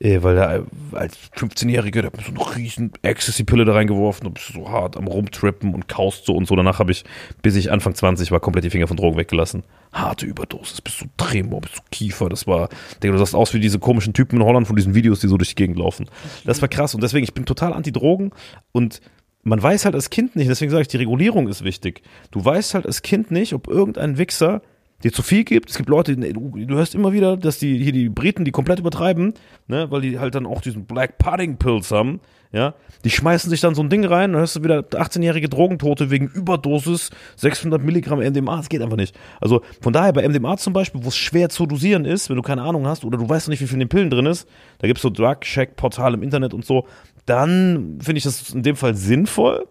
Äh, 0.00 0.22
weil 0.22 0.36
da 0.36 0.62
als 0.92 1.16
15-Jähriger, 1.36 2.02
der 2.02 2.04
hat 2.04 2.16
mir 2.16 2.22
so 2.22 2.30
eine 2.30 2.56
riesen 2.56 2.92
Ecstasy-Pille 3.02 3.64
da 3.64 3.72
reingeworfen 3.72 4.28
und 4.28 4.34
bist 4.34 4.52
so 4.52 4.70
hart 4.70 4.96
am 4.96 5.08
Rumtrippen 5.08 5.74
und 5.74 5.88
kaust 5.88 6.24
so 6.24 6.34
und 6.34 6.46
so. 6.46 6.54
Danach 6.54 6.78
habe 6.78 6.92
ich, 6.92 7.04
bis 7.42 7.56
ich 7.56 7.72
Anfang 7.72 7.96
20 7.96 8.30
war, 8.30 8.38
komplett 8.38 8.64
die 8.64 8.70
Finger 8.70 8.86
von 8.86 8.96
Drogen 8.96 9.16
weggelassen. 9.16 9.64
Harte 9.92 10.26
Überdosis, 10.26 10.80
bist 10.80 11.00
du 11.00 11.06
Tremor, 11.16 11.62
bist 11.62 11.78
du 11.78 11.82
Kiefer. 11.90 12.28
Das 12.28 12.46
war, 12.46 12.68
Digga, 13.02 13.12
du 13.12 13.18
sahst 13.18 13.34
aus 13.34 13.52
wie 13.54 13.60
diese 13.60 13.80
komischen 13.80 14.14
Typen 14.14 14.36
in 14.36 14.44
Holland 14.44 14.68
von 14.68 14.76
diesen 14.76 14.94
Videos, 14.94 15.18
die 15.18 15.26
so 15.26 15.36
durch 15.36 15.50
die 15.50 15.56
Gegend 15.56 15.78
laufen. 15.78 16.08
Das 16.44 16.62
war 16.62 16.68
krass 16.68 16.94
und 16.94 17.02
deswegen, 17.02 17.24
ich 17.24 17.34
bin 17.34 17.44
total 17.44 17.72
anti-Drogen 17.72 18.30
und 18.70 19.00
man 19.42 19.60
weiß 19.60 19.84
halt 19.84 19.94
als 19.94 20.10
Kind 20.10 20.36
nicht, 20.36 20.48
deswegen 20.48 20.70
sage 20.70 20.82
ich, 20.82 20.88
die 20.88 20.98
Regulierung 20.98 21.48
ist 21.48 21.64
wichtig. 21.64 22.02
Du 22.30 22.44
weißt 22.44 22.74
halt 22.74 22.86
als 22.86 23.02
Kind 23.02 23.30
nicht, 23.30 23.52
ob 23.52 23.66
irgendein 23.66 24.18
Wichser 24.18 24.62
dir 25.04 25.12
zu 25.12 25.22
viel 25.22 25.44
gibt. 25.44 25.70
Es 25.70 25.76
gibt 25.76 25.88
Leute, 25.88 26.16
die- 26.16 26.32
du, 26.32 26.74
hörst 26.74 26.94
immer 26.94 27.12
wieder, 27.12 27.36
dass 27.36 27.58
die 27.58 27.78
hier 27.78 27.92
die 27.92 28.08
Briten 28.08 28.44
die 28.44 28.50
komplett 28.50 28.80
übertreiben, 28.80 29.34
ne, 29.68 29.90
weil 29.90 30.00
die 30.00 30.18
halt 30.18 30.34
dann 30.34 30.46
auch 30.46 30.60
diesen 30.60 30.86
Black 30.86 31.18
Pudding 31.18 31.56
Pills 31.56 31.90
haben, 31.90 32.20
ja. 32.50 32.74
Die 33.04 33.10
schmeißen 33.10 33.48
sich 33.48 33.60
dann 33.60 33.76
so 33.76 33.82
ein 33.82 33.90
Ding 33.90 34.04
rein, 34.04 34.32
dann 34.32 34.40
hörst 34.40 34.56
du 34.56 34.64
wieder 34.64 34.80
18-jährige 34.80 35.48
Drogentote 35.48 36.10
wegen 36.10 36.26
Überdosis, 36.26 37.10
600 37.36 37.80
Milligramm 37.80 38.20
MDMA, 38.20 38.56
das 38.56 38.68
geht 38.68 38.82
einfach 38.82 38.96
nicht. 38.96 39.14
Also 39.40 39.60
von 39.80 39.92
daher 39.92 40.12
bei 40.12 40.26
MDMA 40.26 40.56
zum 40.56 40.72
Beispiel, 40.72 41.04
wo 41.04 41.08
es 41.08 41.16
schwer 41.16 41.48
zu 41.48 41.66
dosieren 41.66 42.04
ist, 42.04 42.28
wenn 42.28 42.36
du 42.36 42.42
keine 42.42 42.62
Ahnung 42.62 42.86
hast 42.86 43.04
oder 43.04 43.18
du 43.18 43.28
weißt 43.28 43.46
noch 43.46 43.52
nicht, 43.52 43.60
wie 43.60 43.66
viel 43.66 43.74
in 43.74 43.80
den 43.80 43.88
Pillen 43.88 44.10
drin 44.10 44.26
ist, 44.26 44.48
da 44.78 44.86
gibt 44.88 44.98
es 44.98 45.02
so 45.02 45.10
Drug-Check-Portal 45.10 46.14
im 46.14 46.22
Internet 46.22 46.54
und 46.54 46.64
so, 46.64 46.86
dann 47.26 47.98
finde 48.00 48.18
ich 48.18 48.24
das 48.24 48.50
in 48.50 48.62
dem 48.62 48.74
Fall 48.74 48.94
sinnvoll 48.96 49.66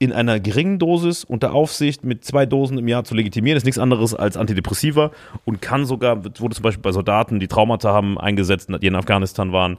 in 0.00 0.12
einer 0.12 0.38
geringen 0.38 0.78
Dosis 0.78 1.24
unter 1.24 1.52
Aufsicht 1.52 2.04
mit 2.04 2.24
zwei 2.24 2.46
Dosen 2.46 2.78
im 2.78 2.86
Jahr 2.86 3.02
zu 3.04 3.14
legitimieren, 3.14 3.56
ist 3.56 3.64
nichts 3.64 3.78
anderes 3.80 4.14
als 4.14 4.36
Antidepressiva 4.36 5.10
und 5.44 5.60
kann 5.60 5.84
sogar, 5.86 6.24
wurde 6.24 6.54
zum 6.54 6.62
Beispiel 6.62 6.82
bei 6.82 6.92
Soldaten, 6.92 7.40
die 7.40 7.48
Traumata 7.48 7.92
haben, 7.92 8.16
eingesetzt, 8.18 8.68
die 8.80 8.86
in 8.86 8.94
Afghanistan 8.94 9.52
waren, 9.52 9.76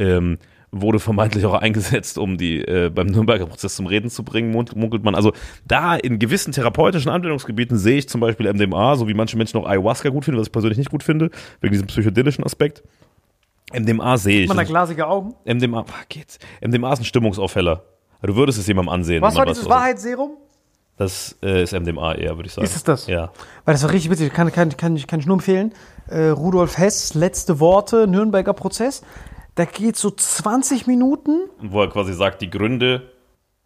ähm, 0.00 0.38
wurde 0.72 0.98
vermeintlich 1.00 1.44
auch 1.46 1.54
eingesetzt, 1.54 2.18
um 2.18 2.36
die 2.36 2.58
äh, 2.62 2.90
beim 2.94 3.06
Nürnberger 3.08 3.46
Prozess 3.46 3.74
zum 3.76 3.86
Reden 3.86 4.08
zu 4.10 4.22
bringen, 4.24 4.50
mun- 4.52 4.66
munkelt 4.74 5.04
man. 5.04 5.14
Also 5.14 5.32
da 5.66 5.94
in 5.96 6.18
gewissen 6.18 6.52
therapeutischen 6.52 7.10
Anwendungsgebieten 7.10 7.76
sehe 7.78 7.98
ich 7.98 8.08
zum 8.08 8.20
Beispiel 8.20 8.52
MDMA, 8.52 8.96
so 8.96 9.08
wie 9.08 9.14
manche 9.14 9.36
Menschen 9.36 9.58
auch 9.60 9.66
Ayahuasca 9.66 10.08
gut 10.10 10.24
finden, 10.24 10.38
was 10.40 10.46
ich 10.48 10.52
persönlich 10.52 10.78
nicht 10.78 10.90
gut 10.90 11.02
finde, 11.02 11.30
wegen 11.60 11.72
diesem 11.72 11.86
psychedelischen 11.86 12.44
Aspekt. 12.44 12.82
MDMA 13.72 14.16
sehe 14.16 14.42
ich. 14.42 14.48
Man 14.48 14.56
da 14.56 14.64
glasige 14.64 15.06
Augen. 15.06 15.34
MDMA, 15.44 15.80
ah, 15.80 16.04
geht's. 16.08 16.38
MDMA 16.60 16.92
ist 16.92 17.00
ein 17.00 17.04
Stimmungsaufheller. 17.04 17.84
Du 18.22 18.36
würdest 18.36 18.58
es 18.58 18.66
jemandem 18.66 18.92
ansehen. 18.92 19.22
Was 19.22 19.36
war 19.36 19.46
dieses 19.46 19.68
Wahrheitsserum? 19.68 20.36
Das 20.96 21.36
äh, 21.42 21.62
ist 21.62 21.72
MDMA 21.72 22.14
eher, 22.14 22.36
würde 22.36 22.46
ich 22.48 22.52
sagen. 22.52 22.64
Ist 22.66 22.76
es 22.76 22.84
das? 22.84 23.06
Ja. 23.06 23.32
Weil 23.64 23.72
das 23.72 23.82
war 23.82 23.90
richtig 23.90 24.10
witzig, 24.10 24.34
kann, 24.34 24.52
kann, 24.52 24.76
kann, 24.76 24.96
ich, 24.96 25.06
kann 25.06 25.18
ich 25.18 25.26
nur 25.26 25.36
empfehlen. 25.36 25.72
Äh, 26.08 26.26
Rudolf 26.26 26.76
Hess, 26.76 27.14
letzte 27.14 27.58
Worte, 27.58 28.06
Nürnberger 28.06 28.52
Prozess. 28.52 29.02
Da 29.54 29.64
geht 29.64 29.96
so 29.96 30.10
20 30.10 30.86
Minuten. 30.86 31.48
Wo 31.62 31.80
er 31.80 31.88
quasi 31.88 32.12
sagt, 32.12 32.42
die 32.42 32.50
Gründe, 32.50 33.10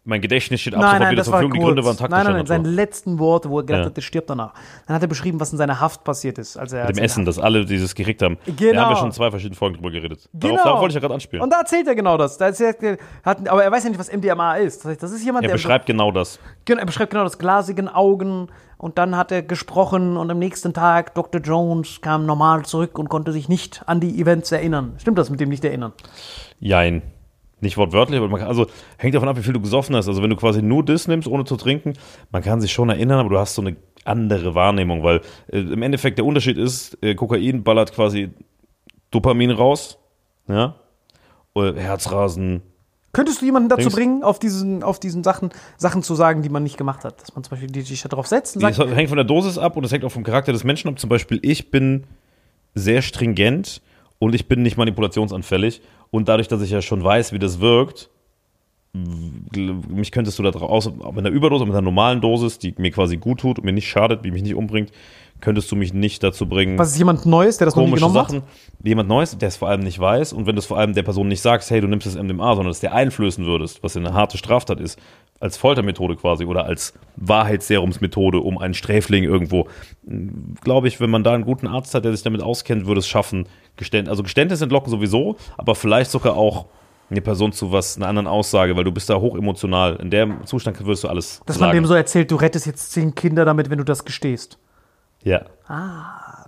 mein 0.07 0.21
Gedächtnis 0.21 0.61
steht 0.61 0.75
ab 0.75 0.81
Nein, 0.81 1.01
nein, 1.01 1.11
wieder 1.11 1.23
zur 1.23 1.33
Verfügung, 1.33 1.59
die 1.59 1.65
Gründe 1.65 1.83
waren 1.83 1.97
taktischer 1.97 2.23
nein, 2.23 2.25
nein, 2.25 2.35
nein, 2.35 2.45
seine 2.45 2.69
letzten 2.69 3.17
Worte, 3.17 3.49
wo 3.49 3.59
er 3.59 3.63
gedacht 3.65 3.79
Ja. 3.81 3.85
hat, 3.87 3.97
der 3.97 4.01
stirbt 4.03 4.29
danach. 4.29 4.53
Dann 4.85 4.95
hat 4.95 5.01
er 5.01 5.07
beschrieben, 5.07 5.39
was 5.39 5.51
in 5.51 5.57
seiner 5.57 5.79
Haft 5.79 6.03
passiert 6.03 6.37
ist. 6.37 6.57
Als 6.57 6.73
er, 6.73 6.85
Mit 6.85 6.97
dem 6.97 7.03
Essen, 7.03 7.25
dass 7.25 7.39
alle 7.39 7.65
dieses 7.65 7.95
gekriegt 7.95 8.21
haben. 8.21 8.37
Genau. 8.45 8.73
Da 8.73 8.81
haben 8.81 8.91
wir 8.91 8.97
schon 8.97 9.07
in 9.07 9.11
zwei 9.13 9.31
verschiedenen 9.31 9.57
Folgen 9.57 9.75
drüber 9.75 9.89
geredet. 9.91 10.29
Darauf, 10.31 10.51
Genau. 10.51 10.63
darauf 10.63 10.81
wollte 10.81 10.91
ich 10.91 10.95
ja 10.95 11.01
gerade 11.01 11.15
anspielen. 11.15 11.43
Und 11.43 11.51
da 11.51 11.59
erzählt 11.59 11.87
er 11.87 11.95
genau 11.95 12.17
das. 12.17 12.37
Da 12.37 12.45
erzählt 12.45 12.77
er, 12.83 12.97
hat, 13.23 13.49
aber 13.49 13.63
er 13.63 13.71
weiß 13.71 13.83
ja 13.83 13.89
nicht, 13.89 13.99
was 13.99 14.11
MDMA 14.11 14.57
ist. 14.57 14.85
Das 14.85 14.91
heißt, 14.91 15.03
das 15.03 15.11
ist 15.11 15.25
jemand, 15.25 15.43
er 15.45 15.47
der 15.49 15.55
beschreibt 15.55 15.87
genau 15.87 16.11
das. 16.11 16.39
Genau, 16.65 16.79
er 16.79 16.85
beschreibt 16.85 17.11
genau 17.11 17.23
das 17.23 17.39
glasigen 17.39 17.87
Augen 17.89 18.49
und 18.77 18.97
dann 18.99 19.17
hat 19.17 19.31
er 19.31 19.41
gesprochen 19.41 20.17
und 20.17 20.29
am 20.29 20.37
nächsten 20.37 20.73
Tag 20.73 21.15
Dr. 21.15 21.41
Jones 21.41 22.01
kam 22.01 22.25
normal 22.27 22.63
zurück 22.65 22.99
und 22.99 23.09
konnte 23.09 23.31
sich 23.31 23.49
nicht 23.49 23.81
an 23.87 23.99
die 23.99 24.21
Events 24.21 24.51
erinnern. 24.51 24.93
Stimmt 24.99 25.17
das 25.17 25.29
mit 25.31 25.39
dem 25.39 25.49
nicht 25.49 25.65
erinnern? 25.65 25.93
Jein. 26.59 27.01
Nicht 27.65 27.77
wortwörtlich, 27.77 28.17
aber 28.19 28.27
man 28.29 28.39
kann, 28.39 28.47
also 28.47 28.67
hängt 28.97 29.15
davon 29.15 29.27
ab, 29.27 29.37
wie 29.37 29.41
viel 29.41 29.53
du 29.53 29.59
gesoffen 29.59 29.95
hast. 29.95 30.07
Also 30.07 30.21
wenn 30.21 30.29
du 30.29 30.35
quasi 30.35 30.61
nur 30.61 30.85
das 30.85 31.07
nimmst, 31.07 31.27
ohne 31.27 31.45
zu 31.45 31.57
trinken, 31.57 31.93
man 32.31 32.43
kann 32.43 32.61
sich 32.61 32.71
schon 32.71 32.89
erinnern, 32.89 33.19
aber 33.19 33.29
du 33.29 33.39
hast 33.39 33.55
so 33.55 33.61
eine 33.63 33.75
andere 34.03 34.53
Wahrnehmung, 34.53 35.01
weil 35.03 35.21
äh, 35.51 35.59
im 35.59 35.81
Endeffekt 35.81 36.19
der 36.19 36.25
Unterschied 36.25 36.57
ist, 36.57 36.95
äh, 37.01 37.15
Kokain 37.15 37.63
ballert 37.63 37.91
quasi 37.91 38.29
Dopamin 39.09 39.49
raus, 39.51 39.97
ja, 40.47 40.75
Oder 41.55 41.75
Herzrasen, 41.75 42.61
Könntest 43.13 43.41
du 43.41 43.45
jemanden 43.45 43.69
dazu 43.69 43.83
Denkst- 43.83 43.95
bringen, 43.95 44.23
auf 44.23 44.39
diesen, 44.39 44.83
auf 44.83 44.99
diesen 44.99 45.23
Sachen, 45.23 45.49
Sachen 45.77 46.03
zu 46.03 46.15
sagen, 46.15 46.41
die 46.41 46.49
man 46.49 46.63
nicht 46.63 46.77
gemacht 46.77 47.05
hat? 47.05 47.21
Dass 47.21 47.33
man 47.33 47.45
zum 47.45 47.51
Beispiel 47.51 47.71
die 47.71 47.81
sich 47.81 48.03
darauf 48.03 48.27
setzt 48.27 48.57
und 48.57 48.61
Das 48.61 48.75
sagt, 48.75 48.93
hängt 48.93 49.07
von 49.07 49.15
der 49.15 49.23
Dosis 49.23 49.57
ab 49.57 49.77
und 49.77 49.85
es 49.85 49.91
hängt 49.93 50.03
auch 50.03 50.11
vom 50.11 50.23
Charakter 50.23 50.51
des 50.51 50.65
Menschen 50.65 50.89
ab. 50.89 50.99
Zum 50.99 51.09
Beispiel, 51.09 51.39
ich 51.41 51.71
bin 51.71 52.03
sehr 52.73 53.01
stringent 53.01 53.81
und 54.25 54.33
ich 54.33 54.47
bin 54.47 54.63
nicht 54.63 54.75
manipulationsanfällig. 54.75 55.81
Und 56.09 56.27
dadurch, 56.27 56.47
dass 56.47 56.59
ich 56.63 56.71
ja 56.71 56.81
schon 56.81 57.03
weiß, 57.03 57.31
wie 57.31 57.37
das 57.37 57.59
wirkt, 57.59 58.09
mich 58.91 60.11
könntest 60.11 60.39
du 60.39 60.43
da 60.43 60.49
drauf 60.49 60.67
aus, 60.67 60.91
mit 60.91 61.19
einer 61.19 61.29
Überdosis, 61.29 61.67
mit 61.67 61.75
einer 61.75 61.83
normalen 61.83 62.21
Dosis, 62.21 62.57
die 62.57 62.73
mir 62.79 62.89
quasi 62.89 63.17
gut 63.17 63.41
tut 63.41 63.59
und 63.59 63.65
mir 63.65 63.71
nicht 63.71 63.87
schadet, 63.87 64.25
die 64.25 64.31
mich 64.31 64.41
nicht 64.41 64.55
umbringt, 64.55 64.91
könntest 65.45 65.71
du 65.71 65.75
mich 65.75 65.93
nicht 65.93 66.23
dazu 66.23 66.49
bringen, 66.49 66.79
Was 66.79 66.89
ist 66.89 66.97
jemand 66.97 67.27
Neues, 67.27 67.57
der 67.57 67.65
das 67.65 67.75
noch 67.75 67.83
nie 67.83 67.89
komische 67.91 68.07
genommen 68.07 68.27
Sachen, 68.27 68.41
jemand 68.83 69.07
Neues, 69.07 69.37
der 69.37 69.47
es 69.47 69.57
vor 69.57 69.69
allem 69.69 69.81
nicht 69.81 69.99
weiß 69.99 70.33
und 70.33 70.47
wenn 70.47 70.55
du 70.55 70.59
es 70.59 70.65
vor 70.65 70.79
allem 70.79 70.93
der 70.93 71.03
Person 71.03 71.27
nicht 71.27 71.41
sagst, 71.41 71.69
hey, 71.69 71.79
du 71.81 71.87
nimmst 71.87 72.07
das 72.07 72.15
MDMA, 72.15 72.55
sondern 72.55 72.71
es 72.71 72.79
dir 72.79 72.93
einflößen 72.93 73.45
würdest, 73.45 73.83
was 73.83 73.93
ja 73.93 74.01
eine 74.01 74.13
harte 74.13 74.39
Straftat 74.39 74.79
ist, 74.79 74.99
als 75.39 75.57
Foltermethode 75.57 76.15
quasi 76.15 76.45
oder 76.45 76.65
als 76.65 76.93
Wahrheitsserumsmethode, 77.17 78.39
um 78.39 78.57
einen 78.57 78.73
Sträfling 78.73 79.23
irgendwo, 79.23 79.67
glaube 80.63 80.87
ich, 80.87 80.99
wenn 80.99 81.11
man 81.11 81.23
da 81.23 81.35
einen 81.35 81.45
guten 81.45 81.67
Arzt 81.67 81.93
hat, 81.93 82.05
der 82.05 82.11
sich 82.11 82.23
damit 82.23 82.41
auskennt, 82.41 82.87
würde 82.87 82.99
es 82.99 83.07
schaffen, 83.07 83.47
Geständ 83.77 84.09
also 84.09 84.23
Geständnis 84.23 84.61
entlocken 84.61 84.89
sowieso, 84.89 85.35
aber 85.57 85.75
vielleicht 85.75 86.09
sogar 86.09 86.35
auch 86.35 86.65
eine 87.11 87.21
Person 87.21 87.51
zu 87.51 87.71
was, 87.71 87.97
einer 87.97 88.07
anderen 88.07 88.27
Aussage, 88.27 88.75
weil 88.75 88.83
du 88.83 88.91
bist 88.91 89.11
da 89.11 89.19
hoch 89.19 89.37
emotional. 89.37 89.97
In 89.97 90.09
dem 90.09 90.43
Zustand 90.45 90.83
würdest 90.83 91.03
du 91.03 91.07
alles 91.07 91.39
hat. 91.39 91.49
Dass 91.49 91.59
man 91.59 91.69
sagen. 91.69 91.77
dem 91.77 91.85
so 91.85 91.93
erzählt, 91.93 92.31
du 92.31 92.35
rettest 92.35 92.65
jetzt 92.65 92.91
zehn 92.93 93.13
Kinder 93.13 93.45
damit, 93.45 93.69
wenn 93.69 93.77
du 93.77 93.83
das 93.83 94.05
gestehst. 94.05 94.57
Ja. 95.25 95.45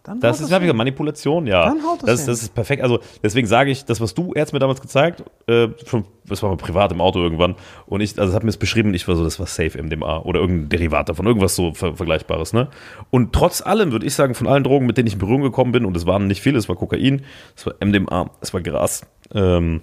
Dann 0.08 0.22
Das 0.22 0.40
ist, 0.40 0.48
glaube 0.48 0.66
ich, 0.66 0.74
Manipulation, 0.74 1.48
ja. 1.48 1.66
Dann 1.66 1.84
haut 1.84 2.02
das 2.02 2.08
das, 2.08 2.20
hin. 2.22 2.28
das 2.28 2.42
ist 2.44 2.56
perfekt. 2.56 2.82
Also 2.82 3.00
deswegen 3.22 3.46
sage 3.46 3.72
ich, 3.72 3.84
das, 3.84 4.00
was 4.00 4.14
du 4.14 4.32
er 4.34 4.46
mir 4.54 4.60
damals 4.60 4.80
gezeigt, 4.80 5.22
äh, 5.48 5.68
schon, 5.86 6.06
das 6.24 6.42
war 6.42 6.50
mal 6.50 6.56
privat 6.56 6.94
im 6.94 7.02
Auto 7.02 7.20
irgendwann, 7.20 7.56
und 7.88 8.00
ich, 8.00 8.18
also 8.18 8.34
hat 8.34 8.44
mir 8.44 8.50
es 8.50 8.56
beschrieben, 8.56 8.94
ich 8.94 9.06
war 9.10 9.18
so, 9.18 9.26
das 9.26 9.38
war 9.38 9.48
safe 9.48 9.82
MDMA 9.82 10.20
oder 10.20 10.40
irgendein 10.40 10.70
Derivat 10.70 11.10
davon, 11.10 11.26
irgendwas 11.26 11.58
so 11.58 11.74
ver 11.74 11.98
Vergleichbares, 11.98 12.54
ne? 12.54 12.70
Und 13.10 13.34
trotz 13.34 13.62
allem 13.62 13.92
würde 13.92 14.06
ich 14.06 14.14
sagen, 14.14 14.34
von 14.34 14.48
allen 14.48 14.64
Drogen, 14.64 14.86
mit 14.86 14.98
denen 14.98 15.08
ich 15.08 15.14
in 15.14 15.20
Berührung 15.20 15.42
gekommen 15.42 15.74
bin, 15.74 15.84
und 15.84 15.98
es 15.98 16.06
waren 16.06 16.28
nicht 16.28 16.42
viele, 16.42 16.58
es 16.58 16.70
war 16.70 16.78
Kokain, 16.78 17.26
es 17.58 17.66
war 17.66 17.74
MDMA, 17.84 18.30
es 18.40 18.54
war 18.54 18.62
Gras, 18.62 19.02
ähm, 19.34 19.82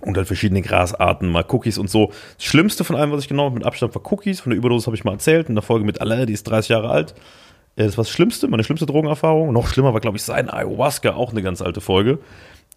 und 0.00 0.16
halt 0.16 0.26
verschiedene 0.26 0.62
Grasarten, 0.62 1.30
mal 1.30 1.44
Cookies 1.48 1.78
und 1.78 1.88
so. 1.88 2.08
Das 2.36 2.44
Schlimmste 2.44 2.82
von 2.82 2.96
allem, 2.96 3.12
was 3.12 3.22
ich 3.22 3.28
genommen 3.28 3.50
habe, 3.50 3.58
mit 3.58 3.66
Abstand 3.66 3.94
war 3.94 4.02
Cookies. 4.12 4.40
Von 4.40 4.50
der 4.50 4.58
Überdosis 4.58 4.86
habe 4.86 4.96
ich 4.96 5.04
mal 5.04 5.12
erzählt, 5.12 5.48
in 5.48 5.54
der 5.54 5.62
Folge 5.62 5.86
mit 5.86 6.00
Alain, 6.00 6.26
die 6.26 6.32
ist 6.32 6.44
30 6.44 6.70
Jahre 6.70 6.90
alt. 6.90 7.14
Das 7.76 7.96
war 7.96 8.04
das 8.04 8.10
Schlimmste, 8.10 8.46
meine 8.48 8.62
schlimmste 8.62 8.86
Drogenerfahrung. 8.86 9.52
Noch 9.52 9.66
schlimmer 9.66 9.92
war, 9.92 10.00
glaube 10.00 10.16
ich, 10.16 10.22
sein 10.22 10.48
Ayahuasca, 10.48 11.14
auch 11.14 11.32
eine 11.32 11.42
ganz 11.42 11.60
alte 11.60 11.80
Folge. 11.80 12.20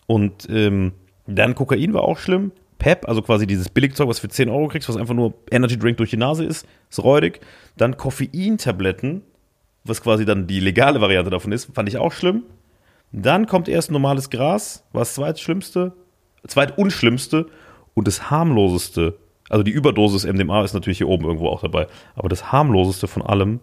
Und 0.08 0.48
ähm, 0.50 0.94
dann 1.28 1.56
Kokain 1.56 1.94
war 1.94 2.04
auch 2.04 2.18
schlimm. 2.18 2.52
Pep, 2.80 3.08
also 3.08 3.22
quasi 3.22 3.48
dieses 3.48 3.70
Billigzeug, 3.70 4.08
was 4.08 4.20
für 4.20 4.30
10 4.30 4.50
Euro 4.50 4.68
kriegst, 4.68 4.88
was 4.88 4.98
einfach 4.98 5.14
nur 5.14 5.34
Energy 5.52 5.78
Drink 5.78 5.98
durch 5.98 6.12
die 6.12 6.18
Nase 6.18 6.46
ist, 6.46 6.68
ist 6.90 7.04
räudig. 7.04 7.42
Dann 7.76 7.98
Koffeintabletten, 7.98 9.24
was 9.84 10.02
quasi 10.02 10.26
dann 10.26 10.48
die 10.48 10.60
legale 10.60 11.02
Variante 11.02 11.30
davon 11.30 11.52
ist, 11.52 11.74
fand 11.74 11.90
ich 11.90 11.98
auch 11.98 12.12
schlimm. 12.12 12.44
Dann 13.12 13.48
kommt 13.48 13.68
erst 13.68 13.90
normales 13.90 14.30
Gras, 14.30 14.84
war 14.92 15.02
das 15.02 15.16
zweitschlimmste, 15.16 15.94
zweitunschlimmste 16.46 17.48
und 17.94 18.08
das 18.08 18.30
harmloseste. 18.30 19.18
Also 19.50 19.64
die 19.64 19.72
Überdosis 19.72 20.26
MDMA 20.26 20.64
ist 20.64 20.74
natürlich 20.74 20.98
hier 20.98 21.08
oben 21.08 21.26
irgendwo 21.26 21.48
auch 21.48 21.62
dabei, 21.62 21.88
aber 22.16 22.30
das 22.30 22.52
harmloseste 22.52 23.08
von 23.08 23.24
allem 23.24 23.60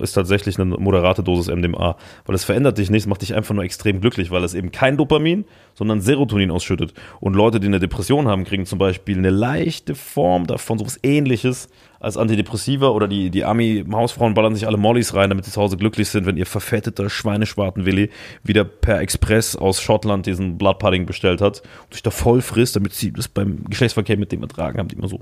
ist 0.00 0.12
tatsächlich 0.12 0.58
eine 0.58 0.76
moderate 0.76 1.22
Dosis 1.22 1.52
MDMA, 1.54 1.96
weil 2.26 2.34
es 2.34 2.44
verändert 2.44 2.78
dich 2.78 2.90
nicht, 2.90 3.02
es 3.02 3.06
macht 3.06 3.22
dich 3.22 3.34
einfach 3.34 3.54
nur 3.54 3.64
extrem 3.64 4.00
glücklich, 4.00 4.30
weil 4.30 4.44
es 4.44 4.54
eben 4.54 4.70
kein 4.70 4.96
Dopamin, 4.96 5.44
sondern 5.74 6.00
Serotonin 6.00 6.50
ausschüttet. 6.50 6.94
Und 7.18 7.34
Leute, 7.34 7.60
die 7.60 7.66
eine 7.66 7.80
Depression 7.80 8.28
haben, 8.28 8.44
kriegen 8.44 8.66
zum 8.66 8.78
Beispiel 8.78 9.18
eine 9.18 9.30
leichte 9.30 9.94
Form 9.94 10.46
davon, 10.46 10.78
sowas 10.78 11.00
ähnliches 11.02 11.68
als 11.98 12.16
Antidepressiva 12.16 12.88
oder 12.88 13.08
die, 13.08 13.30
die 13.30 13.44
Ami-Hausfrauen 13.44 14.34
ballern 14.34 14.54
sich 14.54 14.66
alle 14.66 14.78
Mollys 14.78 15.14
rein, 15.14 15.28
damit 15.28 15.44
sie 15.44 15.50
zu 15.50 15.60
Hause 15.60 15.76
glücklich 15.76 16.08
sind, 16.08 16.24
wenn 16.24 16.36
ihr 16.36 16.46
verfetteter 16.46 17.10
Schweineschwartenwilli 17.10 18.10
wieder 18.42 18.64
per 18.64 19.00
Express 19.00 19.54
aus 19.54 19.82
Schottland 19.82 20.24
diesen 20.24 20.56
Bloodpudding 20.56 21.04
bestellt 21.04 21.42
hat 21.42 21.62
und 21.84 21.92
sich 21.92 22.02
da 22.02 22.10
voll 22.10 22.40
frisst, 22.40 22.76
damit 22.76 22.94
sie 22.94 23.12
das 23.12 23.28
beim 23.28 23.64
Geschlechtsverkehr 23.68 24.16
mit 24.16 24.32
dem 24.32 24.42
ertragen 24.42 24.78
haben, 24.78 24.88
die 24.88 24.96
immer 24.96 25.08
so, 25.08 25.20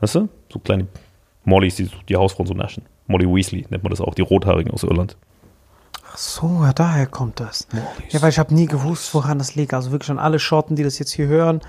weißt 0.00 0.16
du, 0.16 0.28
so 0.52 0.58
kleine 0.58 0.86
Mollys, 1.44 1.76
die 1.76 1.88
die 2.08 2.16
Hausfrauen 2.16 2.46
so 2.46 2.54
naschen. 2.54 2.84
Molly 3.10 3.26
Weasley 3.26 3.66
nennt 3.68 3.82
man 3.82 3.90
das 3.90 4.00
auch, 4.00 4.14
die 4.14 4.22
Rothaarigen 4.22 4.72
aus 4.72 4.84
Irland. 4.84 5.16
Ach 6.12 6.16
so, 6.16 6.60
ja, 6.62 6.72
daher 6.72 7.06
kommt 7.06 7.40
das. 7.40 7.68
Ja, 8.08 8.22
weil 8.22 8.30
ich 8.30 8.38
habe 8.38 8.54
nie 8.54 8.66
gewusst, 8.66 9.14
woran 9.14 9.38
das 9.38 9.54
liegt. 9.54 9.74
Also 9.74 9.92
wirklich 9.92 10.10
an 10.10 10.18
alle 10.18 10.38
Schotten, 10.38 10.76
die 10.76 10.82
das 10.82 10.98
jetzt 10.98 11.12
hier 11.12 11.26
hören, 11.26 11.60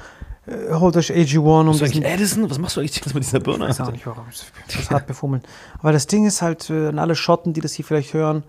äh, 0.48 0.74
holt 0.74 0.98
euch 0.98 1.12
AG1 1.12 1.40
um 1.40 1.78
Bist 1.78 1.96
du 1.96 2.02
Edison? 2.02 2.50
Was 2.50 2.58
machst 2.58 2.76
du 2.76 2.82
eigentlich 2.82 3.14
mit 3.14 3.24
dieser 3.24 3.40
Birne? 3.40 3.66
Ich 3.66 3.70
weiß 3.72 3.82
auch 3.82 3.92
nicht, 3.92 4.08
warum. 4.08 4.26
Ich 4.30 4.76
das 4.76 4.90
hart 4.90 5.08
befummeln. 5.08 5.44
Aber 5.80 5.92
das 5.92 6.08
Ding 6.08 6.26
ist 6.26 6.42
halt, 6.42 6.70
äh, 6.70 6.88
an 6.88 6.98
alle 6.98 7.16
Schotten, 7.16 7.54
die 7.54 7.62
das 7.62 7.74
hier 7.74 7.86
vielleicht 7.86 8.14
hören, 8.14 8.44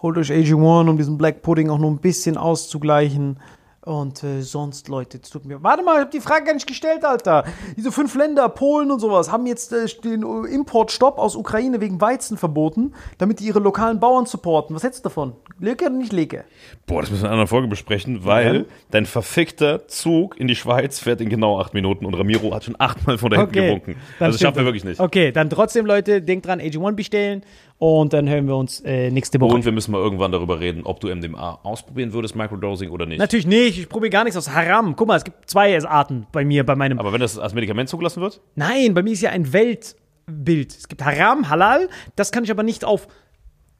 holt 0.00 0.16
euch 0.16 0.30
AG1, 0.30 0.88
um 0.88 0.96
diesen 0.96 1.18
Black 1.18 1.42
Pudding 1.42 1.68
auch 1.70 1.78
nur 1.78 1.90
ein 1.90 1.98
bisschen 1.98 2.36
auszugleichen. 2.36 3.38
Und 3.84 4.24
äh, 4.24 4.40
sonst, 4.40 4.88
Leute, 4.88 5.18
es 5.22 5.28
tut 5.28 5.44
mir. 5.44 5.62
Warte 5.62 5.82
mal, 5.82 5.96
ich 5.96 6.00
hab 6.04 6.10
die 6.10 6.20
Frage 6.20 6.46
gar 6.46 6.54
nicht 6.54 6.66
gestellt, 6.66 7.04
Alter. 7.04 7.44
Diese 7.76 7.92
fünf 7.92 8.14
Länder, 8.14 8.48
Polen 8.48 8.90
und 8.90 8.98
sowas, 8.98 9.30
haben 9.30 9.44
jetzt 9.46 9.74
äh, 9.74 9.84
den 10.02 10.22
äh, 10.22 10.48
Importstopp 10.54 11.18
aus 11.18 11.36
Ukraine 11.36 11.82
wegen 11.82 12.00
Weizen 12.00 12.38
verboten, 12.38 12.94
damit 13.18 13.40
die 13.40 13.44
ihre 13.44 13.58
lokalen 13.58 14.00
Bauern 14.00 14.24
supporten. 14.24 14.74
Was 14.74 14.84
hältst 14.84 15.00
du 15.04 15.10
davon? 15.10 15.34
Leke 15.60 15.84
oder 15.84 15.94
nicht 15.94 16.12
Leke? 16.14 16.44
Boah, 16.86 17.02
das 17.02 17.10
müssen 17.10 17.22
wir 17.22 17.26
in 17.26 17.32
einer 17.32 17.32
anderen 17.34 17.48
Folge 17.48 17.68
besprechen, 17.68 18.24
weil 18.24 18.56
Ja. 18.56 18.64
dein 18.90 19.04
verfickter 19.04 19.86
Zug 19.86 20.40
in 20.40 20.48
die 20.48 20.56
Schweiz 20.56 20.98
fährt 21.00 21.20
in 21.20 21.28
genau 21.28 21.60
acht 21.60 21.74
Minuten 21.74 22.06
und 22.06 22.14
Ramiro 22.14 22.54
hat 22.54 22.64
schon 22.64 22.76
achtmal 22.78 23.18
von 23.18 23.30
da 23.30 23.36
hinten 23.36 23.52
gewunken. 23.52 23.96
dann 24.18 24.26
Also 24.28 24.36
das 24.36 24.40
schaffen 24.40 24.56
wir 24.60 24.64
wirklich 24.64 24.84
nicht. 24.84 24.98
Okay, 24.98 25.30
dann 25.30 25.50
trotzdem, 25.50 25.84
Leute, 25.84 26.22
denkt 26.22 26.46
dran, 26.46 26.58
AG1 26.58 26.92
bestellen 26.92 27.42
und 27.78 28.12
dann 28.12 28.28
hören 28.28 28.46
wir 28.46 28.56
uns 28.56 28.80
äh, 28.80 29.10
nächste 29.10 29.40
Woche. 29.40 29.54
Und 29.54 29.64
wir 29.64 29.72
müssen 29.72 29.92
mal 29.92 30.00
irgendwann 30.00 30.32
darüber 30.32 30.60
reden, 30.60 30.82
ob 30.84 31.00
du 31.00 31.14
MDMA 31.14 31.60
ausprobieren 31.62 32.12
würdest, 32.12 32.36
Microdosing 32.36 32.90
oder 32.90 33.06
nicht. 33.06 33.18
Natürlich 33.18 33.46
nicht, 33.46 33.78
ich 33.78 33.88
probiere 33.88 34.10
gar 34.10 34.24
nichts 34.24 34.36
aus 34.36 34.50
Haram. 34.50 34.96
Guck 34.96 35.08
mal, 35.08 35.16
es 35.16 35.24
gibt 35.24 35.50
zwei 35.50 35.80
Arten 35.84 36.26
bei 36.32 36.44
mir, 36.44 36.64
bei 36.64 36.76
meinem. 36.76 36.98
Aber 36.98 37.12
wenn 37.12 37.20
das 37.20 37.38
als 37.38 37.52
Medikament 37.54 37.88
zugelassen 37.88 38.20
wird? 38.22 38.40
Nein, 38.54 38.94
bei 38.94 39.02
mir 39.02 39.12
ist 39.12 39.22
ja 39.22 39.30
ein 39.30 39.52
Weltbild. 39.52 40.76
Es 40.76 40.88
gibt 40.88 41.04
Haram, 41.04 41.50
Halal, 41.50 41.88
das 42.16 42.32
kann 42.32 42.44
ich 42.44 42.50
aber 42.50 42.62
nicht 42.62 42.84
auf 42.84 43.08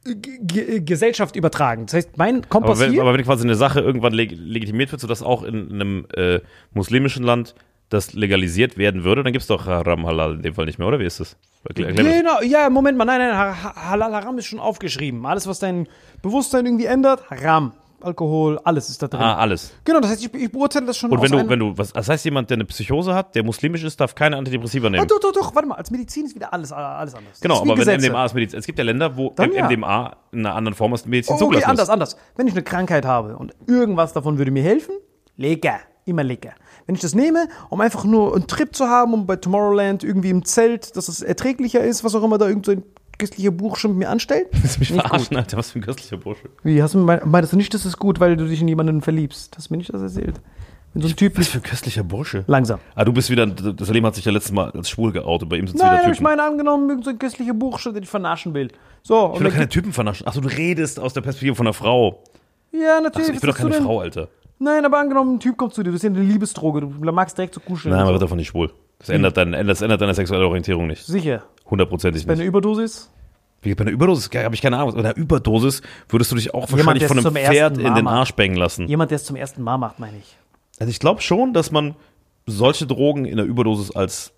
G 0.05 0.81
Gesellschaft 0.81 1.35
übertragen. 1.35 1.87
Das 1.87 1.95
heißt, 1.95 2.19
mein 2.19 2.47
Kompass 2.49 2.81
Aber 2.81 2.93
wenn, 2.93 3.01
aber 3.01 3.15
wenn 3.15 3.23
quasi 3.23 3.45
eine 3.45 3.55
Sache 3.55 3.81
irgendwann 3.81 4.13
leg 4.13 4.33
legitimiert 4.37 4.93
wird, 4.93 5.01
sodass 5.01 5.23
auch 5.23 5.45
in 5.45 5.73
einem 5.73 6.07
äh, 6.15 6.41
muslimischen 6.73 7.25
Land 7.25 7.55
das 7.91 8.13
legalisiert 8.15 8.77
werden 8.79 9.05
würde, 9.05 9.23
dann 9.23 9.33
gibt 9.33 9.43
es 9.43 9.49
doch 9.49 9.67
Haram 9.67 10.07
Halal 10.07 10.35
in 10.35 10.43
dem 10.43 10.55
Fall 10.55 10.65
nicht 10.67 10.79
mehr, 10.79 10.89
oder? 10.89 10.99
Wie 10.99 11.05
ist 11.05 11.21
das? 11.21 11.37
Genau, 11.75 12.43
ja, 12.43 12.69
Moment 12.71 12.99
mal, 12.99 13.05
nein, 13.05 13.21
nein, 13.21 13.37
Ha- 13.37 13.63
Ha- 13.63 13.91
Halal, 13.91 14.13
Haram 14.15 14.37
ist 14.39 14.47
schon 14.47 14.59
aufgeschrieben. 14.61 15.25
Alles, 15.25 15.47
was 15.47 15.59
dein 15.61 15.87
Bewusstsein 16.23 16.67
irgendwie 16.67 16.87
ändert, 16.87 17.31
Haram. 17.31 17.73
Alkohol, 18.01 18.61
alles 18.65 18.91
ist 18.91 19.03
da 19.03 19.09
drin. 19.09 19.21
Ah, 19.23 19.37
alles. 19.39 19.73
Genau, 19.83 19.99
das 20.01 20.11
heißt, 20.11 20.27
ich, 20.27 20.35
ich 20.35 20.53
beurteile 20.53 20.85
das 20.85 20.99
schon 20.99 21.11
Und 21.11 21.23
wenn 21.23 21.31
du, 21.33 21.49
wenn 21.49 21.59
du, 21.59 21.79
was, 21.79 21.91
das 21.95 22.07
heißt, 22.07 22.23
jemand, 22.27 22.51
der 22.51 22.57
eine 22.59 22.67
Psychose 22.67 23.15
hat, 23.15 23.35
der 23.35 23.43
muslimisch 23.45 23.83
ist, 23.83 23.99
darf 23.99 24.15
keine 24.15 24.37
Antidepressiva 24.37 24.91
nehmen. 24.91 25.03
Ah, 25.03 25.07
doch, 25.07 25.21
doch, 25.21 25.33
doch, 25.33 25.55
warte 25.55 25.67
mal, 25.69 25.77
als 25.77 25.91
Medizin 25.91 26.27
ist 26.27 26.35
wieder 26.35 26.53
alles, 26.53 26.71
alles 26.71 27.15
anders. 27.15 27.41
Genau, 27.41 27.61
aber 27.63 27.69
wenn 27.71 27.77
Gesetze. 27.77 28.07
MDMA 28.09 28.27
ist 28.27 28.35
Medizin. 28.35 28.59
Es 28.59 28.67
gibt 28.67 28.79
ja 28.79 28.85
Länder, 28.85 29.17
wo 29.17 29.31
Dann 29.31 29.53
ja. 29.53 29.67
MDMA 29.67 30.17
in 30.33 30.41
einer 30.41 30.55
anderen 30.55 30.75
Form 30.75 30.93
als 30.93 31.07
Medizin 31.07 31.33
Oh, 31.33 31.37
okay, 31.37 31.45
zugelassen 31.45 31.71
anders, 31.71 31.89
ist. 31.89 31.93
anders. 31.93 32.17
Wenn 32.37 32.47
ich 32.47 32.53
eine 32.53 32.63
Krankheit 32.63 33.07
habe 33.07 33.39
und 33.39 33.55
irgendwas 33.67 34.13
davon 34.13 34.37
würde 34.37 34.51
mir 34.51 34.63
helfen, 34.63 34.97
lecker, 35.39 35.79
immer 36.05 36.25
lecker. 36.25 36.53
Wenn 36.87 36.95
ich 36.95 37.01
das 37.01 37.15
nehme, 37.15 37.49
um 37.71 37.81
einfach 37.81 38.05
nur 38.05 38.35
einen 38.35 38.47
Trip 38.47 38.75
zu 38.75 38.87
haben, 38.87 39.15
um 39.15 39.27
bei 39.27 39.37
Tomorrowland 39.37 40.05
irgendwie 40.05 40.31
im 40.31 40.45
Zelt, 40.45 40.97
dass 40.97 41.09
es 41.09 41.23
erträglicher 41.23 41.83
ist, 41.83 42.05
was 42.05 42.15
auch 42.15 42.23
immer 42.23 42.39
da 42.39 42.49
irgend 42.49 42.67
so 42.67 42.73
ein 42.73 42.83
köstlicher 43.19 43.51
mit 43.53 43.97
mir 43.97 44.09
anstellt. 44.11 44.49
Willst 44.53 44.77
du 44.77 44.81
mich 44.81 44.91
Nicht 44.91 45.01
verarschen, 45.07 45.37
Alter? 45.37 45.57
Was 45.57 45.71
für 45.71 45.79
ein 45.79 45.83
köstlicher 45.83 46.17
Bursche. 46.17 46.49
Wie, 46.63 46.83
hast 46.83 46.95
du 46.95 46.99
mein- 46.99 47.21
meinst 47.25 47.53
du 47.53 47.57
nicht, 47.57 47.73
das 47.73 47.87
ist 47.87 47.99
gut, 47.99 48.21
weil 48.21 48.37
du 48.37 48.47
dich 48.47 48.61
in 48.61 48.69
jemanden 48.69 49.01
verliebst? 49.03 49.57
Hast 49.57 49.71
du 49.71 49.75
mir 49.75 49.79
nicht 49.79 49.93
das 49.95 50.03
erzählt? 50.03 50.41
Wenn 50.93 51.03
so 51.03 51.09
ein 51.09 51.17
Typ 51.17 51.37
Was 51.39 51.49
für 51.49 51.59
ein 51.59 51.63
köstlicher 51.63 52.05
Bursche. 52.05 52.45
langsam. 52.47 52.79
Ah, 52.95 53.05
du 53.05 53.13
bist 53.13 53.29
wieder, 53.31 53.47
das 53.47 53.89
Leben 53.89 54.07
hat 54.07 54.15
sich 54.15 54.25
ja 54.25 54.33
letztes 54.33 54.53
Mal 54.53 54.71
als 54.71 54.89
schwul 54.89 55.11
geoutet. 55.13 55.49
Bei 55.49 55.57
ihm 55.57 55.67
sind 55.67 55.77
es 55.77 55.83
wieder 55.83 55.99
Typen. 56.01 56.13
ich 56.13 56.21
meine 56.21 56.43
angenommen, 56.43 56.89
irgend 56.89 57.05
so 57.05 57.11
ein 57.11 57.19
köstlicher 57.19 57.55
Buchstabe, 57.55 57.95
den 57.95 58.03
ich 58.05 58.09
vernaschen 58.09 58.55
will. 58.55 58.69
So, 59.03 59.33
ich 59.35 59.41
will 59.41 59.49
doch 59.49 59.55
keine 59.55 59.69
Typen 59.69 59.93
vernaschen. 59.93 60.27
Achso, 60.27 60.41
du 60.41 60.49
redest 60.49 61.01
aus 61.01 61.13
der 61.13 61.21
Perspektive 61.23 61.57
von 61.57 61.67
einer 61.67 61.75
Frau. 61.75 62.23
ja, 62.73 62.95
Achso, 62.97 63.03
natürlich. 63.03 63.29
ich 63.31 63.35
was 63.37 63.41
bin 63.41 63.51
doch 63.51 63.57
keine? 63.59 63.73
Frau, 63.85 64.01
Alter. 64.01 64.29
Nein, 64.65 64.85
aber 64.85 64.99
angenommen, 64.99 65.37
ein 65.37 65.41
Typ 65.41 65.57
kommt 65.57 65.75
zu 65.75 65.83
dir, 65.83 65.89
du 65.89 65.93
bist 65.93 66.05
ja 66.05 66.11
eine 66.11 66.21
Liebesdroge, 66.21 66.81
du 66.81 66.89
magst 67.13 67.37
direkt 67.39 67.55
so 67.55 67.61
kuscheln. 67.61 67.95
Nein, 67.95 68.05
man 68.05 68.13
wird 68.15 68.23
davon 68.23 68.39
nicht 68.39 68.49
schwul. 68.49 68.73
Das 68.99 69.09
ändert, 69.11 69.37
dein, 69.37 69.53
das 69.67 69.83
ändert 69.83 70.01
deine 70.01 70.15
sexuelle 70.15 70.47
Orientierung 70.47 70.87
nicht. 70.87 71.05
Sicher. 71.05 71.43
Hundertprozentig 71.69 72.27
Bei 72.27 72.33
einer 72.33 72.41
nicht. 72.41 72.49
Überdosis? 72.49 73.11
Wie 73.63 73.75
bei 73.75 73.83
einer 73.83 73.91
Überdosis, 73.93 74.31
habe 74.35 74.55
ich 74.55 74.63
keine 74.63 74.77
Ahnung. 74.79 74.93
Bei 74.95 75.01
einer 75.01 75.17
Überdosis 75.17 75.83
würdest 76.09 76.31
du 76.33 76.37
dich 76.37 76.53
auch 76.55 76.71
wahrscheinlich 76.71 77.01
der 77.01 77.09
von 77.09 77.19
einem 77.19 77.35
Pferd 77.35 77.79
in 77.79 77.95
den. 77.95 78.07
Arsch 78.07 78.33
bängen 78.35 78.57
lassen. 78.57 78.87
Jemand, 78.89 79.11
der 79.11 79.17
es 79.17 79.25
zum 79.25 79.37
ersten 79.37 79.63
Mal 79.63 79.79
macht, 79.79 79.99
meine 79.99 80.19
ich. 80.19 80.37
Also 80.79 80.91
ich 80.91 81.01
glaube 81.01 81.21
schon, 81.23 81.53
dass 81.53 81.71
man 81.71 81.95
solche 82.47 82.87
Drogen 82.87 83.25
in 83.25 83.37
der 83.37 83.47
Überdosis 83.47 83.91
als 83.95 84.33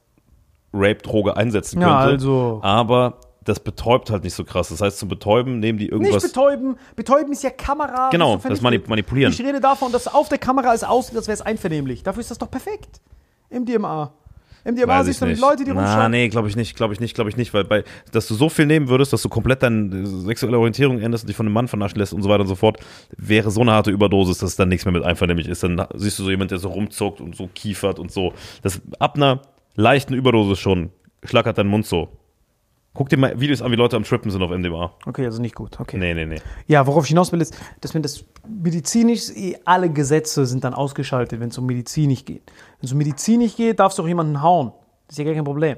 Rape-Droge 0.73 1.37
einsetzen 1.37 1.81
Ja, 1.81 2.01
könnte. 2.07 2.13
also- 2.13 2.61
Aber 2.63 3.19
das 3.47 3.61
betäubt 3.61 4.11
halt 4.11 4.25
nicht 4.25 4.35
so 4.35 4.45
krass. 4.45 4.69
Das 4.69 4.81
heißt, 4.83 4.99
zum 4.99 5.09
Betäuben 5.09 5.59
nehmen 5.61 5.79
die 5.79 5.85
Nicht 5.87 5.93
irgendwas. 5.93 6.23
betäuben. 6.23 6.77
Betäuben 6.97 7.33
ist 7.33 7.43
ja 7.43 7.51
Kamera. 7.51 8.11
Genau, 8.11 8.37
das. 8.37 8.61
Manip- 8.61 8.89
Manipulieren. 8.89 9.33
Ich 9.33 9.41
rede 9.41 9.61
davon, 9.61 9.91
dass 9.93 10.07
auf 10.09 10.29
der 10.29 10.39
Kamera 10.39 10.75
es 10.75 10.85
aussieht, 10.85 11.17
als 11.17 11.27
wäre 11.29 11.35
es 11.35 11.41
einvernehmlich. 11.43 12.03
Dafür 12.03 12.21
ist 12.21 12.31
das 12.31 12.39
doch 12.39 12.51
perfekt. 12.51 13.01
MDMA. 13.51 14.13
MDMA 14.65 14.99
Weiß 14.99 15.07
siehst 15.07 15.21
du 15.21 15.27
die 15.27 15.31
nicht. 15.33 15.41
Leute, 15.41 15.63
die 15.65 15.71
Na, 15.73 15.81
rumschlagen. 15.83 16.11
nee, 16.11 16.29
glaube 16.29 16.49
ich 16.49 16.57
nicht, 16.57 16.75
glaube 16.77 16.93
ich 16.93 16.99
nicht, 16.99 17.15
glaube 17.15 17.31
ich 17.31 17.37
nicht, 17.37 17.55
weil 17.55 17.63
bei, 17.63 17.85
dass 18.11 18.27
du 18.27 18.35
so 18.35 18.49
viel 18.49 18.67
nehmen 18.67 18.89
würdest, 18.89 19.13
dass 19.13 19.23
du 19.23 19.29
komplett 19.29 19.63
deine 19.63 20.05
sexuelle 20.05 20.59
Orientierung 20.59 20.99
änderst 21.01 21.23
und 21.23 21.29
dich 21.29 21.37
von 21.37 21.47
einem 21.47 21.53
Mann 21.55 21.69
vernaschen 21.69 21.99
lässt 22.01 22.13
und 22.13 22.23
so 22.23 22.29
weiter 22.29 22.41
und 22.41 22.49
so 22.49 22.57
fort, 22.57 22.81
wäre 23.17 23.53
so 23.53 23.61
eine 23.61 23.71
harte 23.71 23.93
Überdosis, 23.93 24.39
dass 24.39 24.57
dann 24.57 24.69
nichts 24.69 24.85
mehr 24.85 24.91
mit 24.93 25.05
einvernehmlich 25.05 25.47
ist. 25.47 25.63
Dann 25.63 25.81
siehst 25.95 26.19
du 26.19 26.25
so 26.25 26.31
jemand, 26.31 26.51
der 26.51 26.59
so 26.59 26.69
rumzuckt 26.71 27.21
und 27.21 27.37
so 27.37 27.49
kiefert 27.55 28.01
und 28.01 28.11
so. 28.11 28.33
Das 28.63 28.81
ab 28.99 29.15
einer 29.15 29.41
leichten 29.77 30.15
Überdosis 30.15 30.59
schon, 30.59 30.91
schlackert 31.23 31.59
dein 31.59 31.69
Mund 31.69 31.87
so. 31.87 32.09
Guck 32.97 33.11
dir 33.11 33.19
mal 33.19 33.39
Videos 33.39 33.61
an, 33.61 33.71
wie 33.71 33.77
Leute 33.77 33.95
am 33.97 34.05
Trippen 34.05 34.31
sind 34.31 34.43
auf 34.43 34.51
MDMA. 34.51 34.91
Okay, 35.05 35.27
also 35.27 35.41
nicht 35.43 35.55
gut. 35.55 35.79
Okay. 35.79 35.99
Nee, 35.99 36.15
nee, 36.15 36.25
nee. 36.25 36.41
Ja, 36.67 36.87
worauf 36.87 37.05
ich 37.05 37.11
hinaus 37.11 37.31
will, 37.31 37.43
ist, 37.43 37.55
dass 37.83 37.95
wenn 37.95 38.01
das 38.03 38.25
medizinisch, 38.49 39.29
eh, 39.37 39.57
alle 39.67 39.91
Gesetze 39.91 40.47
sind 40.47 40.65
dann 40.65 40.73
ausgeschaltet, 40.73 41.39
wenn 41.41 41.51
es 41.51 41.59
um 41.59 41.67
medizinisch 41.67 42.25
geht. 42.25 42.43
Wenn 42.81 42.87
es 42.87 42.93
um 42.93 42.99
medizinisch 42.99 43.55
geht, 43.57 43.81
darfst 43.81 43.99
du 43.99 44.03
auch 44.03 44.09
jemanden 44.09 44.41
hauen. 44.43 44.73
Das 45.07 45.15
ist 45.15 45.19
ja 45.19 45.25
gar 45.25 45.35
kein 45.35 45.45
Problem. 45.45 45.77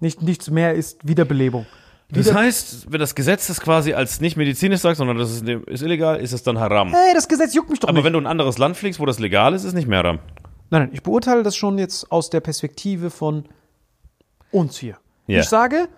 Nicht, 0.00 0.22
nichts 0.22 0.50
mehr 0.50 0.74
ist 0.74 1.06
Wiederbelebung. 1.06 1.66
Das 2.10 2.26
Wieder- 2.26 2.34
heißt, 2.36 2.92
wenn 2.92 3.00
das 3.00 3.14
Gesetz 3.14 3.48
das 3.48 3.60
quasi 3.60 3.94
als 3.94 4.20
nicht 4.20 4.36
medizinisch 4.36 4.80
sagt, 4.80 4.98
sondern 4.98 5.16
das 5.18 5.32
ist, 5.32 5.48
ist 5.48 5.82
illegal, 5.82 6.20
ist 6.20 6.32
es 6.32 6.42
dann 6.42 6.58
haram. 6.60 6.90
Hey, 6.90 7.12
das 7.14 7.26
Gesetz 7.26 7.54
juckt 7.54 7.70
mich 7.70 7.80
doch 7.80 7.88
Aber 7.88 7.96
nicht. 7.98 8.04
wenn 8.04 8.12
du 8.12 8.18
in 8.20 8.26
ein 8.26 8.30
anderes 8.30 8.58
Land 8.58 8.76
fliegst, 8.76 9.00
wo 9.00 9.06
das 9.06 9.18
legal 9.18 9.54
ist, 9.54 9.64
ist 9.64 9.72
nicht 9.74 9.88
mehr 9.88 9.98
haram. 9.98 10.18
Nein, 10.70 10.82
nein, 10.82 10.90
ich 10.92 11.02
beurteile 11.02 11.42
das 11.42 11.56
schon 11.56 11.78
jetzt 11.78 12.12
aus 12.12 12.30
der 12.30 12.40
Perspektive 12.40 13.10
von 13.10 13.46
uns 14.50 14.76
hier. 14.78 14.96
Ja. 15.26 15.40
Ich 15.40 15.46
sage, 15.46 15.88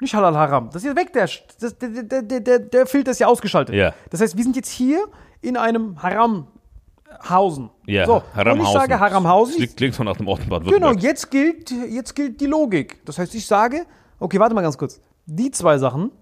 nicht 0.00 0.14
Halal 0.14 0.36
Haram. 0.36 0.66
Das 0.66 0.76
ist 0.76 0.84
jetzt 0.84 0.96
weg, 0.96 1.12
der, 1.12 1.28
das, 1.60 1.78
der, 1.78 2.22
der, 2.22 2.40
der, 2.40 2.58
der, 2.58 2.86
Filter 2.86 3.12
ist 3.12 3.20
ja 3.20 3.26
ausgeschaltet. 3.26 3.74
Ja. 3.74 3.94
Das 4.10 4.20
heißt, 4.20 4.36
wir 4.36 4.44
sind 4.44 4.56
jetzt 4.56 4.70
hier 4.70 5.04
in 5.40 5.56
einem 5.56 6.02
Haramhausen. 6.02 7.70
Ja, 7.86 8.06
so, 8.06 8.22
Haramhausen. 8.34 8.60
Und 8.60 8.66
ich 8.66 8.72
sage 8.72 9.00
Haramhausen. 9.00 9.52
Das 9.52 9.56
klingt, 9.58 9.76
klingt 9.76 9.94
so 9.94 10.04
nach 10.04 10.16
dem 10.16 10.28
Ort 10.28 10.40
Genau, 10.64 10.92
jetzt 10.92 11.30
gilt, 11.30 11.70
jetzt 11.70 12.14
gilt 12.14 12.40
die 12.40 12.46
Logik. 12.46 13.04
Das 13.06 13.18
heißt, 13.18 13.34
ich 13.34 13.46
sage, 13.46 13.86
okay, 14.18 14.38
warte 14.38 14.54
mal 14.54 14.62
ganz 14.62 14.76
kurz. 14.76 15.00
Die 15.26 15.50
zwei 15.50 15.78
Sachen, 15.78 16.12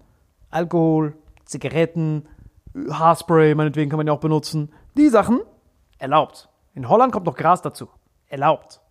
Alkohol, 0.49 1.15
Zigaretten, 1.45 2.27
Haarspray, 2.89 3.55
meinetwegen 3.55 3.89
kann 3.89 3.97
man 3.97 4.07
ja 4.07 4.13
auch 4.13 4.19
benutzen, 4.19 4.71
die 4.97 5.09
Sachen, 5.09 5.41
erlaubt. 5.97 6.49
In 6.73 6.89
Holland 6.89 7.13
kommt 7.13 7.25
noch 7.25 7.35
Gras 7.35 7.61
dazu. 7.61 7.87
Erlaubt. 8.27 8.81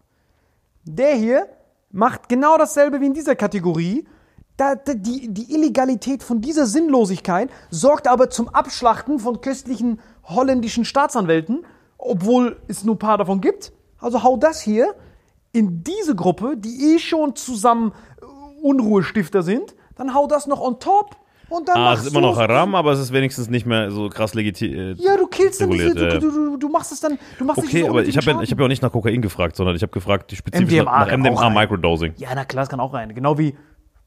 Der 0.85 1.15
hier 1.15 1.49
macht 1.91 2.29
genau 2.29 2.59
dasselbe 2.59 3.01
wie 3.01 3.07
in 3.07 3.15
dieser 3.15 3.37
Kategorie. 3.37 4.07
Da, 4.57 4.77
da, 4.77 4.95
die, 4.95 5.33
die 5.35 5.53
Illegalität 5.53 6.23
von 6.23 6.41
dieser 6.41 6.67
Sinnlosigkeit 6.67 7.51
sorgt 7.71 8.07
aber 8.07 8.31
zum 8.31 8.49
Abschlachten 8.49 9.19
von 9.19 9.41
köstlichen 9.41 10.01
holländischen 10.23 10.85
Staatsanwälten, 10.85 11.67
obwohl 11.99 12.57
es 12.69 12.85
nur 12.85 12.95
ein 12.95 12.99
paar 12.99 13.19
davon 13.19 13.41
gibt. 13.41 13.73
Also 13.99 14.23
hau 14.23 14.37
das 14.37 14.61
hier 14.61 14.95
in 15.53 15.83
diese 15.83 16.15
Gruppe, 16.15 16.57
die 16.57 16.95
eh 16.95 16.99
schon 16.99 17.35
zusammen 17.37 17.93
äh, 18.21 18.25
Unruhestifter 18.63 19.43
sind, 19.43 19.75
dann 19.97 20.15
hau 20.15 20.27
das 20.27 20.47
noch 20.47 20.61
on 20.61 20.79
top 20.79 21.17
und 21.49 21.69
dann 21.69 21.77
Ah, 21.77 21.93
es 21.93 21.99
machst 21.99 22.07
ist 22.07 22.13
immer 22.13 22.21
noch 22.21 22.37
haram, 22.37 22.75
aber 22.75 22.93
es 22.93 22.99
ist 22.99 23.13
wenigstens 23.13 23.49
nicht 23.49 23.67
mehr 23.67 23.91
so 23.91 24.09
krass 24.09 24.35
legitimiert. 24.35 24.99
Ja, 25.01 25.17
du 25.17 25.27
killst 25.27 25.61
dann 25.61 25.71
diese, 25.71 25.91
reguliert, 25.91 26.23
du, 26.23 26.31
du, 26.31 26.51
du, 26.51 26.57
du 26.57 26.69
machst 26.69 26.93
es 26.93 27.01
dann, 27.01 27.19
du 27.39 27.45
machst 27.45 27.63
nicht 27.63 27.75
Okay, 27.75 27.89
aber 27.89 28.05
ich 28.05 28.17
habe 28.17 28.31
ja, 28.31 28.41
ich 28.43 28.51
hab 28.51 28.59
ja 28.59 28.65
auch 28.65 28.69
nicht 28.69 28.83
nach 28.83 28.93
Kokain 28.93 29.23
gefragt, 29.23 29.57
sondern 29.57 29.77
ich 29.77 29.83
habe 29.83 29.93
gefragt, 29.93 30.31
die 30.31 30.37
spezifisch 30.37 30.79
MDMA 30.79 30.85
nach 30.85 31.09
kann 31.09 31.21
auch 31.21 31.31
MDMA 31.31 31.41
rein. 31.41 31.55
Microdosing. 31.55 32.15
Ja, 32.17 32.31
na 32.35 32.45
klar, 32.45 32.63
das 32.63 32.69
kann 32.69 32.81
auch 32.81 32.93
rein. 32.95 33.15
Genau 33.15 33.39
wie 33.39 33.55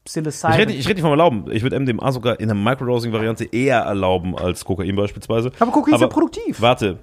Psilocybin. 0.08 0.52
Ich 0.54 0.58
rede, 0.60 0.72
ich 0.72 0.84
rede 0.86 0.94
nicht 0.94 1.02
vom 1.02 1.10
Erlauben. 1.10 1.44
Ich 1.52 1.62
würde 1.62 1.78
MDMA 1.78 2.10
sogar 2.12 2.40
in 2.40 2.48
der 2.48 2.56
Microdosing-Variante 2.56 3.44
eher 3.52 3.80
erlauben 3.80 4.36
als 4.36 4.64
Kokain 4.64 4.96
beispielsweise. 4.96 5.52
Aber 5.60 5.70
Kokain 5.70 5.94
ist 5.94 6.00
ja 6.00 6.06
produktiv. 6.08 6.60
Warte, 6.60 6.98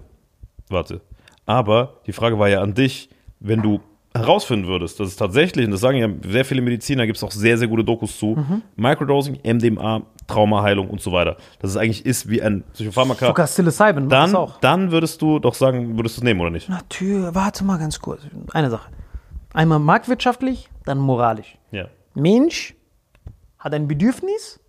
warte. 0.69 1.01
Aber 1.45 2.01
die 2.07 2.13
Frage 2.13 2.39
war 2.39 2.49
ja 2.49 2.61
an 2.61 2.73
dich, 2.73 3.09
wenn 3.39 3.61
du 3.61 3.79
herausfinden 4.15 4.65
würdest, 4.67 4.99
dass 4.99 5.09
es 5.09 5.15
tatsächlich, 5.17 5.65
und 5.65 5.71
das 5.71 5.81
sagen 5.81 5.97
ja 5.97 6.07
sehr 6.29 6.45
viele 6.45 6.61
Mediziner, 6.61 7.05
gibt 7.05 7.17
es 7.17 7.23
auch 7.23 7.31
sehr, 7.31 7.57
sehr 7.57 7.67
gute 7.67 7.83
Dokus 7.83 8.17
zu, 8.17 8.27
Mhm. 8.37 8.61
Microdosing, 8.77 9.39
MDMA, 9.43 10.03
Traumaheilung 10.25 10.89
und 10.89 11.01
so 11.01 11.11
weiter. 11.11 11.35
Dass 11.59 11.71
es 11.71 11.77
eigentlich 11.77 12.05
ist 12.05 12.29
wie 12.29 12.41
ein 12.41 12.63
Psychopharmaka. 12.73 13.27
Sogar 13.27 13.45
Psilocybin 13.45 14.09
das 14.09 14.31
Dann, 14.31 14.35
auch. 14.35 14.59
dann 14.61 14.91
würdest 14.91 15.21
du 15.21 15.39
doch 15.39 15.53
sagen, 15.53 15.97
würdest 15.97 16.17
du 16.17 16.21
es 16.21 16.23
nehmen, 16.23 16.39
oder 16.39 16.49
nicht? 16.49 16.69
Natürlich, 16.69 17.35
warte 17.35 17.63
mal 17.65 17.77
ganz 17.77 17.99
kurz. 17.99 18.21
Eine 18.53 18.69
Sache. 18.69 18.89
Einmal 19.53 19.79
marktwirtschaftlich, 19.79 20.69
dann 20.85 20.97
moralisch. 20.97 21.57
Ja. 21.71 21.85
Mensch 22.13 22.73
hat 23.65 23.73
ein 23.73 23.87
Bedürfnis, 23.89 24.59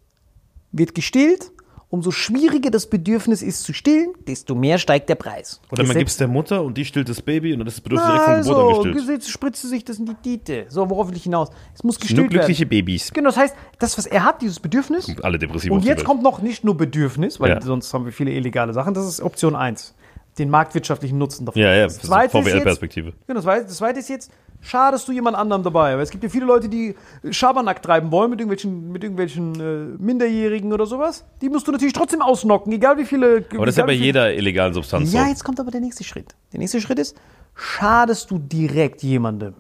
wird 0.73 0.95
gestillt. 0.97 1.53
Umso 1.89 2.11
schwieriger 2.11 2.71
das 2.71 2.89
Bedürfnis 2.91 3.43
ist 3.43 3.63
zu 3.63 3.73
stillen, 3.73 4.09
desto 4.27 4.57
mehr 4.57 4.77
steigt 4.77 5.09
der 5.09 5.15
Preis. 5.15 5.61
Oder 5.71 5.85
man 5.85 5.97
gibt 5.97 6.11
es 6.11 6.17
der 6.17 6.27
Mutter 6.27 6.61
und 6.65 6.77
die 6.77 6.85
stillt 6.85 7.09
das 7.09 7.23
Baby 7.23 7.53
und 7.53 7.61
dann 7.61 7.69
ist 7.69 7.75
das 7.77 7.81
Bedürfnis 7.81 8.09
direkt 8.09 8.25
von 8.25 8.41
Geburt 8.43 8.57
Also, 8.59 8.83
gestillt. 8.83 8.97
Gesetz 8.97 9.29
spritzt 9.29 9.63
sich 9.63 9.85
das 9.85 9.99
in 10.01 10.07
die 10.07 10.15
Tite. 10.17 10.67
So, 10.69 10.91
worauf 10.91 11.09
will 11.09 11.17
ich 11.17 11.23
hinaus? 11.23 11.49
Es 11.75 11.85
muss 11.85 11.95
Nur 11.95 12.01
gestillt 12.01 12.19
werden. 12.23 12.31
glückliche 12.31 12.67
Babys. 12.67 13.13
Genau, 13.13 13.29
das 13.29 13.37
heißt, 13.37 13.55
das, 13.79 13.97
was 13.97 14.07
er 14.07 14.25
hat, 14.25 14.43
dieses 14.43 14.59
Bedürfnis. 14.59 15.07
Alle 15.23 15.39
depressiv 15.39 15.71
Und 15.71 15.85
jetzt 15.85 16.05
kommt 16.05 16.25
noch 16.25 16.43
nicht 16.43 16.65
nur 16.65 16.77
Bedürfnis, 16.77 17.39
weil 17.39 17.51
Ja. 17.51 17.61
sonst 17.61 17.95
haben 17.95 18.05
wir 18.05 18.13
viele 18.13 18.33
illegale 18.33 18.73
Sachen. 18.73 18.93
Das 18.93 19.07
ist 19.07 19.21
Option 19.21 19.55
1. 19.55 19.95
Den 20.39 20.51
marktwirtschaftlichen 20.51 21.19
Nutzen 21.19 21.47
davon. 21.47 21.63
Ja, 21.63 21.73
ja, 21.73 21.85
das 21.85 21.95
das 21.95 22.03
ist 22.03 22.09
zweite 22.11 22.37
ist 22.39 22.45
jetzt, 22.47 22.53
VWL-Perspektive. 22.55 23.13
genau, 23.29 23.35
das 23.39 23.45
zweite, 23.45 23.65
das 23.67 23.77
zweite 23.77 24.01
ist 24.01 24.09
jetzt, 24.09 24.33
schadest 24.67 25.07
du 25.09 25.13
jemand 25.13 25.37
anderem 25.37 25.63
dabei? 25.63 25.95
Weil 25.95 26.03
es 26.03 26.11
gibt 26.11 26.25
ja 26.25 26.31
viele 26.31 26.45
Leute, 26.47 26.69
die 26.69 26.95
Schabernack 27.31 27.83
treiben 27.83 28.11
wollen 28.11 28.31
mit 28.31 28.41
irgendwelchen, 28.41 28.91
mit 28.91 29.03
irgendwelchen 29.03 29.61
äh, 29.61 30.03
Minderjährigen 30.03 30.73
oder 30.73 30.87
sowas. 30.87 31.25
Die 31.41 31.49
musst 31.49 31.67
du 31.69 31.73
natürlich 31.73 31.95
trotzdem 31.95 32.23
ausnocken, 32.23 32.73
egal 32.73 32.99
wie 32.99 33.05
viele. 33.05 33.45
Aber 33.55 33.67
das 33.67 33.75
ist 33.75 33.79
ja 33.79 33.87
bei 33.87 33.93
jeder 33.93 34.35
illegalen 34.35 34.75
Substanz 34.75 35.13
Ja, 35.13 35.23
so. 35.25 35.29
jetzt 35.29 35.45
kommt 35.45 35.61
aber 35.61 35.71
der 35.71 35.81
nächste 35.81 36.05
Schritt. 36.05 36.35
Der 36.53 36.59
nächste 36.59 36.81
Schritt 36.81 36.99
ist, 36.99 37.17
schadest 37.55 38.31
du 38.31 38.39
direkt 38.39 39.03
jemandem. 39.03 39.55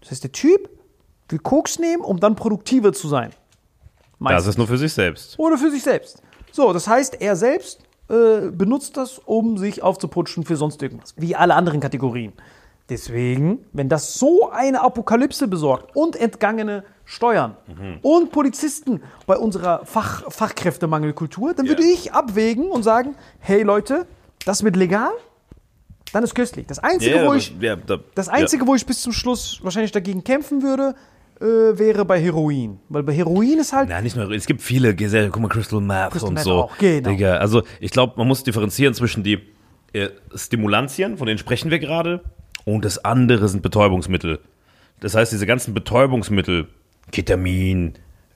Das 0.00 0.10
heißt, 0.10 0.24
der 0.24 0.32
Typ 0.32 0.68
will 1.28 1.38
Koks 1.38 1.78
nehmen, 1.78 2.02
um 2.02 2.18
dann 2.18 2.34
produktiver 2.34 2.92
zu 2.92 3.08
sein. 3.08 3.30
Das 3.30 4.18
Meistens. 4.18 4.48
ist 4.48 4.58
nur 4.58 4.66
für 4.66 4.78
sich 4.78 4.92
selbst. 4.92 5.38
Oder 5.38 5.56
für 5.56 5.70
sich 5.70 5.82
selbst. 5.82 6.22
So, 6.52 6.72
das 6.72 6.88
heißt, 6.88 7.20
er 7.22 7.36
selbst 7.36 7.80
äh, 8.08 8.50
benutzt 8.50 8.96
das, 8.96 9.18
um 9.18 9.56
sich 9.56 9.82
aufzuputschen 9.82 10.44
für 10.44 10.56
sonst 10.56 10.82
irgendwas. 10.82 11.14
Wie 11.16 11.36
alle 11.36 11.54
anderen 11.54 11.80
Kategorien. 11.80 12.32
Deswegen, 12.90 13.64
wenn 13.72 13.88
das 13.88 14.14
so 14.14 14.50
eine 14.50 14.82
Apokalypse 14.82 15.46
besorgt 15.48 15.94
und 15.96 16.16
entgangene 16.16 16.84
Steuern 17.04 17.56
und 18.02 18.30
Polizisten 18.32 19.02
bei 19.26 19.36
unserer 19.36 19.84
Fach 19.86 20.24
Fachkräftemangelkultur, 20.30 21.54
dann 21.54 21.68
würde 21.68 21.82
ich 21.84 22.12
abwägen 22.12 22.68
und 22.70 22.82
sagen, 22.82 23.14
hey 23.38 23.62
Leute, 23.62 24.06
das 24.44 24.62
wird 24.64 24.76
legal, 24.76 25.10
dann 26.12 26.24
ist 26.24 26.34
köstlich. 26.34 26.66
Das 26.66 26.78
Einzige, 26.80 27.16
Ja, 27.16 27.26
wo 27.26 27.34
ich 27.34 27.54
ja, 27.60 27.76
da- 27.76 27.98
das 28.14 28.28
Einzige, 28.28 28.66
wo 28.66 28.74
ich 28.74 28.84
bis 28.84 29.00
zum 29.02 29.12
Schluss 29.12 29.60
wahrscheinlich 29.62 29.92
dagegen 29.92 30.24
kämpfen 30.24 30.62
würde, 30.62 30.94
äh, 31.40 31.44
wäre 31.78 32.04
bei 32.04 32.20
Heroin. 32.20 32.80
Weil 32.88 33.02
bei 33.02 33.12
Heroin 33.14 33.58
ist 33.58 33.72
halt. 33.72 33.88
Ja, 33.88 34.00
nicht 34.00 34.16
nur, 34.16 34.30
es 34.32 34.46
gibt 34.46 34.60
viele 34.62 34.94
Gesellschaften, 34.94 35.32
guck 35.32 35.42
mal, 35.42 35.48
Crystal 35.48 35.80
Meth 35.80 36.10
Crystal 36.10 36.28
und 36.28 36.34
Meth 36.34 36.44
so. 36.44 36.52
auch, 36.64 36.78
genau. 36.78 37.08
Digga, 37.10 37.36
also 37.36 37.62
ich 37.80 37.90
glaube, 37.92 38.14
man 38.16 38.26
muss 38.28 38.42
differenzieren 38.42 38.94
zwischen 38.94 39.22
die 39.22 39.38
äh, 39.92 40.08
Stimulantien, 40.34 41.16
von 41.16 41.26
denen 41.26 41.38
sprechen 41.38 41.70
wir 41.70 41.78
gerade, 41.78 42.22
und 42.64 42.84
das 42.84 43.04
andere 43.04 43.48
sind 43.48 43.62
Betäubungsmittel. 43.62 44.38
Das 45.00 45.14
heißt, 45.14 45.32
diese 45.32 45.46
ganzen 45.46 45.74
Betäubungsmittel, 45.74 46.68
Ketamin, 47.10 47.94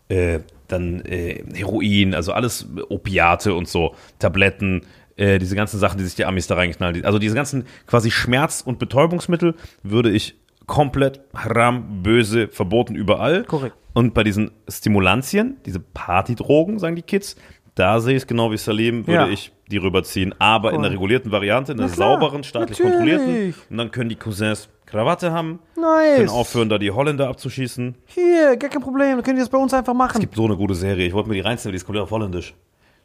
äh, 0.09 0.41
dann 0.69 1.01
äh, 1.05 1.43
Heroin, 1.55 2.15
also 2.15 2.33
alles 2.33 2.67
Opiate 2.89 3.55
und 3.55 3.69
so, 3.69 3.95
Tabletten, 4.19 4.83
äh, 5.17 5.39
diese 5.39 5.55
ganzen 5.57 5.79
Sachen, 5.79 5.99
die 5.99 6.05
sich 6.05 6.15
die 6.15 6.25
Amis 6.25 6.47
da 6.47 6.55
reinknallen. 6.57 7.05
Also 7.05 7.19
diese 7.19 7.35
ganzen 7.35 7.67
quasi 7.87 8.11
Schmerz- 8.11 8.63
und 8.63 8.79
Betäubungsmittel 8.79 9.55
würde 9.83 10.11
ich 10.11 10.35
komplett 10.67 11.21
haram, 11.35 12.03
böse, 12.03 12.49
verboten 12.49 12.95
überall. 12.95 13.45
Korrekt. 13.45 13.77
Und 13.93 14.15
bei 14.15 14.25
diesen 14.25 14.51
Stimulantien, 14.69 15.59
diese 15.67 15.79
Partydrogen, 15.81 16.79
sagen 16.79 16.97
die 16.97 17.03
Kids, 17.03 17.37
da 17.75 18.01
sehe 18.01 18.17
ich 18.17 18.23
es 18.23 18.27
genau 18.27 18.51
wie 18.51 18.57
Salim, 18.57 19.07
würde 19.07 19.27
Ja. 19.27 19.29
ich 19.29 19.53
die 19.71 19.77
rüberziehen. 19.79 20.35
Aber 20.39 20.73
in 20.73 20.83
der 20.83 20.91
regulierten 20.91 21.33
Variante, 21.33 21.73
in 21.73 21.79
der 21.79 21.89
klar, 21.89 22.19
sauberen, 22.21 22.45
staatlich 22.45 22.79
natürlich. 22.79 23.17
kontrollierten. 23.17 23.55
Und 23.71 23.79
dann 23.79 23.91
können 23.91 24.09
die 24.09 24.17
Cousins 24.17 24.69
Krawatte 24.87 25.33
haben, 25.33 25.59
Nice. 25.77 26.17
können 26.17 26.29
aufhören, 26.29 26.69
da 26.69 26.79
die 26.79 26.91
Holländer 26.91 27.29
abzuschießen. 27.29 27.95
Hier, 28.07 28.57
gar 28.57 28.71
kein 28.71 28.83
Problem, 28.83 29.17
dann 29.17 29.23
könnt 29.23 29.39
ihr 29.39 29.43
das 29.43 29.49
bei 29.49 29.59
uns 29.59 29.73
einfach 29.75 29.95
machen. 29.95 30.21
gibt 30.21 30.37
so 30.37 30.45
eine 30.45 30.57
gute 30.57 30.75
Serie. 30.75 31.07
Ich 31.07 31.13
wollte 31.15 31.29
mir 31.29 31.35
die 31.35 31.41
reinziehen, 31.41 31.73
die 31.73 31.77
ist 31.77 31.85
komplett 31.87 32.05
auf 32.05 32.11
Holländisch. 32.11 32.55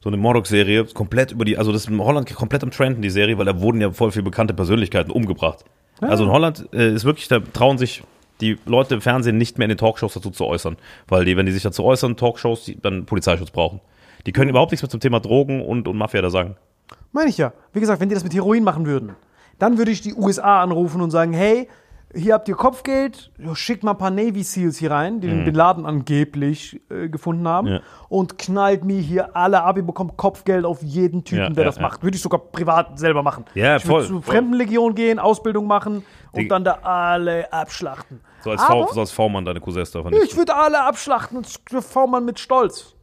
So 0.01 0.10
eine 0.10 0.18
Mordok-Serie, 0.18 0.86
komplett 0.93 1.32
über 1.32 1.45
die, 1.45 1.57
also 1.57 1.72
das 1.72 1.84
ist 1.84 1.89
in 1.89 1.99
Holland 1.99 2.34
komplett 2.34 2.64
am 2.64 2.72
Trenden, 2.72 3.01
die 3.01 3.10
Serie, 3.10 3.38
weil 3.38 3.45
da 3.45 3.60
wurden 3.60 3.82
ja 3.82 3.91
voll 3.91 4.12
viele 4.12 4.24
bekannte 4.24 4.53
Persönlichkeiten 4.53 5.12
umgebracht. 5.12 5.66
Also 6.01 6.24
in 6.24 6.30
Holland 6.32 6.70
äh, 6.74 6.93
ist 6.93 7.03
wirklich, 7.03 7.28
da 7.28 7.39
trauen 7.39 7.78
sich 7.78 8.03
die 8.39 8.57
Leute 8.66 8.95
im 8.95 9.01
Fernsehen 9.01 9.38
nicht 9.38 9.57
mehr 9.57 9.66
in 9.66 9.70
den 9.70 9.78
Talkshows 9.78 10.14
dazu 10.14 10.30
zu 10.30 10.45
äußern. 10.45 10.78
Weil 11.07 11.26
die, 11.26 11.36
wenn 11.36 11.45
die 11.45 11.51
sich 11.51 11.64
dazu 11.64 11.84
äußern, 11.84 12.16
Talkshows, 12.16 12.66
die 12.66 12.80
dann 12.80 13.05
Polizeischutz 13.05 13.51
brauchen. 13.51 13.82
Die 14.30 14.34
können 14.34 14.51
überhaupt 14.51 14.71
nichts 14.71 14.84
mehr 14.84 14.91
zum 14.91 14.99
Thema 14.99 15.19
Drogen 15.19 15.65
und, 15.65 15.88
und 15.88 15.97
Mafia 15.97 16.21
da 16.21 16.30
sagen. 16.30 16.55
Meine 17.11 17.30
ich 17.32 17.39
ja. 17.39 17.51
Wie 17.73 17.80
gesagt, 17.80 17.99
wenn 17.99 18.09
die 18.09 18.13
das 18.13 18.23
mit 18.23 18.32
Heroin 18.36 18.63
machen 18.63 18.86
würden, 18.86 19.15
dann 19.57 19.80
würde 19.80 19.89
ich 19.89 20.01
die 20.01 20.13
USA 20.13 20.61
anrufen 20.61 21.01
und 21.01 21.09
sagen, 21.09 21.34
hey, 21.34 21.67
hier 22.13 22.36
habt 22.36 22.47
ihr 22.47 22.53
Kopfgeld, 22.55 23.32
schickt 23.53 23.84
mal 23.84 23.91
ein 23.91 23.97
paar 23.97 24.11
Navy 24.11 24.43
Seals 24.43 24.77
hier 24.77 24.91
rein, 24.91 25.19
die 25.19 25.27
den 25.27 25.45
Bin 25.45 25.55
Laden 25.55 25.88
angeblich 25.88 26.80
äh, 26.91 27.09
gefunden 27.09 27.47
haben 27.47 27.67
Mhm. 27.67 27.73
Ja. 27.73 27.80
und 28.07 28.38
knallt 28.38 28.84
mir 28.86 28.99
hier 28.99 29.36
alle 29.36 29.63
ab, 29.63 29.77
ihr 29.77 29.84
bekommt 29.84 30.15
Kopfgeld 30.15 30.63
auf 30.65 30.84
jeden 30.84 31.23
Typen, 31.23 31.41
Ja, 31.41 31.49
der 31.49 31.63
ja, 31.63 31.69
das 31.71 31.80
macht. 31.80 32.03
Würde 32.03 32.15
ich 32.17 32.21
sogar 32.21 32.39
privat 32.39 32.99
selber 32.99 33.23
machen. 33.23 33.45
Ja, 33.55 33.77
ich 33.77 33.84
voll, 33.84 34.01
würde 34.07 34.07
zu. 34.07 34.21
Fremdenlegion 34.21 34.93
gehen, 34.93 35.17
Ausbildung 35.17 35.65
machen 35.67 36.03
und 36.32 36.41
Die- 36.43 36.47
dann 36.47 36.63
da 36.63 36.80
alle 36.84 37.51
abschlachten. 37.51 38.21
So 38.43 38.51
als, 38.51 38.61
Aber 38.61 38.88
v, 38.88 38.93
so 38.93 38.99
als 39.01 39.11
V-Mann 39.11 39.43
deine 39.45 39.59
Cousins 39.59 39.89
davon 39.91 40.13
ich 40.13 40.38
würde 40.38 40.55
alle 40.55 40.84
abschlachten 40.84 41.38
und 41.38 41.47
V-Mann 41.84 42.25
mit 42.25 42.39
Stolz. 42.39 42.95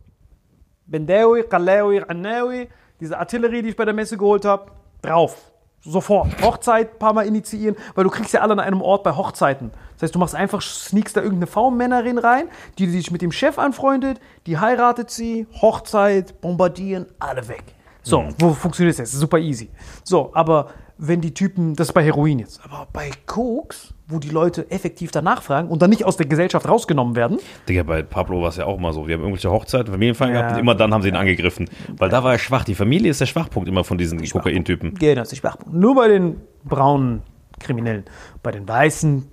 Bendewi, 0.87 1.43
Kalewi, 1.43 2.03
Anewi, 2.07 2.69
diese 3.01 3.19
Artillerie, 3.19 3.63
die 3.63 3.71
ich 3.71 3.77
bei 3.77 3.85
der 3.85 3.95
Messe 3.95 4.17
geholt 4.17 4.45
habe, 4.45 4.71
drauf. 5.03 5.53
Sofort. 5.81 6.43
Hochzeit, 6.43 6.99
paar 6.99 7.13
Mal 7.13 7.27
initiieren, 7.27 7.77
weil 7.95 8.05
du 8.05 8.11
kriegst 8.11 8.33
ja 8.33 8.41
alle 8.41 8.53
an 8.53 8.61
einem 8.61 8.83
Ort 8.83 9.05
bei 9.05 9.15
Hochzeiten. 9.15 9.71
Das 9.95 10.03
heißt, 10.03 10.15
du 10.15 10.19
machst 10.19 10.35
einfach, 10.35 10.61
sneakst 10.61 11.17
da 11.17 11.21
irgendeine 11.21 11.47
V-Männerin 11.47 12.19
rein, 12.19 12.49
die 12.79 12.89
sich 12.89 13.11
mit 13.13 13.23
dem 13.23 13.31
Chef 13.31 13.59
anfreundet, 13.59 14.21
die 14.47 14.59
heiratet 14.59 15.11
sie, 15.11 15.47
Hochzeit, 15.61 16.41
bombardieren, 16.41 17.07
alle 17.21 17.47
weg. 17.49 17.63
So, 18.03 18.25
wo 18.39 18.51
funktioniert 18.51 18.99
das? 18.99 19.13
Super 19.13 19.39
easy. 19.39 19.71
So, 20.03 20.31
aber 20.35 20.71
wenn 20.99 21.21
die 21.21 21.35
Typen, 21.35 21.75
das 21.77 21.89
ist 21.89 21.93
bei 21.93 22.03
Heroin 22.03 22.39
jetzt, 22.39 22.61
aber 22.65 22.87
bei 22.93 23.11
Koks, 23.27 23.93
wo 24.09 24.19
die 24.19 24.31
Leute 24.31 24.71
effektiv 24.71 25.11
danach 25.11 25.43
fragen 25.43 25.69
und 25.69 25.83
dann 25.83 25.91
nicht 25.91 26.05
aus 26.05 26.17
der 26.17 26.27
Gesellschaft 26.27 26.67
rausgenommen 26.69 27.17
werden, 27.17 27.39
Digga, 27.69 27.83
bei 27.83 28.03
Pablo 28.03 28.41
war 28.41 28.49
es 28.49 28.57
ja 28.57 28.65
auch 28.67 28.79
mal 28.79 28.93
so. 28.93 29.07
Wir 29.07 29.15
haben 29.15 29.23
irgendwelche 29.23 29.51
Hochzeiten, 29.51 29.93
Familienfeiern 29.93 30.33
Ja. 30.33 30.41
gehabt 30.41 30.55
und 30.55 30.61
immer 30.61 30.75
dann 30.75 30.95
haben 30.95 31.03
sie 31.03 31.09
ihn 31.09 31.17
angegriffen. 31.17 31.69
Weil 31.99 32.09
da 32.09 32.25
war 32.25 32.33
er 32.33 32.39
schwach. 32.39 32.65
Die 32.65 32.75
Familie 32.75 33.11
ist 33.11 33.21
der 33.21 33.27
Schwachpunkt 33.27 33.69
immer 33.69 33.85
von 33.85 33.99
diesen 33.99 34.23
Kokain-Typen. 34.27 34.95
Genau, 34.95 35.15
das 35.17 35.33
ist 35.33 35.43
der 35.43 35.49
Schwachpunkt. 35.49 35.75
Nur 35.75 35.95
bei 35.97 36.09
den 36.09 36.41
braunen 36.65 37.23
Kriminellen. 37.59 38.05
Bei 38.43 38.53
den 38.53 38.67
weißen 38.67 39.29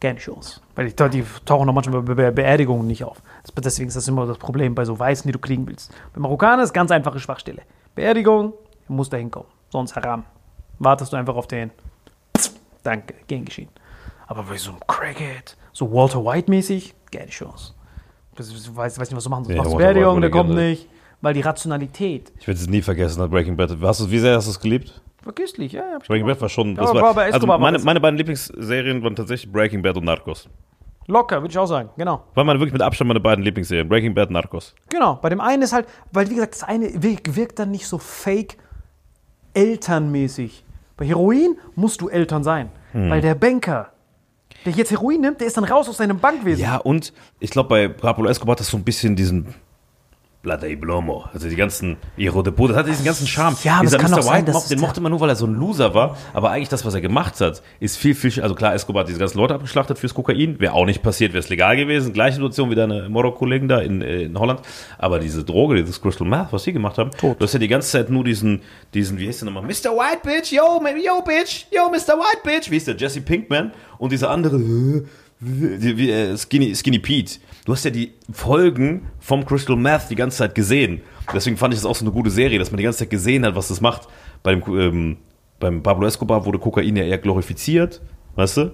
keine 0.00 0.18
Chance. 0.18 0.60
Weil 0.74 0.90
die, 0.90 1.10
die 1.10 1.24
tauchen 1.46 1.66
auch 1.68 1.72
manchmal 1.72 2.02
bei 2.02 2.14
Be 2.14 2.32
Beerdigungen 2.32 2.86
nicht 2.86 3.04
auf. 3.04 3.22
Deswegen 3.56 3.88
ist 3.88 3.96
das 3.96 4.06
immer 4.08 4.26
das 4.26 4.36
Problem 4.36 4.74
bei 4.74 4.84
so 4.84 4.98
Weißen, 4.98 5.26
die 5.26 5.32
du 5.32 5.38
kriegen 5.38 5.66
willst. 5.66 5.92
Bei 6.12 6.20
Marokkanern 6.20 6.60
ist 6.60 6.74
ganz 6.74 6.90
einfache 6.90 7.18
Schwachstelle. 7.18 7.62
Beerdigung, 7.94 8.52
du 8.86 8.92
musst 8.92 9.12
da 9.12 9.16
hinkommen. 9.16 9.48
Sonst 9.74 9.96
haram. 9.96 10.22
Wartest 10.78 11.12
du 11.12 11.16
einfach 11.16 11.34
auf 11.34 11.48
den. 11.48 11.72
Danke, 12.84 13.12
gern 13.26 13.44
geschehen. 13.44 13.68
Aber 14.28 14.44
bei 14.44 14.56
so 14.56 14.70
einem 14.70 14.78
Crackhead, 14.86 15.56
so 15.72 15.92
Walter 15.92 16.24
White-mäßig, 16.24 16.94
keine 17.10 17.26
Chance. 17.26 17.72
Das, 18.36 18.50
ich 18.50 18.54
weiß, 18.76 19.00
weiß 19.00 19.10
nicht, 19.10 19.16
was 19.16 19.24
du 19.24 19.30
machen 19.30 19.46
sollst. 19.46 19.56
Ja, 19.56 19.64
Machst 19.68 19.80
der 19.80 20.30
kommt 20.30 20.50
Legende. 20.50 20.54
nicht. 20.70 20.88
Weil 21.20 21.34
die 21.34 21.40
Rationalität. 21.40 22.30
Ich 22.38 22.46
werde 22.46 22.60
es 22.60 22.68
nie 22.68 22.82
vergessen 22.82 23.18
nach 23.18 23.28
Breaking 23.28 23.56
Bad. 23.56 23.76
Hast 23.82 23.98
du, 24.02 24.08
wie 24.08 24.18
sehr 24.20 24.36
hast 24.36 24.46
du 24.46 24.52
es 24.52 24.60
geliebt? 24.60 25.02
Vergisslich, 25.24 25.72
ja, 25.72 25.82
ja. 25.90 25.98
Breaking. 26.06 26.24
Bad 26.28 26.40
war 26.40 26.48
schon. 26.48 26.76
Ja, 26.76 26.82
war, 26.94 27.16
also 27.18 27.48
war 27.48 27.58
meine, 27.58 27.78
das- 27.78 27.84
meine 27.84 27.98
beiden 28.00 28.16
Lieblingsserien 28.16 29.02
waren 29.02 29.16
tatsächlich 29.16 29.50
Breaking 29.50 29.82
Bad 29.82 29.96
und 29.96 30.04
Narcos. 30.04 30.48
Locker, 31.08 31.42
würde 31.42 31.50
ich 31.50 31.58
auch 31.58 31.66
sagen, 31.66 31.90
genau. 31.96 32.22
Waren 32.34 32.46
meine 32.46 32.60
wirklich 32.60 32.72
mit 32.74 32.80
Abstand 32.82 33.08
meine 33.08 33.18
beiden 33.20 33.42
Lieblingsserien. 33.44 33.88
Breaking 33.88 34.14
Bad, 34.14 34.30
Narcos. 34.30 34.72
Genau, 34.88 35.16
bei 35.16 35.30
dem 35.30 35.40
einen 35.40 35.62
ist 35.64 35.72
halt, 35.72 35.88
weil 36.12 36.30
wie 36.30 36.34
gesagt, 36.36 36.54
das 36.54 36.62
eine 36.62 37.02
wirkt, 37.02 37.34
wirkt 37.34 37.58
dann 37.58 37.72
nicht 37.72 37.88
so 37.88 37.98
fake 37.98 38.56
elternmäßig. 39.54 40.64
Bei 40.96 41.06
Heroin 41.06 41.56
musst 41.74 42.00
du 42.00 42.08
Eltern 42.08 42.44
sein. 42.44 42.70
Hm. 42.92 43.10
Weil 43.10 43.20
der 43.20 43.34
Banker, 43.34 43.90
der 44.64 44.72
jetzt 44.72 44.90
Heroin 44.90 45.20
nimmt, 45.20 45.40
der 45.40 45.46
ist 45.46 45.56
dann 45.56 45.64
raus 45.64 45.88
aus 45.88 45.96
seinem 45.96 46.18
Bankwesen. 46.18 46.62
Ja, 46.62 46.76
und 46.76 47.12
ich 47.40 47.50
glaube, 47.50 47.68
bei 47.68 47.88
Pablo 47.88 48.28
Escobar 48.28 48.52
hat 48.52 48.60
das 48.60 48.68
so 48.68 48.76
ein 48.76 48.84
bisschen 48.84 49.16
diesen 49.16 49.54
Plata 50.44 50.66
y 50.68 50.76
Plomo. 50.76 51.24
Also 51.32 51.48
die 51.48 51.56
ganzen 51.56 51.96
Hiro 52.16 52.42
de 52.42 52.52
Puta. 52.52 52.74
Das 52.74 52.78
hatte 52.80 52.90
diesen 52.90 53.04
ganzen 53.04 53.26
Charme. 53.26 53.56
Ja, 53.64 53.76
aber 53.76 53.84
Dieser 53.86 53.98
Mr. 53.98 54.22
sein, 54.22 54.34
White, 54.34 54.44
dass 54.44 54.54
mo- 54.54 54.60
es 54.60 54.68
den 54.68 54.78
mochte 54.80 55.00
man 55.00 55.10
nur, 55.10 55.20
weil 55.20 55.30
er 55.30 55.34
so 55.36 55.46
ein 55.46 55.54
Loser 55.54 55.94
war. 55.94 56.16
Aber 56.32 56.50
eigentlich 56.50 56.68
das, 56.68 56.84
was 56.84 56.94
er 56.94 57.00
gemacht 57.00 57.40
hat, 57.40 57.62
ist 57.80 57.96
viel, 57.96 58.14
viel. 58.14 58.40
Also 58.42 58.54
klar, 58.54 58.74
Escobar 58.74 59.00
hat 59.00 59.08
diese 59.08 59.18
ganzen 59.18 59.38
Leute 59.38 59.54
abgeschlachtet 59.54 59.98
fürs 59.98 60.14
Kokain. 60.14 60.60
Wäre 60.60 60.74
auch 60.74 60.84
nicht 60.86 61.02
passiert, 61.02 61.32
wäre 61.32 61.42
es 61.42 61.48
legal 61.48 61.76
gewesen. 61.76 62.12
Gleiche 62.12 62.34
Situation 62.34 62.70
wie 62.70 62.74
deine 62.76 63.08
Moro-Kollegen 63.08 63.66
da 63.66 63.80
in, 63.80 64.02
äh, 64.02 64.22
in 64.22 64.38
Holland. 64.38 64.60
Aber 64.98 65.18
diese 65.18 65.42
Droge, 65.42 65.74
dieses 65.76 66.00
Crystal 66.00 66.28
Meth, 66.28 66.48
was 66.52 66.62
sie 66.62 66.72
gemacht 66.72 66.98
haben, 66.98 67.10
du 67.20 67.34
hast 67.40 67.54
ja 67.54 67.58
die 67.58 67.68
ganze 67.68 67.90
Zeit 67.90 68.10
nur 68.10 68.22
diesen, 68.22 68.60
diesen 68.92 69.18
wie 69.18 69.26
heißt 69.26 69.40
der 69.40 69.46
nochmal? 69.50 69.62
Mr. 69.64 69.90
White 69.96 70.20
Bitch, 70.24 70.52
yo, 70.52 70.80
yo, 71.02 71.22
Bitch, 71.22 71.66
yo, 71.72 71.88
Mr. 71.90 72.14
White 72.18 72.40
Bitch. 72.44 72.70
Wie 72.70 72.76
ist 72.76 72.86
der? 72.86 72.96
Jesse 72.96 73.22
Pinkman. 73.22 73.72
Und 73.96 74.12
dieser 74.12 74.28
andere, 74.30 74.58
äh, 75.44 76.36
Skinny, 76.36 76.74
Skinny 76.74 76.98
Pete. 76.98 77.38
Du 77.64 77.72
hast 77.72 77.84
ja 77.84 77.90
die 77.90 78.12
Folgen 78.32 79.06
vom 79.20 79.44
Crystal 79.44 79.76
Meth 79.76 80.10
die 80.10 80.16
ganze 80.16 80.38
Zeit 80.38 80.54
gesehen. 80.54 81.00
Deswegen 81.32 81.56
fand 81.56 81.72
ich 81.72 81.80
das 81.80 81.86
auch 81.86 81.94
so 81.94 82.04
eine 82.04 82.12
gute 82.12 82.30
Serie, 82.30 82.58
dass 82.58 82.70
man 82.70 82.78
die 82.78 82.84
ganze 82.84 83.00
Zeit 83.00 83.10
gesehen 83.10 83.44
hat, 83.46 83.54
was 83.54 83.68
das 83.68 83.80
macht. 83.80 84.08
Bei 84.42 84.54
dem, 84.54 84.62
ähm, 84.78 85.16
beim 85.58 85.82
Pablo 85.82 86.06
Escobar 86.06 86.44
wurde 86.44 86.58
Kokain 86.58 86.96
ja 86.96 87.04
eher 87.04 87.18
glorifiziert, 87.18 88.02
weißt 88.36 88.58
du? 88.58 88.72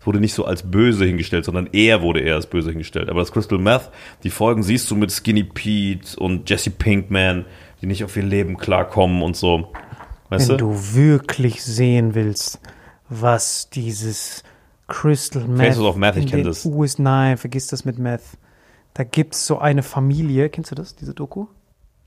Es 0.00 0.06
wurde 0.06 0.18
nicht 0.18 0.34
so 0.34 0.44
als 0.44 0.68
böse 0.68 1.04
hingestellt, 1.04 1.44
sondern 1.44 1.68
er 1.72 2.02
wurde 2.02 2.18
eher 2.18 2.34
als 2.34 2.48
böse 2.48 2.70
hingestellt. 2.70 3.08
Aber 3.08 3.20
das 3.20 3.30
Crystal 3.30 3.58
Meth, 3.58 3.90
die 4.24 4.30
Folgen 4.30 4.64
siehst 4.64 4.90
du 4.90 4.96
mit 4.96 5.12
Skinny 5.12 5.44
Pete 5.44 6.18
und 6.18 6.50
Jesse 6.50 6.70
Pinkman, 6.70 7.44
die 7.80 7.86
nicht 7.86 8.02
auf 8.02 8.16
ihr 8.16 8.24
Leben 8.24 8.56
klarkommen 8.56 9.22
und 9.22 9.36
so. 9.36 9.72
Weißt 10.30 10.48
Wenn 10.48 10.58
du? 10.58 10.70
du 10.70 10.94
wirklich 10.94 11.62
sehen 11.62 12.16
willst, 12.16 12.58
was 13.08 13.70
dieses 13.70 14.42
Crystal 14.92 15.42
Meth. 15.48 15.66
Faces 15.68 15.80
of 15.82 15.96
Meth, 15.96 16.16
ich 16.16 16.24
in 16.24 16.28
kenn 16.30 16.38
den 16.40 16.46
das. 16.46 16.64
US, 16.66 16.98
nein, 16.98 17.36
vergiss 17.38 17.66
das 17.66 17.84
mit 17.84 17.98
Meth. 17.98 18.22
Da 18.94 19.04
gibt 19.04 19.34
es 19.34 19.46
so 19.46 19.58
eine 19.58 19.82
Familie, 19.82 20.48
kennst 20.50 20.70
du 20.70 20.74
das, 20.74 20.94
diese 20.94 21.14
Doku? 21.14 21.46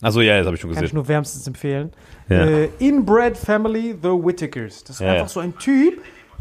Also 0.02 0.22
ja, 0.22 0.38
das 0.38 0.46
habe 0.46 0.56
ich 0.56 0.62
schon 0.62 0.70
Kann 0.70 0.78
ich 0.84 0.90
gesehen. 0.92 0.96
nur 0.98 1.08
wärmstens 1.08 1.48
empfehlen. 1.48 1.92
Ja. 2.30 2.46
Äh, 2.46 2.70
Inbred 2.80 3.38
Family, 3.38 3.96
The 4.02 4.10
Whittakers. 4.10 4.84
Das 4.84 4.98
ist 4.98 5.00
Ja, 5.00 5.08
einfach 5.14 5.24
ja. 5.26 5.30
so 5.30 5.40
ein 5.40 5.58
Typ, 5.58 6.00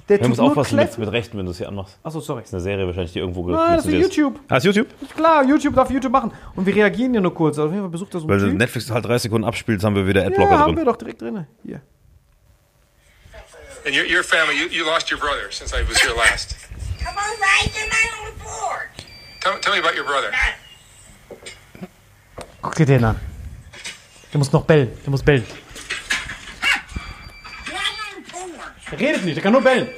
der 0.09 0.19
tut 0.19 0.29
musst 0.29 0.41
nur 0.41 0.49
aufpassen 0.51 0.77
mit, 0.77 1.13
Rechten, 1.13 1.39
wenn 1.39 1.47
du 1.47 1.53
es 1.53 1.59
hier 1.59 1.69
anmachst. 1.69 1.99
Achso, 2.03 2.21
sorry. 2.21 2.41
Das 2.43 2.49
ist 2.51 2.55
eine 2.55 2.63
Serie 2.63 2.87
wahrscheinlich, 2.87 3.13
die 3.15 3.21
irgendwo 3.21 3.49
Nein, 3.49 3.77
das 3.77 3.87
ist 3.87 3.93
YouTube. 3.95 4.39
Ah, 4.49 4.57
ist 4.59 4.65
YouTube? 4.65 4.89
Klar, 5.17 5.45
YouTube 5.47 5.75
darf 5.75 5.91
YouTube 5.91 6.13
machen. 6.13 6.31
Und 6.55 6.67
wir 6.67 6.75
reagieren 6.77 7.15
ja 7.15 7.21
nur 7.23 7.33
kurz. 7.33 7.57
Also 7.57 7.69
auf 7.69 7.73
jeden 7.73 7.85
Fall 7.85 7.91
besucht 7.91 8.13
das 8.15 8.23
so 8.23 8.29
Weil. 8.29 8.53
Netflix 8.53 8.91
halt 8.91 9.05
30 9.07 9.23
Sekunden 9.23 9.47
abspielt, 9.47 9.83
haben 9.83 9.95
wir 9.97 10.07
wieder 10.07 10.21
Ja, 10.23 10.27
Adblocker 10.29 10.59
haben 10.59 10.73
wir 10.73 10.77
drin. 10.77 10.85
doch 10.87 10.97
direkt 10.97 11.23
drin. 11.23 11.47
Hier. 11.65 11.81
And 13.85 13.95
your, 13.95 14.07
your 14.07 14.23
family, 14.23 14.57
you, 14.59 14.69
you 14.69 14.87
lost 14.87 15.11
your 15.11 15.21
brother 15.21 15.51
since 15.51 15.75
I 15.75 15.83
was 15.83 15.99
here 16.01 16.15
last. 16.17 16.57
Come 17.01 17.17
on, 17.17 17.41
right? 17.41 17.71
Not 17.91 18.19
on 18.19 18.33
the 18.33 18.43
board. 18.43 18.89
Tell, 19.41 19.59
tell 19.59 19.75
me 19.75 19.81
about 19.81 19.95
your 19.95 20.05
brother. 20.05 20.33
Guck 22.63 22.75
dir 22.77 22.87
den 22.87 23.05
an. 23.05 23.21
Der 24.33 24.39
muss 24.39 24.51
noch 24.53 24.65
bellen. 24.65 24.91
Der 25.05 25.11
muss 25.11 25.23
bellen. 25.23 25.45
Der 28.91 29.01
redet 29.01 29.25
nicht, 29.25 29.37
der 29.37 29.43
kann 29.43 29.53
nur 29.53 29.63
bellen. 29.63 29.89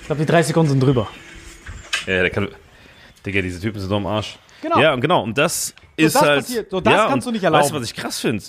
Ich 0.00 0.06
glaube, 0.06 0.20
die 0.20 0.26
30 0.26 0.48
Sekunden 0.48 0.70
sind 0.70 0.80
drüber. 0.80 1.08
Ja, 2.06 2.22
der 2.22 2.30
kann. 2.30 2.48
Digga, 3.24 3.40
diese 3.42 3.60
Typen 3.60 3.78
sind 3.80 3.90
doch 3.90 3.98
am 3.98 4.06
Arsch. 4.06 4.38
Genau. 4.60 4.80
Ja, 4.80 4.92
und 4.92 5.00
genau. 5.00 5.22
Und 5.22 5.38
das 5.38 5.72
ist 5.96 6.16
das 6.16 6.22
halt. 6.22 6.40
passiert. 6.40 6.70
So, 6.70 6.80
das 6.80 6.92
ja, 6.92 7.06
kannst 7.08 7.26
du 7.26 7.30
nicht 7.30 7.44
erlauben. 7.44 7.62
Weißt 7.62 7.70
du, 7.70 7.76
was 7.76 7.84
ich 7.84 7.94
krass 7.94 8.18
finde? 8.18 8.42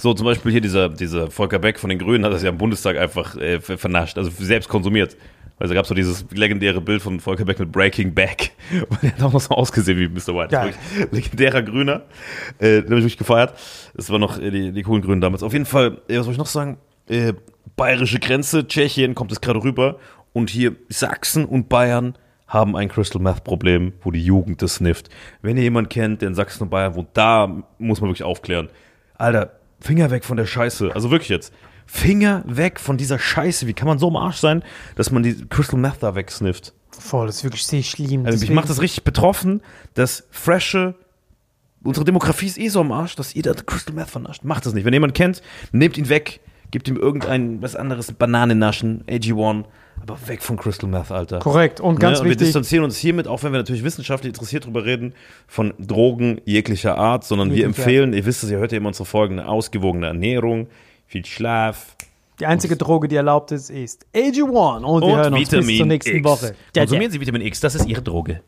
So, 0.00 0.14
zum 0.14 0.26
Beispiel 0.26 0.52
hier 0.52 0.60
dieser, 0.60 0.88
dieser 0.88 1.28
Volker 1.30 1.58
Beck 1.58 1.78
von 1.78 1.90
den 1.90 1.98
Grünen 1.98 2.24
hat 2.24 2.32
das 2.32 2.42
ja 2.44 2.50
im 2.50 2.56
Bundestag 2.58 2.96
einfach 2.96 3.36
äh, 3.36 3.60
ver- 3.60 3.78
vernascht, 3.78 4.16
also 4.16 4.30
selbst 4.30 4.68
konsumiert. 4.68 5.16
Also 5.58 5.74
gab 5.74 5.82
es 5.82 5.88
so 5.88 5.94
dieses 5.96 6.24
legendäre 6.32 6.80
Bild 6.80 7.02
von 7.02 7.18
Volker 7.18 7.44
Beck 7.44 7.58
mit 7.58 7.72
Breaking 7.72 8.14
Back. 8.14 8.52
Und 8.90 9.02
der 9.02 9.12
hat 9.12 9.22
auch 9.22 9.32
noch 9.32 9.40
so 9.40 9.50
ausgesehen 9.56 9.98
wie 9.98 10.06
Mr. 10.08 10.36
White. 10.36 10.52
Wirklich 10.66 11.10
Legendärer 11.10 11.62
Grüner. 11.62 12.02
Äh, 12.60 12.82
den 12.82 12.84
habe 12.84 12.94
ich 12.98 13.02
wirklich 13.02 13.18
gefeiert. 13.18 13.54
Das 13.94 14.08
war 14.08 14.20
noch 14.20 14.38
äh, 14.40 14.52
die, 14.52 14.70
die 14.70 14.82
coolen 14.84 15.02
Grünen 15.02 15.20
damals. 15.20 15.42
Auf 15.42 15.52
jeden 15.52 15.66
Fall, 15.66 15.98
äh, 16.06 16.16
was 16.18 16.26
soll 16.26 16.32
ich 16.32 16.38
noch 16.38 16.46
sagen? 16.46 16.78
Äh, 17.08 17.32
bayerische 17.74 18.20
Grenze, 18.20 18.68
Tschechien 18.68 19.16
kommt 19.16 19.32
es 19.32 19.40
gerade 19.40 19.60
rüber. 19.64 19.98
Und 20.32 20.48
hier 20.48 20.76
Sachsen 20.88 21.44
und 21.44 21.68
Bayern 21.68 22.14
haben 22.46 22.76
ein 22.76 22.88
Crystal 22.88 23.20
Meth 23.20 23.42
Problem, 23.42 23.94
wo 24.02 24.12
die 24.12 24.22
Jugend 24.24 24.62
das 24.62 24.76
snifft. 24.76 25.08
Wenn 25.42 25.56
ihr 25.56 25.64
jemanden 25.64 25.88
kennt, 25.88 26.22
der 26.22 26.28
in 26.28 26.34
Sachsen 26.36 26.62
und 26.62 26.70
Bayern 26.70 26.94
wohnt, 26.94 27.08
da 27.14 27.48
muss 27.78 28.00
man 28.00 28.08
wirklich 28.10 28.22
aufklären. 28.22 28.68
Alter, 29.16 29.57
Finger 29.80 30.10
weg 30.10 30.24
von 30.24 30.36
der 30.36 30.46
Scheiße. 30.46 30.94
Also 30.94 31.10
wirklich 31.10 31.28
jetzt. 31.28 31.52
Finger 31.86 32.42
weg 32.46 32.80
von 32.80 32.96
dieser 32.96 33.18
Scheiße. 33.18 33.66
Wie 33.66 33.72
kann 33.72 33.88
man 33.88 33.98
so 33.98 34.08
am 34.08 34.16
Arsch 34.16 34.36
sein, 34.36 34.62
dass 34.96 35.10
man 35.10 35.22
die 35.22 35.46
Crystal 35.48 35.80
Meth 35.80 35.96
da 36.00 36.14
wegsnifft? 36.14 36.74
Voll, 36.90 37.26
das 37.26 37.36
ist 37.36 37.44
wirklich 37.44 37.64
sehr 37.64 37.82
schlimm. 37.82 38.26
Also 38.26 38.38
mich 38.38 38.50
macht 38.50 38.68
das 38.68 38.82
richtig 38.82 39.04
betroffen, 39.04 39.62
dass 39.94 40.24
frische, 40.30 40.94
unsere 41.82 42.04
Demografie 42.04 42.46
ist 42.46 42.58
eh 42.58 42.68
so 42.68 42.80
am 42.80 42.92
Arsch, 42.92 43.14
dass 43.14 43.34
ihr 43.34 43.42
da 43.42 43.54
Crystal 43.54 43.94
Meth 43.94 44.10
vernascht. 44.10 44.44
Macht 44.44 44.66
das 44.66 44.74
nicht. 44.74 44.84
Wenn 44.84 44.92
jemand 44.92 45.14
kennt, 45.14 45.42
nehmt 45.72 45.96
ihn 45.96 46.08
weg, 46.08 46.40
gebt 46.70 46.88
ihm 46.88 46.96
irgendein 46.96 47.62
was 47.62 47.76
anderes, 47.76 48.12
Bananen 48.12 48.58
naschen, 48.58 49.04
AG1, 49.06 49.64
aber 50.02 50.18
weg 50.26 50.42
von 50.42 50.56
Crystal 50.56 50.88
Meth, 50.88 51.10
Alter. 51.10 51.38
Korrekt. 51.38 51.80
Und 51.80 52.00
ganz 52.00 52.18
ne? 52.18 52.20
und 52.20 52.24
wir 52.26 52.30
wichtig, 52.30 52.46
distanzieren 52.46 52.84
uns 52.84 52.96
hiermit, 52.96 53.28
auch 53.28 53.42
wenn 53.42 53.52
wir 53.52 53.58
natürlich 53.58 53.84
wissenschaftlich 53.84 54.30
interessiert 54.30 54.66
drüber 54.66 54.84
reden, 54.84 55.14
von 55.46 55.74
Drogen 55.78 56.40
jeglicher 56.44 56.98
Art, 56.98 57.24
sondern 57.24 57.52
wir 57.52 57.64
empfehlen, 57.64 58.12
ihr 58.12 58.24
wisst 58.26 58.42
es, 58.42 58.50
ihr 58.50 58.58
hört 58.58 58.72
ja 58.72 58.78
immer 58.78 58.88
unsere 58.88 59.06
Folgen, 59.06 59.38
eine 59.38 59.48
ausgewogene 59.48 60.06
Ernährung, 60.06 60.68
viel 61.06 61.24
Schlaf 61.24 61.96
die 62.40 62.46
einzige 62.46 62.76
Droge, 62.76 63.08
die 63.08 63.16
erlaubt 63.16 63.50
ist, 63.50 63.68
ist 63.68 64.06
AG1. 64.14 64.84
Und 64.84 65.02
wir 65.02 65.08
und 65.08 65.16
hören 65.16 65.34
uns 65.34 65.50
Vitamin 65.50 65.66
bis 65.66 65.76
zur 65.78 65.86
nächsten 65.86 66.16
X. 66.18 66.24
Woche. 66.24 66.54
Konsumieren 66.72 67.10
Sie 67.10 67.20
Vitamin 67.20 67.42
X, 67.42 67.60
das 67.60 67.74
ist 67.74 67.86
Ihre 67.86 68.02
Droge. 68.02 68.42